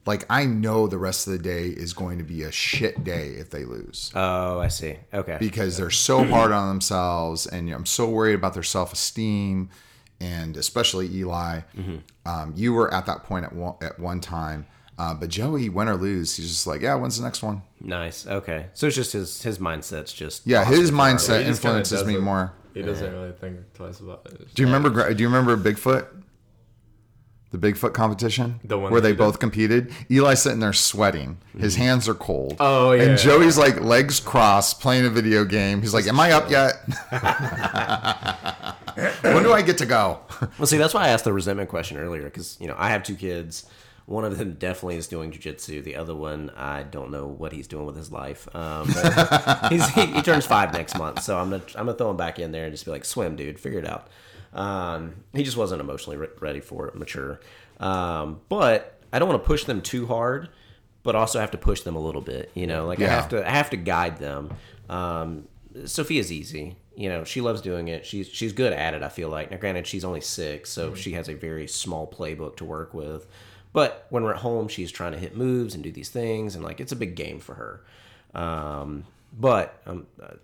Like 0.05 0.25
I 0.29 0.45
know 0.45 0.85
the 0.87 0.97
rest 0.99 1.25
of 1.27 1.33
the 1.33 1.39
day 1.39 1.67
is 1.67 1.93
going 1.93 2.19
to 2.19 2.23
be 2.23 2.43
a 2.43 2.51
shit 2.51 3.03
day 3.03 3.29
if 3.29 3.49
they 3.49 3.65
lose 3.65 4.11
Oh, 4.13 4.59
I 4.59 4.67
see. 4.67 4.97
Okay. 5.13 5.37
because 5.39 5.77
they're 5.77 5.89
so 5.89 6.23
hard 6.23 6.51
on 6.51 6.67
themselves, 6.67 7.47
and 7.47 7.69
I'm 7.71 7.85
so 7.87 8.07
worried 8.07 8.35
about 8.35 8.53
their 8.53 8.63
self 8.63 8.93
esteem, 8.93 9.69
and 10.19 10.57
especially 10.57 11.07
Eli. 11.13 11.61
Mm-hmm. 11.77 11.97
Um, 12.25 12.53
you 12.55 12.73
were 12.73 12.93
at 12.93 13.05
that 13.05 13.23
point 13.23 13.45
at 13.45 13.53
one, 13.53 13.75
at 13.81 13.99
one 13.99 14.19
time, 14.21 14.65
uh, 14.97 15.13
but 15.13 15.29
Joey, 15.29 15.69
win 15.69 15.89
or 15.89 15.95
lose, 15.95 16.35
he's 16.37 16.47
just 16.47 16.65
like, 16.67 16.81
yeah, 16.81 16.95
when's 16.95 17.17
the 17.17 17.23
next 17.23 17.43
one? 17.43 17.61
nice. 17.81 18.25
Okay. 18.25 18.67
So 18.73 18.87
it's 18.87 18.95
just 18.95 19.13
his 19.13 19.41
his 19.43 19.59
mindset's 19.59 20.13
just 20.13 20.47
Yeah, 20.47 20.63
his 20.65 20.91
mindset. 20.91 21.41
He 21.41 21.47
influences 21.47 22.03
me 22.05 22.17
more. 22.17 22.53
He 22.73 22.81
doesn't 22.81 23.11
really 23.11 23.31
think 23.31 23.73
twice 23.73 23.99
about 23.99 24.25
it. 24.25 24.53
Do 24.53 24.61
you 24.61 24.67
remember? 24.67 25.13
Do 25.13 25.21
you 25.21 25.29
remember 25.29 25.55
Bigfoot? 25.57 26.07
The 27.51 27.71
Bigfoot 27.71 27.93
competition, 27.93 28.59
The 28.65 28.77
one 28.77 28.91
where 28.91 28.99
they 28.99 29.09
you 29.09 29.15
both 29.15 29.39
competed. 29.39 29.93
Eli's 30.09 30.41
sitting 30.41 30.59
there 30.59 30.73
sweating. 30.73 31.37
His 31.57 31.77
hands 31.77 32.09
are 32.09 32.13
cold. 32.13 32.57
Oh, 32.59 32.91
yeah. 32.91 33.03
And 33.03 33.17
Joey's 33.17 33.57
like 33.57 33.79
legs 33.79 34.19
crossed, 34.19 34.81
playing 34.81 35.05
a 35.05 35.09
video 35.09 35.45
game. 35.45 35.79
He's 35.81 35.93
like, 35.93 36.05
"Am 36.05 36.19
I 36.19 36.33
up 36.33 36.49
yet? 36.51 36.73
I 39.55 39.61
get 39.61 39.77
to 39.79 39.85
go?" 39.85 40.19
Well, 40.57 40.67
see, 40.67 40.77
that's 40.77 40.93
why 40.93 41.05
I 41.05 41.07
asked 41.09 41.25
the 41.25 41.33
resentment 41.33 41.69
question 41.69 41.97
earlier 41.97 42.23
because 42.23 42.57
you 42.59 42.67
know 42.67 42.75
I 42.77 42.89
have 42.89 43.03
two 43.03 43.15
kids. 43.15 43.65
One 44.05 44.23
of 44.23 44.37
them 44.37 44.53
definitely 44.53 44.97
is 44.97 45.07
doing 45.07 45.31
jujitsu. 45.31 45.83
The 45.83 45.95
other 45.95 46.13
one, 46.13 46.51
I 46.55 46.83
don't 46.83 47.09
know 47.09 47.25
what 47.25 47.53
he's 47.53 47.67
doing 47.67 47.87
with 47.87 47.95
his 47.95 48.11
life. 48.11 48.47
Um, 48.55 48.87
he's, 49.69 49.87
he, 49.89 50.05
he 50.05 50.21
turns 50.21 50.45
five 50.45 50.71
next 50.73 50.95
month, 50.95 51.23
so 51.23 51.39
I'm 51.39 51.49
gonna 51.49 51.63
I'm 51.75 51.87
gonna 51.87 51.97
throw 51.97 52.11
him 52.11 52.17
back 52.17 52.37
in 52.37 52.51
there 52.51 52.65
and 52.65 52.73
just 52.73 52.85
be 52.85 52.91
like, 52.91 53.03
"Swim, 53.03 53.35
dude, 53.35 53.59
figure 53.59 53.79
it 53.79 53.87
out." 53.87 54.07
Um, 54.53 55.15
he 55.33 55.43
just 55.43 55.57
wasn't 55.57 55.81
emotionally 55.81 56.17
re- 56.17 56.29
ready 56.39 56.59
for 56.61 56.87
it, 56.87 56.95
mature. 56.95 57.39
Um, 57.79 58.41
but 58.47 58.99
I 59.11 59.19
don't 59.19 59.27
want 59.27 59.41
to 59.41 59.47
push 59.47 59.65
them 59.65 59.81
too 59.81 60.05
hard, 60.07 60.49
but 61.03 61.15
also 61.15 61.39
have 61.39 61.51
to 61.51 61.57
push 61.57 61.81
them 61.81 61.95
a 61.95 61.99
little 61.99 62.21
bit. 62.21 62.51
You 62.53 62.67
know, 62.67 62.85
like 62.85 63.01
I 63.01 63.07
have 63.07 63.29
to 63.29 63.47
I 63.47 63.51
have 63.51 63.69
to 63.71 63.77
guide 63.77 64.17
them. 64.17 64.53
Um, 64.89 65.47
Sophia's 65.85 66.31
easy. 66.31 66.77
You 66.95 67.09
know, 67.09 67.23
she 67.23 67.41
loves 67.41 67.61
doing 67.61 67.87
it. 67.87 68.05
She's 68.05 68.27
she's 68.27 68.53
good 68.53 68.73
at 68.73 68.93
it. 68.93 69.03
I 69.03 69.09
feel 69.09 69.29
like. 69.29 69.51
Now, 69.51 69.57
granted, 69.57 69.87
she's 69.87 70.05
only 70.05 70.21
six, 70.21 70.69
so 70.69 70.95
she 70.95 71.13
has 71.13 71.27
a 71.29 71.33
very 71.33 71.67
small 71.67 72.07
playbook 72.07 72.57
to 72.57 72.65
work 72.65 72.93
with. 72.93 73.27
But 73.73 74.07
when 74.09 74.23
we're 74.23 74.33
at 74.33 74.39
home, 74.39 74.69
she's 74.69 74.91
trying 74.91 75.11
to 75.11 75.17
hit 75.17 75.35
moves 75.35 75.75
and 75.75 75.83
do 75.83 75.91
these 75.91 76.09
things, 76.09 76.55
and 76.55 76.63
like 76.63 76.79
it's 76.79 76.93
a 76.93 76.95
big 76.95 77.15
game 77.15 77.39
for 77.39 77.55
her. 77.55 77.81
Um, 78.39 79.05
but 79.37 79.81
I'm 79.85 80.07
uh, 80.21 80.35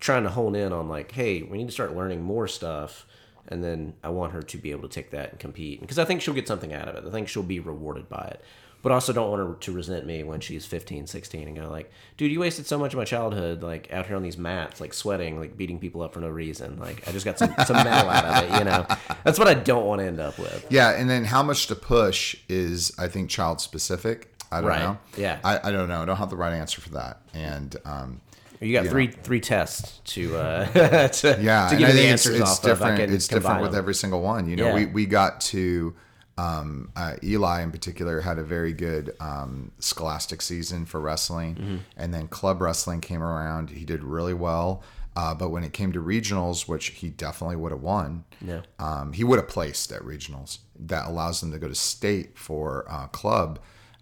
trying 0.00 0.24
to 0.24 0.30
hone 0.30 0.56
in 0.56 0.72
on 0.72 0.88
like, 0.88 1.12
hey, 1.12 1.42
we 1.42 1.58
need 1.58 1.68
to 1.68 1.72
start 1.72 1.94
learning 1.94 2.22
more 2.22 2.48
stuff, 2.48 3.06
and 3.46 3.62
then 3.62 3.94
I 4.02 4.08
want 4.08 4.32
her 4.32 4.42
to 4.42 4.58
be 4.58 4.72
able 4.72 4.88
to 4.88 4.94
take 4.94 5.10
that 5.10 5.30
and 5.30 5.38
compete 5.38 5.80
because 5.80 5.98
I 5.98 6.04
think 6.04 6.22
she'll 6.22 6.34
get 6.34 6.48
something 6.48 6.72
out 6.72 6.88
of 6.88 6.96
it. 6.96 7.08
I 7.08 7.12
think 7.12 7.28
she'll 7.28 7.44
be 7.44 7.60
rewarded 7.60 8.08
by 8.08 8.32
it. 8.32 8.44
But 8.82 8.90
also 8.90 9.12
don't 9.12 9.30
want 9.30 9.40
her 9.48 9.54
to 9.54 9.72
resent 9.72 10.06
me 10.06 10.24
when 10.24 10.40
she's 10.40 10.66
15, 10.66 11.06
16 11.06 11.46
and 11.46 11.56
go 11.56 11.70
like, 11.70 11.90
dude, 12.16 12.32
you 12.32 12.40
wasted 12.40 12.66
so 12.66 12.76
much 12.78 12.92
of 12.94 12.98
my 12.98 13.04
childhood 13.04 13.62
like 13.62 13.92
out 13.92 14.06
here 14.06 14.16
on 14.16 14.22
these 14.24 14.36
mats, 14.36 14.80
like 14.80 14.92
sweating, 14.92 15.38
like 15.38 15.56
beating 15.56 15.78
people 15.78 16.02
up 16.02 16.12
for 16.14 16.18
no 16.20 16.28
reason. 16.28 16.80
Like 16.80 17.06
I 17.06 17.12
just 17.12 17.24
got 17.24 17.38
some, 17.38 17.54
some 17.64 17.76
medal 17.76 18.10
out 18.10 18.24
of 18.24 18.44
it, 18.50 18.58
you 18.58 18.64
know? 18.64 18.84
That's 19.22 19.38
what 19.38 19.46
I 19.46 19.54
don't 19.54 19.86
want 19.86 20.00
to 20.00 20.06
end 20.06 20.18
up 20.18 20.36
with. 20.36 20.66
Yeah, 20.68 20.90
and 20.90 21.08
then 21.08 21.24
how 21.24 21.44
much 21.44 21.68
to 21.68 21.76
push 21.76 22.34
is, 22.48 22.90
I 22.98 23.06
think, 23.06 23.30
child 23.30 23.60
specific. 23.60 24.34
I 24.50 24.60
don't 24.60 24.68
Right. 24.70 24.80
know. 24.80 24.98
Yeah. 25.16 25.38
I, 25.44 25.68
I 25.68 25.70
don't 25.70 25.88
know. 25.88 26.02
I 26.02 26.04
don't 26.04 26.16
have 26.16 26.30
the 26.30 26.36
right 26.36 26.52
answer 26.52 26.80
for 26.80 26.90
that. 26.90 27.20
And 27.32 27.76
um, 27.84 28.20
You 28.60 28.72
got 28.72 28.84
Yeah. 28.84 28.90
three 28.90 29.06
three 29.06 29.40
tests 29.40 30.00
to 30.14 30.36
uh 30.36 30.66
to, 31.08 31.38
yeah, 31.40 31.68
to 31.68 31.76
give 31.76 31.88
you 31.88 31.94
the 31.94 32.02
answers 32.08 32.34
it's, 32.34 32.50
it's 32.50 32.58
off 32.58 32.62
different. 32.64 33.12
It's 33.12 33.28
different 33.28 33.62
with 33.62 33.70
them. 33.72 33.78
every 33.78 33.94
single 33.94 34.22
one. 34.22 34.48
You 34.48 34.56
know, 34.56 34.66
Yeah. 34.66 34.74
we 34.74 34.86
we 34.86 35.06
got 35.06 35.40
to 35.52 35.94
um, 36.38 36.90
uh, 36.96 37.16
Eli 37.22 37.60
in 37.62 37.70
particular 37.70 38.20
had 38.22 38.38
a 38.38 38.42
very 38.44 38.72
good 38.72 39.14
um, 39.20 39.70
scholastic 39.78 40.40
season 40.42 40.86
for 40.86 41.00
wrestling, 41.00 41.54
Mm-hmm. 41.56 41.76
and 41.96 42.12
then 42.14 42.28
club 42.28 42.60
wrestling 42.62 43.00
came 43.00 43.22
around. 43.22 43.70
He 43.70 43.84
did 43.84 44.02
really 44.02 44.34
well. 44.34 44.82
Uh, 45.14 45.34
but 45.34 45.50
when 45.50 45.62
it 45.62 45.74
came 45.74 45.92
to 45.92 46.02
regionals, 46.02 46.66
which 46.66 46.86
he 46.86 47.10
definitely 47.10 47.56
would 47.56 47.70
have 47.70 47.82
won, 47.82 48.24
Yeah. 48.40 48.62
um, 48.78 49.12
he 49.12 49.24
would 49.24 49.38
have 49.38 49.48
placed 49.48 49.92
at 49.92 50.00
regionals. 50.00 50.58
That 50.78 51.06
allows 51.06 51.42
him 51.42 51.52
to 51.52 51.58
go 51.58 51.68
to 51.68 51.74
state 51.74 52.38
for 52.38 52.86
uh, 52.90 53.08
club. 53.08 53.58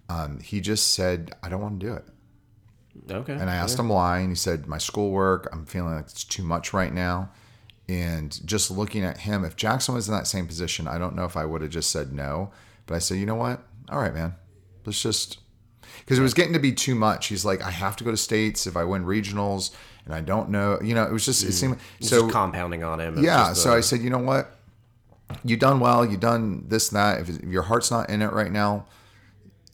Um, 0.08 0.38
he 0.38 0.60
just 0.60 0.92
said, 0.92 1.32
"I 1.42 1.48
don't 1.48 1.60
want 1.60 1.80
to 1.80 1.86
do 1.86 1.92
it." 1.94 2.04
Okay. 3.10 3.32
And 3.32 3.50
I 3.50 3.54
asked 3.56 3.78
him 3.78 3.88
why, 3.88 4.18
and 4.20 4.28
he 4.28 4.34
said, 4.36 4.66
"My 4.68 4.78
schoolwork. 4.78 5.48
I'm 5.52 5.66
feeling 5.66 5.94
like 5.94 6.04
it's 6.04 6.22
too 6.24 6.42
much 6.44 6.72
right 6.72 6.92
now." 6.92 7.30
And 7.90 8.40
just 8.46 8.70
looking 8.70 9.02
at 9.02 9.18
him, 9.18 9.44
if 9.44 9.56
Jaxon 9.56 9.94
was 9.94 10.08
in 10.08 10.14
that 10.14 10.28
same 10.28 10.46
position, 10.46 10.86
I 10.86 10.96
don't 10.96 11.16
know 11.16 11.24
if 11.24 11.36
I 11.36 11.44
would 11.44 11.60
have 11.60 11.72
just 11.72 11.90
said 11.90 12.12
no. 12.12 12.52
But 12.86 12.94
I 12.94 12.98
said, 13.00 13.18
"You 13.18 13.26
know 13.26 13.34
what? 13.34 13.64
All 13.88 13.98
right, 13.98 14.14
man. 14.14 14.36
Let's 14.86 15.02
just." 15.02 15.38
Because 15.98 16.16
it 16.16 16.22
was 16.22 16.32
getting 16.32 16.52
to 16.52 16.60
be 16.60 16.70
too 16.72 16.94
much. 16.94 17.26
He's 17.26 17.44
like, 17.44 17.60
"I 17.62 17.70
have 17.72 17.96
to 17.96 18.04
go 18.04 18.12
to 18.12 18.16
states 18.16 18.68
if 18.68 18.76
I 18.76 18.84
win 18.84 19.04
regionals, 19.04 19.72
and 20.04 20.14
I 20.14 20.20
don't 20.20 20.50
know." 20.50 20.78
You 20.80 20.94
know, 20.94 21.02
it 21.02 21.10
was 21.10 21.24
just 21.24 21.42
it 21.42 21.50
seemed 21.50 21.78
It's 21.98 22.10
so. 22.10 22.20
just 22.20 22.32
compounding 22.32 22.84
on 22.84 23.00
him. 23.00 23.24
Yeah. 23.24 23.54
So 23.54 23.74
I 23.74 23.80
said, 23.80 24.02
you 24.02 24.10
know 24.10 24.18
what? 24.18 24.56
You 25.42 25.56
done 25.56 25.80
well. 25.80 26.06
You 26.06 26.16
done 26.16 26.66
this 26.68 26.90
and 26.90 26.96
that. 26.96 27.20
If, 27.22 27.42
if 27.42 27.50
your 27.50 27.62
heart's 27.62 27.90
not 27.90 28.08
in 28.08 28.22
it 28.22 28.32
right 28.32 28.52
now, 28.52 28.86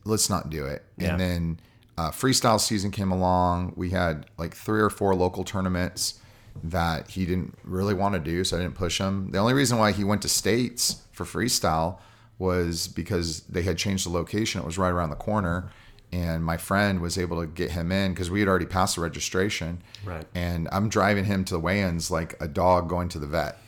let's 0.04 0.30
not 0.30 0.48
do 0.48 0.64
it. 0.64 0.86
Yeah. 0.96 1.10
And 1.10 1.20
then 1.20 1.60
uh, 1.98 2.12
freestyle 2.12 2.60
season 2.60 2.90
came 2.92 3.12
along. 3.12 3.74
We 3.76 3.90
had 3.90 4.24
like 4.38 4.54
three 4.54 4.80
or 4.80 4.88
four 4.88 5.14
local 5.14 5.44
tournaments 5.44 6.18
that 6.64 7.10
he 7.10 7.26
didn't 7.26 7.56
really 7.64 7.94
want 7.94 8.14
to 8.14 8.20
do, 8.20 8.44
so 8.44 8.56
I 8.56 8.60
didn't 8.60 8.74
push 8.74 8.98
him. 8.98 9.30
The 9.30 9.38
only 9.38 9.54
reason 9.54 9.78
why 9.78 9.92
he 9.92 10.04
went 10.04 10.22
to 10.22 10.28
states 10.28 11.02
for 11.12 11.24
freestyle 11.24 11.98
was 12.38 12.88
because 12.88 13.40
they 13.42 13.62
had 13.62 13.78
changed 13.78 14.06
the 14.06 14.10
location. 14.10 14.60
It 14.60 14.66
was 14.66 14.78
right 14.78 14.90
around 14.90 15.10
the 15.10 15.16
corner. 15.16 15.70
And 16.12 16.44
my 16.44 16.56
friend 16.56 17.00
was 17.00 17.18
able 17.18 17.40
to 17.40 17.46
get 17.46 17.72
him 17.72 17.90
in 17.90 18.12
because 18.12 18.30
we 18.30 18.40
had 18.40 18.48
already 18.48 18.66
passed 18.66 18.94
the 18.94 19.02
registration. 19.02 19.82
Right. 20.04 20.24
And 20.34 20.68
I'm 20.70 20.88
driving 20.88 21.24
him 21.24 21.44
to 21.46 21.54
the 21.54 21.60
weigh-ins 21.60 22.10
like 22.10 22.40
a 22.40 22.46
dog 22.46 22.88
going 22.88 23.08
to 23.10 23.18
the 23.18 23.26
vet. 23.26 23.58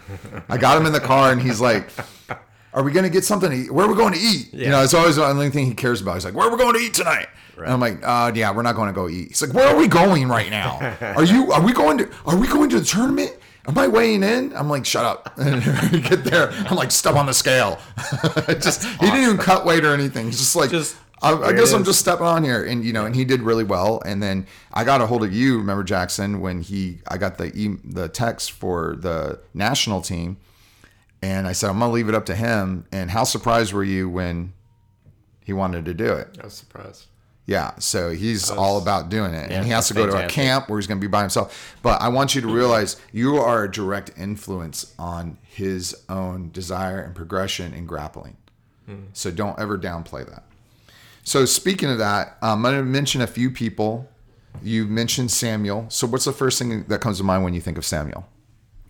I 0.48 0.58
got 0.58 0.76
him 0.76 0.86
in 0.86 0.92
the 0.92 1.00
car 1.00 1.32
and 1.32 1.40
he's 1.40 1.60
like, 1.60 1.90
Are 2.74 2.82
we 2.82 2.92
going 2.92 3.04
to 3.04 3.10
get 3.10 3.24
something 3.24 3.50
to 3.50 3.56
eat? 3.56 3.70
Where 3.70 3.86
are 3.86 3.88
we 3.88 3.94
going 3.94 4.12
to 4.12 4.18
eat? 4.18 4.52
You 4.52 4.68
know, 4.68 4.82
it's 4.82 4.92
always 4.92 5.16
the 5.16 5.24
only 5.24 5.48
thing 5.50 5.66
he 5.66 5.74
cares 5.74 6.00
about. 6.02 6.14
He's 6.14 6.24
like, 6.24 6.34
Where 6.34 6.48
are 6.48 6.50
we 6.50 6.58
going 6.58 6.74
to 6.74 6.80
eat 6.80 6.94
tonight? 6.94 7.28
And 7.64 7.72
I'm 7.72 7.80
like, 7.80 8.00
uh, 8.02 8.32
yeah, 8.34 8.52
we're 8.54 8.62
not 8.62 8.74
going 8.76 8.88
to 8.88 8.92
go 8.92 9.08
eat. 9.08 9.28
He's 9.28 9.42
like, 9.42 9.52
Where 9.54 9.66
are 9.68 9.76
we 9.76 9.88
going 9.88 10.28
right 10.28 10.50
now? 10.50 10.78
Are 11.16 11.24
you, 11.24 11.50
are 11.52 11.62
we 11.62 11.72
going 11.72 11.98
to, 11.98 12.10
are 12.26 12.36
we 12.36 12.46
going 12.48 12.68
to 12.70 12.80
the 12.80 12.84
tournament? 12.86 13.32
Am 13.68 13.76
I 13.76 13.88
weighing 13.88 14.22
in? 14.22 14.54
I'm 14.56 14.68
like, 14.70 14.84
shut 14.86 15.04
up. 15.04 15.36
Get 15.38 16.22
there. 16.24 16.50
I'm 16.52 16.76
like, 16.76 16.92
step 16.92 17.16
on 17.16 17.26
the 17.26 17.34
scale. 17.34 17.80
just, 18.60 18.84
he 18.84 19.06
didn't 19.06 19.22
even 19.22 19.38
cut 19.38 19.64
weight 19.66 19.84
or 19.84 19.92
anything. 19.92 20.26
He's 20.26 20.38
just 20.38 20.54
like, 20.54 20.70
Just- 20.70 20.96
I, 21.22 21.32
I 21.32 21.52
guess 21.54 21.72
I'm 21.72 21.82
just 21.82 21.98
stepping 21.98 22.26
on 22.26 22.44
here, 22.44 22.62
and 22.62 22.84
you 22.84 22.92
know, 22.92 23.06
and 23.06 23.16
he 23.16 23.24
did 23.24 23.40
really 23.40 23.64
well. 23.64 24.02
And 24.04 24.22
then 24.22 24.46
I 24.74 24.84
got 24.84 25.00
a 25.00 25.06
hold 25.06 25.24
of 25.24 25.32
you, 25.32 25.56
remember 25.56 25.82
Jaxon, 25.82 26.40
when 26.40 26.60
he 26.60 26.98
I 27.08 27.16
got 27.16 27.38
the 27.38 27.46
e- 27.56 27.78
the 27.84 28.10
text 28.10 28.52
for 28.52 28.96
the 28.96 29.40
national 29.54 30.02
team, 30.02 30.36
and 31.22 31.46
I 31.46 31.52
said 31.52 31.70
I'm 31.70 31.78
gonna 31.78 31.90
leave 31.90 32.10
it 32.10 32.14
up 32.14 32.26
to 32.26 32.34
him. 32.34 32.84
And 32.92 33.10
how 33.10 33.24
surprised 33.24 33.72
were 33.72 33.82
you 33.82 34.10
when 34.10 34.52
he 35.42 35.54
wanted 35.54 35.86
to 35.86 35.94
do 35.94 36.12
it? 36.12 36.36
I 36.38 36.44
was 36.44 36.52
surprised. 36.54 37.06
Yeah, 37.46 37.78
so 37.78 38.10
he's 38.10 38.50
all 38.50 38.78
about 38.78 39.08
doing 39.08 39.32
it, 39.32 39.50
Yeah, 39.50 39.58
and 39.58 39.64
he 39.64 39.70
has 39.70 39.86
to 39.88 39.94
go 39.94 40.04
to 40.06 40.24
a 40.24 40.28
camp 40.28 40.68
where 40.68 40.80
he's 40.80 40.88
going 40.88 40.98
to 41.00 41.06
be 41.06 41.10
by 41.10 41.20
himself. 41.20 41.76
But 41.80 42.02
I 42.02 42.08
want 42.08 42.34
you 42.34 42.40
to 42.40 42.48
realize 42.48 43.00
you 43.12 43.36
are 43.36 43.64
a 43.64 43.70
direct 43.70 44.10
influence 44.18 44.92
on 44.98 45.38
his 45.42 45.96
own 46.08 46.50
desire 46.50 47.00
and 47.00 47.14
progression 47.14 47.72
in 47.72 47.86
grappling. 47.86 48.36
So 49.12 49.30
don't 49.30 49.58
ever 49.58 49.76
downplay 49.78 50.28
that. 50.28 50.44
So 51.24 51.44
speaking 51.44 51.90
of 51.90 51.98
that, 51.98 52.36
um, 52.40 52.64
I'm 52.64 52.72
going 52.72 52.84
to 52.84 52.90
mention 52.90 53.20
a 53.20 53.26
few 53.26 53.50
people. 53.50 54.08
You 54.62 54.86
mentioned 54.86 55.32
Samuel. 55.32 55.86
So 55.88 56.06
what's 56.06 56.24
the 56.24 56.32
first 56.32 56.58
thing 56.58 56.84
that 56.84 57.00
comes 57.00 57.18
to 57.18 57.24
mind 57.24 57.42
when 57.42 57.52
you 57.52 57.60
think 57.60 57.78
of 57.78 57.84
Samuel? 57.84 58.28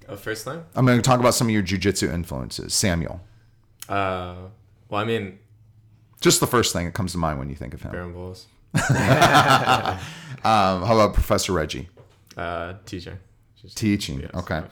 Oh, 0.09 0.17
first 0.17 0.45
time? 0.45 0.65
I'm 0.75 0.85
going 0.85 0.99
to 0.99 1.03
talk 1.03 1.19
about 1.19 1.35
some 1.35 1.47
of 1.47 1.53
your 1.53 1.63
jujitsu 1.63 2.13
influences. 2.13 2.75
Samuel. 2.75 3.21
Uh, 3.89 4.35
well, 4.89 5.01
I 5.01 5.05
mean, 5.05 5.39
Just 6.27 6.41
the 6.41 6.47
first 6.49 6.73
thing 6.73 6.87
that 6.87 6.93
comes 6.95 7.13
to 7.13 7.19
mind 7.19 7.39
when 7.39 7.49
you 7.49 7.55
think 7.55 7.73
of 7.73 7.83
him. 7.83 7.93
Berimbolos, 7.93 8.47
Um, 10.45 10.83
how 10.83 10.95
about 10.99 11.15
Professor 11.15 11.53
Reggie? 11.53 11.89
uh, 12.37 12.75
teacher. 12.85 13.19
Just- 13.63 13.77
Teaching. 13.77 14.21
yes. 14.23 14.31
Okay. 14.35 14.63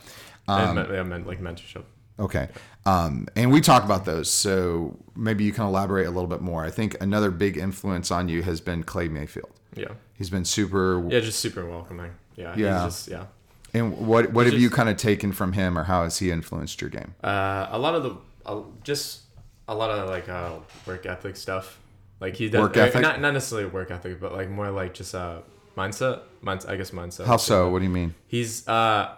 and 0.49 0.75
men- 0.75 0.87
yeah, 0.93 1.03
men- 1.05 1.25
like 1.27 1.41
mentorship. 1.41 1.85
Okay. 2.19 2.49
Um, 2.87 3.27
and 3.37 3.53
we 3.53 3.61
talk 3.61 3.85
about 3.85 4.05
those. 4.05 4.29
So 4.31 4.97
maybe 5.17 5.45
you 5.45 5.53
can 5.53 5.65
elaborate 5.65 6.07
a 6.07 6.11
little 6.11 6.27
bit 6.29 6.41
more. 6.43 6.65
I 6.65 6.71
think 6.71 6.97
another 7.01 7.31
big 7.31 7.57
influence 7.57 8.11
on 8.11 8.29
you 8.29 8.43
has 8.43 8.61
been 8.61 8.83
Clay 8.83 9.09
Mayfield. 9.09 9.51
Yeah. 9.77 9.93
He's 10.15 10.31
been 10.31 10.45
super. 10.45 11.05
Yeah, 11.09 11.21
just 11.21 11.39
super 11.41 11.65
welcoming. 11.69 12.13
Yeah. 12.37 12.55
Yeah. 12.57 12.85
He's 12.85 12.95
just, 12.95 13.09
yeah. 13.09 13.25
And 13.73 13.97
what 14.07 14.33
what 14.33 14.47
have 14.47 14.55
you 14.59 14.71
kind 14.71 14.89
of 14.89 14.97
taken 14.97 15.33
from 15.33 15.53
him, 15.55 15.77
or 15.79 15.85
how 15.85 16.03
has 16.05 16.19
he 16.19 16.31
influenced 16.31 16.81
your 16.81 16.91
game? 16.91 17.15
Uh, 17.25 17.67
a 17.71 17.79
lot 17.79 17.95
of 17.97 18.03
the, 18.05 18.17
uh, 18.47 18.61
just 18.85 19.23
a 19.69 19.75
lot 19.75 19.91
of 19.91 20.09
like 20.09 20.29
uh, 20.29 20.57
work 20.87 21.07
ethic 21.07 21.37
stuff. 21.37 21.81
Like 22.21 22.37
he 22.37 22.49
does 22.49 22.61
Work 22.61 22.77
ethic? 22.77 23.03
Not, 23.03 23.21
not 23.21 23.35
necessarily 23.35 23.69
work 23.69 23.91
ethic, 23.91 24.21
but 24.21 24.33
like 24.33 24.49
more 24.49 24.71
like 24.71 24.95
just 24.95 25.15
uh 25.15 25.41
mindset. 25.77 26.23
Mindset. 26.43 26.69
I 26.69 26.77
guess 26.77 26.91
mindset. 26.91 27.27
How 27.27 27.37
so? 27.37 27.69
What 27.71 27.81
do 27.81 27.85
you 27.85 27.91
mean? 27.91 28.15
He's 28.27 28.67
uh 28.69 29.15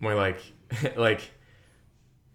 more 0.00 0.14
like 0.14 0.40
like. 0.96 1.20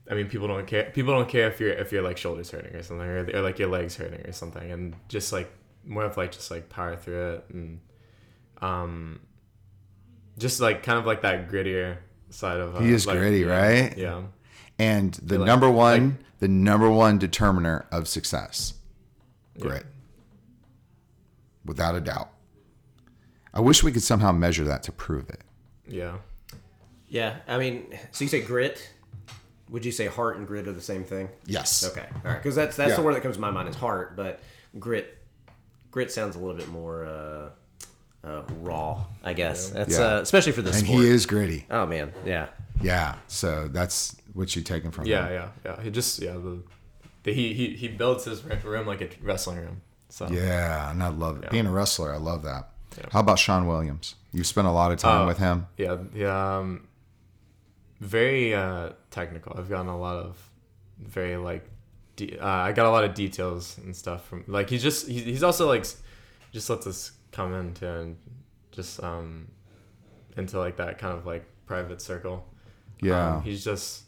I 0.09 0.13
mean, 0.13 0.27
people 0.27 0.47
don't 0.47 0.67
care. 0.67 0.91
People 0.91 1.15
don't 1.15 1.27
care 1.27 1.47
if 1.47 1.59
you're 1.59 1.71
if 1.71 1.91
your 1.91 2.03
like 2.03 2.17
shoulders 2.17 2.51
hurting 2.51 2.75
or 2.75 2.83
something, 2.83 3.07
or, 3.07 3.27
or 3.33 3.41
like 3.41 3.57
your 3.57 3.69
legs 3.69 3.95
hurting 3.95 4.21
or 4.27 4.33
something, 4.33 4.71
and 4.71 4.95
just 5.07 5.33
like 5.33 5.51
more 5.83 6.03
of 6.03 6.15
like 6.15 6.31
just 6.31 6.51
like 6.51 6.69
power 6.69 6.95
through 6.95 7.33
it, 7.33 7.45
and 7.49 7.79
um, 8.61 9.19
just 10.37 10.59
like 10.59 10.83
kind 10.83 10.99
of 10.99 11.07
like 11.07 11.23
that 11.23 11.49
grittier 11.49 11.97
side 12.29 12.59
of. 12.59 12.75
Uh, 12.75 12.81
He 12.81 12.93
is 12.93 13.07
like, 13.07 13.17
gritty, 13.17 13.39
yeah, 13.39 13.45
right? 13.47 13.97
Yeah. 13.97 14.21
And 14.79 15.13
the 15.15 15.39
like- 15.39 15.47
number 15.47 15.69
one, 15.69 16.09
like- 16.09 16.19
the 16.39 16.47
number 16.47 16.89
one 16.89 17.17
determiner 17.17 17.85
of 17.91 18.07
success, 18.07 18.73
grit, 19.59 19.85
without 21.65 21.95
a 21.95 22.01
doubt. 22.01 22.29
I 23.53 23.61
wish 23.61 23.83
we 23.83 23.91
could 23.91 24.03
somehow 24.03 24.31
measure 24.31 24.65
that 24.65 24.83
to 24.83 24.91
prove 24.91 25.29
it. 25.29 25.41
Yeah. 25.87 26.17
Yeah, 27.07 27.37
I 27.47 27.57
mean, 27.57 27.97
so 28.11 28.25
you 28.25 28.29
say 28.29 28.41
grit. 28.41 28.89
Would 29.69 29.85
you 29.85 29.91
say 29.91 30.07
heart 30.07 30.37
and 30.37 30.45
grit 30.45 30.67
are 30.67 30.73
the 30.73 30.81
same 30.81 31.03
thing? 31.03 31.29
Yes. 31.45 31.83
Okay, 31.89 32.05
all 32.25 32.31
right, 32.31 32.37
because 32.37 32.55
that's 32.55 32.75
that's 32.75 32.95
the 32.95 33.01
word 33.01 33.15
that 33.15 33.21
comes 33.23 33.35
to 33.35 33.41
my 33.41 33.51
mind 33.51 33.69
is 33.69 33.75
heart, 33.75 34.15
but 34.15 34.39
grit, 34.77 35.17
grit 35.91 36.11
sounds 36.11 36.35
a 36.35 36.39
little 36.39 36.55
bit 36.55 36.67
more 36.67 37.05
uh, 37.05 37.49
uh, 38.27 38.43
raw, 38.59 39.05
I 39.23 39.33
guess. 39.33 39.69
That's 39.69 39.97
Yeah. 39.97 40.17
uh, 40.17 40.21
especially 40.21 40.51
for 40.51 40.61
this 40.61 40.77
And 40.77 40.85
sport. 40.87 41.03
he 41.03 41.09
is 41.09 41.25
gritty. 41.25 41.65
Oh 41.71 41.85
man, 41.85 42.11
yeah, 42.25 42.47
Yeah. 42.81 43.15
So 43.27 43.67
that's 43.69 44.15
what 44.35 44.55
you 44.55 44.61
taken 44.61 44.91
from 44.91 45.07
Yeah, 45.07 45.27
him. 45.27 45.33
yeah, 45.33 45.49
yeah. 45.77 45.81
He 45.81 45.89
just 45.89 46.21
yeah 46.21 46.33
the, 46.33 46.61
the 47.23 47.33
he 47.33 47.53
he 47.55 47.69
he 47.75 47.87
builds 47.87 48.25
his 48.25 48.43
room 48.43 48.85
like 48.85 49.01
a 49.01 49.09
wrestling 49.23 49.57
room. 49.57 49.81
So 50.09 50.27
Yeah, 50.29 50.91
and 50.91 51.01
I 51.01 51.07
love 51.07 51.43
it. 51.43 51.49
Being 51.49 51.65
a 51.65 51.71
wrestler, 51.71 52.13
I 52.13 52.17
love 52.17 52.43
that. 52.43 52.69
Yeah. 52.97 53.05
How 53.11 53.21
about 53.21 53.39
Sean 53.39 53.65
Williams? 53.65 54.15
You've 54.31 54.45
spent 54.47 54.67
a 54.67 54.71
lot 54.71 54.91
of 54.91 54.99
time 54.99 55.21
Oh. 55.23 55.27
with 55.27 55.37
him. 55.39 55.65
yeah, 55.77 55.97
yeah. 56.13 56.57
Um, 56.59 56.87
very 58.01 58.53
uh, 58.53 58.89
technical. 59.09 59.55
I've 59.57 59.69
gotten 59.69 59.87
a 59.87 59.97
lot 59.97 60.17
of 60.17 60.37
very 60.99 61.37
like. 61.37 61.67
De- 62.17 62.37
uh, 62.39 62.47
I 62.47 62.71
got 62.71 62.85
a 62.85 62.89
lot 62.91 63.03
of 63.03 63.13
details 63.13 63.77
and 63.79 63.93
stuff 63.95 64.25
from 64.27 64.43
like 64.47 64.69
he's 64.69 64.81
just 64.83 65.07
he's, 65.07 65.23
he's 65.25 65.43
also 65.43 65.67
like 65.67 65.85
just 66.53 66.69
lets 66.69 66.87
us 66.87 67.11
come 67.33 67.53
into 67.53 67.89
and 67.89 68.15
just 68.71 69.03
um 69.03 69.47
into 70.37 70.57
like 70.59 70.77
that 70.77 70.97
kind 70.97 71.17
of 71.17 71.25
like 71.25 71.45
private 71.65 72.01
circle. 72.01 72.45
Yeah. 73.01 73.35
Um, 73.37 73.41
he's 73.43 73.63
just. 73.63 74.03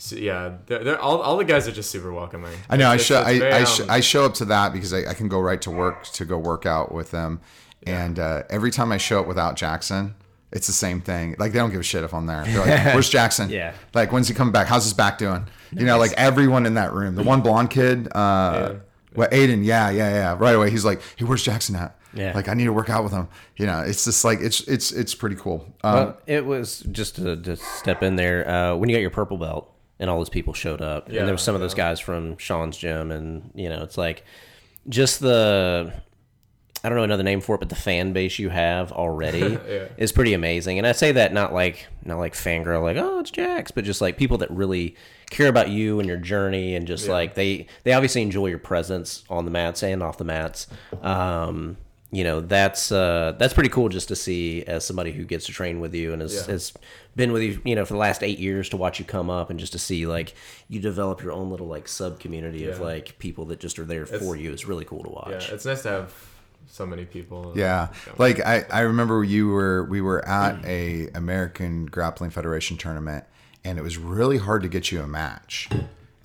So, 0.00 0.14
yeah, 0.16 0.58
they're, 0.66 0.84
they're 0.84 1.00
all, 1.00 1.20
all 1.20 1.36
the 1.36 1.44
guys 1.44 1.66
are 1.66 1.72
just 1.72 1.90
super 1.90 2.12
welcoming. 2.12 2.52
I 2.70 2.76
know. 2.76 2.88
I 2.88 2.96
show. 2.98 3.20
I 3.20 3.38
very, 3.38 3.52
I, 3.52 3.64
sh- 3.64 3.80
um, 3.80 3.90
I 3.90 4.00
show 4.00 4.24
up 4.24 4.34
to 4.34 4.44
that 4.46 4.72
because 4.72 4.92
I, 4.94 5.10
I 5.10 5.14
can 5.14 5.26
go 5.28 5.40
right 5.40 5.60
to 5.62 5.70
work 5.72 6.04
to 6.04 6.24
go 6.24 6.38
work 6.38 6.66
out 6.66 6.92
with 6.94 7.10
them, 7.10 7.40
and 7.84 8.18
uh, 8.18 8.44
every 8.48 8.70
time 8.70 8.92
I 8.92 8.98
show 8.98 9.18
up 9.20 9.26
without 9.26 9.56
Jaxon, 9.56 10.12
it's 10.52 10.68
the 10.68 10.72
same 10.72 11.00
thing. 11.00 11.34
Like 11.38 11.52
they 11.52 11.58
don't 11.58 11.70
give 11.70 11.80
a 11.80 11.82
shit 11.82 12.04
if 12.04 12.14
I'm 12.14 12.26
there. 12.26 12.44
They're 12.44 12.60
like, 12.64 12.84
"Where's 12.94 13.10
Jaxon? 13.10 13.50
Yeah. 13.50 13.74
Like 13.92 14.12
when's 14.12 14.28
he 14.28 14.34
coming 14.34 14.52
back? 14.52 14.68
How's 14.68 14.84
his 14.84 14.94
back 14.94 15.18
doing? 15.18 15.46
You 15.72 15.84
know, 15.84 15.98
like 15.98 16.12
everyone 16.12 16.64
in 16.64 16.74
that 16.74 16.92
room. 16.92 17.16
The 17.16 17.24
one 17.24 17.40
blonde 17.42 17.70
kid, 17.70 18.08
uh, 18.14 18.52
Aiden. 18.52 18.80
well, 19.16 19.28
Aiden. 19.30 19.64
Yeah, 19.64 19.90
yeah, 19.90 20.10
yeah. 20.10 20.36
Right 20.38 20.54
away, 20.54 20.70
he's 20.70 20.84
like, 20.84 21.02
"Hey, 21.16 21.24
where's 21.24 21.44
Jaxon 21.44 21.76
at? 21.76 21.96
Yeah. 22.14 22.32
Like 22.34 22.48
I 22.48 22.54
need 22.54 22.64
to 22.64 22.72
work 22.72 22.88
out 22.88 23.02
with 23.04 23.12
him. 23.12 23.28
You 23.56 23.66
know, 23.66 23.80
it's 23.80 24.04
just 24.04 24.24
like 24.24 24.38
it's 24.40 24.60
it's 24.60 24.92
it's 24.92 25.14
pretty 25.14 25.36
cool. 25.36 25.66
Um, 25.82 25.94
well, 25.94 26.18
it 26.26 26.46
was 26.46 26.80
just 26.92 27.16
to, 27.16 27.36
to 27.36 27.56
step 27.56 28.02
in 28.04 28.14
there 28.14 28.48
uh, 28.48 28.76
when 28.76 28.88
you 28.88 28.94
got 28.94 29.00
your 29.00 29.10
purple 29.10 29.36
belt 29.38 29.70
and 30.00 30.08
all 30.10 30.18
those 30.18 30.28
people 30.30 30.52
showed 30.54 30.80
up, 30.82 31.08
Yeah, 31.10 31.20
and 31.20 31.28
there 31.28 31.34
were 31.34 31.38
some 31.38 31.54
of 31.54 31.60
those 31.60 31.74
guys 31.74 32.00
from 32.00 32.36
Sean's 32.38 32.76
gym, 32.76 33.10
and 33.10 33.50
you 33.54 33.68
know, 33.68 33.82
it's 33.82 33.98
like 33.98 34.24
just 34.88 35.20
the 35.20 35.92
I 36.84 36.88
don't 36.88 36.96
know 36.96 37.02
another 37.04 37.24
name 37.24 37.40
for 37.40 37.56
it, 37.56 37.58
but 37.58 37.70
the 37.70 37.74
fan 37.74 38.12
base 38.12 38.38
you 38.38 38.50
have 38.50 38.92
already 38.92 39.40
Yeah. 39.68 39.88
is 39.96 40.12
pretty 40.12 40.32
amazing. 40.32 40.78
And 40.78 40.86
I 40.86 40.92
say 40.92 41.10
that 41.12 41.32
not 41.32 41.52
like 41.52 41.86
not 42.04 42.18
like 42.18 42.34
fangirl, 42.34 42.82
like 42.82 42.96
oh 42.96 43.18
it's 43.18 43.30
Jax, 43.32 43.70
but 43.72 43.84
just 43.84 44.00
like 44.00 44.16
people 44.16 44.38
that 44.38 44.50
really 44.52 44.94
care 45.30 45.48
about 45.48 45.68
you 45.70 45.98
and 45.98 46.08
your 46.08 46.16
journey, 46.18 46.76
and 46.76 46.86
just 46.86 47.08
like 47.08 47.34
they 47.34 47.66
they 47.82 47.92
obviously 47.92 48.22
enjoy 48.22 48.46
your 48.46 48.58
presence 48.60 49.24
on 49.28 49.44
the 49.44 49.50
mats 49.50 49.82
and 49.82 50.02
off 50.02 50.18
the 50.18 50.24
mats. 50.24 50.68
Um, 51.02 51.76
you 52.10 52.24
know 52.24 52.40
that's 52.40 52.90
uh, 52.90 53.34
that's 53.38 53.52
pretty 53.54 53.68
cool 53.68 53.88
just 53.88 54.08
to 54.08 54.16
see 54.16 54.64
as 54.64 54.84
somebody 54.84 55.12
who 55.12 55.24
gets 55.24 55.46
to 55.46 55.52
train 55.52 55.78
with 55.80 55.94
you 55.94 56.12
and 56.12 56.22
has, 56.22 56.34
Yeah. 56.34 56.52
has 56.52 56.72
been 57.16 57.32
with 57.32 57.42
you 57.42 57.60
you 57.64 57.74
know 57.74 57.84
for 57.84 57.94
the 57.94 57.98
last 57.98 58.22
eight 58.22 58.38
years 58.38 58.68
to 58.70 58.76
watch 58.76 58.98
you 58.98 59.04
come 59.04 59.28
up 59.28 59.50
and 59.50 59.58
just 59.60 59.72
to 59.72 59.78
see 59.78 60.06
like 60.06 60.34
you 60.68 60.80
develop 60.80 61.22
your 61.22 61.32
own 61.32 61.50
little 61.50 61.66
like 61.66 61.86
sub 61.88 62.18
community 62.20 62.64
of 62.66 62.80
like 62.80 63.18
people 63.18 63.44
that 63.46 63.60
just 63.60 63.78
are 63.78 63.84
there 63.84 64.06
for 64.06 64.36
you 64.36 64.52
is 64.52 64.64
really 64.66 64.84
cool 64.84 65.02
to 65.02 65.10
watch 65.10 65.48
Yeah, 65.48 65.54
it's 65.54 65.64
nice 65.66 65.82
to 65.82 65.88
have 65.90 66.14
so 66.70 66.84
many 66.84 67.04
people. 67.06 67.52
Yeah, 67.56 67.88
like 68.18 68.40
I, 68.44 68.64
I 68.70 68.80
remember 68.80 69.24
you 69.24 69.48
were 69.48 69.84
we 69.84 70.00
were 70.00 70.22
at 70.28 70.62
a 70.66 71.08
American 71.14 71.86
Grappling 71.86 72.30
Federation 72.30 72.76
tournament, 72.76 73.24
and 73.64 73.78
it 73.78 73.82
was 73.82 73.96
really 73.96 74.36
hard 74.36 74.62
to 74.62 74.68
get 74.68 74.92
you 74.92 75.00
a 75.00 75.06
match, 75.06 75.68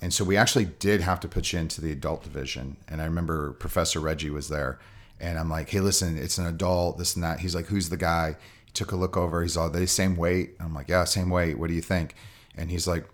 and 0.02 0.12
so 0.12 0.22
we 0.22 0.36
actually 0.36 0.66
did 0.66 1.00
have 1.00 1.18
to 1.20 1.28
put 1.28 1.52
you 1.52 1.58
into 1.60 1.80
the 1.80 1.90
adult 1.92 2.22
division. 2.24 2.76
And 2.88 3.00
I 3.00 3.04
remember 3.06 3.52
Professor 3.52 4.00
Reggie 4.00 4.28
was 4.28 4.48
there, 4.48 4.78
and 5.20 5.38
I'm 5.38 5.48
like, 5.50 5.70
hey, 5.70 5.80
listen, 5.80 6.18
it's 6.18 6.38
an 6.38 6.46
adult, 6.46 6.98
this 6.98 7.14
and 7.14 7.24
that. 7.24 7.40
He's 7.40 7.54
like, 7.54 7.66
who's 7.66 7.88
the 7.88 7.96
guy? 7.96 8.36
He 8.66 8.72
took 8.72 8.92
a 8.92 8.96
look 8.96 9.16
over. 9.16 9.42
He's 9.42 9.56
all, 9.56 9.70
they 9.70 9.86
same 9.86 10.16
weight. 10.16 10.56
I'm 10.60 10.74
like, 10.74 10.88
yeah, 10.88 11.04
same 11.04 11.30
weight. 11.30 11.58
What 11.58 11.68
do 11.68 11.74
you 11.74 11.82
think? 11.82 12.14
And 12.56 12.70
he's 12.70 12.86
like, 12.86 13.06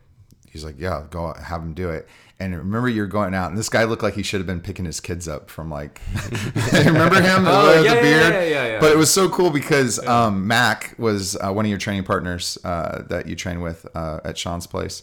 he's 0.50 0.64
like, 0.64 0.76
yeah, 0.78 1.04
go 1.10 1.32
have 1.34 1.62
him 1.62 1.74
do 1.74 1.90
it. 1.90 2.08
And 2.38 2.56
remember, 2.56 2.88
you're 2.88 3.06
going 3.06 3.34
out, 3.34 3.50
and 3.50 3.58
this 3.58 3.68
guy 3.68 3.84
looked 3.84 4.02
like 4.02 4.14
he 4.14 4.22
should 4.22 4.40
have 4.40 4.46
been 4.46 4.62
picking 4.62 4.86
his 4.86 4.98
kids 4.98 5.28
up 5.28 5.50
from 5.50 5.70
like. 5.70 6.00
remember 6.72 7.20
him? 7.20 7.44
The, 7.44 7.50
Oh, 7.52 7.78
the 7.78 7.84
yeah, 7.84 7.94
yeah, 7.94 8.00
beard. 8.00 8.32
yeah, 8.32 8.42
yeah, 8.44 8.66
yeah. 8.66 8.80
But 8.80 8.92
it 8.92 8.96
was 8.96 9.10
so 9.12 9.28
cool 9.28 9.50
because 9.50 9.98
um, 10.06 10.46
Mac 10.46 10.94
was 10.96 11.36
uh, 11.36 11.52
one 11.52 11.66
of 11.66 11.68
your 11.68 11.76
training 11.78 12.04
partners 12.04 12.56
uh, 12.64 13.02
that 13.10 13.26
you 13.26 13.36
train 13.36 13.60
with 13.60 13.86
uh, 13.94 14.20
at 14.24 14.38
Sean's 14.38 14.66
place, 14.66 15.02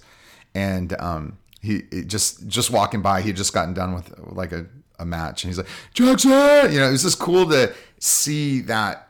and 0.56 1.00
um, 1.00 1.38
he 1.62 1.84
just 2.08 2.48
just 2.48 2.72
walking 2.72 3.04
by, 3.04 3.22
he 3.22 3.34
just 3.34 3.54
gotten 3.54 3.76
done 3.76 3.94
with 3.94 4.12
like 4.32 4.52
a, 4.52 4.66
a 5.00 5.06
match, 5.06 5.44
and 5.44 5.50
he's 5.50 5.58
like 5.58 5.68
Jaxon. 5.94 6.72
You 6.74 6.80
know, 6.80 6.88
it 6.88 6.92
was 6.92 7.04
just 7.04 7.20
cool 7.20 7.48
to 7.50 7.74
see 8.00 8.62
that 8.62 9.10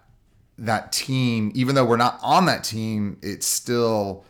that 0.58 0.92
team, 0.92 1.52
even 1.54 1.76
though 1.76 1.86
we're 1.86 1.98
not 1.98 2.20
on 2.24 2.46
that 2.48 2.64
team, 2.64 3.18
it's 3.22 3.46
still 3.46 4.26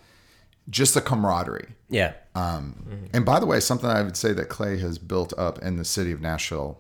just 0.70 0.96
a 0.96 1.02
camaraderie. 1.02 1.70
Yeah. 1.90 2.14
Um, 2.36 3.10
and 3.14 3.26
by 3.26 3.40
the 3.40 3.46
way, 3.46 3.60
something 3.60 3.90
I 3.90 4.02
would 4.04 4.18
say 4.18 4.34
that 4.34 4.50
Clay 4.50 4.78
has 4.80 4.98
built 4.98 5.34
up 5.38 5.60
in 5.60 5.78
the 5.78 5.86
city 5.86 6.12
of 6.12 6.20
Nashville 6.22 6.80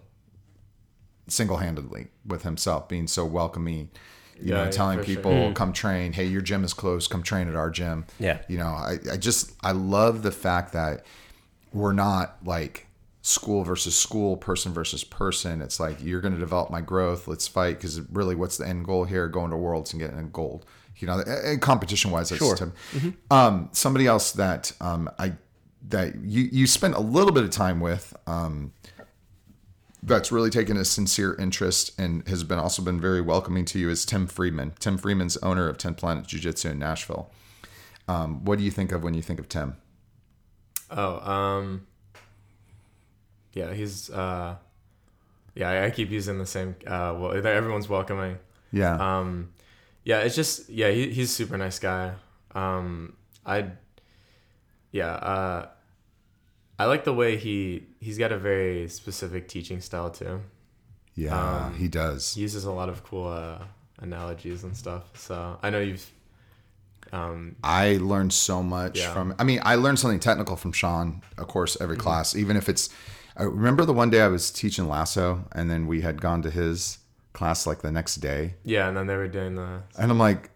single 1.27 1.57
handedly 1.57 2.07
with 2.25 2.43
himself 2.43 2.87
being 2.89 3.07
so 3.07 3.25
welcoming, 3.25 3.89
you 4.39 4.49
Yeah, 4.49 4.55
know, 4.55 4.63
yeah, 4.65 4.69
telling 4.69 4.97
sure. 4.97 5.05
people, 5.05 5.31
mm-hmm. 5.31 5.53
come 5.53 5.71
train. 5.73 6.13
Hey, 6.13 6.25
your 6.25 6.41
gym 6.41 6.63
is 6.63 6.73
closed. 6.73 7.09
Come 7.09 7.23
train 7.23 7.47
at 7.47 7.55
our 7.55 7.69
gym. 7.69 8.05
Yeah. 8.19 8.39
You 8.49 8.57
know, 8.57 8.67
I, 8.67 8.97
I 9.13 9.17
just, 9.17 9.53
I 9.63 9.71
love 9.71 10.23
the 10.23 10.31
fact 10.31 10.73
that 10.73 11.05
we're 11.71 11.93
not 11.93 12.37
like 12.43 12.86
school 13.27 13.63
versus 13.63 13.95
school, 13.95 14.37
person 14.37 14.73
versus 14.73 15.03
person. 15.03 15.61
It's 15.61 15.79
like, 15.79 16.01
you're 16.01 16.21
going 16.21 16.33
to 16.33 16.39
develop 16.39 16.69
my 16.71 16.81
growth. 16.81 17.27
Let's 17.27 17.47
fight. 17.47 17.75
Because 17.77 17.99
really, 18.09 18.35
what's 18.35 18.57
the 18.57 18.67
end 18.67 18.85
goal 18.85 19.03
here? 19.05 19.27
Going 19.27 19.51
to 19.51 19.57
worlds 19.57 19.91
and 19.93 20.01
getting 20.01 20.17
a 20.19 20.23
gold. 20.23 20.65
You 20.97 21.07
know, 21.07 21.19
and 21.19 21.61
competition 21.61 22.09
wise, 22.11 22.29
that's 22.29 22.39
Sure. 22.43 22.55
to- 22.55 23.13
um, 23.29 23.69
somebody 23.71 24.07
else 24.07 24.31
that 24.33 24.71
um, 24.81 25.09
I 25.19 25.33
that 25.89 26.15
you 26.23 26.49
you 26.51 26.65
spent 26.67 26.95
a 26.95 26.99
little 26.99 27.31
bit 27.31 27.43
of 27.43 27.51
time 27.51 27.79
with 27.79 28.15
um, 28.25 28.73
that's 30.01 30.31
really 30.31 30.49
taken 30.49 30.75
a 30.77 30.83
sincere 30.85 31.35
interest 31.35 31.99
and 31.99 32.27
has 32.27 32.43
been 32.43 32.57
also 32.59 32.81
been 32.81 32.99
very 32.99 33.21
welcoming 33.21 33.63
to 33.65 33.79
you 33.79 33.89
is 33.89 34.05
Tim 34.05 34.25
Friedman. 34.25 34.73
Tim 34.79 34.97
Friedman's 34.97 35.37
owner 35.37 35.67
of 35.67 35.77
10th 35.77 35.97
Planet 35.97 36.25
Jiu 36.27 36.39
Jitsu 36.39 36.69
in 36.69 36.79
Nashville. 36.79 37.29
Um, 38.07 38.43
what 38.45 38.57
do 38.57 38.63
you 38.65 38.71
think 38.71 38.91
of 38.91 39.03
when 39.03 39.13
you 39.13 39.21
think 39.21 39.39
of 39.39 39.47
Tim? 39.49 39.75
Oh, 40.89 41.19
um, 41.29 41.85
yeah, 43.57 43.73
he's 43.73 44.09
uh, 44.09 44.55
yeah, 45.55 45.83
I, 45.85 45.89
keep 45.91 46.09
using 46.11 46.37
the 46.37 46.45
same. 46.45 46.75
Uh, 46.85 47.15
well, 47.17 47.31
everyone's 47.33 47.89
welcoming. 47.89 48.37
Yeah, 48.71 48.95
Um, 49.19 49.49
yeah, 50.03 50.19
it's 50.25 50.35
just 50.35 50.69
yeah, 50.69 50.89
he, 50.91 51.09
he's 51.15 51.29
a 51.31 51.33
super 51.33 51.57
nice 51.57 51.79
guy. 51.79 52.13
Um, 52.53 53.13
I, 53.45 53.57
yeah, 54.91 55.11
uh, 55.33 55.69
I 56.79 56.85
like 56.85 57.03
the 57.03 57.13
way 57.13 57.37
he 57.37 57.83
he's 57.99 58.17
got 58.17 58.31
a 58.31 58.37
very 58.37 58.87
specific 58.89 59.47
teaching 59.47 59.81
style 59.81 60.09
too. 60.11 60.41
Yeah, 61.15 61.65
Um, 61.67 61.73
he 61.75 61.87
does. 61.87 62.35
He 62.35 62.41
uses 62.41 62.65
a 62.65 62.71
lot 62.71 62.89
of 62.89 63.03
cool 63.03 63.27
uh, 63.27 63.63
analogies 63.99 64.63
and 64.63 64.75
stuff. 64.77 65.03
So 65.17 65.57
I 65.63 65.69
know 65.71 65.79
you've. 65.79 66.05
Um, 67.11 67.55
I 67.63 67.97
learned 68.01 68.33
so 68.33 68.61
much 68.61 68.99
Yeah. 68.99 69.13
from. 69.13 69.33
I 69.39 69.43
mean, 69.43 69.59
I 69.63 69.75
learned 69.75 69.97
something 69.97 70.19
technical 70.19 70.55
from 70.55 70.73
Sean, 70.73 71.21
of 71.37 71.47
course, 71.47 71.77
every 71.81 71.95
Mm-hmm. 71.95 72.03
class, 72.03 72.35
even 72.35 72.55
if 72.57 72.69
it's. 72.69 72.89
I 73.37 73.43
remember 73.43 73.85
the 73.85 73.93
one 73.93 74.09
day 74.09 74.21
I 74.21 74.27
was 74.27 74.51
teaching 74.51 74.87
lasso, 74.87 75.45
and 75.51 75.69
then 75.69 75.85
we 75.87 76.01
had 76.01 76.21
gone 76.21 76.41
to 76.41 76.49
his 76.49 76.97
class 77.33 77.67
like 77.67 77.81
the 77.81 77.91
next 77.91 78.15
day, 78.15 78.55
yeah, 78.63 78.87
and 78.87 78.97
then 78.97 79.07
they 79.07 79.15
were 79.15 79.27
doing 79.27 79.55
the. 79.55 79.83
and 79.97 80.09
I'm 80.11 80.17
like, 80.17 80.49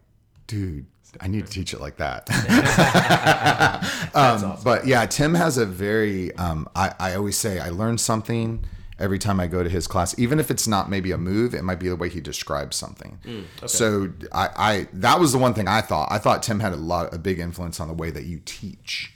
dude, 0.47 0.87
I 1.19 1.27
need 1.27 1.45
to 1.45 1.51
teach 1.51 1.73
it 1.73 1.79
like 1.79 1.97
that. 1.97 2.27
um, 4.15 4.57
But 4.63 4.87
yeah, 4.87 5.05
Tim 5.05 5.33
has 5.35 5.57
a 5.57 5.65
very. 5.65 6.33
Um, 6.35 6.67
I 6.75 6.93
I 6.99 7.15
always 7.15 7.37
say 7.37 7.59
I 7.59 7.69
learn 7.69 7.97
something 7.97 8.65
every 8.99 9.17
time 9.19 9.39
I 9.39 9.47
go 9.47 9.63
to 9.63 9.69
his 9.69 9.87
class, 9.87 10.17
even 10.19 10.39
if 10.39 10.51
it's 10.51 10.67
not 10.67 10.89
maybe 10.89 11.11
a 11.11 11.17
move, 11.17 11.55
it 11.55 11.63
might 11.63 11.79
be 11.79 11.89
the 11.89 11.95
way 11.95 12.07
he 12.09 12.21
describes 12.21 12.77
something. 12.77 13.19
So 13.67 14.11
I, 14.31 14.49
I 14.55 14.87
that 14.93 15.19
was 15.19 15.31
the 15.33 15.37
one 15.39 15.53
thing 15.53 15.67
I 15.67 15.81
thought. 15.81 16.11
I 16.11 16.17
thought 16.17 16.43
Tim 16.43 16.59
had 16.59 16.73
a 16.73 16.77
lot 16.77 17.13
a 17.13 17.17
big 17.19 17.39
influence 17.39 17.79
on 17.79 17.87
the 17.87 17.93
way 17.95 18.09
that 18.11 18.23
you 18.23 18.41
teach. 18.45 19.13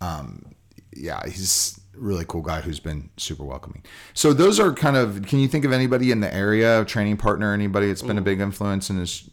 Um, 0.00 0.54
yeah, 0.94 1.20
he's 1.26 1.78
really 1.98 2.24
cool 2.26 2.42
guy 2.42 2.60
who's 2.60 2.80
been 2.80 3.10
super 3.16 3.44
welcoming. 3.44 3.84
So 4.14 4.32
those 4.32 4.58
are 4.60 4.72
kind 4.72 4.96
of. 4.96 5.26
Can 5.26 5.38
you 5.38 5.48
think 5.48 5.64
of 5.64 5.72
anybody 5.72 6.10
in 6.10 6.20
the 6.20 6.32
area, 6.32 6.84
training 6.84 7.16
partner, 7.16 7.52
anybody 7.52 7.88
that's 7.88 8.02
been 8.02 8.18
a 8.18 8.22
big 8.22 8.40
influence 8.40 8.90
in 8.90 8.98
his? 8.98 9.28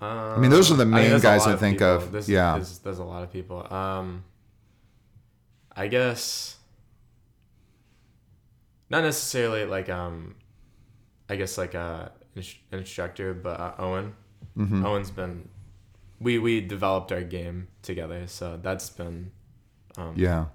I 0.00 0.36
mean, 0.38 0.50
those 0.50 0.70
are 0.70 0.74
the 0.74 0.82
I 0.82 0.86
mean, 0.86 1.10
main 1.10 1.20
guys 1.20 1.46
I 1.46 1.56
think 1.56 1.78
people. 1.78 1.94
of. 1.94 2.12
There's, 2.12 2.28
yeah, 2.28 2.54
there's, 2.54 2.78
there's 2.78 2.98
a 2.98 3.04
lot 3.04 3.22
of 3.22 3.32
people. 3.32 3.72
Um, 3.72 4.24
I 5.74 5.86
guess 5.86 6.56
not 8.90 9.04
necessarily 9.04 9.64
like 9.64 9.88
um, 9.88 10.34
I 11.28 11.36
guess 11.36 11.56
like 11.56 11.74
a 11.74 12.12
instructor, 12.70 13.32
but 13.34 13.58
uh, 13.58 13.74
Owen. 13.78 14.14
Mm-hmm. 14.56 14.84
Owen's 14.84 15.10
been 15.10 15.48
we 16.20 16.38
we 16.38 16.60
developed 16.60 17.10
our 17.10 17.22
game 17.22 17.68
together, 17.82 18.26
so 18.26 18.58
that's 18.62 18.90
been 18.90 19.32
um, 19.96 20.14
yeah. 20.16 20.46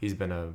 He's 0.00 0.14
been 0.14 0.32
a. 0.32 0.52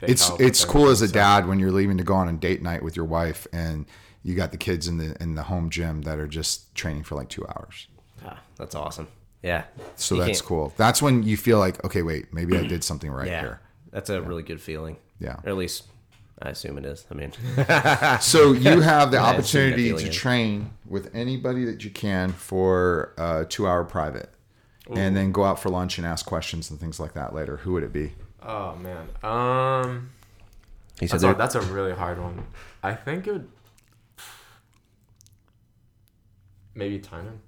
big 0.00 0.10
It's 0.10 0.28
help 0.28 0.40
it's 0.40 0.64
cool 0.64 0.88
as 0.88 1.02
a 1.02 1.08
so- 1.08 1.14
dad 1.14 1.46
when 1.48 1.58
you're 1.58 1.72
leaving 1.72 1.98
to 1.98 2.04
go 2.04 2.14
on 2.14 2.28
a 2.28 2.32
date 2.32 2.62
night 2.62 2.82
with 2.82 2.96
your 2.96 3.06
wife 3.06 3.46
and 3.52 3.86
you 4.22 4.34
got 4.34 4.50
the 4.52 4.58
kids 4.58 4.88
in 4.88 4.98
the 4.98 5.16
in 5.22 5.34
the 5.34 5.44
home 5.44 5.70
gym 5.70 6.02
that 6.02 6.18
are 6.18 6.26
just 6.28 6.74
training 6.74 7.02
for 7.04 7.14
like 7.14 7.28
two 7.28 7.46
hours. 7.46 7.86
Ah, 8.24 8.40
that's 8.56 8.74
awesome. 8.74 9.08
Yeah. 9.42 9.64
So 9.94 10.16
You 10.16 10.22
that's 10.24 10.40
can't- 10.40 10.48
cool. 10.48 10.72
That's 10.76 11.00
when 11.00 11.22
you 11.22 11.36
feel 11.36 11.58
like, 11.58 11.82
okay, 11.84 12.02
wait, 12.02 12.32
maybe 12.34 12.56
I 12.58 12.66
did 12.66 12.82
something 12.82 13.10
right 13.10 13.28
Yeah. 13.28 13.40
here. 13.40 13.60
That's 13.92 14.10
a 14.10 14.20
really 14.20 14.42
good 14.42 14.60
feeling. 14.60 14.96
Yeah. 15.20 15.36
Or 15.44 15.50
at 15.50 15.56
least 15.56 15.84
I 16.42 16.50
assume 16.50 16.76
it 16.78 16.84
is. 16.84 17.06
I 17.10 17.14
mean, 17.14 17.32
So 18.20 18.52
you 18.52 18.80
have 18.80 19.10
the 19.12 19.18
Yeah, 19.18 19.24
I've 19.24 19.46
seen 19.46 19.70
that 19.70 19.74
opportunity 19.78 19.92
to 19.94 20.04
yeah. 20.06 20.10
train 20.12 20.70
with 20.86 21.14
anybody 21.14 21.64
that 21.64 21.84
you 21.84 21.90
can 21.90 22.32
for 22.32 23.14
a 23.16 23.46
two 23.48 23.66
hour 23.68 23.84
private. 23.84 24.30
And 24.94 25.16
then 25.16 25.32
go 25.32 25.44
out 25.44 25.60
for 25.60 25.68
lunch 25.68 25.98
and 25.98 26.06
ask 26.06 26.26
questions 26.26 26.70
and 26.70 26.78
things 26.78 26.98
like 27.00 27.14
that 27.14 27.34
later. 27.34 27.56
Who 27.58 27.72
would 27.72 27.82
it 27.82 27.92
be? 27.92 28.12
Oh 28.48 28.76
man, 28.76 29.08
um, 29.24 30.10
he 31.00 31.08
said 31.08 31.20
that's 31.20 31.34
a, 31.34 31.36
that's 31.36 31.54
a 31.56 31.60
really 31.72 31.92
hard 31.92 32.20
one. 32.20 32.46
I 32.80 32.94
think 32.94 33.26
it 33.26 33.32
would 33.32 33.48
maybe 36.76 37.00
Tainan. 37.00 37.38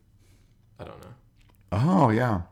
I 0.81 0.85
don't 0.85 1.01
know. 1.01 1.13
Oh 1.71 2.11
yeah. 2.11 2.43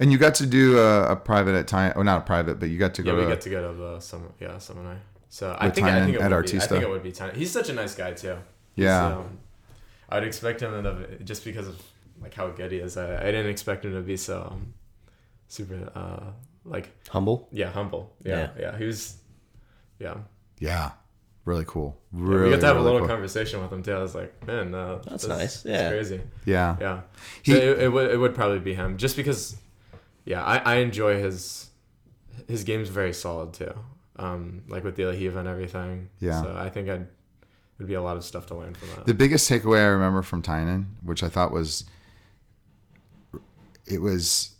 And 0.00 0.10
you 0.10 0.18
got 0.18 0.34
to 0.36 0.46
do 0.46 0.78
a, 0.78 1.12
a 1.12 1.16
private 1.16 1.54
at 1.54 1.68
time, 1.68 1.92
oh 1.94 2.02
not 2.02 2.18
a 2.22 2.24
private, 2.24 2.58
but 2.58 2.70
you 2.70 2.78
got 2.78 2.94
to 2.94 3.02
go. 3.02 3.10
Yeah, 3.10 3.16
go 3.16 3.20
we 3.20 3.26
to 3.26 3.32
get 3.34 3.40
to 3.42 3.50
go 3.50 3.72
to 3.72 3.78
the 3.78 4.00
some 4.00 4.32
yeah 4.40 4.56
seminar. 4.58 4.98
So 5.28 5.56
I 5.60 5.66
With 5.66 5.74
think 5.74 5.86
I 5.86 5.90
Tainan 5.90 6.04
think 6.04 6.16
it 6.16 6.22
at 6.22 6.30
would 6.32 6.46
be, 6.50 6.56
I 6.58 6.60
think 6.66 6.82
it 6.82 6.88
would 6.88 7.02
be 7.02 7.12
Tainan. 7.12 7.36
He's 7.36 7.50
such 7.50 7.68
a 7.68 7.72
nice 7.74 7.94
guy 7.94 8.12
too. 8.12 8.36
He's, 8.74 8.84
Yeah. 8.84 9.06
um, 9.18 9.38
I'd 10.08 10.24
expect 10.24 10.62
him 10.62 10.82
to 10.82 11.18
just 11.24 11.44
because 11.44 11.68
of 11.68 11.80
like 12.22 12.34
how 12.34 12.48
good 12.48 12.72
he 12.72 12.78
is. 12.78 12.96
I, 12.96 13.16
I 13.16 13.24
didn't 13.26 13.48
expect 13.48 13.84
him 13.84 13.92
to 13.92 14.00
be 14.00 14.16
so 14.16 14.48
um, 14.50 14.74
super 15.48 15.90
uh 15.94 16.30
like 16.64 16.90
humble. 17.08 17.48
yeah 17.52 17.70
humble. 17.70 18.14
Yeah, 18.24 18.50
yeah. 18.58 18.76
He 18.78 18.84
was 18.84 19.16
yeah. 19.98 20.16
Yeah. 20.58 20.92
Really 21.44 21.64
cool. 21.66 21.98
Yeah, 22.12 22.20
we 22.20 22.50
got 22.50 22.60
to 22.60 22.66
have 22.66 22.76
a 22.76 22.80
little 22.80 23.00
cool. 23.00 23.08
conversation 23.08 23.60
with 23.60 23.72
him 23.72 23.82
too. 23.82 23.92
I 23.92 24.00
was 24.00 24.14
like, 24.14 24.46
man, 24.46 24.72
uh, 24.74 25.02
That's 25.04 25.26
nice. 25.26 25.64
Yeah. 25.64 25.90
crazy. 25.90 26.20
Yeah. 26.44 26.76
Yeah, 26.80 27.00
He- 27.42 27.52
so 27.52 27.58
it, 27.58 27.78
it 27.80 27.88
would 27.92 28.10
it 28.12 28.16
would 28.16 28.34
probably 28.34 28.60
be 28.60 28.74
him, 28.74 28.96
just 28.96 29.16
because. 29.16 29.56
Yeah, 30.24 30.44
I, 30.44 30.58
I 30.58 30.74
enjoy 30.76 31.20
his 31.20 31.68
his 32.46 32.62
game's 32.62 32.88
very 32.90 33.12
solid 33.12 33.54
too. 33.54 33.74
Um, 34.16 34.62
like 34.68 34.84
with 34.84 34.94
the 34.94 35.02
Lahiva 35.02 35.36
and 35.38 35.48
everything. 35.48 36.10
Yeah. 36.20 36.40
So 36.42 36.54
I 36.56 36.70
think 36.70 36.88
I'd 36.88 37.08
would 37.78 37.88
be 37.88 37.94
a 37.94 38.02
lot 38.02 38.16
of 38.16 38.24
stuff 38.24 38.46
to 38.46 38.54
learn 38.54 38.74
from 38.74 38.88
that. 38.90 39.06
The 39.06 39.14
biggest 39.14 39.50
takeaway 39.50 39.78
I 39.80 39.86
remember 39.88 40.22
from 40.22 40.40
Tainan, 40.42 40.84
which 41.02 41.24
I 41.24 41.28
thought 41.28 41.50
was, 41.50 41.84
it 43.86 44.00
was 44.00 44.51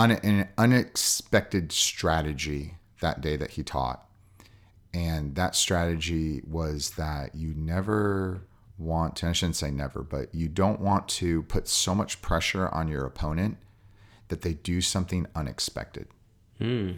un, 0.00 0.12
an 0.12 0.48
unexpected 0.56 1.72
strategy 1.72 2.76
that 3.00 3.20
day 3.20 3.36
that 3.36 3.52
he 3.52 3.62
taught. 3.62 4.06
And 4.92 5.34
that 5.36 5.54
strategy 5.54 6.42
was 6.46 6.90
that 6.90 7.34
you 7.34 7.54
never 7.54 8.42
want 8.78 9.16
to, 9.16 9.28
I 9.28 9.32
shouldn't 9.32 9.56
say 9.56 9.70
never, 9.70 10.02
but 10.02 10.34
you 10.34 10.48
don't 10.48 10.80
want 10.80 11.06
to 11.08 11.42
put 11.44 11.68
so 11.68 11.94
much 11.94 12.22
pressure 12.22 12.68
on 12.70 12.88
your 12.88 13.04
opponent 13.04 13.58
that 14.28 14.42
they 14.42 14.54
do 14.54 14.80
something 14.80 15.26
unexpected. 15.34 16.08
Hmm. 16.58 16.92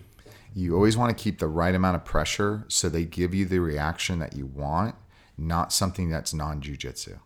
You 0.55 0.75
always 0.75 0.97
want 0.97 1.17
to 1.17 1.23
keep 1.23 1.39
the 1.39 1.49
right 1.49 1.75
amount 1.75 1.97
of 1.97 2.05
pressure 2.05 2.65
so 2.69 2.89
they 2.89 3.05
give 3.05 3.35
you 3.35 3.45
the 3.47 3.59
reaction 3.59 4.19
that 4.21 4.37
you 4.37 4.47
want, 4.47 4.95
not 5.37 5.73
something 5.73 6.09
that's 6.09 6.33
non 6.33 6.61
jujitsu. 6.61 7.19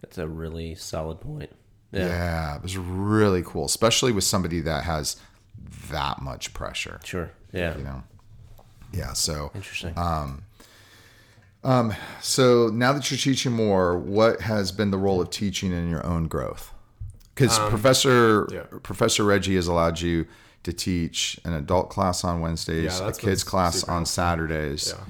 That's 0.00 0.18
a 0.18 0.28
really 0.28 0.74
solid 0.74 1.20
point. 1.20 1.50
Yeah. 1.92 2.06
Yeah. 2.06 2.56
it 2.56 2.62
was 2.62 2.76
really 2.76 3.42
cool, 3.44 3.66
especially 3.66 4.12
with 4.12 4.24
somebody 4.24 4.60
that 4.60 4.84
has 4.84 5.16
that 5.90 6.22
much 6.22 6.52
pressure. 6.54 7.00
Sure. 7.04 7.30
Yeah. 7.52 7.76
You 7.76 7.84
know. 7.84 8.02
Yeah. 8.92 9.12
So, 9.12 9.50
Interesting. 9.54 9.92
Um. 9.96 10.42
Um. 11.62 11.94
So 12.20 12.68
now 12.72 12.92
that 12.92 13.10
you're 13.10 13.18
teaching 13.18 13.52
more, 13.52 13.98
what 13.98 14.40
has 14.42 14.72
been 14.72 14.90
the 14.90 14.98
role 14.98 15.20
of 15.20 15.30
teaching 15.30 15.72
in 15.72 15.88
your 15.88 16.04
own 16.04 16.26
growth? 16.28 16.72
Because 17.34 17.58
Professor 17.68 18.42
Um, 18.42 18.48
yeah. 18.54 18.62
Professor 18.82 19.24
Reggie 19.24 19.56
has 19.56 19.66
allowed 19.66 20.00
you 20.00 20.26
to 20.62 20.72
teach 20.72 21.38
an 21.44 21.52
adult 21.52 21.90
class 21.90 22.22
on 22.24 22.40
Wednesdays, 22.40 23.00
Yeah, 23.00 23.08
a 23.08 23.12
kids 23.12 23.42
class 23.44 23.84
on. 23.84 24.06
Saturdays. 24.06 24.94
Yeah. 24.96 25.04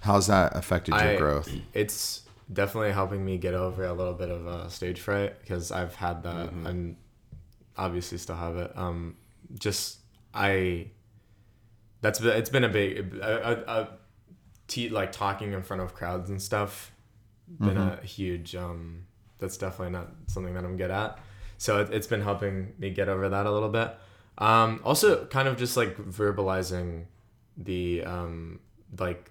How's 0.00 0.26
that 0.26 0.56
affected 0.56 0.94
your 0.94 1.00
I- 1.02 1.16
growth? 1.16 1.50
It's 1.74 2.22
definitely 2.52 2.92
helping 2.92 3.24
me 3.24 3.38
get 3.38 3.54
over 3.54 3.84
a 3.84 3.92
little 3.92 4.14
bit 4.14 4.30
of 4.30 4.46
uh, 4.46 4.68
stage 4.68 5.00
fright 5.00 5.38
because 5.40 5.70
I've 5.72 5.94
had 5.94 6.22
that 6.22 6.48
Mm-hmm. 6.50 6.66
and 6.66 6.96
obviously 7.76 8.18
still 8.18 8.36
have 8.36 8.56
it. 8.56 8.72
Um, 8.76 9.16
just 9.58 9.98
I. 10.34 10.90
That's 12.00 12.20
been, 12.20 12.36
it's 12.36 12.50
been 12.50 12.64
a 12.64 12.68
big, 12.68 13.14
a, 13.20 13.50
a, 13.66 13.72
a 13.80 13.88
te- 14.68 14.88
like 14.88 15.10
talking 15.12 15.52
in 15.52 15.62
front 15.62 15.82
of 15.82 15.94
crowds 15.94 16.30
and 16.30 16.40
stuff. 16.40 16.92
Been 17.60 17.76
Mm-hmm. 17.76 18.02
a 18.04 18.06
huge. 18.06 18.54
Um, 18.54 19.06
that's 19.38 19.56
definitely 19.56 19.92
not 19.92 20.08
something 20.26 20.54
that 20.54 20.64
I'm 20.64 20.76
good 20.76 20.90
at. 20.90 21.18
So 21.58 21.80
it, 21.80 21.92
it's 21.92 22.06
been 22.06 22.20
helping 22.22 22.74
me 22.78 22.90
get 22.90 23.08
over 23.08 23.28
that 23.28 23.46
a 23.46 23.50
little 23.50 23.68
bit. 23.68 23.96
Um, 24.38 24.80
also, 24.84 25.24
kind 25.26 25.48
of 25.48 25.56
just 25.56 25.76
like 25.76 25.96
verbalizing 25.96 27.06
the 27.56 28.04
um, 28.04 28.60
like 28.98 29.30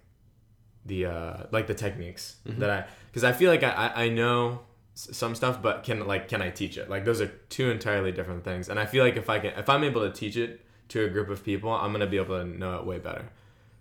the 0.88 1.06
uh 1.06 1.44
like 1.52 1.68
the 1.68 1.74
techniques 1.74 2.38
that 2.46 2.70
I 2.70 2.86
because 3.08 3.24
I 3.24 3.34
feel 3.34 3.52
like 3.52 3.64
I 3.64 3.92
I 3.96 4.10
know 4.10 4.62
some 4.96 5.36
stuff 5.36 5.62
but 5.62 5.84
can 5.84 6.08
like 6.08 6.28
can 6.28 6.42
I 6.42 6.50
teach 6.50 6.78
it? 6.78 6.90
Like 6.90 7.06
those 7.06 7.22
are 7.22 7.28
two 7.50 7.70
entirely 7.70 8.12
different 8.12 8.44
things. 8.44 8.70
And 8.70 8.80
I 8.80 8.86
feel 8.86 9.04
like 9.04 9.16
if 9.16 9.30
I 9.30 9.40
can 9.40 9.54
if 9.58 9.70
I'm 9.70 9.84
able 9.84 10.02
to 10.02 10.12
teach 10.12 10.38
it 10.38 10.66
to 10.90 11.04
a 11.04 11.10
group 11.10 11.30
of 11.30 11.44
people 11.44 11.72
I'm 11.72 11.92
gonna 11.92 12.08
be 12.08 12.18
able 12.18 12.40
to 12.40 12.46
know 12.46 12.78
it 12.78 12.86
way 12.86 12.98
better. 12.98 13.30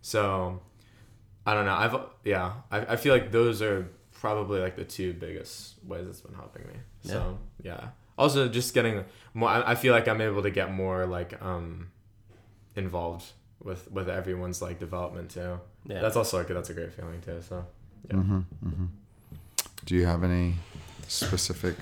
So 0.02 0.60
I 1.46 1.54
don't 1.54 1.64
know. 1.64 1.74
I've 1.74 1.96
yeah 2.24 2.52
I, 2.70 2.80
I 2.80 2.96
feel 2.96 3.14
like 3.14 3.32
those 3.32 3.62
are 3.62 3.88
probably 4.12 4.60
like 4.60 4.76
the 4.76 4.84
two 4.84 5.12
biggest 5.12 5.74
ways 5.84 6.06
it's 6.06 6.20
been 6.20 6.34
helping 6.34 6.66
me. 6.66 6.74
So 7.02 7.38
yeah. 7.62 7.88
Also 8.18 8.48
just 8.48 8.74
getting 8.74 9.04
more 9.32 9.48
I, 9.48 9.72
I 9.72 9.74
feel 9.74 9.92
like 9.92 10.08
I'm 10.08 10.20
able 10.20 10.42
to 10.42 10.50
get 10.50 10.72
more 10.72 11.06
like 11.06 11.40
um 11.42 11.92
involved 12.74 13.24
with 13.62 13.90
with 13.90 14.08
everyone's 14.08 14.60
like 14.60 14.78
development 14.78 15.30
too 15.30 15.60
Yeah. 15.88 16.00
that's 16.00 16.16
also 16.16 16.38
like 16.38 16.48
that's 16.48 16.70
a 16.70 16.74
great 16.74 16.92
feeling 16.92 17.20
too. 17.20 17.40
So 17.48 17.64
yeah. 18.10 18.22
Do 19.84 19.94
you 19.94 20.06
have 20.06 20.24
any 20.24 20.54
specific? 21.06 21.76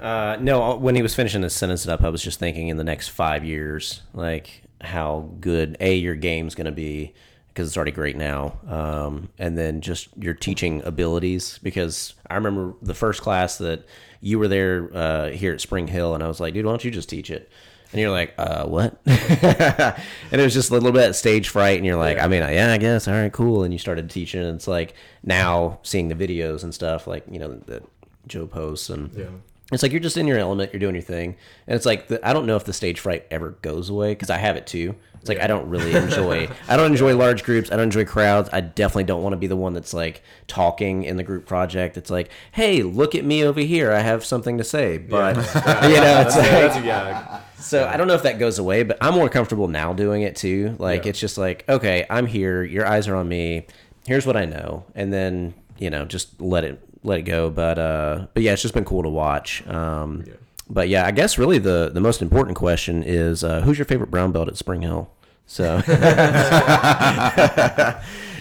Uh, 0.00 0.36
no, 0.40 0.76
when 0.76 0.96
he 0.96 1.02
was 1.02 1.14
finishing 1.14 1.42
his 1.42 1.54
sentence 1.54 1.86
up, 1.86 2.02
I 2.02 2.08
was 2.08 2.22
just 2.22 2.38
thinking 2.38 2.68
in 2.68 2.76
the 2.76 2.84
next 2.84 3.08
five 3.08 3.44
years, 3.44 4.02
like 4.12 4.62
how 4.80 5.30
good 5.40 5.76
a 5.80 5.94
your 5.94 6.16
game's 6.16 6.54
going 6.54 6.66
to 6.66 6.72
be 6.72 7.14
because 7.48 7.68
it's 7.68 7.76
already 7.76 7.92
great 7.92 8.16
now, 8.16 8.58
um, 8.68 9.28
and 9.38 9.56
then 9.56 9.80
just 9.80 10.08
your 10.16 10.34
teaching 10.34 10.82
abilities. 10.84 11.60
Because 11.62 12.14
I 12.28 12.34
remember 12.34 12.74
the 12.82 12.94
first 12.94 13.22
class 13.22 13.58
that 13.58 13.86
you 14.20 14.40
were 14.40 14.48
there 14.48 14.90
uh, 14.92 15.28
here 15.28 15.52
at 15.52 15.60
Spring 15.60 15.86
Hill, 15.86 16.14
and 16.14 16.24
I 16.24 16.26
was 16.26 16.40
like, 16.40 16.54
dude, 16.54 16.66
why 16.66 16.72
don't 16.72 16.84
you 16.84 16.90
just 16.90 17.08
teach 17.08 17.30
it? 17.30 17.50
And 17.94 18.00
you're 18.00 18.10
like, 18.10 18.34
uh, 18.36 18.66
what? 18.66 18.98
and 19.06 19.94
it 20.32 20.42
was 20.42 20.52
just 20.52 20.70
a 20.70 20.74
little 20.74 20.92
bit 20.92 21.08
of 21.10 21.16
stage 21.16 21.48
fright, 21.48 21.76
and 21.78 21.86
you're 21.86 21.96
like, 21.96 22.18
I 22.18 22.26
mean, 22.26 22.42
yeah, 22.42 22.72
I 22.72 22.78
guess, 22.78 23.06
all 23.08 23.14
right, 23.14 23.32
cool. 23.32 23.62
And 23.62 23.72
you 23.72 23.78
started 23.78 24.10
teaching, 24.10 24.42
and 24.42 24.56
it's 24.56 24.66
like 24.68 24.94
now 25.22 25.78
seeing 25.82 26.08
the 26.08 26.14
videos 26.14 26.64
and 26.64 26.74
stuff, 26.74 27.06
like 27.06 27.24
you 27.30 27.38
know 27.38 27.54
that 27.66 27.82
Joe 28.26 28.46
posts, 28.46 28.90
and 28.90 29.12
Yeah. 29.14 29.26
it's 29.72 29.82
like 29.82 29.92
you're 29.92 30.00
just 30.00 30.16
in 30.16 30.26
your 30.26 30.38
element, 30.38 30.72
you're 30.72 30.80
doing 30.80 30.94
your 30.96 31.02
thing, 31.02 31.36
and 31.66 31.76
it's 31.76 31.86
like 31.86 32.08
the, 32.08 32.26
I 32.28 32.32
don't 32.32 32.46
know 32.46 32.56
if 32.56 32.64
the 32.64 32.72
stage 32.72 33.00
fright 33.00 33.26
ever 33.30 33.50
goes 33.62 33.88
away 33.90 34.10
because 34.12 34.28
I 34.30 34.38
have 34.38 34.56
it 34.56 34.66
too. 34.66 34.94
It's 35.20 35.28
like 35.30 35.40
I 35.40 35.46
don't 35.46 35.70
really 35.70 35.94
enjoy. 36.04 36.48
I 36.68 36.76
don't 36.76 36.90
enjoy 36.90 37.16
large 37.16 37.44
groups. 37.44 37.72
I 37.72 37.76
don't 37.76 37.84
enjoy 37.84 38.04
crowds. 38.04 38.50
I 38.52 38.60
definitely 38.60 39.04
don't 39.04 39.22
want 39.22 39.32
to 39.32 39.38
be 39.38 39.46
the 39.46 39.56
one 39.56 39.72
that's 39.72 39.94
like 39.94 40.22
talking 40.48 41.04
in 41.04 41.16
the 41.16 41.22
group 41.22 41.46
project. 41.46 41.96
It's 41.96 42.10
like, 42.10 42.28
hey, 42.52 42.82
look 42.82 43.14
at 43.14 43.24
me 43.24 43.42
over 43.42 43.60
here. 43.60 43.90
I 43.90 44.00
have 44.00 44.22
something 44.22 44.58
to 44.58 44.64
say, 44.64 44.98
but 44.98 45.36
you 45.86 45.96
know, 45.96 46.24
it's 46.26 46.36
like 46.36 46.84
yeah, 46.84 47.40
so 47.64 47.86
I 47.88 47.96
don't 47.96 48.06
know 48.06 48.14
if 48.14 48.22
that 48.22 48.38
goes 48.38 48.58
away, 48.58 48.82
but 48.84 48.98
I'm 49.00 49.14
more 49.14 49.28
comfortable 49.28 49.68
now 49.68 49.92
doing 49.92 50.22
it 50.22 50.36
too. 50.36 50.76
Like 50.78 51.04
Yeah. 51.04 51.10
it's 51.10 51.18
just 51.20 51.36
like, 51.38 51.64
okay, 51.68 52.06
I'm 52.10 52.26
here. 52.26 52.62
Your 52.62 52.86
eyes 52.86 53.08
are 53.08 53.16
on 53.16 53.28
me. 53.28 53.66
Here's 54.06 54.26
what 54.26 54.36
I 54.36 54.44
know, 54.44 54.84
and 54.94 55.12
then 55.12 55.54
you 55.78 55.90
know, 55.90 56.04
just 56.04 56.40
let 56.40 56.62
it 56.64 56.80
let 57.02 57.18
it 57.20 57.22
go. 57.22 57.50
But 57.50 57.78
uh, 57.78 58.26
but 58.34 58.42
yeah, 58.42 58.52
it's 58.52 58.62
just 58.62 58.74
been 58.74 58.84
cool 58.84 59.02
to 59.02 59.08
watch. 59.08 59.66
Um, 59.66 60.24
Yeah. 60.26 60.34
But 60.70 60.88
yeah, 60.88 61.04
I 61.06 61.10
guess 61.10 61.36
really 61.36 61.58
the 61.58 61.90
the 61.92 62.00
most 62.00 62.22
important 62.22 62.56
question 62.56 63.02
is 63.02 63.42
uh, 63.44 63.60
who's 63.62 63.76
your 63.78 63.84
favorite 63.84 64.10
brown 64.10 64.32
belt 64.32 64.48
at 64.48 64.56
Spring 64.56 64.80
Hill? 64.82 65.10
So 65.46 65.76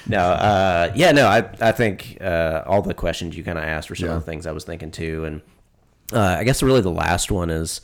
no, 0.08 0.20
uh, 0.20 0.92
yeah, 0.96 1.12
no, 1.12 1.28
I 1.28 1.50
I 1.62 1.72
think 1.72 2.18
uh, 2.22 2.64
all 2.66 2.82
the 2.82 2.94
questions 2.94 3.36
you 3.38 3.44
kind 3.44 3.58
of 3.58 3.64
asked 3.64 3.90
were 3.90 3.96
some 3.96 4.08
Yeah. 4.10 4.16
of 4.16 4.26
the 4.26 4.32
things 4.32 4.46
I 4.48 4.52
was 4.52 4.64
thinking 4.64 4.92
too, 4.92 5.26
and 5.26 5.42
uh, 6.14 6.38
I 6.40 6.44
guess 6.44 6.62
really 6.64 6.82
the 6.82 6.92
last 6.92 7.32
one 7.32 7.50
is 7.50 7.82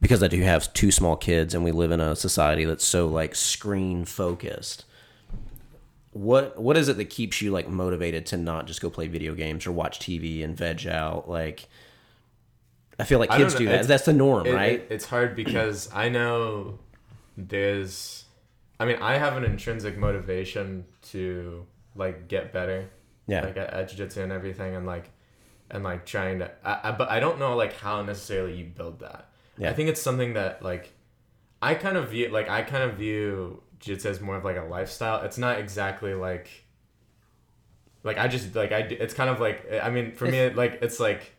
because 0.00 0.22
I 0.22 0.28
do 0.28 0.40
have 0.42 0.72
two 0.72 0.90
small 0.90 1.16
kids 1.16 1.54
and 1.54 1.64
we 1.64 1.72
live 1.72 1.90
in 1.90 2.00
a 2.00 2.14
society 2.16 2.64
that's 2.64 2.84
so 2.84 3.06
like 3.08 3.34
screen 3.34 4.04
focused. 4.04 4.84
What 6.12 6.58
what 6.60 6.76
is 6.76 6.88
it 6.88 6.96
that 6.96 7.10
keeps 7.10 7.42
you 7.42 7.50
like 7.50 7.68
motivated 7.68 8.24
to 8.26 8.36
not 8.36 8.66
just 8.66 8.80
go 8.80 8.88
play 8.88 9.06
video 9.06 9.34
games 9.34 9.66
or 9.66 9.72
watch 9.72 9.98
TV 9.98 10.42
and 10.42 10.56
veg 10.56 10.86
out? 10.86 11.28
Like, 11.28 11.68
I 12.98 13.04
feel 13.04 13.18
like 13.18 13.30
kids 13.30 13.54
do 13.54 13.66
that. 13.66 13.86
That's 13.86 14.06
the 14.06 14.12
norm, 14.14 14.46
It- 14.46 14.54
right? 14.54 14.72
it- 14.80 14.86
it's 14.90 15.04
hard 15.04 15.36
because 15.36 15.90
I 15.92 16.08
know 16.08 16.78
there's, 17.36 18.24
I 18.80 18.86
mean, 18.86 18.96
I 19.02 19.18
have 19.18 19.36
an 19.36 19.44
intrinsic 19.44 19.98
motivation 19.98 20.86
to 21.10 21.66
like 21.94 22.28
get 22.28 22.50
better, 22.52 22.88
Yeah. 23.26 23.42
like 23.44 23.58
at, 23.58 23.70
at 23.74 23.88
jiu-jitsu 23.90 24.22
and 24.22 24.32
everything, 24.32 24.74
and 24.74 24.86
like, 24.86 25.10
and 25.70 25.84
like 25.84 26.06
trying 26.06 26.38
to, 26.38 26.50
I, 26.64 26.80
I, 26.88 26.92
but 26.92 27.10
I 27.10 27.20
don't 27.20 27.38
know 27.38 27.54
like 27.56 27.74
how 27.74 28.00
necessarily 28.02 28.56
you 28.56 28.64
build 28.64 29.00
that. 29.00 29.28
Yeah. 29.58 29.70
I 29.70 29.74
think 29.74 29.88
it's 29.88 30.00
something 30.02 30.34
that 30.34 30.62
like, 30.62 30.92
I 31.62 31.74
kind 31.74 31.96
of 31.96 32.10
view 32.10 32.28
like 32.28 32.48
I 32.48 32.62
kind 32.62 32.82
of 32.84 32.96
view 32.96 33.62
jiu-jitsu 33.80 34.08
as 34.08 34.20
more 34.20 34.36
of 34.36 34.44
like 34.44 34.56
a 34.56 34.64
lifestyle. 34.64 35.22
It's 35.22 35.38
not 35.38 35.58
exactly 35.58 36.14
like, 36.14 36.48
like 38.04 38.18
I 38.18 38.28
just 38.28 38.54
like 38.54 38.72
I 38.72 38.80
It's 38.80 39.14
kind 39.14 39.30
of 39.30 39.40
like 39.40 39.66
I 39.82 39.90
mean 39.90 40.12
for 40.12 40.26
me 40.26 40.50
like 40.50 40.78
it's 40.82 41.00
like. 41.00 41.32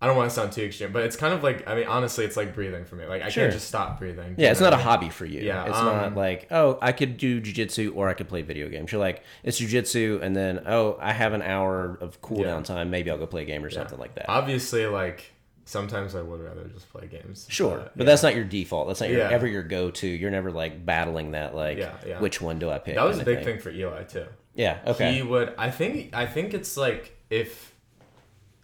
I 0.00 0.06
don't 0.06 0.16
want 0.16 0.30
to 0.30 0.34
sound 0.34 0.50
too 0.50 0.62
extreme, 0.64 0.90
but 0.90 1.04
it's 1.04 1.14
kind 1.14 1.32
of 1.32 1.44
like 1.44 1.68
I 1.68 1.76
mean 1.76 1.86
honestly, 1.86 2.24
it's 2.24 2.36
like 2.36 2.56
breathing 2.56 2.84
for 2.84 2.96
me. 2.96 3.06
Like 3.06 3.22
I 3.22 3.28
Sure. 3.28 3.44
can't 3.44 3.52
just 3.52 3.68
stop 3.68 4.00
breathing. 4.00 4.34
yeah, 4.36 4.50
it's 4.50 4.58
know? 4.58 4.70
not 4.70 4.80
a 4.80 4.82
hobby 4.82 5.10
for 5.10 5.24
you. 5.24 5.42
Yeah, 5.42 5.64
it's 5.68 5.78
um, 5.78 5.86
not 5.86 6.16
like 6.16 6.48
oh, 6.50 6.76
I 6.82 6.90
could 6.90 7.16
do 7.18 7.40
jujitsu 7.40 7.94
or 7.94 8.08
I 8.08 8.14
could 8.14 8.28
play 8.28 8.42
video 8.42 8.68
games. 8.68 8.90
You're 8.90 9.00
like 9.00 9.22
it's 9.44 9.60
jujitsu, 9.60 10.20
and 10.20 10.34
then 10.34 10.64
oh, 10.66 10.98
I 11.00 11.12
have 11.12 11.34
an 11.34 11.42
hour 11.42 11.98
of 12.00 12.20
cooldown 12.20 12.44
Yeah. 12.44 12.62
time. 12.62 12.90
Maybe 12.90 13.12
I'll 13.12 13.18
go 13.18 13.28
play 13.28 13.42
a 13.42 13.44
game 13.44 13.64
or 13.64 13.70
something 13.70 13.96
like 13.96 14.16
that. 14.16 14.28
Obviously, 14.28 14.86
like 14.86 15.31
sometimes 15.64 16.14
I 16.14 16.22
would 16.22 16.40
rather 16.40 16.64
just 16.64 16.90
play 16.90 17.06
games. 17.06 17.46
Sure, 17.48 17.78
but, 17.78 17.92
yeah. 17.96 18.04
that's 18.04 18.22
not 18.22 18.34
your 18.34 18.44
default. 18.44 18.88
That's 18.88 19.00
not 19.00 19.10
your 19.10 19.20
Yeah. 19.20 19.30
ever 19.30 19.46
your 19.46 19.62
go 19.62 19.90
to. 19.90 20.06
You're 20.06 20.30
never 20.30 20.50
like 20.50 20.84
battling 20.84 21.32
that 21.32 21.54
like 21.54 21.78
Yeah, 21.78 21.96
yeah. 22.06 22.20
which 22.20 22.40
one 22.40 22.58
do 22.58 22.70
I 22.70 22.78
pick? 22.78 22.94
that 22.96 23.04
was 23.04 23.18
a 23.18 23.24
big 23.24 23.44
thing 23.44 23.58
for 23.60 23.70
Eli 23.70 24.04
too. 24.04 24.26
Yeah. 24.54 24.78
Okay. 24.86 25.14
He 25.14 25.22
would. 25.22 25.54
I 25.56 25.70
think. 25.70 26.14
I 26.14 26.26
think 26.26 26.52
it's 26.54 26.76
like 26.76 27.16
if, 27.30 27.72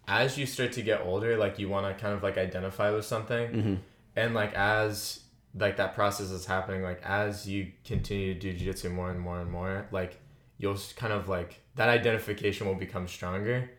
as 0.07 0.37
you 0.39 0.47
start 0.47 0.73
to 0.73 0.83
get 0.83 1.03
older, 1.03 1.37
like 1.37 1.59
you 1.59 1.69
want 1.69 1.87
to 1.87 2.01
kind 2.03 2.15
of 2.15 2.23
like 2.23 2.37
identify 2.39 2.91
with 2.91 3.05
something, 3.05 3.49
Mm-hmm. 3.49 3.75
and 4.17 4.35
like 4.35 4.55
as 4.55 5.21
like 5.55 5.77
that 5.79 5.95
process 5.95 6.31
is 6.31 6.47
happening, 6.47 6.83
like 6.83 7.01
as 7.05 7.49
you 7.49 7.73
continue 7.85 8.35
to 8.35 8.41
do 8.41 8.53
jiu-jitsu 8.53 8.91
more 8.91 9.11
and 9.11 9.19
more 9.21 9.41
and 9.41 9.51
more, 9.51 9.87
like 9.91 10.21
you'll 10.59 10.77
kind 10.97 11.13
of 11.13 11.29
like 11.29 11.61
that 11.77 11.89
identification 11.89 12.67
will 12.67 12.75
become 12.75 13.09
stronger. 13.09 13.71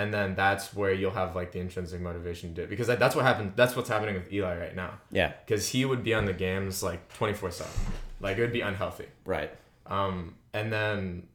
And 0.00 0.12
then 0.14 0.34
that's 0.34 0.74
where 0.74 0.92
you'll 1.00 1.10
have 1.22 1.34
like 1.40 1.50
the 1.52 1.60
intrinsic 1.60 2.00
motivation 2.00 2.50
to 2.50 2.54
do 2.54 2.62
it 2.62 2.70
because 2.70 2.86
that's 2.86 3.14
what 3.16 3.24
happened. 3.24 3.52
That's 3.56 3.74
what's 3.76 3.88
happening 3.94 4.14
with 4.14 4.32
Eli 4.32 4.54
right 4.64 4.76
now. 4.84 4.92
yeah. 5.10 5.32
Because 5.44 5.68
he 5.68 5.84
would 5.84 6.02
be 6.02 6.14
on 6.14 6.24
the 6.24 6.32
games 6.46 6.82
like 6.82 7.00
twenty 7.18 7.34
four 7.34 7.50
seven, 7.50 7.72
like 8.20 8.38
it 8.38 8.40
would 8.40 8.52
be 8.60 8.62
unhealthy. 8.62 9.06
Right. 9.24 9.50
Um, 9.86 10.36
and 10.52 10.72
then 10.72 11.26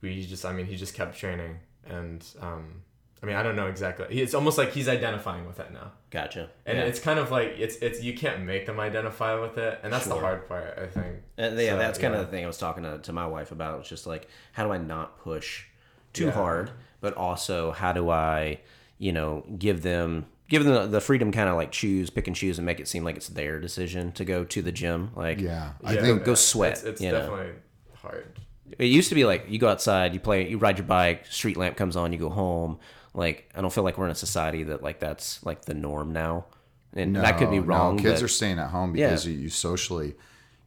we 0.00 0.22
just, 0.24 0.44
I 0.44 0.52
mean, 0.52 0.66
he 0.66 0.76
just 0.76 0.94
kept 0.94 1.16
training, 1.18 1.58
and 1.86 2.24
um, 2.40 2.82
I 3.22 3.26
mean, 3.26 3.36
I 3.36 3.42
don't 3.42 3.56
know 3.56 3.66
exactly. 3.68 4.06
It's 4.20 4.34
almost 4.34 4.58
like 4.58 4.70
he's 4.72 4.88
identifying 4.88 5.46
with 5.46 5.58
it 5.58 5.72
now, 5.72 5.92
Gotcha. 6.10 6.50
and 6.66 6.76
yeah. 6.78 6.84
it's 6.84 7.00
kind 7.00 7.18
of 7.18 7.30
like 7.30 7.54
it's 7.58 7.76
it's 7.76 8.02
you 8.02 8.14
can't 8.14 8.42
make 8.44 8.66
them 8.66 8.78
identify 8.78 9.32
with 9.40 9.56
it, 9.58 9.80
and 9.82 9.92
that's 9.92 10.06
the 10.06 10.14
hard 10.26 10.46
part, 10.48 10.78
I 10.78 10.86
think. 10.86 11.16
And 11.38 11.58
yeah, 11.58 11.70
So, 11.72 11.78
that's 11.78 11.98
kind 11.98 12.12
yeah. 12.14 12.20
of 12.20 12.26
the 12.26 12.30
thing 12.32 12.44
I 12.44 12.46
was 12.46 12.58
talking 12.58 12.82
to, 12.84 12.98
to 12.98 13.12
my 13.12 13.26
wife 13.26 13.50
about. 13.50 13.80
It's 13.80 13.88
just 13.88 14.06
like, 14.06 14.28
how 14.52 14.64
do 14.66 14.72
I 14.72 14.78
not 14.78 15.18
push 15.18 15.64
too 16.12 16.26
Yeah. 16.26 16.30
hard, 16.32 16.70
but 17.04 17.14
also 17.18 17.70
how 17.72 17.92
do 17.92 18.08
I, 18.08 18.60
you 18.96 19.12
know, 19.12 19.44
give 19.58 19.82
them 19.82 20.24
give 20.48 20.64
them 20.64 20.90
the 20.90 21.00
freedom, 21.02 21.30
kind 21.32 21.50
of 21.50 21.56
like 21.56 21.70
choose, 21.70 22.08
pick 22.08 22.26
and 22.26 22.34
choose, 22.34 22.58
and 22.58 22.64
make 22.64 22.80
it 22.80 22.88
seem 22.88 23.04
like 23.04 23.16
it's 23.16 23.28
their 23.28 23.60
decision 23.60 24.10
to 24.12 24.24
go 24.24 24.42
to 24.44 24.62
the 24.62 24.72
gym. 24.72 25.10
Like, 25.14 25.38
Yeah, 25.40 25.72
I 25.84 25.94
Yeah, 25.94 26.00
think 26.00 26.24
go 26.24 26.34
sweat, 26.34 26.72
It's, 26.72 26.82
it's 26.84 27.00
you 27.02 27.12
know. 27.12 27.18
definitely 27.20 27.52
hard. 27.96 28.40
it 28.78 28.86
used 28.86 29.10
to 29.10 29.14
be 29.14 29.24
like 29.26 29.44
you 29.48 29.58
go 29.58 29.68
outside, 29.68 30.14
you 30.14 30.20
play, 30.20 30.48
you 30.48 30.56
ride 30.56 30.78
your 30.78 30.86
bike, 30.86 31.26
street 31.26 31.56
lamp 31.58 31.76
comes 31.76 31.94
on, 31.96 32.10
you 32.12 32.18
go 32.18 32.30
home. 32.30 32.78
Like, 33.12 33.50
I 33.54 33.60
don't 33.60 33.72
feel 33.72 33.84
like 33.84 33.98
we're 33.98 34.06
in 34.06 34.10
a 34.12 34.14
society 34.14 34.62
that 34.64 34.82
like 34.82 34.98
that's 34.98 35.44
like 35.44 35.66
the 35.66 35.74
norm 35.74 36.12
now, 36.14 36.46
and 36.94 37.14
that 37.16 37.36
could 37.38 37.50
be 37.50 37.60
wrong. 37.60 37.96
No, 37.96 38.02
kids 38.02 38.20
but- 38.20 38.24
are 38.24 38.28
staying 38.28 38.58
at 38.58 38.70
home 38.70 38.92
because 38.94 39.26
you, 39.26 39.34
you 39.34 39.50
socially 39.50 40.14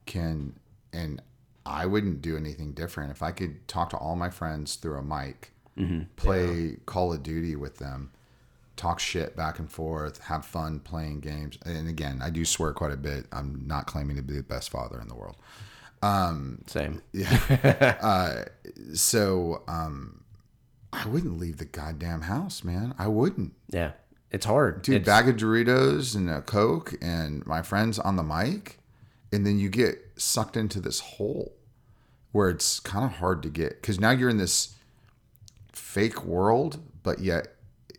can, 0.06 0.54
and 0.94 1.22
I 1.66 1.86
wouldn't 1.86 2.22
do 2.22 2.38
anything 2.38 2.72
different 2.74 3.12
if 3.12 3.22
I 3.22 3.32
could 3.32 3.68
talk 3.68 3.90
to 3.90 3.98
all 3.98 4.16
my 4.16 4.30
friends 4.30 4.76
through 4.76 4.98
a 4.98 5.04
mic, 5.04 5.52
Mm-hmm. 5.78 6.02
play 6.16 6.78
Call 6.86 7.14
of 7.14 7.24
Duty 7.24 7.56
with 7.56 7.78
them, 7.78 8.12
talk 8.76 9.00
shit 9.00 9.36
back 9.36 9.60
and 9.60 9.72
forth, 9.72 10.24
have 10.24 10.46
fun 10.46 10.80
playing 10.80 11.20
games. 11.20 11.58
And 11.66 11.88
again, 11.88 12.20
I 12.22 12.30
do 12.30 12.46
swear 12.46 12.74
quite 12.74 12.92
a 12.92 12.98
bit. 12.98 13.26
I'm 13.32 13.64
not 13.68 13.86
claiming 13.88 14.16
to 14.18 14.22
be 14.22 14.36
the 14.36 14.44
best 14.44 14.70
father 14.70 15.00
in 15.00 15.08
the 15.08 15.16
world. 15.16 15.36
Um, 16.02 16.64
same. 16.68 17.02
Yeah. 17.12 17.98
uh, 18.02 18.44
so 18.94 19.64
um, 19.68 20.24
I 20.94 21.08
wouldn't 21.08 21.40
leave 21.40 21.58
the 21.58 21.66
goddamn 21.66 22.22
house, 22.24 22.64
man. 22.64 22.94
I 22.98 23.08
wouldn't. 23.08 23.54
Yeah, 23.70 23.92
it's 24.32 24.46
hard, 24.46 24.82
dude, 24.82 25.02
It's- 25.02 25.06
bag 25.06 25.30
of 25.30 25.38
Doritos 25.38 26.16
and 26.16 26.30
a 26.30 26.42
Coke 26.42 26.94
and 27.02 27.46
my 27.46 27.62
friends 27.62 27.98
on 28.00 28.16
the 28.16 28.24
mic, 28.24 28.80
and 29.32 29.46
then 29.46 29.60
you 29.60 29.70
get 29.70 30.00
sucked 30.18 30.56
into 30.58 30.80
this 30.80 31.00
hole 31.00 31.54
where 32.32 32.50
it's 32.50 32.80
kind 32.80 33.06
of 33.06 33.14
hard 33.14 33.42
to 33.44 33.50
get 33.50 33.82
because 33.82 34.00
now 34.00 34.12
you're 34.12 34.30
in 34.30 34.38
this 34.38 34.76
fake 35.78 36.24
world, 36.26 36.80
but 37.04 37.20
yet 37.20 37.48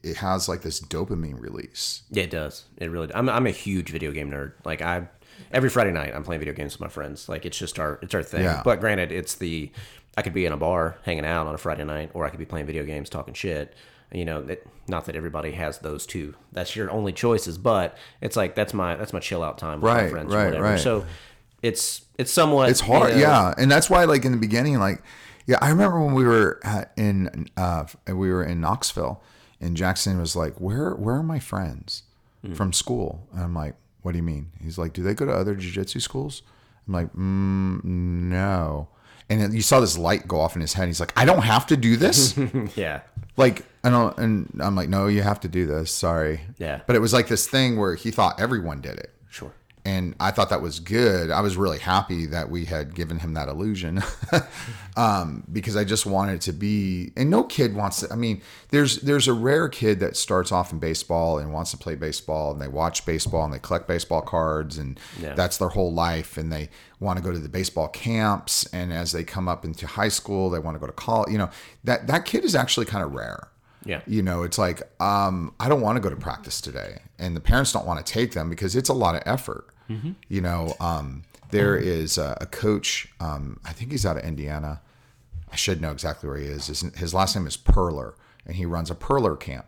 it 0.03 0.17
has 0.19 0.49
like 0.49 0.63
this 0.63 0.81
dopamine 0.81 1.41
release. 1.41 2.03
Yeah, 2.11 2.25
it 2.25 2.31
does. 2.31 2.65
It 2.77 2.91
really. 2.91 3.13
I'm 3.15 3.29
I'm 3.29 3.47
a 3.47 3.51
huge 3.51 3.91
video 3.91 4.13
game 4.13 4.31
nerd. 4.31 4.53
Like 4.65 4.83
I, 4.83 5.09
every 5.53 5.71
Friday 5.71 5.93
night 5.93 6.15
I'm 6.15 6.23
playing 6.25 6.41
video 6.41 6.55
games 6.55 6.75
with 6.75 6.81
my 6.81 6.89
friends. 6.89 7.29
Like 7.29 7.45
it's 7.47 7.59
just 7.59 7.79
our 7.79 7.99
it's 8.03 8.15
our 8.15 8.23
thing. 8.23 8.45
Yeah. 8.45 8.63
But 8.65 8.81
granted, 8.81 9.13
it's 9.13 9.35
the 9.37 9.71
I 10.17 10.23
could 10.23 10.35
be 10.35 10.47
in 10.47 10.53
a 10.53 10.57
bar 10.57 10.99
hanging 11.05 11.25
out 11.25 11.47
on 11.47 11.55
a 11.55 11.59
Friday 11.59 11.85
night, 11.85 12.11
or 12.15 12.25
I 12.27 12.31
could 12.31 12.39
be 12.39 12.45
playing 12.45 12.67
video 12.67 12.85
games, 12.85 13.09
talking 13.09 13.35
shit. 13.35 13.75
You 14.13 14.25
know, 14.25 14.41
it, 14.41 14.67
not 14.87 15.05
that 15.05 15.17
everybody 15.17 15.53
has 15.53 15.81
those 15.81 16.07
two. 16.07 16.35
That's 16.53 16.75
your 16.75 16.91
only 16.91 17.13
choices, 17.13 17.59
but 17.59 17.97
it's 18.23 18.37
like 18.37 18.55
that's 18.55 18.73
my 18.73 18.95
that's 18.97 19.13
my 19.13 19.21
chill 19.21 19.43
out 19.43 19.59
time 19.59 19.81
with 19.81 19.93
my 19.93 20.03
Right, 20.03 20.11
friends 20.11 20.33
or 20.33 20.39
right, 20.39 20.45
whatever. 20.47 20.65
right. 20.65 20.81
So 20.81 21.05
it's 21.63 22.03
it's 22.19 22.31
somewhat 22.33 22.71
It's 22.71 22.81
hard, 22.81 23.11
you 23.11 23.17
know, 23.17 23.21
yeah, 23.23 23.55
and 23.59 23.71
that's 23.71 23.91
why, 23.91 24.05
like 24.05 24.25
in 24.25 24.33
the 24.33 24.39
beginning, 24.39 24.79
like 24.79 25.03
yeah, 25.49 25.57
I 25.63 25.71
remember 25.71 25.99
when 26.05 26.13
we 26.15 26.25
were 26.25 26.61
in 26.97 27.49
uh, 27.57 27.85
we 28.07 28.31
were 28.31 28.45
in 28.45 28.61
Knoxville, 28.61 29.23
and 29.63 29.77
Jaxon 29.77 30.21
was 30.21 30.37
like, 30.37 30.61
"Where 30.61 30.91
where 30.95 31.17
are 31.17 31.23
my 31.23 31.39
friends 31.41 32.03
from 32.55 32.73
school?" 32.75 33.27
And 33.33 33.43
I'm 33.43 33.55
like, 33.55 33.75
"What 34.03 34.13
do 34.13 34.19
you 34.19 34.23
mean?" 34.23 34.53
He's 34.63 34.77
like, 34.77 34.93
"Do 34.93 35.03
they 35.03 35.15
go 35.15 35.25
to 35.25 35.33
other 35.33 35.55
jiu-jitsu 35.55 36.01
schools?" 36.01 36.43
I'm 36.87 36.93
like, 36.93 37.13
mm, 37.15 37.83
"No." 37.83 38.89
And 39.31 39.41
then 39.41 39.53
you 39.53 39.63
saw 39.63 39.81
this 39.81 39.97
light 39.99 40.29
go 40.29 40.39
off 40.39 40.55
in 40.55 40.61
his 40.61 40.75
head. 40.75 40.87
He's 40.87 41.01
like, 41.01 41.15
"I 41.17 41.25
don't 41.25 41.43
have 41.43 41.67
to 41.69 41.77
do 41.79 41.97
this." 41.97 42.39
Yeah. 42.77 43.01
like 43.39 43.65
I 43.83 43.89
don't, 43.89 44.17
and 44.19 44.61
I'm 44.61 44.77
like, 44.77 44.91
"No, 44.91 45.07
you 45.07 45.23
have 45.23 45.41
to 45.41 45.49
do 45.49 45.67
this." 45.67 45.91
Sorry. 45.91 46.41
Yeah. 46.59 46.83
But 46.87 46.95
it 46.95 47.01
was 47.01 47.15
like 47.15 47.29
this 47.29 47.49
thing 47.49 47.79
where 47.79 47.95
he 47.95 48.11
thought 48.11 48.39
everyone 48.39 48.83
did 48.83 48.99
it 48.99 49.15
Sure. 49.31 49.53
And 49.89 50.15
I 50.21 50.31
thought 50.33 50.51
that 50.51 50.61
was 50.63 50.81
good. 50.81 51.31
I 51.31 51.41
was 51.41 51.57
really 51.57 51.79
happy 51.79 52.27
that 52.27 52.51
we 52.51 52.65
had 52.67 52.95
given 52.95 53.19
him 53.21 53.35
that 53.35 53.49
illusion, 53.49 54.03
um, 54.97 55.45
because 55.53 55.77
I 55.77 55.85
just 55.85 56.07
wanted 56.07 56.35
it 56.35 56.41
to 56.43 56.53
be. 56.53 57.13
And 57.17 57.31
no 57.31 57.45
kid 57.45 57.75
wants 57.75 58.01
to. 58.01 58.13
I 58.13 58.17
mean, 58.17 58.43
there's 58.71 59.01
there's 59.01 59.29
a 59.29 59.33
rare 59.33 59.69
kid 59.69 60.01
that 60.01 60.17
starts 60.17 60.53
off 60.53 60.73
in 60.73 60.79
baseball 60.79 61.39
and 61.39 61.53
wants 61.53 61.71
to 61.73 61.77
play 61.77 61.95
baseball, 61.95 62.53
and 62.53 62.61
they 62.61 62.69
watch 62.69 63.07
baseball 63.07 63.45
and 63.45 63.53
they 63.55 63.59
collect 63.59 63.87
baseball 63.89 64.23
cards, 64.23 64.79
and 64.79 64.99
Yeah. 65.21 65.35
that's 65.35 65.57
their 65.59 65.69
whole 65.71 65.93
life, 65.93 66.37
and 66.37 66.53
they 66.53 66.69
want 67.01 67.19
to 67.19 67.23
go 67.25 67.31
to 67.33 67.39
the 67.39 67.49
baseball 67.49 67.89
camps, 67.89 68.67
and 68.73 68.93
as 68.93 69.13
they 69.13 69.25
come 69.25 69.49
up 69.49 69.65
into 69.65 69.87
high 69.87 70.09
school, 70.09 70.51
they 70.51 70.59
want 70.59 70.75
to 70.75 70.81
go 70.81 70.87
to 70.87 70.93
college. 70.93 71.31
You 71.33 71.39
know, 71.39 71.51
that 71.85 72.07
that 72.09 72.25
kid 72.25 72.45
is 72.45 72.55
actually 72.55 72.87
kind 72.87 73.05
of 73.05 73.13
rare. 73.15 73.49
Yeah. 73.85 74.01
You 74.07 74.23
know, 74.23 74.43
it's 74.43 74.59
like, 74.59 74.83
um, 75.01 75.55
I 75.61 75.69
don't 75.69 75.81
want 75.81 75.97
to 75.97 76.01
go 76.01 76.11
to 76.11 76.17
practice 76.17 76.61
today. 76.61 77.01
And 77.19 77.35
the 77.37 77.41
parents 77.41 77.73
don't 77.73 77.87
want 77.87 78.05
to 78.05 78.13
take 78.13 78.33
them 78.33 78.51
because 78.51 78.75
it's 78.77 78.89
a 78.91 78.93
lot 78.93 79.15
of 79.15 79.23
effort. 79.25 79.67
You 80.29 80.41
know, 80.41 80.75
um, 80.81 81.25
there 81.51 81.77
is 81.77 82.19
a, 82.19 82.37
a 82.41 82.47
coach, 82.47 83.09
um, 83.21 83.59
I 83.65 83.73
think 83.73 83.91
he's 83.91 84.05
out 84.05 84.17
of 84.17 84.25
Indiana. 84.25 84.81
I 85.51 85.57
should 85.57 85.81
know 85.81 85.93
exactly 85.93 86.29
where 86.29 86.39
he 86.39 86.47
is. 86.47 86.67
His, 86.67 86.81
his 86.97 87.15
last 87.15 87.35
name 87.35 87.47
is 87.47 87.57
Perler, 87.57 88.15
and 88.47 88.57
he 88.57 88.67
runs 88.67 88.91
a 88.91 88.95
Perler 88.95 89.39
camp. 89.39 89.67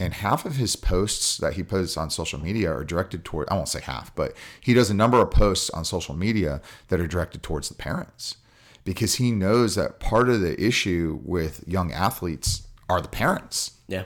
And 0.00 0.14
half 0.14 0.46
of 0.46 0.56
his 0.56 0.76
posts 0.76 1.36
that 1.36 1.52
he 1.52 1.62
posts 1.62 1.96
on 1.96 2.08
social 2.08 2.40
media 2.40 2.72
are 2.72 2.84
directed 2.84 3.24
toward, 3.24 3.48
I 3.50 3.54
won't 3.54 3.68
say 3.68 3.82
half, 3.82 4.14
but 4.14 4.34
he 4.60 4.72
does 4.72 4.88
a 4.88 4.94
number 4.94 5.20
of 5.20 5.30
posts 5.30 5.68
on 5.70 5.84
social 5.84 6.16
media 6.16 6.62
that 6.88 7.00
are 7.00 7.06
directed 7.06 7.42
towards 7.42 7.68
the 7.68 7.74
parents 7.74 8.36
because 8.84 9.16
he 9.16 9.30
knows 9.30 9.74
that 9.74 10.00
part 10.00 10.30
of 10.30 10.40
the 10.40 10.58
issue 10.60 11.20
with 11.22 11.62
young 11.66 11.92
athletes 11.92 12.66
are 12.88 13.00
the 13.02 13.08
parents. 13.08 13.72
Yeah. 13.88 14.04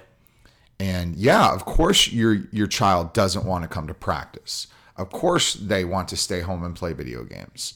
And 0.81 1.15
yeah, 1.15 1.55
of 1.55 1.65
course 1.65 2.11
your 2.11 2.35
your 2.51 2.67
child 2.67 3.13
doesn't 3.13 3.47
want 3.47 3.63
to 3.63 3.69
come 3.69 3.87
to 3.87 3.95
practice. 3.95 4.67
Of 4.97 5.11
course 5.11 5.55
they 5.55 5.85
want 5.85 6.09
to 6.09 6.17
stay 6.17 6.41
home 6.41 6.65
and 6.65 6.77
play 6.77 6.93
video 6.93 7.25
games. 7.25 7.75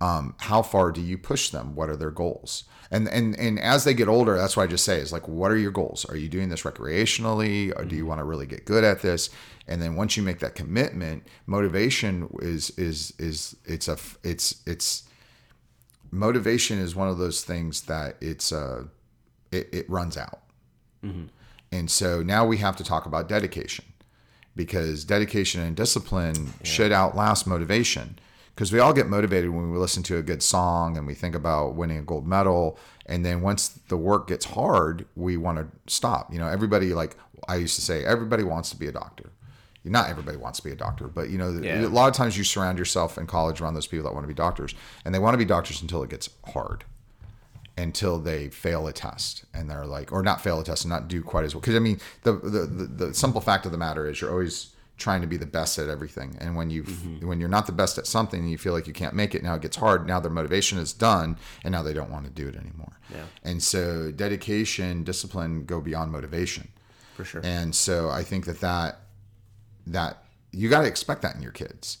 Um, 0.00 0.34
how 0.38 0.62
far 0.62 0.92
do 0.92 1.00
you 1.02 1.18
push 1.18 1.50
them? 1.50 1.74
What 1.74 1.90
are 1.90 1.96
their 1.96 2.10
goals? 2.10 2.64
And 2.90 3.06
and 3.08 3.38
and 3.38 3.60
as 3.60 3.84
they 3.84 3.92
get 3.94 4.08
older, 4.08 4.36
that's 4.36 4.56
what 4.56 4.62
I 4.62 4.66
just 4.66 4.84
say 4.84 4.98
is 4.98 5.12
like, 5.12 5.28
what 5.28 5.50
are 5.50 5.58
your 5.58 5.70
goals? 5.72 6.04
Are 6.06 6.16
you 6.16 6.28
doing 6.28 6.48
this 6.48 6.62
recreationally, 6.62 7.72
or 7.78 7.84
do 7.84 7.94
you 7.94 8.06
want 8.06 8.18
to 8.20 8.24
really 8.24 8.46
get 8.46 8.64
good 8.64 8.82
at 8.82 9.02
this? 9.02 9.30
And 9.68 9.80
then 9.80 9.96
once 9.96 10.16
you 10.16 10.22
make 10.22 10.38
that 10.40 10.54
commitment, 10.54 11.26
motivation 11.46 12.28
is 12.40 12.70
is 12.78 13.12
is 13.18 13.56
it's 13.64 13.88
a 13.88 13.98
it's 14.24 14.62
it's 14.66 15.04
motivation 16.10 16.78
is 16.78 16.96
one 16.96 17.08
of 17.08 17.18
those 17.18 17.44
things 17.44 17.82
that 17.82 18.16
it's 18.20 18.52
uh 18.52 18.84
it, 19.52 19.68
it 19.72 19.90
runs 19.90 20.16
out. 20.16 20.40
And 21.72 21.90
so 21.90 22.22
now 22.22 22.46
we 22.46 22.56
have 22.58 22.76
to 22.76 22.84
talk 22.84 23.06
about 23.06 23.28
dedication 23.28 23.84
because 24.64 25.04
dedication 25.06 25.62
and 25.62 25.74
discipline 25.74 26.52
should 26.62 26.92
outlast 26.92 27.46
motivation. 27.46 28.18
Because 28.54 28.70
we 28.70 28.78
all 28.78 28.92
get 28.92 29.08
motivated 29.08 29.48
when 29.48 29.70
we 29.70 29.78
listen 29.78 30.02
to 30.02 30.18
a 30.18 30.22
good 30.22 30.42
song 30.42 30.98
and 30.98 31.06
we 31.06 31.14
think 31.14 31.34
about 31.34 31.76
winning 31.76 31.96
a 31.96 32.02
gold 32.02 32.26
medal. 32.26 32.78
And 33.06 33.24
then 33.24 33.40
once 33.40 33.68
the 33.88 33.96
work 33.96 34.28
gets 34.28 34.44
hard, 34.44 35.06
we 35.16 35.38
want 35.38 35.56
to 35.58 35.66
stop. 35.90 36.30
You 36.30 36.38
know, 36.40 36.46
everybody, 36.46 36.92
like 36.92 37.16
I 37.48 37.56
used 37.56 37.74
to 37.76 37.80
say, 37.80 38.04
everybody 38.04 38.42
wants 38.42 38.68
to 38.70 38.76
be 38.76 38.86
a 38.86 38.92
doctor. 38.92 39.30
Not 39.82 40.10
everybody 40.10 40.36
wants 40.36 40.58
to 40.58 40.64
be 40.66 40.72
a 40.72 40.76
doctor, 40.76 41.08
but 41.08 41.30
you 41.30 41.38
know, 41.38 41.58
Yeah. 41.62 41.86
a 41.86 41.88
lot 41.88 42.08
of 42.08 42.14
times 42.14 42.36
you 42.36 42.44
surround 42.44 42.78
yourself 42.78 43.16
in 43.16 43.26
college 43.26 43.62
around 43.62 43.72
those 43.72 43.86
people 43.86 44.04
that 44.04 44.12
want 44.12 44.24
to 44.24 44.28
be 44.28 44.34
doctors, 44.34 44.74
and 45.06 45.14
they 45.14 45.18
want 45.18 45.32
to 45.32 45.38
be 45.38 45.46
doctors 45.46 45.80
until 45.80 46.02
it 46.02 46.10
gets 46.10 46.28
hard 46.52 46.84
until 47.80 48.18
they 48.18 48.48
fail 48.48 48.86
a 48.86 48.92
test 48.92 49.44
and 49.54 49.68
they're 49.68 49.86
like 49.86 50.12
or 50.12 50.22
not 50.22 50.40
fail 50.40 50.60
a 50.60 50.64
test 50.64 50.84
and 50.84 50.90
not 50.90 51.08
do 51.08 51.22
quite 51.22 51.44
as 51.44 51.54
well. 51.54 51.60
Because 51.60 51.76
i 51.76 51.78
mean 51.78 52.00
the, 52.22 52.32
the 52.32 52.66
the 52.66 53.06
the 53.06 53.14
simple 53.14 53.40
fact 53.40 53.66
of 53.66 53.72
the 53.72 53.78
matter 53.78 54.08
is 54.08 54.20
you're 54.20 54.30
always 54.30 54.70
trying 55.00 55.22
to 55.22 55.26
be 55.26 55.38
the 55.38 55.46
best 55.46 55.78
at 55.78 55.88
everything. 55.88 56.36
And 56.40 56.54
when 56.54 56.70
you 56.70 56.84
mm-hmm. 56.84 57.26
when 57.26 57.40
you're 57.40 57.48
not 57.48 57.66
the 57.66 57.72
best 57.72 57.98
at 57.98 58.06
something 58.06 58.38
and 58.38 58.50
you 58.50 58.58
feel 58.58 58.72
like 58.72 58.86
you 58.86 58.92
can't 58.92 59.14
make 59.14 59.34
it. 59.34 59.42
Now 59.42 59.54
it 59.54 59.62
gets 59.62 59.76
hard. 59.76 60.06
Now 60.06 60.20
their 60.20 60.30
motivation 60.30 60.78
is 60.78 60.92
done 60.92 61.36
and 61.64 61.72
now 61.72 61.82
they 61.82 61.94
don't 61.94 62.10
want 62.10 62.26
to 62.26 62.30
do 62.30 62.46
it 62.46 62.54
anymore. 62.54 62.98
Yeah. 63.10 63.24
and 63.42 63.60
so 63.60 64.12
dedication 64.12 65.02
discipline 65.02 65.64
go 65.64 65.80
beyond 65.80 66.12
motivation. 66.12 66.68
For 67.16 67.24
sure. 67.24 67.40
and 67.44 67.74
so 67.74 68.08
I 68.08 68.22
think 68.22 68.44
that 68.46 68.60
that 68.60 69.00
that 69.86 70.22
you 70.52 70.68
got 70.68 70.82
to 70.82 70.88
expect 70.88 71.22
that 71.22 71.34
in 71.34 71.42
your 71.42 71.52
kids. 71.52 71.98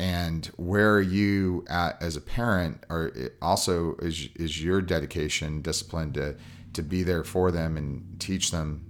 And 0.00 0.46
where 0.56 0.94
are 0.94 1.02
you 1.02 1.64
at 1.68 2.02
as 2.02 2.16
a 2.16 2.20
parent, 2.20 2.84
or 2.88 3.12
also 3.42 3.96
is 3.96 4.28
is 4.34 4.62
your 4.62 4.80
dedication, 4.80 5.60
discipline 5.62 6.12
to 6.14 6.36
to 6.72 6.82
be 6.82 7.02
there 7.02 7.24
for 7.24 7.50
them 7.50 7.76
and 7.76 8.16
teach 8.18 8.50
them 8.50 8.84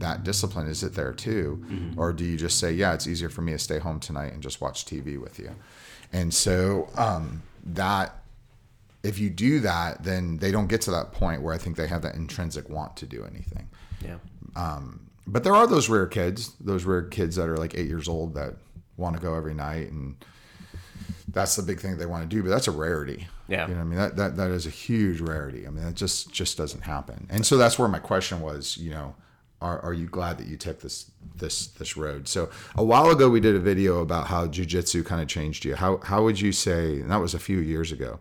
that 0.00 0.24
discipline? 0.24 0.66
Is 0.66 0.82
it 0.82 0.94
there 0.94 1.12
too, 1.12 1.64
or 1.96 2.12
do 2.12 2.24
you 2.24 2.36
just 2.36 2.58
say, 2.58 2.72
yeah, 2.72 2.92
it's 2.92 3.06
easier 3.06 3.28
for 3.28 3.42
me 3.42 3.52
to 3.52 3.58
stay 3.58 3.78
home 3.78 4.00
tonight 4.00 4.32
and 4.32 4.42
just 4.42 4.60
watch 4.60 4.84
TV 4.84 5.20
with 5.20 5.38
you? 5.38 5.54
And 6.12 6.34
so 6.34 6.88
um, 6.96 7.42
that 7.64 8.16
if 9.04 9.18
you 9.18 9.30
do 9.30 9.60
that, 9.60 10.02
then 10.02 10.38
they 10.38 10.50
don't 10.50 10.66
get 10.66 10.80
to 10.82 10.90
that 10.90 11.12
point 11.12 11.42
where 11.42 11.54
I 11.54 11.58
think 11.58 11.76
they 11.76 11.86
have 11.86 12.02
that 12.02 12.16
intrinsic 12.16 12.68
want 12.68 12.96
to 12.96 13.06
do 13.06 13.24
anything 13.24 13.68
yeah. 14.04 14.16
but 15.26 15.44
there 15.44 15.54
are 15.54 15.66
those 15.66 15.88
rare 15.88 16.06
kids, 16.06 16.54
those 16.60 16.84
rare 16.84 17.02
kids 17.02 17.36
that 17.36 17.48
are 17.48 17.56
like 17.56 17.74
eight 17.74 17.86
years 17.86 18.08
old 18.08 18.34
that 18.34 18.54
want 18.96 19.16
to 19.16 19.22
go 19.22 19.34
every 19.34 19.54
night, 19.54 19.90
and 19.90 20.16
that's 21.30 21.56
the 21.56 21.62
big 21.62 21.80
thing 21.80 21.96
they 21.98 22.06
want 22.06 22.28
to 22.28 22.28
do. 22.28 22.42
But 22.42 22.50
that's 22.50 22.68
a 22.68 22.72
rarity. 22.72 23.28
Yeah. 23.48 23.68
you 23.68 23.74
know, 23.74 23.80
what 23.80 23.86
I 23.86 23.88
mean 23.88 23.98
that 23.98 24.16
that 24.16 24.36
that 24.36 24.50
is 24.50 24.66
a 24.66 24.70
huge 24.70 25.20
rarity. 25.20 25.66
I 25.66 25.70
mean, 25.70 25.84
that 25.84 25.94
just 25.94 26.32
just 26.32 26.56
doesn't 26.56 26.82
happen. 26.82 27.26
And 27.30 27.44
so 27.44 27.56
that's 27.56 27.78
where 27.78 27.88
my 27.88 27.98
question 27.98 28.40
was. 28.40 28.76
You 28.78 28.90
know, 28.90 29.14
are 29.60 29.80
are 29.80 29.92
you 29.92 30.06
glad 30.06 30.38
that 30.38 30.46
you 30.46 30.56
took 30.56 30.80
this 30.80 31.10
this 31.36 31.68
this 31.68 31.96
road? 31.96 32.28
So 32.28 32.50
a 32.76 32.84
while 32.84 33.10
ago, 33.10 33.28
we 33.28 33.40
did 33.40 33.54
a 33.54 33.60
video 33.60 34.00
about 34.00 34.28
how 34.28 34.46
jujitsu 34.46 35.04
kind 35.04 35.20
of 35.20 35.28
changed 35.28 35.64
you. 35.64 35.76
How 35.76 35.98
how 35.98 36.22
would 36.24 36.40
you 36.40 36.52
say? 36.52 37.00
And 37.00 37.10
that 37.10 37.20
was 37.20 37.34
a 37.34 37.38
few 37.38 37.58
years 37.58 37.92
ago. 37.92 38.20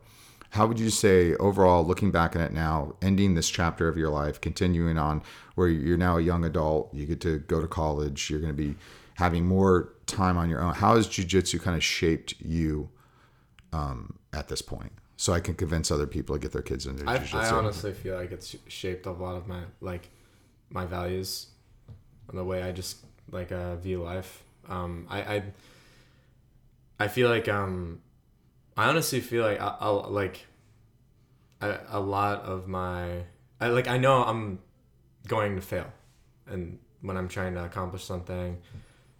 How 0.51 0.65
would 0.65 0.79
you 0.79 0.89
say 0.89 1.35
overall, 1.35 1.85
looking 1.85 2.09
back 2.09 2.35
at 2.35 2.41
it 2.41 2.53
now, 2.53 2.95
ending 3.01 3.35
this 3.35 3.49
chapter 3.49 3.89
of 3.89 3.97
your 3.97 4.09
life, 4.09 4.39
continuing 4.39 4.97
on 4.97 5.21
where 5.55 5.67
you're 5.67 5.97
now 5.97 6.17
a 6.17 6.21
young 6.21 6.45
adult, 6.45 6.93
you 6.93 7.05
get 7.05 7.19
to 7.21 7.39
go 7.39 7.59
to 7.59 7.67
college, 7.67 8.29
you're 8.29 8.39
going 8.39 8.55
to 8.55 8.57
be 8.57 8.75
having 9.15 9.45
more 9.45 9.93
time 10.05 10.37
on 10.37 10.49
your 10.49 10.61
own. 10.61 10.73
How 10.73 10.95
has 10.95 11.07
jujitsu 11.07 11.61
kind 11.61 11.75
of 11.75 11.83
shaped 11.83 12.35
you 12.39 12.89
um, 13.73 14.19
at 14.33 14.47
this 14.47 14.61
point? 14.61 14.91
So 15.17 15.33
I 15.33 15.39
can 15.39 15.55
convince 15.55 15.89
other 15.89 16.05
people 16.05 16.35
to 16.35 16.39
get 16.39 16.51
their 16.51 16.61
kids 16.61 16.85
into 16.85 17.09
I, 17.09 17.17
jujitsu. 17.17 17.35
I 17.35 17.49
honestly 17.49 17.93
feel 17.93 18.15
like 18.15 18.31
it's 18.31 18.55
shaped 18.67 19.05
a 19.07 19.11
lot 19.11 19.35
of 19.35 19.47
my 19.47 19.61
like 19.81 20.09
my 20.69 20.85
values 20.85 21.47
and 22.29 22.37
the 22.37 22.43
way 22.43 22.61
I 22.61 22.71
just 22.71 22.97
like 23.31 23.51
uh, 23.51 23.75
view 23.77 24.03
life. 24.03 24.43
Um, 24.69 25.07
I, 25.09 25.19
I 25.21 25.43
I 26.99 27.07
feel 27.07 27.29
like 27.29 27.47
um, 27.47 28.01
I 28.75 28.89
honestly 28.89 29.21
feel 29.21 29.43
like 29.43 29.59
I, 29.59 29.75
I'll 29.79 30.07
like 30.09 30.45
a, 31.61 31.79
a 31.89 31.99
lot 31.99 32.41
of 32.43 32.67
my 32.67 33.23
I 33.59 33.67
like 33.69 33.87
I 33.87 33.97
know 33.97 34.23
I'm 34.23 34.59
going 35.27 35.55
to 35.55 35.61
fail, 35.61 35.91
and 36.47 36.77
when 37.01 37.17
I'm 37.17 37.27
trying 37.27 37.55
to 37.55 37.63
accomplish 37.63 38.03
something, 38.03 38.59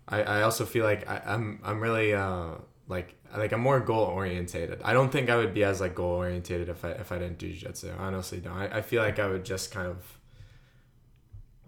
I, 0.07 0.21
I 0.21 0.41
also 0.43 0.65
feel 0.65 0.83
like 0.83 1.09
I, 1.09 1.21
I'm 1.25 1.59
I'm 1.63 1.79
really 1.79 2.13
uh 2.13 2.55
like 2.87 3.15
like 3.35 3.51
I'm 3.51 3.59
more 3.61 3.79
goal 3.79 4.05
orientated. 4.05 4.81
I 4.83 4.93
don't 4.93 5.11
think 5.11 5.29
I 5.29 5.35
would 5.35 5.53
be 5.53 5.63
as 5.63 5.81
like 5.81 5.95
goal 5.95 6.11
orientated 6.11 6.69
if 6.69 6.85
I 6.85 6.89
if 6.91 7.11
I 7.11 7.17
didn't 7.17 7.37
do 7.39 7.49
jiu-jitsu. 7.51 7.91
I 7.97 8.03
honestly 8.05 8.39
don't. 8.39 8.53
I, 8.53 8.77
I 8.77 8.81
feel 8.81 9.01
like 9.03 9.19
I 9.19 9.27
would 9.27 9.43
just 9.45 9.71
kind 9.71 9.87
of 9.87 9.97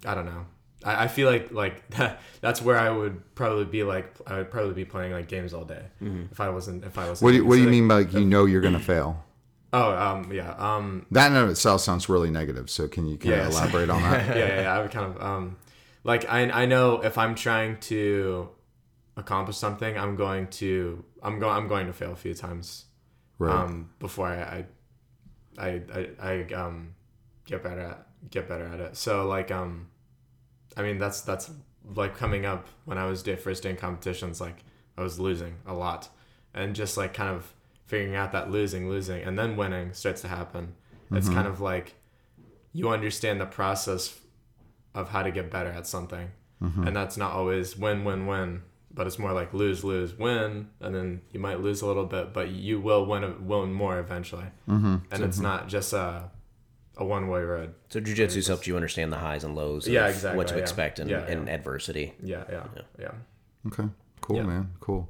I 0.06 0.15
don't 0.15 0.26
know. 0.26 0.45
I, 0.84 1.03
I 1.03 1.07
feel 1.07 1.30
like 1.30 1.52
like 1.52 1.88
that 1.91 2.22
that's 2.41 2.61
where 2.61 2.77
I 2.80 2.90
would 2.90 3.36
probably 3.36 3.65
be 3.65 3.84
like 3.84 4.14
I 4.26 4.38
would 4.38 4.52
probably 4.52 4.73
be 4.73 4.86
playing 4.86 5.11
like 5.11 5.27
games 5.27 5.53
all 5.53 5.65
day 5.65 5.84
if 6.31 6.40
I 6.40 6.49
wasn't 6.49 6.86
if 6.86 6.98
I 6.98 7.07
wasn't. 7.10 7.26
What 7.26 7.31
do 7.31 7.38
you, 7.38 7.45
what 7.45 7.56
do 7.56 7.60
you 7.61 7.65
like- 7.68 7.72
mean 7.72 7.88
by 7.88 7.95
like, 7.95 8.14
you 8.14 8.26
know 8.26 8.45
you're 8.45 8.61
going 8.61 8.73
to 8.73 8.80
fail? 8.80 9.23
Oh 9.72 9.91
um 9.95 10.31
yeah 10.34 10.56
um 10.57 11.06
That 11.11 11.27
in 11.27 11.34
and 11.38 11.44
of 11.45 11.52
itself 11.52 11.81
sounds 11.81 12.10
really 12.10 12.31
negative. 12.31 12.72
So 12.72 12.88
can 12.88 13.06
you 13.06 13.18
kind 13.19 13.36
Yeah, 13.36 13.45
of 13.45 13.52
elaborate 13.53 13.91
on 13.91 14.02
that? 14.02 14.27
yeah, 14.36 14.48
yeah, 14.48 14.61
yeah, 14.61 14.76
I 14.76 14.81
would 14.81 14.90
kind 14.90 15.15
of 15.15 15.22
um, 15.22 15.57
like 16.03 16.27
I 16.27 16.49
I 16.49 16.65
know 16.65 17.03
if 17.03 17.19
I'm 17.19 17.36
trying 17.36 17.77
to 17.81 18.49
accomplish 19.15 19.57
something, 19.57 19.95
I'm 19.95 20.15
going 20.15 20.48
to 20.48 21.03
I'm 21.24 21.40
going 21.40 21.56
I'm 21.56 21.68
going 21.68 21.88
to 21.88 21.94
fail 21.94 22.12
a 22.12 22.16
few 22.16 22.34
times 22.34 22.86
Right. 23.38 23.54
um 23.56 23.90
before 24.00 24.28
I 24.28 24.41
I 24.41 24.66
I, 25.58 25.82
I, 25.94 26.10
I 26.50 26.54
um 26.54 26.94
get 27.46 27.64
better 27.64 27.82
at 27.82 28.08
get 28.30 28.48
better 28.48 28.66
at 28.66 28.80
it. 28.80 28.96
So 28.98 29.28
like 29.28 29.52
um, 29.52 29.88
I 30.78 30.82
mean 30.84 30.98
that's 30.98 31.22
that's 31.22 31.52
like 31.96 32.16
coming 32.18 32.46
up 32.46 32.68
when 32.86 32.98
I 32.98 33.06
was 33.06 33.24
day 33.24 33.36
first 33.36 33.64
day 33.64 33.72
in 33.72 33.76
competitions, 33.76 34.40
like 34.40 34.64
I 34.98 35.02
was 35.02 35.20
losing 35.20 35.56
a 35.66 35.74
lot, 35.74 36.10
and 36.54 36.76
just 36.76 36.98
like 36.98 37.14
kind 37.14 37.30
of 37.36 37.54
figuring 37.86 38.16
out 38.16 38.32
that 38.34 38.52
losing, 38.52 38.90
losing, 38.90 39.24
and 39.24 39.38
then 39.40 39.56
winning 39.58 39.94
starts 39.94 40.22
to 40.22 40.28
happen. 40.28 40.76
It's 41.12 41.28
kind 41.30 41.48
of 41.48 41.60
like 41.60 41.96
you 42.72 42.90
understand 42.90 43.41
the 43.41 43.48
process 43.48 44.20
of 44.94 45.10
how 45.10 45.24
to 45.24 45.32
get 45.32 45.50
better 45.50 45.70
at 45.72 45.88
something. 45.88 46.30
And 46.88 46.96
that's 46.96 47.18
not 47.18 47.32
always 47.32 47.78
win, 47.78 48.04
win, 48.04 48.28
win, 48.28 48.62
but 48.94 49.07
it's 49.07 49.20
more 49.20 49.34
like 49.34 49.53
lose, 49.53 49.84
lose, 49.84 50.18
win. 50.18 50.70
And 50.80 50.95
then 50.95 51.22
you 51.32 51.40
might 51.40 51.60
lose 51.61 51.82
a 51.82 51.86
little 51.88 52.06
bit, 52.06 52.34
but 52.34 52.49
you 52.49 52.80
will 52.80 53.06
win, 53.06 53.48
win 53.48 53.74
more 53.74 53.99
eventually. 53.99 54.45
Mm-hmm. 54.68 54.95
And 55.11 55.24
it's 55.24 55.40
not 55.40 55.68
just 55.68 55.94
a, 55.94 56.30
a 56.98 57.06
one 57.06 57.28
way 57.28 57.41
road. 57.41 57.74
So 57.90 57.99
jujitsu's 58.02 58.48
helped 58.48 58.68
you 58.68 58.76
understand 58.76 59.11
the 59.14 59.18
highs 59.18 59.44
and 59.44 59.56
lows. 59.56 59.88
Of 59.88 59.94
Yeah, 59.94 60.07
exactly, 60.07 60.38
What 60.38 60.48
to 60.49 60.56
yeah. 60.56 60.61
expect 60.61 60.99
in, 60.99 61.07
Yeah, 61.10 61.28
in 61.28 61.48
yeah. 61.48 61.53
adversity. 61.53 62.14
Yeah, 62.22 62.44
yeah, 62.52 62.64
yeah. 62.99 63.11
Okay. 63.68 63.88
Cool, 64.22 64.38
Yeah. 64.38 64.44
man. 64.44 64.72
Cool. 64.80 65.10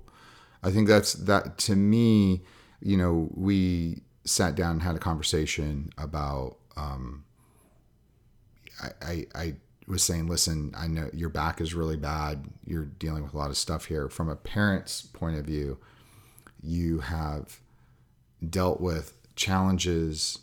I 0.61 0.71
think 0.71 0.87
that's 0.87 1.13
that 1.13 1.57
to 1.59 1.75
me, 1.75 2.43
you 2.81 2.97
know, 2.97 3.29
we 3.33 4.03
sat 4.25 4.55
down 4.55 4.71
and 4.71 4.81
had 4.83 4.95
a 4.95 4.99
conversation 4.99 5.89
about 5.97 6.57
um 6.75 7.23
I, 8.81 8.89
I, 9.01 9.25
I 9.35 9.53
was 9.89 10.03
saying, 10.03 10.27
listen, 10.27 10.71
I 10.77 10.87
know 10.87 11.09
your 11.13 11.29
back 11.29 11.59
is 11.59 11.73
really 11.73 11.97
bad. 11.97 12.45
You're 12.65 12.85
dealing 12.85 13.23
with 13.23 13.33
a 13.33 13.37
lot 13.37 13.49
of 13.49 13.57
stuff 13.57 13.85
here. 13.85 14.07
From 14.07 14.29
a 14.29 14.35
parent's 14.35 15.01
point 15.01 15.37
of 15.37 15.45
view, 15.45 15.79
you 16.61 16.99
have 16.99 17.59
dealt 18.47 18.79
with 18.79 19.17
challenges 19.35 20.39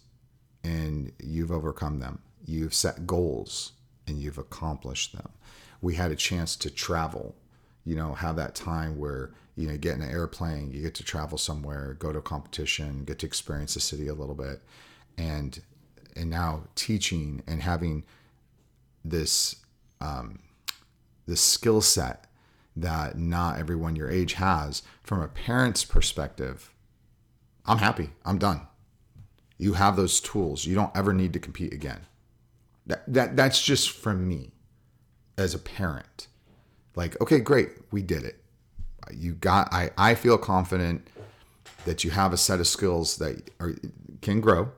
and 0.65 1.13
you've 1.23 1.53
overcome 1.53 2.01
them. 2.01 2.21
You've 2.45 2.75
set 2.75 3.07
goals 3.07 3.73
and 4.09 4.19
you've 4.19 4.39
accomplished 4.39 5.13
them. 5.13 5.31
We 5.81 5.95
had 5.95 6.11
a 6.11 6.17
chance 6.17 6.57
to 6.57 6.71
travel, 6.71 7.37
you 7.85 7.95
know, 7.95 8.15
have 8.15 8.37
that 8.37 8.57
time 8.57 8.99
where, 8.99 9.31
you 9.55 9.69
know, 9.69 9.77
get 9.77 9.95
in 9.95 10.03
an 10.03 10.11
airplane, 10.11 10.73
you 10.73 10.83
get 10.83 10.95
to 10.97 11.05
travel 11.05 11.39
somewhere, 11.39 11.97
go 11.99 12.13
to 12.13 12.19
a 12.19 12.23
competition, 12.23 13.05
get 13.05 13.21
to 13.21 13.27
experience 13.27 13.75
the 13.75 13.81
city 13.81 14.09
a 14.09 14.15
little 14.15 14.35
bit. 14.35 14.61
And 15.17 15.61
and 16.17 16.31
now 16.31 16.65
teaching 16.75 17.43
and 17.47 17.63
having 17.63 18.05
this 19.11 19.57
um, 20.01 20.41
this 21.27 21.41
skill 21.41 21.81
set 21.81 22.27
that 22.75 23.19
not 23.19 23.59
everyone 23.59 23.97
your 23.97 24.11
age 24.11 24.35
has 24.35 24.83
from 25.03 25.21
a 25.23 25.29
parent's 25.29 25.85
perspective 25.85 26.71
i'm 27.67 27.79
happy. 27.79 28.11
I'm 28.25 28.39
done. 28.39 28.67
You 29.59 29.75
have 29.75 29.97
those 29.97 30.21
tools. 30.21 30.67
You 30.67 30.75
don't 30.75 30.95
ever 30.95 31.13
need 31.13 31.33
to 31.33 31.39
compete 31.39 31.73
again. 31.73 32.01
That, 32.87 33.03
that 33.13 33.37
that's 33.37 33.63
just 33.63 33.91
from 33.91 34.29
me 34.29 34.53
as 35.37 35.55
a 35.55 35.59
parent. 35.59 36.29
Like 36.95 37.21
okay 37.21 37.41
great. 37.41 37.71
We 37.91 38.03
did 38.03 38.25
it. 38.25 38.43
You 39.13 39.35
got 39.35 39.73
i 39.73 39.91
i 39.97 40.15
feel 40.15 40.39
confident 40.39 41.09
that 41.85 42.05
you 42.05 42.11
have 42.11 42.33
a 42.33 42.37
set 42.37 42.61
of 42.61 42.67
skills 42.67 43.19
that 43.19 43.51
are, 43.61 43.75
can 44.21 44.41
grow 44.41 44.73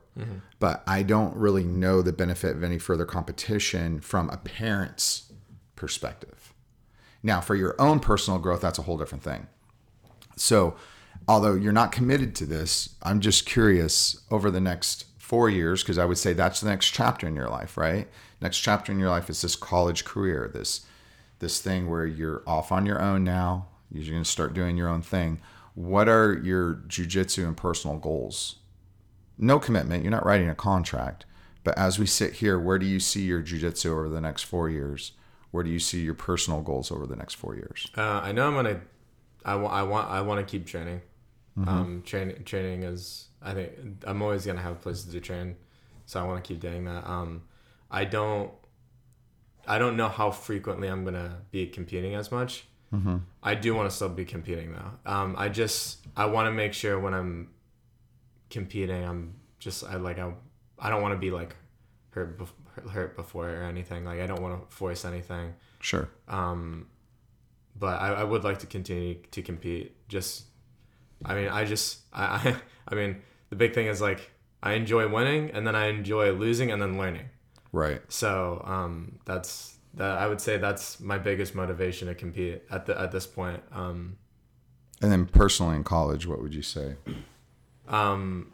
but 0.59 0.83
i 0.85 1.01
don't 1.01 1.35
really 1.35 1.63
know 1.63 2.01
the 2.01 2.11
benefit 2.11 2.55
of 2.55 2.63
any 2.63 2.77
further 2.77 3.05
competition 3.05 4.01
from 4.01 4.29
a 4.29 4.37
parent's 4.37 5.31
perspective. 5.75 6.53
Now 7.23 7.39
for 7.41 7.55
your 7.55 7.75
own 7.79 7.99
personal 7.99 8.39
growth 8.39 8.61
that's 8.61 8.79
a 8.79 8.83
whole 8.83 8.97
different 8.97 9.23
thing. 9.23 9.47
So 10.35 10.75
although 11.27 11.55
you're 11.55 11.71
not 11.71 11.91
committed 11.91 12.35
to 12.35 12.45
this 12.45 12.95
i'm 13.01 13.19
just 13.19 13.45
curious 13.45 14.21
over 14.31 14.51
the 14.51 14.59
next 14.59 15.05
four 15.17 15.49
years 15.49 15.83
because 15.83 15.97
i 15.97 16.05
would 16.05 16.17
say 16.17 16.33
that's 16.33 16.61
the 16.61 16.69
next 16.69 16.91
chapter 16.91 17.27
in 17.27 17.35
your 17.35 17.49
life 17.49 17.77
right? 17.77 18.07
Next 18.41 18.59
chapter 18.59 18.91
in 18.91 18.99
your 18.99 19.09
life 19.09 19.29
is 19.29 19.41
this 19.41 19.55
college 19.55 20.05
career 20.05 20.49
this 20.53 20.81
this 21.39 21.61
thing 21.61 21.89
where 21.89 22.05
you're 22.05 22.43
off 22.45 22.71
on 22.71 22.85
your 22.85 23.01
own 23.01 23.23
now 23.23 23.67
you're 23.91 24.11
going 24.11 24.23
to 24.23 24.29
start 24.29 24.53
doing 24.53 24.77
your 24.77 24.87
own 24.87 25.01
thing. 25.01 25.41
What 25.73 26.07
are 26.07 26.33
your 26.33 26.75
jujitsu 26.87 27.45
and 27.45 27.57
personal 27.57 27.97
goals 27.97 28.55
no 29.39 29.57
commitment 29.59 30.03
you're 30.03 30.11
not 30.11 30.25
writing 30.25 30.49
a 30.49 30.55
contract 30.55 31.25
but 31.63 31.75
as 31.77 31.97
we 31.97 32.05
sit 32.05 32.33
here 32.33 32.59
where 32.59 32.77
do 32.77 32.85
you 32.85 32.99
see 32.99 33.23
your 33.23 33.41
jujitsu 33.41 33.87
over 33.91 34.07
the 34.09 34.21
next 34.21 34.43
four 34.43 34.69
years 34.69 35.13
where 35.51 35.63
do 35.63 35.69
you 35.71 35.79
see 35.79 36.01
your 36.01 36.13
personal 36.13 36.61
goals 36.61 36.91
over 36.91 37.07
the 37.07 37.15
next 37.15 37.33
four 37.35 37.55
years 37.55 37.87
Uh, 37.97 38.19
I 38.23 38.31
know 38.31 38.47
I'm 38.47 38.53
gonna. 38.53 38.81
I 39.43 39.55
want. 39.55 39.73
I 39.73 39.83
want. 39.83 40.09
I 40.11 40.21
want 40.21 40.45
to 40.45 40.51
keep 40.51 40.67
training. 40.67 41.01
Um, 41.65 42.03
training. 42.05 42.43
Training 42.43 42.83
is. 42.83 43.29
I 43.41 43.53
think 43.53 43.71
I'm 44.05 44.21
always 44.21 44.45
gonna 44.45 44.61
have 44.61 44.81
places 44.81 45.11
to 45.11 45.19
train, 45.19 45.55
so 46.05 46.19
I 46.19 46.23
want 46.23 46.43
to 46.43 46.47
keep 46.47 46.59
doing 46.61 46.85
that. 46.85 47.09
Um, 47.09 47.43
I 47.89 48.05
don't. 48.05 48.51
I 49.67 49.79
don't 49.79 49.97
know 49.97 50.07
how 50.09 50.29
frequently 50.31 50.87
I'm 50.87 51.03
gonna 51.03 51.37
be 51.51 51.65
competing 51.67 52.13
as 52.15 52.31
much. 52.31 52.65
I 53.43 53.53
do 53.55 53.75
want 53.75 53.89
to 53.89 53.95
still 53.95 54.09
be 54.09 54.25
competing 54.25 54.73
though. 54.73 55.11
Um, 55.11 55.35
I 55.37 55.49
just. 55.49 56.05
I 56.17 56.25
want 56.25 56.47
to 56.47 56.51
make 56.51 56.73
sure 56.73 56.99
when 56.99 57.13
I'm 57.13 57.49
competing, 58.49 59.03
I'm 59.03 59.35
just. 59.59 59.83
I 59.83 59.95
like. 59.95 60.19
I. 60.19 60.33
I 60.77 60.89
don't 60.89 61.01
want 61.01 61.13
to 61.13 61.19
be 61.19 61.31
like 61.31 61.55
hurt. 62.11 62.37
bef- 62.39 62.53
Hurt 62.91 63.17
before 63.17 63.49
or 63.49 63.63
anything. 63.63 64.05
Like 64.05 64.21
I 64.21 64.25
don't 64.25 64.41
want 64.41 64.61
to 64.69 64.73
force 64.73 65.03
anything 65.03 65.53
sure 65.81 66.07
Um, 66.29 66.87
but 67.77 67.99
I, 67.99 68.13
I 68.13 68.23
would 68.23 68.45
like 68.45 68.59
to 68.59 68.67
continue 68.67 69.15
to 69.31 69.41
compete. 69.41 70.07
Just, 70.07 70.45
I 71.25 71.35
mean, 71.35 71.49
I 71.49 71.65
just, 71.65 71.99
I, 72.13 72.23
I, 72.23 72.55
I 72.87 72.95
mean, 72.95 73.21
the 73.49 73.57
big 73.57 73.73
thing 73.73 73.87
is 73.87 73.99
like 73.99 74.31
I 74.63 74.73
enjoy 74.73 75.09
winning, 75.09 75.51
and 75.51 75.67
then 75.67 75.75
I 75.75 75.87
enjoy 75.87 76.31
losing, 76.31 76.71
and 76.71 76.81
then 76.81 76.97
learning. 76.97 77.29
right 77.73 78.01
So, 78.07 78.61
um, 78.65 79.19
that's 79.25 79.75
that. 79.95 80.17
I 80.17 80.27
would 80.27 80.39
say 80.39 80.55
that's 80.57 81.01
my 81.01 81.17
biggest 81.17 81.55
motivation 81.55 82.07
to 82.07 82.15
compete 82.15 82.61
at 82.71 82.85
the 82.85 82.97
at 82.97 83.11
this 83.11 83.27
point. 83.27 83.61
Um, 83.73 84.17
and 85.01 85.11
then 85.11 85.25
personally 85.25 85.75
in 85.75 85.83
college 85.83 86.27
what 86.27 86.41
would 86.41 86.53
you 86.53 86.61
say 86.61 86.95
um, 87.89 88.51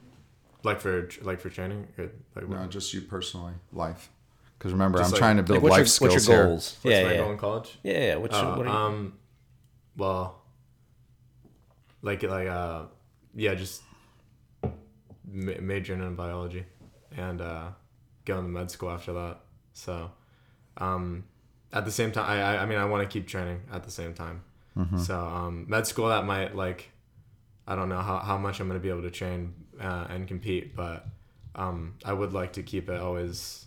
like 0.64 0.80
for 0.82 1.10
like 1.22 1.40
for 1.40 1.50
training, 1.50 1.88
or, 1.98 2.10
like 2.36 2.48
no 2.50 2.58
what- 2.62 2.70
just 2.72 2.94
you 2.94 3.02
personally 3.02 3.54
life 3.72 4.10
because 4.58 4.72
remember 4.72 4.98
Just 5.00 5.10
i'm 5.10 5.12
like- 5.12 5.20
trying 5.20 5.38
to 5.38 5.44
build 5.44 5.62
Like, 5.64 5.72
life 5.72 5.80
what's, 5.82 6.02
your, 6.02 6.10
skills 6.10 6.14
what's 6.14 6.28
your 6.28 6.36
here 6.38 6.46
goals? 6.48 6.78
what's 6.82 6.96
yeah, 6.96 7.04
my 7.04 7.12
yeah, 7.12 7.18
goal 7.22 7.32
in 7.32 7.38
college? 7.38 7.80
yeah, 7.84 8.00
yeah. 8.08 8.16
What's 8.16 8.36
your, 8.36 8.46
Oh, 8.46 8.58
what 8.58 8.68
are 8.68 8.70
you, 8.70 8.76
um, 8.76 9.14
well, 9.98 10.42
like 12.02 12.24
like 12.24 12.48
uh, 12.48 12.84
yeah, 13.36 13.54
just 13.56 13.82
ma- 15.32 15.60
majoring 15.62 16.02
in 16.02 16.16
biology, 16.16 16.66
and 17.18 17.42
uh, 17.42 17.68
going 18.26 18.44
to 18.44 18.50
med 18.50 18.72
school 18.72 18.90
after 18.92 19.14
that. 19.14 19.40
So, 19.74 20.12
um, 20.78 21.26
at 21.74 21.86
the 21.86 21.92
same 21.92 22.12
time, 22.12 22.26
I 22.30 22.42
I, 22.42 22.64
I 22.64 22.66
mean, 22.66 22.78
I 22.78 22.86
want 22.86 23.04
to 23.04 23.10
keep 23.12 23.28
training 23.28 23.62
at 23.72 23.84
the 23.84 23.92
same 23.92 24.14
time. 24.14 24.42
So, 24.98 25.18
um, 25.18 25.66
med 25.70 25.88
school 25.88 26.10
that 26.10 26.26
might 26.26 26.54
like, 26.54 26.92
I 27.68 27.76
don't 27.76 27.90
know 27.90 28.00
how 28.02 28.20
how 28.20 28.38
much 28.38 28.60
I'm 28.60 28.68
gonna 28.68 28.80
be 28.80 28.90
able 28.90 29.02
to 29.04 29.12
train 29.12 29.54
uh, 29.82 30.08
and 30.10 30.28
compete, 30.28 30.76
but 30.76 31.08
um, 31.56 31.96
I 32.06 32.14
would 32.14 32.34
like 32.34 32.54
to 32.54 32.64
keep 32.64 32.90
it 32.90 33.00
always. 33.00 33.66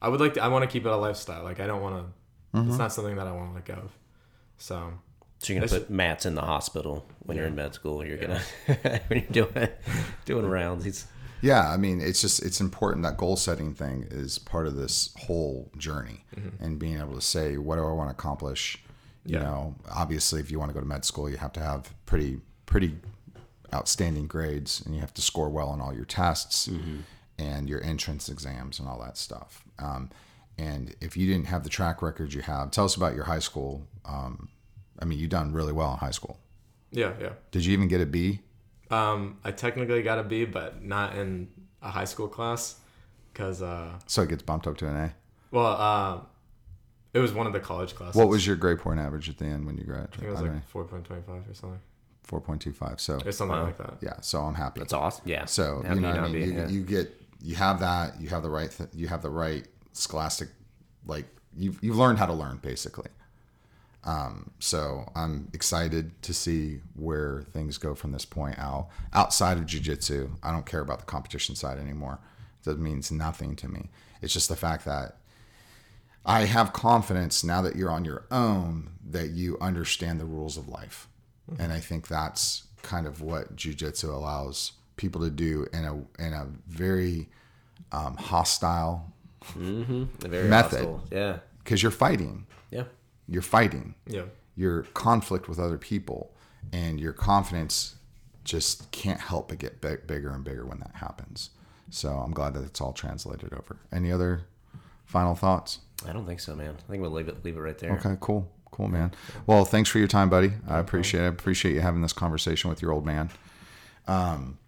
I 0.00 0.08
would 0.08 0.20
like 0.20 0.34
to. 0.34 0.42
I 0.42 0.48
want 0.48 0.62
to 0.64 0.70
keep 0.70 0.84
it 0.86 0.90
a 0.92 0.96
lifestyle. 0.96 1.42
Like 1.44 1.60
I 1.60 1.66
don't 1.66 1.80
want 1.82 1.96
to. 2.54 2.60
It's 2.68 2.76
not 2.78 2.92
something 2.92 3.16
that 3.16 3.26
I 3.26 3.32
want 3.32 3.50
to 3.50 3.54
let 3.54 3.64
go 3.64 3.74
of. 3.74 3.92
So 4.58 4.92
so 5.38 5.52
you're 5.52 5.60
gonna 5.60 5.80
put 5.80 5.90
mats 5.90 6.26
in 6.26 6.34
the 6.34 6.42
hospital 6.42 7.06
when 7.20 7.36
you're 7.36 7.46
in 7.46 7.54
med 7.54 7.74
school. 7.74 8.04
You're 8.04 8.18
gonna 8.18 8.40
when 8.66 9.02
you're 9.32 9.46
doing 9.46 9.68
doing 10.24 10.46
rounds. 10.46 10.84
He's 10.84 11.06
Yeah, 11.40 11.68
I 11.68 11.76
mean, 11.78 12.00
it's 12.00 12.20
just 12.20 12.42
it's 12.44 12.60
important 12.60 13.02
that 13.04 13.16
goal 13.16 13.36
setting 13.36 13.74
thing 13.74 14.06
is 14.10 14.38
part 14.38 14.66
of 14.66 14.76
this 14.76 15.12
whole 15.18 15.70
journey, 15.78 16.24
and 16.60 16.78
being 16.78 16.98
able 17.00 17.14
to 17.14 17.20
say, 17.20 17.56
what 17.56 17.76
do 17.76 17.82
I 17.84 17.92
want 17.92 18.10
to 18.10 18.12
accomplish? 18.12 18.78
You 19.24 19.38
Yeah. 19.38 19.44
know, 19.44 19.74
obviously, 19.90 20.40
if 20.40 20.50
you 20.50 20.58
want 20.58 20.68
to 20.70 20.74
go 20.74 20.80
to 20.80 20.86
med 20.86 21.04
school, 21.04 21.28
you 21.30 21.38
have 21.38 21.52
to 21.54 21.60
have 21.60 21.92
pretty 22.06 22.40
pretty 22.66 22.96
outstanding 23.74 24.26
grades, 24.26 24.82
and 24.84 24.94
you 24.94 25.00
have 25.00 25.14
to 25.14 25.22
score 25.22 25.48
well 25.48 25.68
on 25.68 25.80
all 25.80 25.94
your 25.94 26.04
tests 26.04 26.68
and 27.38 27.68
your 27.68 27.82
entrance 27.82 28.28
exams 28.28 28.78
and 28.78 28.88
all 28.88 29.00
that 29.00 29.16
stuff. 29.16 29.64
Um, 29.78 30.10
and 30.58 30.94
if 31.00 31.16
you 31.16 31.26
didn't 31.26 31.46
have 31.46 31.64
the 31.64 31.70
track 31.70 32.02
record 32.02 32.34
you 32.34 32.42
have, 32.42 32.70
tell 32.70 32.84
us 32.84 32.94
about 32.94 33.14
your 33.14 33.24
high 33.24 33.38
school. 33.38 33.86
Um, 34.04 34.48
I 35.00 35.04
mean, 35.06 35.18
you 35.18 35.26
done 35.26 35.52
really 35.52 35.72
well 35.72 35.92
in 35.92 35.98
high 35.98 36.10
school. 36.10 36.38
yeah, 36.90 37.12
yeah. 37.20 37.30
Did 37.50 37.64
you 37.64 37.72
even 37.72 37.88
get 37.88 38.00
a 38.00 38.06
B? 38.06 38.40
Um, 38.90 39.38
I 39.42 39.50
technically 39.52 40.02
got 40.02 40.18
a 40.18 40.22
B, 40.22 40.44
but 40.44 40.84
not 40.84 41.16
in 41.16 41.48
a 41.80 41.90
high 41.90 42.04
school 42.04 42.28
class, 42.28 42.76
because 43.32 43.62
uh, 43.62 43.98
So 44.06 44.22
it 44.22 44.28
gets 44.28 44.42
bumped 44.42 44.66
up 44.66 44.76
to 44.78 44.86
an 44.88 44.96
A. 44.96 45.14
well, 45.50 45.66
uh, 45.66 46.20
it 47.14 47.18
was 47.18 47.32
one 47.32 47.46
of 47.46 47.52
the 47.54 47.60
college 47.60 47.94
classes. 47.94 48.14
What 48.14 48.28
was 48.28 48.46
your 48.46 48.56
grade 48.56 48.78
point 48.78 49.00
average 49.00 49.28
at 49.30 49.38
the 49.38 49.46
end 49.46 49.64
when 49.66 49.76
you 49.78 49.84
graduated? 49.84 50.14
I 50.14 50.16
think 50.18 50.28
it 50.28 50.30
was 50.32 50.42
like 50.42 50.68
four 50.68 50.84
point 50.84 51.04
twenty 51.04 51.22
five 51.22 51.48
or 51.48 51.54
something, 51.54 51.80
four 52.22 52.40
point 52.40 52.60
two 52.62 52.72
five. 52.72 53.00
So 53.00 53.18
or 53.24 53.32
something 53.32 53.56
like 53.58 53.78
that. 53.78 53.94
yeah, 54.00 54.20
so 54.20 54.40
I'm 54.42 54.54
happy. 54.54 54.80
that's 54.80 54.92
awesome. 54.92 55.22
Yeah. 55.26 55.44
So 55.46 55.82
How 55.86 55.94
you 55.94 56.00
know, 56.00 56.10
I 56.10 56.20
mean, 56.28 56.32
be? 56.32 56.40
you, 56.40 56.52
Yeah. 56.52 56.68
you 56.68 56.82
get 56.82 57.20
you 57.40 57.54
have 57.56 57.80
that, 57.80 58.20
you 58.20 58.28
have 58.28 58.42
the 58.42 58.50
right, 58.50 58.70
th- 58.70 58.90
you 58.94 59.08
have 59.08 59.22
the 59.22 59.30
right 59.30 59.66
scholastic, 59.92 60.48
like 61.06 61.26
you've 61.56 61.82
you've 61.82 61.96
learned 61.96 62.18
how 62.18 62.26
to 62.26 62.32
learn 62.32 62.58
basically. 62.58 63.10
Um, 64.04 64.50
so 64.58 65.08
I'm 65.14 65.48
excited 65.52 66.20
to 66.22 66.34
see 66.34 66.80
where 66.94 67.44
things 67.52 67.78
go 67.78 67.94
from 67.94 68.10
this 68.12 68.24
point 68.24 68.58
out. 68.58 68.88
Outside 69.12 69.58
of 69.58 69.64
jujitsu, 69.64 70.30
I 70.42 70.50
don't 70.50 70.66
care 70.66 70.80
about 70.80 70.98
the 70.98 71.04
competition 71.04 71.54
side 71.54 71.78
anymore. 71.78 72.18
That 72.64 72.78
means 72.80 73.12
nothing 73.12 73.54
to 73.56 73.68
me. 73.68 73.90
It's 74.20 74.32
just 74.32 74.48
the 74.48 74.56
fact 74.56 74.84
that 74.86 75.18
I 76.26 76.46
have 76.46 76.72
confidence 76.72 77.44
now 77.44 77.62
that 77.62 77.76
you're 77.76 77.90
on 77.90 78.04
your 78.04 78.24
own 78.30 78.90
that 79.10 79.30
you 79.30 79.56
understand 79.60 80.18
the 80.20 80.24
rules 80.24 80.56
of 80.56 80.68
life. 80.68 81.08
And 81.58 81.72
I 81.72 81.80
think 81.80 82.08
that's 82.08 82.64
kind 82.82 83.06
of 83.06 83.20
what 83.20 83.56
jujitsu 83.56 84.12
allows 84.12 84.72
people 84.96 85.20
to 85.22 85.30
do 85.30 85.66
in 85.72 85.84
a 85.84 85.94
in 86.24 86.32
a 86.32 86.46
very 86.68 87.28
um, 87.92 88.16
hostile 88.16 89.12
Very 89.56 90.48
method. 90.48 90.78
hostile. 90.80 91.02
Yeah. 91.10 91.38
because 91.62 91.82
you're 91.82 91.90
fighting. 91.92 92.46
Yeah. 92.70 92.84
You're 93.28 93.42
fighting. 93.42 93.94
Yeah, 94.06 94.22
Your 94.56 94.82
conflict 94.94 95.48
with 95.48 95.58
other 95.58 95.78
people 95.78 96.32
and 96.72 96.98
your 97.00 97.12
confidence 97.12 97.96
just 98.44 98.90
can't 98.92 99.20
help 99.20 99.48
but 99.48 99.58
get 99.58 99.80
big, 99.80 100.06
bigger 100.06 100.30
and 100.30 100.42
bigger 100.44 100.64
when 100.66 100.78
that 100.80 100.94
happens. 100.96 101.50
So 101.90 102.10
I'm 102.10 102.32
glad 102.32 102.54
that 102.54 102.64
it's 102.64 102.80
all 102.80 102.92
translated 102.92 103.52
over. 103.52 103.76
Any 103.92 104.10
other 104.10 104.42
final 105.04 105.34
thoughts? 105.34 105.80
I 106.06 106.12
don't 106.12 106.26
think 106.26 106.40
so, 106.40 106.54
man. 106.56 106.76
I 106.78 106.90
think 106.90 107.02
we'll 107.02 107.10
leave 107.12 107.28
it 107.28 107.44
leave 107.44 107.56
it 107.56 107.60
right 107.60 107.78
there. 107.78 107.92
Okay, 107.98 108.16
cool, 108.20 108.50
Cool, 108.72 108.88
man. 108.88 109.12
Well, 109.46 109.64
thanks 109.64 109.88
for 109.90 109.98
your 109.98 110.08
time, 110.08 110.28
buddy. 110.28 110.52
I 110.66 110.78
appreciate 110.78 111.20
it. 111.20 111.24
I 111.24 111.28
appreciate 111.28 111.74
you 111.74 111.80
having 111.80 112.02
this 112.02 112.12
conversation 112.14 112.68
with 112.70 112.82
your 112.82 112.90
old 112.90 113.06
man. 113.06 113.30
Um, 114.08 114.58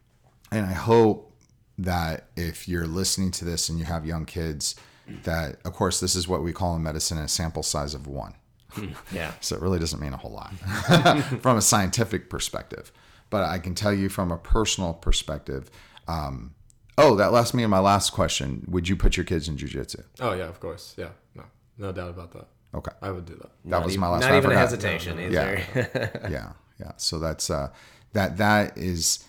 and 0.52 0.64
I 0.66 0.72
hope 0.72 1.32
that 1.78 2.28
if 2.36 2.68
you're 2.68 2.86
listening 2.86 3.32
to 3.32 3.44
this 3.44 3.68
and 3.68 3.78
you 3.78 3.84
have 3.86 4.06
young 4.06 4.26
kids, 4.26 4.76
that 5.24 5.56
of 5.64 5.72
course 5.72 6.00
this 6.00 6.14
is 6.14 6.28
what 6.28 6.42
we 6.42 6.52
call 6.52 6.76
in 6.76 6.82
medicine 6.82 7.18
a 7.18 7.28
sample 7.28 7.62
size 7.62 7.94
of 7.94 8.06
one. 8.06 8.34
Yeah. 9.12 9.32
So 9.40 9.54
it 9.54 9.62
really 9.62 9.78
doesn't 9.78 10.00
mean 10.00 10.12
a 10.12 10.16
whole 10.16 10.32
lot 10.32 10.52
from 11.40 11.56
a 11.56 11.62
scientific 11.62 12.28
perspective. 12.28 12.90
But 13.30 13.44
I 13.44 13.58
can 13.58 13.74
tell 13.74 13.92
you 13.92 14.08
from 14.08 14.32
a 14.32 14.36
personal 14.36 14.94
perspective. 14.94 15.70
Um, 16.08 16.54
oh, 16.98 17.14
that 17.16 17.32
last 17.32 17.54
me 17.54 17.62
and 17.62 17.70
my 17.70 17.78
last 17.78 18.10
question. 18.10 18.64
Would 18.68 18.88
you 18.88 18.96
put 18.96 19.16
your 19.16 19.24
kids 19.24 19.48
in 19.48 19.56
jujitsu? 19.56 20.02
Oh 20.20 20.32
yeah, 20.32 20.48
of 20.48 20.58
course. 20.60 20.94
Yeah, 20.96 21.10
no, 21.34 21.44
no 21.78 21.92
doubt 21.92 22.10
about 22.10 22.32
that. 22.32 22.48
Okay. 22.74 22.92
I 23.00 23.10
would 23.10 23.24
do 23.24 23.34
that. 23.34 23.42
That 23.42 23.50
Not 23.64 23.84
was 23.84 23.96
my 23.96 24.08
last 24.08 24.22
Not 24.22 24.30
one. 24.30 24.38
Even 24.38 24.52
a 24.52 24.58
hesitation. 24.58 25.18
Yeah. 25.18 25.64
either. 25.74 26.28
yeah 26.30 26.52
yeah 26.80 26.92
so 26.96 27.18
that's 27.18 27.50
uh 27.50 27.68
that 28.12 28.36
that 28.36 28.76
is 28.76 29.24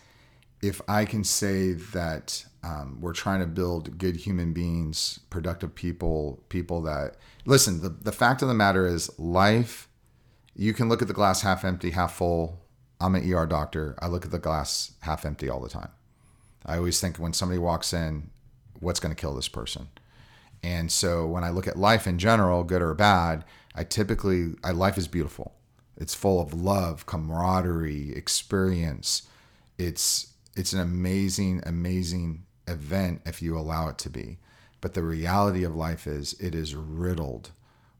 if 0.61 0.81
i 0.87 1.05
can 1.05 1.23
say 1.23 1.73
that 1.73 2.45
um, 2.63 2.97
we're 2.99 3.13
trying 3.13 3.41
to 3.41 3.45
build 3.45 3.97
good 3.99 4.15
human 4.15 4.51
beings 4.51 5.19
productive 5.29 5.75
people 5.75 6.43
people 6.49 6.81
that 6.81 7.15
listen 7.45 7.81
the, 7.81 7.89
the 7.89 8.11
fact 8.11 8.41
of 8.41 8.47
the 8.47 8.53
matter 8.53 8.87
is 8.87 9.17
life 9.19 9.87
you 10.55 10.73
can 10.73 10.89
look 10.89 11.01
at 11.01 11.07
the 11.07 11.13
glass 11.13 11.41
half 11.41 11.63
empty 11.63 11.91
half 11.91 12.15
full 12.15 12.59
i'm 12.99 13.13
an 13.15 13.31
er 13.31 13.45
doctor 13.45 13.95
i 13.99 14.07
look 14.07 14.25
at 14.25 14.31
the 14.31 14.39
glass 14.39 14.93
half 15.01 15.25
empty 15.25 15.47
all 15.47 15.59
the 15.59 15.69
time 15.69 15.89
i 16.65 16.77
always 16.77 16.99
think 16.99 17.17
when 17.17 17.33
somebody 17.33 17.59
walks 17.59 17.93
in 17.93 18.31
what's 18.79 18.99
going 18.99 19.13
to 19.13 19.19
kill 19.19 19.35
this 19.35 19.47
person 19.47 19.87
and 20.65 20.91
so 20.91 21.27
when 21.27 21.43
I 21.43 21.51
look 21.51 21.67
at 21.67 21.77
life 21.77 22.07
in 22.07 22.17
general, 22.17 22.63
good 22.63 22.81
or 22.81 22.95
bad, 22.95 23.45
I 23.75 23.83
typically 23.83 24.55
I, 24.63 24.71
life 24.71 24.97
is 24.97 25.07
beautiful. 25.07 25.53
It's 25.95 26.15
full 26.15 26.41
of 26.41 26.55
love, 26.55 27.05
camaraderie, 27.05 28.13
experience. 28.15 29.27
It's 29.77 30.33
it's 30.55 30.73
an 30.73 30.79
amazing, 30.79 31.61
amazing 31.67 32.45
event 32.67 33.21
if 33.27 33.43
you 33.43 33.55
allow 33.55 33.89
it 33.89 33.99
to 33.99 34.09
be. 34.09 34.39
But 34.81 34.95
the 34.95 35.03
reality 35.03 35.63
of 35.63 35.75
life 35.75 36.07
is 36.07 36.33
it 36.39 36.55
is 36.55 36.73
riddled 36.73 37.51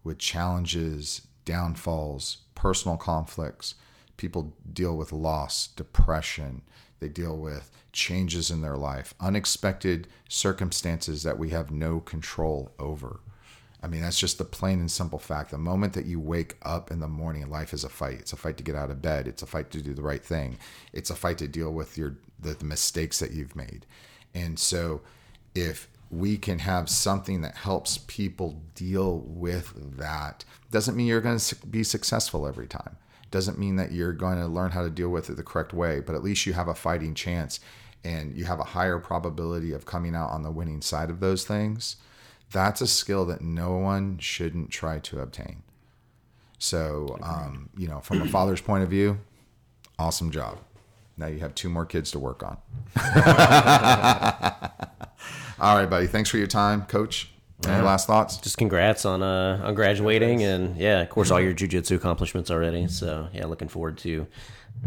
with 0.04 0.18
challenges, 0.18 1.22
downfalls, 1.46 2.38
personal 2.56 2.98
conflicts. 2.98 3.76
People 4.18 4.54
deal 4.72 4.96
with 4.96 5.12
loss, 5.12 5.68
depression. 5.68 6.62
They 7.00 7.10
deal 7.10 7.38
with 7.38 7.72
changes 7.92 8.52
in 8.52 8.62
their 8.62 8.78
life, 8.78 9.14
unexpected 9.20 10.08
circumstances 10.30 11.24
that 11.24 11.40
we 11.40 11.50
have 11.50 11.72
no 11.72 12.00
control 12.00 12.72
over. 12.80 13.20
I 13.86 13.88
mean, 13.88 14.02
that's 14.02 14.20
just 14.20 14.40
the 14.40 14.46
plain 14.46 14.80
and 14.80 14.90
simple 14.90 15.20
fact. 15.20 15.52
The 15.52 15.60
moment 15.60 15.94
that 15.94 16.08
you 16.08 16.20
wake 16.20 16.56
up 16.64 16.90
in 16.90 17.00
the 17.00 17.08
morning, 17.08 17.50
life 17.50 17.72
is 17.72 17.84
a 17.84 17.90
fight. 17.90 18.20
It's 18.20 18.34
a 18.34 18.38
fight 18.38 18.58
to 18.58 18.64
get 18.64 18.76
out 18.76 18.90
of 18.90 19.02
bed. 19.02 19.28
It's 19.28 19.44
a 19.44 19.46
fight 19.46 19.70
to 19.72 19.82
do 19.82 19.94
the 19.94 20.02
right 20.02 20.24
thing. 20.24 20.58
It's 20.92 21.12
a 21.12 21.16
fight 21.16 21.38
to 21.38 21.48
deal 21.48 21.72
with 21.72 21.98
your 21.98 22.16
the, 22.40 22.54
the 22.54 22.66
mistakes 22.66 23.20
that 23.20 23.32
you've 23.32 23.56
made. 23.56 23.86
And 24.34 24.58
so, 24.58 25.02
if 25.54 25.88
we 26.10 26.38
can 26.38 26.60
have 26.60 26.90
something 26.90 27.42
that 27.42 27.58
helps 27.58 28.00
people 28.00 28.62
deal 28.74 29.20
with 29.20 29.98
that, 29.98 30.46
doesn't 30.72 30.96
mean 30.96 31.08
you're 31.08 31.22
going 31.22 31.38
to 31.38 31.68
be 31.68 31.84
successful 31.84 32.48
every 32.48 32.68
time. 32.68 32.98
Doesn't 33.36 33.60
mean 33.60 33.76
that 33.76 33.92
you're 33.92 34.14
going 34.14 34.40
to 34.40 34.48
learn 34.48 34.72
how 34.72 34.82
to 34.82 34.90
deal 34.90 35.10
with 35.10 35.30
it 35.30 35.36
the 35.36 35.44
correct 35.44 35.74
way, 35.74 36.00
but 36.00 36.16
at 36.16 36.24
least 36.24 36.46
you 36.46 36.54
have 36.54 36.70
a 36.70 36.74
fighting 36.74 37.14
chance 37.14 37.60
and 38.06 38.34
you 38.34 38.46
have 38.46 38.62
a 38.62 38.64
higher 38.64 38.98
probability 38.98 39.74
of 39.74 39.86
coming 39.86 40.16
out 40.16 40.30
on 40.30 40.44
the 40.44 40.52
winning 40.52 40.82
side 40.82 41.10
of 41.10 41.20
those 41.20 41.44
things 41.44 41.98
that's 42.52 42.82
a 42.82 42.88
skill 42.88 43.26
that 43.26 43.42
no 43.42 43.74
one 43.74 44.18
shouldn't 44.18 44.70
try 44.70 45.00
to 45.00 45.20
obtain. 45.20 45.64
So, 46.58 47.18
um, 47.22 47.70
you 47.78 47.88
know, 47.88 48.00
from 48.00 48.22
a 48.22 48.28
father's 48.28 48.62
point 48.62 48.84
of 48.84 48.90
view, 48.90 49.20
awesome 50.00 50.32
job. 50.32 50.60
Now 51.18 51.28
you 51.28 51.40
have 51.40 51.54
two 51.56 51.70
more 51.70 51.86
kids 51.86 52.12
to 52.12 52.20
work 52.20 52.44
on. 52.44 52.58
All 55.60 55.76
right, 55.76 55.90
buddy. 55.90 56.08
Thanks 56.08 56.30
for 56.30 56.38
your 56.38 56.48
time, 56.48 56.84
Coach. 56.84 57.35
Any 57.68 57.82
last 57.84 58.08
thoughts? 58.08 58.38
Just 58.38 58.58
congrats 58.58 59.06
on 59.06 59.24
uh 59.24 59.62
on 59.64 59.74
graduating 59.76 60.44
and 60.44 60.78
yeah, 60.78 61.02
of 61.02 61.10
course 61.10 61.32
all 61.32 61.40
your 61.42 61.54
jujitsu 61.54 61.96
accomplishments 61.96 62.52
already. 62.52 62.88
So 62.88 63.28
yeah, 63.34 63.46
looking 63.46 63.68
forward 63.68 63.98
to 64.00 64.28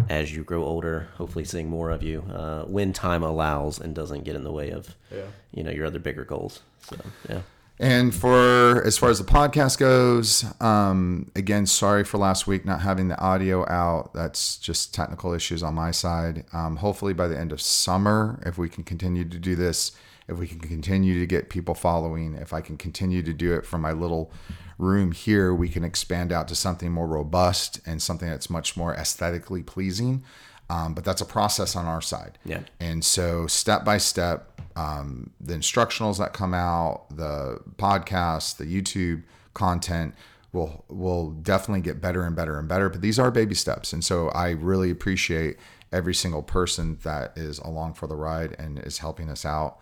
as 0.09 0.35
you 0.35 0.45
grow 0.45 0.65
older, 0.65 1.09
hopefully 1.17 1.45
seeing 1.45 1.69
more 1.69 1.91
of 1.91 2.03
you 2.03 2.21
uh, 2.33 2.63
when 2.65 2.93
time 2.93 3.23
allows 3.23 3.81
and 3.81 3.95
doesn't 3.95 4.23
get 4.25 4.37
in 4.37 4.45
the 4.45 4.53
way 4.53 4.71
of 4.71 4.95
Yeah. 5.11 5.23
you 5.53 5.63
know 5.65 5.71
your 5.71 5.87
other 5.87 5.99
bigger 5.99 6.25
goals. 6.25 6.61
So 6.81 6.97
yeah. 7.29 7.41
And 7.81 8.13
for 8.15 8.83
as 8.85 8.99
far 8.99 9.09
as 9.09 9.19
the 9.19 9.25
podcast 9.25 9.79
goes, 9.79 10.45
um, 10.61 11.31
again, 11.37 11.65
sorry 11.65 12.03
for 12.05 12.19
last 12.19 12.47
week 12.49 12.65
not 12.65 12.81
having 12.83 13.07
the 13.09 13.19
audio 13.21 13.69
out. 13.69 14.13
That's 14.15 14.57
just 14.57 14.93
technical 14.93 15.33
issues 15.33 15.63
on 15.63 15.75
my 15.75 15.93
side. 15.93 16.45
Um, 16.53 16.77
hopefully, 16.77 17.13
by 17.13 17.29
the 17.29 17.39
end 17.39 17.53
of 17.53 17.61
summer, 17.61 18.43
if 18.45 18.59
we 18.59 18.69
can 18.69 18.83
continue 18.83 19.25
to 19.25 19.39
do 19.39 19.55
this, 19.55 19.93
if 20.29 20.39
we 20.39 20.47
can 20.47 20.61
continue 20.61 21.19
to 21.19 21.27
get 21.27 21.49
people 21.49 21.75
following, 21.75 22.35
if 22.35 22.53
I 22.53 22.61
can 22.61 22.77
continue 22.77 23.23
to 23.23 23.33
do 23.33 23.55
it 23.55 23.65
from 23.65 23.81
my 23.81 23.93
little 23.93 24.31
room 24.77 25.13
here, 25.13 25.55
we 25.55 25.69
can 25.69 25.85
expand 25.85 26.33
out 26.33 26.49
to 26.49 26.55
something 26.55 26.93
more 26.93 27.07
robust 27.07 27.81
and 27.87 28.01
something 28.01 28.29
that's 28.29 28.51
much 28.51 28.77
more 28.77 28.95
aesthetically 28.95 29.63
pleasing. 29.63 30.23
Um, 30.71 30.93
but 30.93 31.03
that's 31.03 31.23
a 31.23 31.27
process 31.27 31.75
on 31.75 31.87
our 31.87 32.03
side. 32.03 32.39
Yeah. 32.45 32.61
And 32.79 33.03
so, 33.03 33.47
step 33.47 33.87
by 33.87 33.97
step, 33.97 34.61
um, 34.77 35.31
the 35.41 35.55
instructionals 35.55 36.19
that 36.19 36.35
come 36.35 36.53
out, 36.53 37.07
the 37.11 37.59
podcasts, 37.77 38.55
the 38.55 38.65
YouTube 38.65 39.23
content 39.55 40.15
will 40.53 40.85
will 40.89 41.31
definitely 41.31 41.81
get 41.81 42.03
better 42.03 42.23
and 42.23 42.37
better 42.37 42.59
and 42.59 42.69
better. 42.69 42.91
But 42.91 43.01
these 43.01 43.19
are 43.19 43.31
baby 43.31 43.55
steps, 43.55 43.95
and 43.95 44.05
so 44.05 44.29
I 44.29 44.51
really 44.51 44.91
appreciate 44.91 45.57
every 45.91 46.15
single 46.15 46.43
person 46.43 46.99
that 47.03 47.37
is 47.37 47.59
along 47.61 47.95
for 47.95 48.07
the 48.07 48.15
ride 48.15 48.55
and 48.59 48.79
is 48.79 48.99
helping 48.99 49.31
us 49.31 49.47
out. 49.47 49.79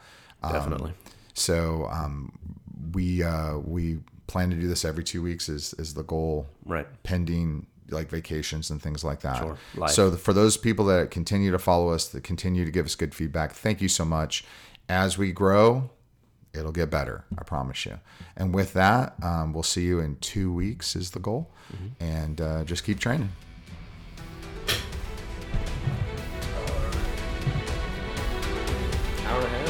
Um, 0.46 0.52
Definitely. 0.52 0.92
So 1.34 1.88
um, 1.90 2.32
we 2.92 3.22
uh, 3.22 3.58
we 3.58 3.98
plan 4.26 4.50
to 4.50 4.56
do 4.56 4.66
this 4.66 4.84
every 4.84 5.04
two 5.04 5.22
weeks 5.22 5.48
is 5.48 5.74
is 5.74 5.94
the 5.94 6.02
goal. 6.02 6.46
Right. 6.64 6.86
Pending 7.02 7.66
like 7.90 8.08
vacations 8.08 8.70
and 8.70 8.82
things 8.82 9.04
like 9.04 9.20
that. 9.20 9.38
Sure. 9.38 9.58
So 9.88 10.10
the, 10.10 10.16
for 10.16 10.32
those 10.32 10.56
people 10.56 10.86
that 10.86 11.10
continue 11.10 11.52
to 11.52 11.58
follow 11.58 11.90
us, 11.90 12.08
that 12.08 12.24
continue 12.24 12.64
to 12.64 12.70
give 12.70 12.86
us 12.86 12.94
good 12.94 13.14
feedback, 13.14 13.52
thank 13.52 13.80
you 13.80 13.88
so 13.88 14.04
much. 14.04 14.44
As 14.88 15.16
we 15.16 15.32
grow, 15.32 15.90
it'll 16.52 16.72
get 16.72 16.90
better. 16.90 17.24
I 17.38 17.44
promise 17.44 17.86
you. 17.86 18.00
And 18.36 18.54
with 18.54 18.72
that, 18.72 19.14
um, 19.22 19.52
we'll 19.52 19.62
see 19.62 19.84
you 19.84 20.00
in 20.00 20.16
two 20.16 20.52
weeks 20.52 20.96
is 20.96 21.12
the 21.12 21.20
goal, 21.20 21.50
mm-hmm. 21.72 22.04
and 22.04 22.40
uh, 22.40 22.64
just 22.64 22.84
keep 22.84 22.98
training. 22.98 23.30
Hour 29.26 29.42
ahead. 29.42 29.65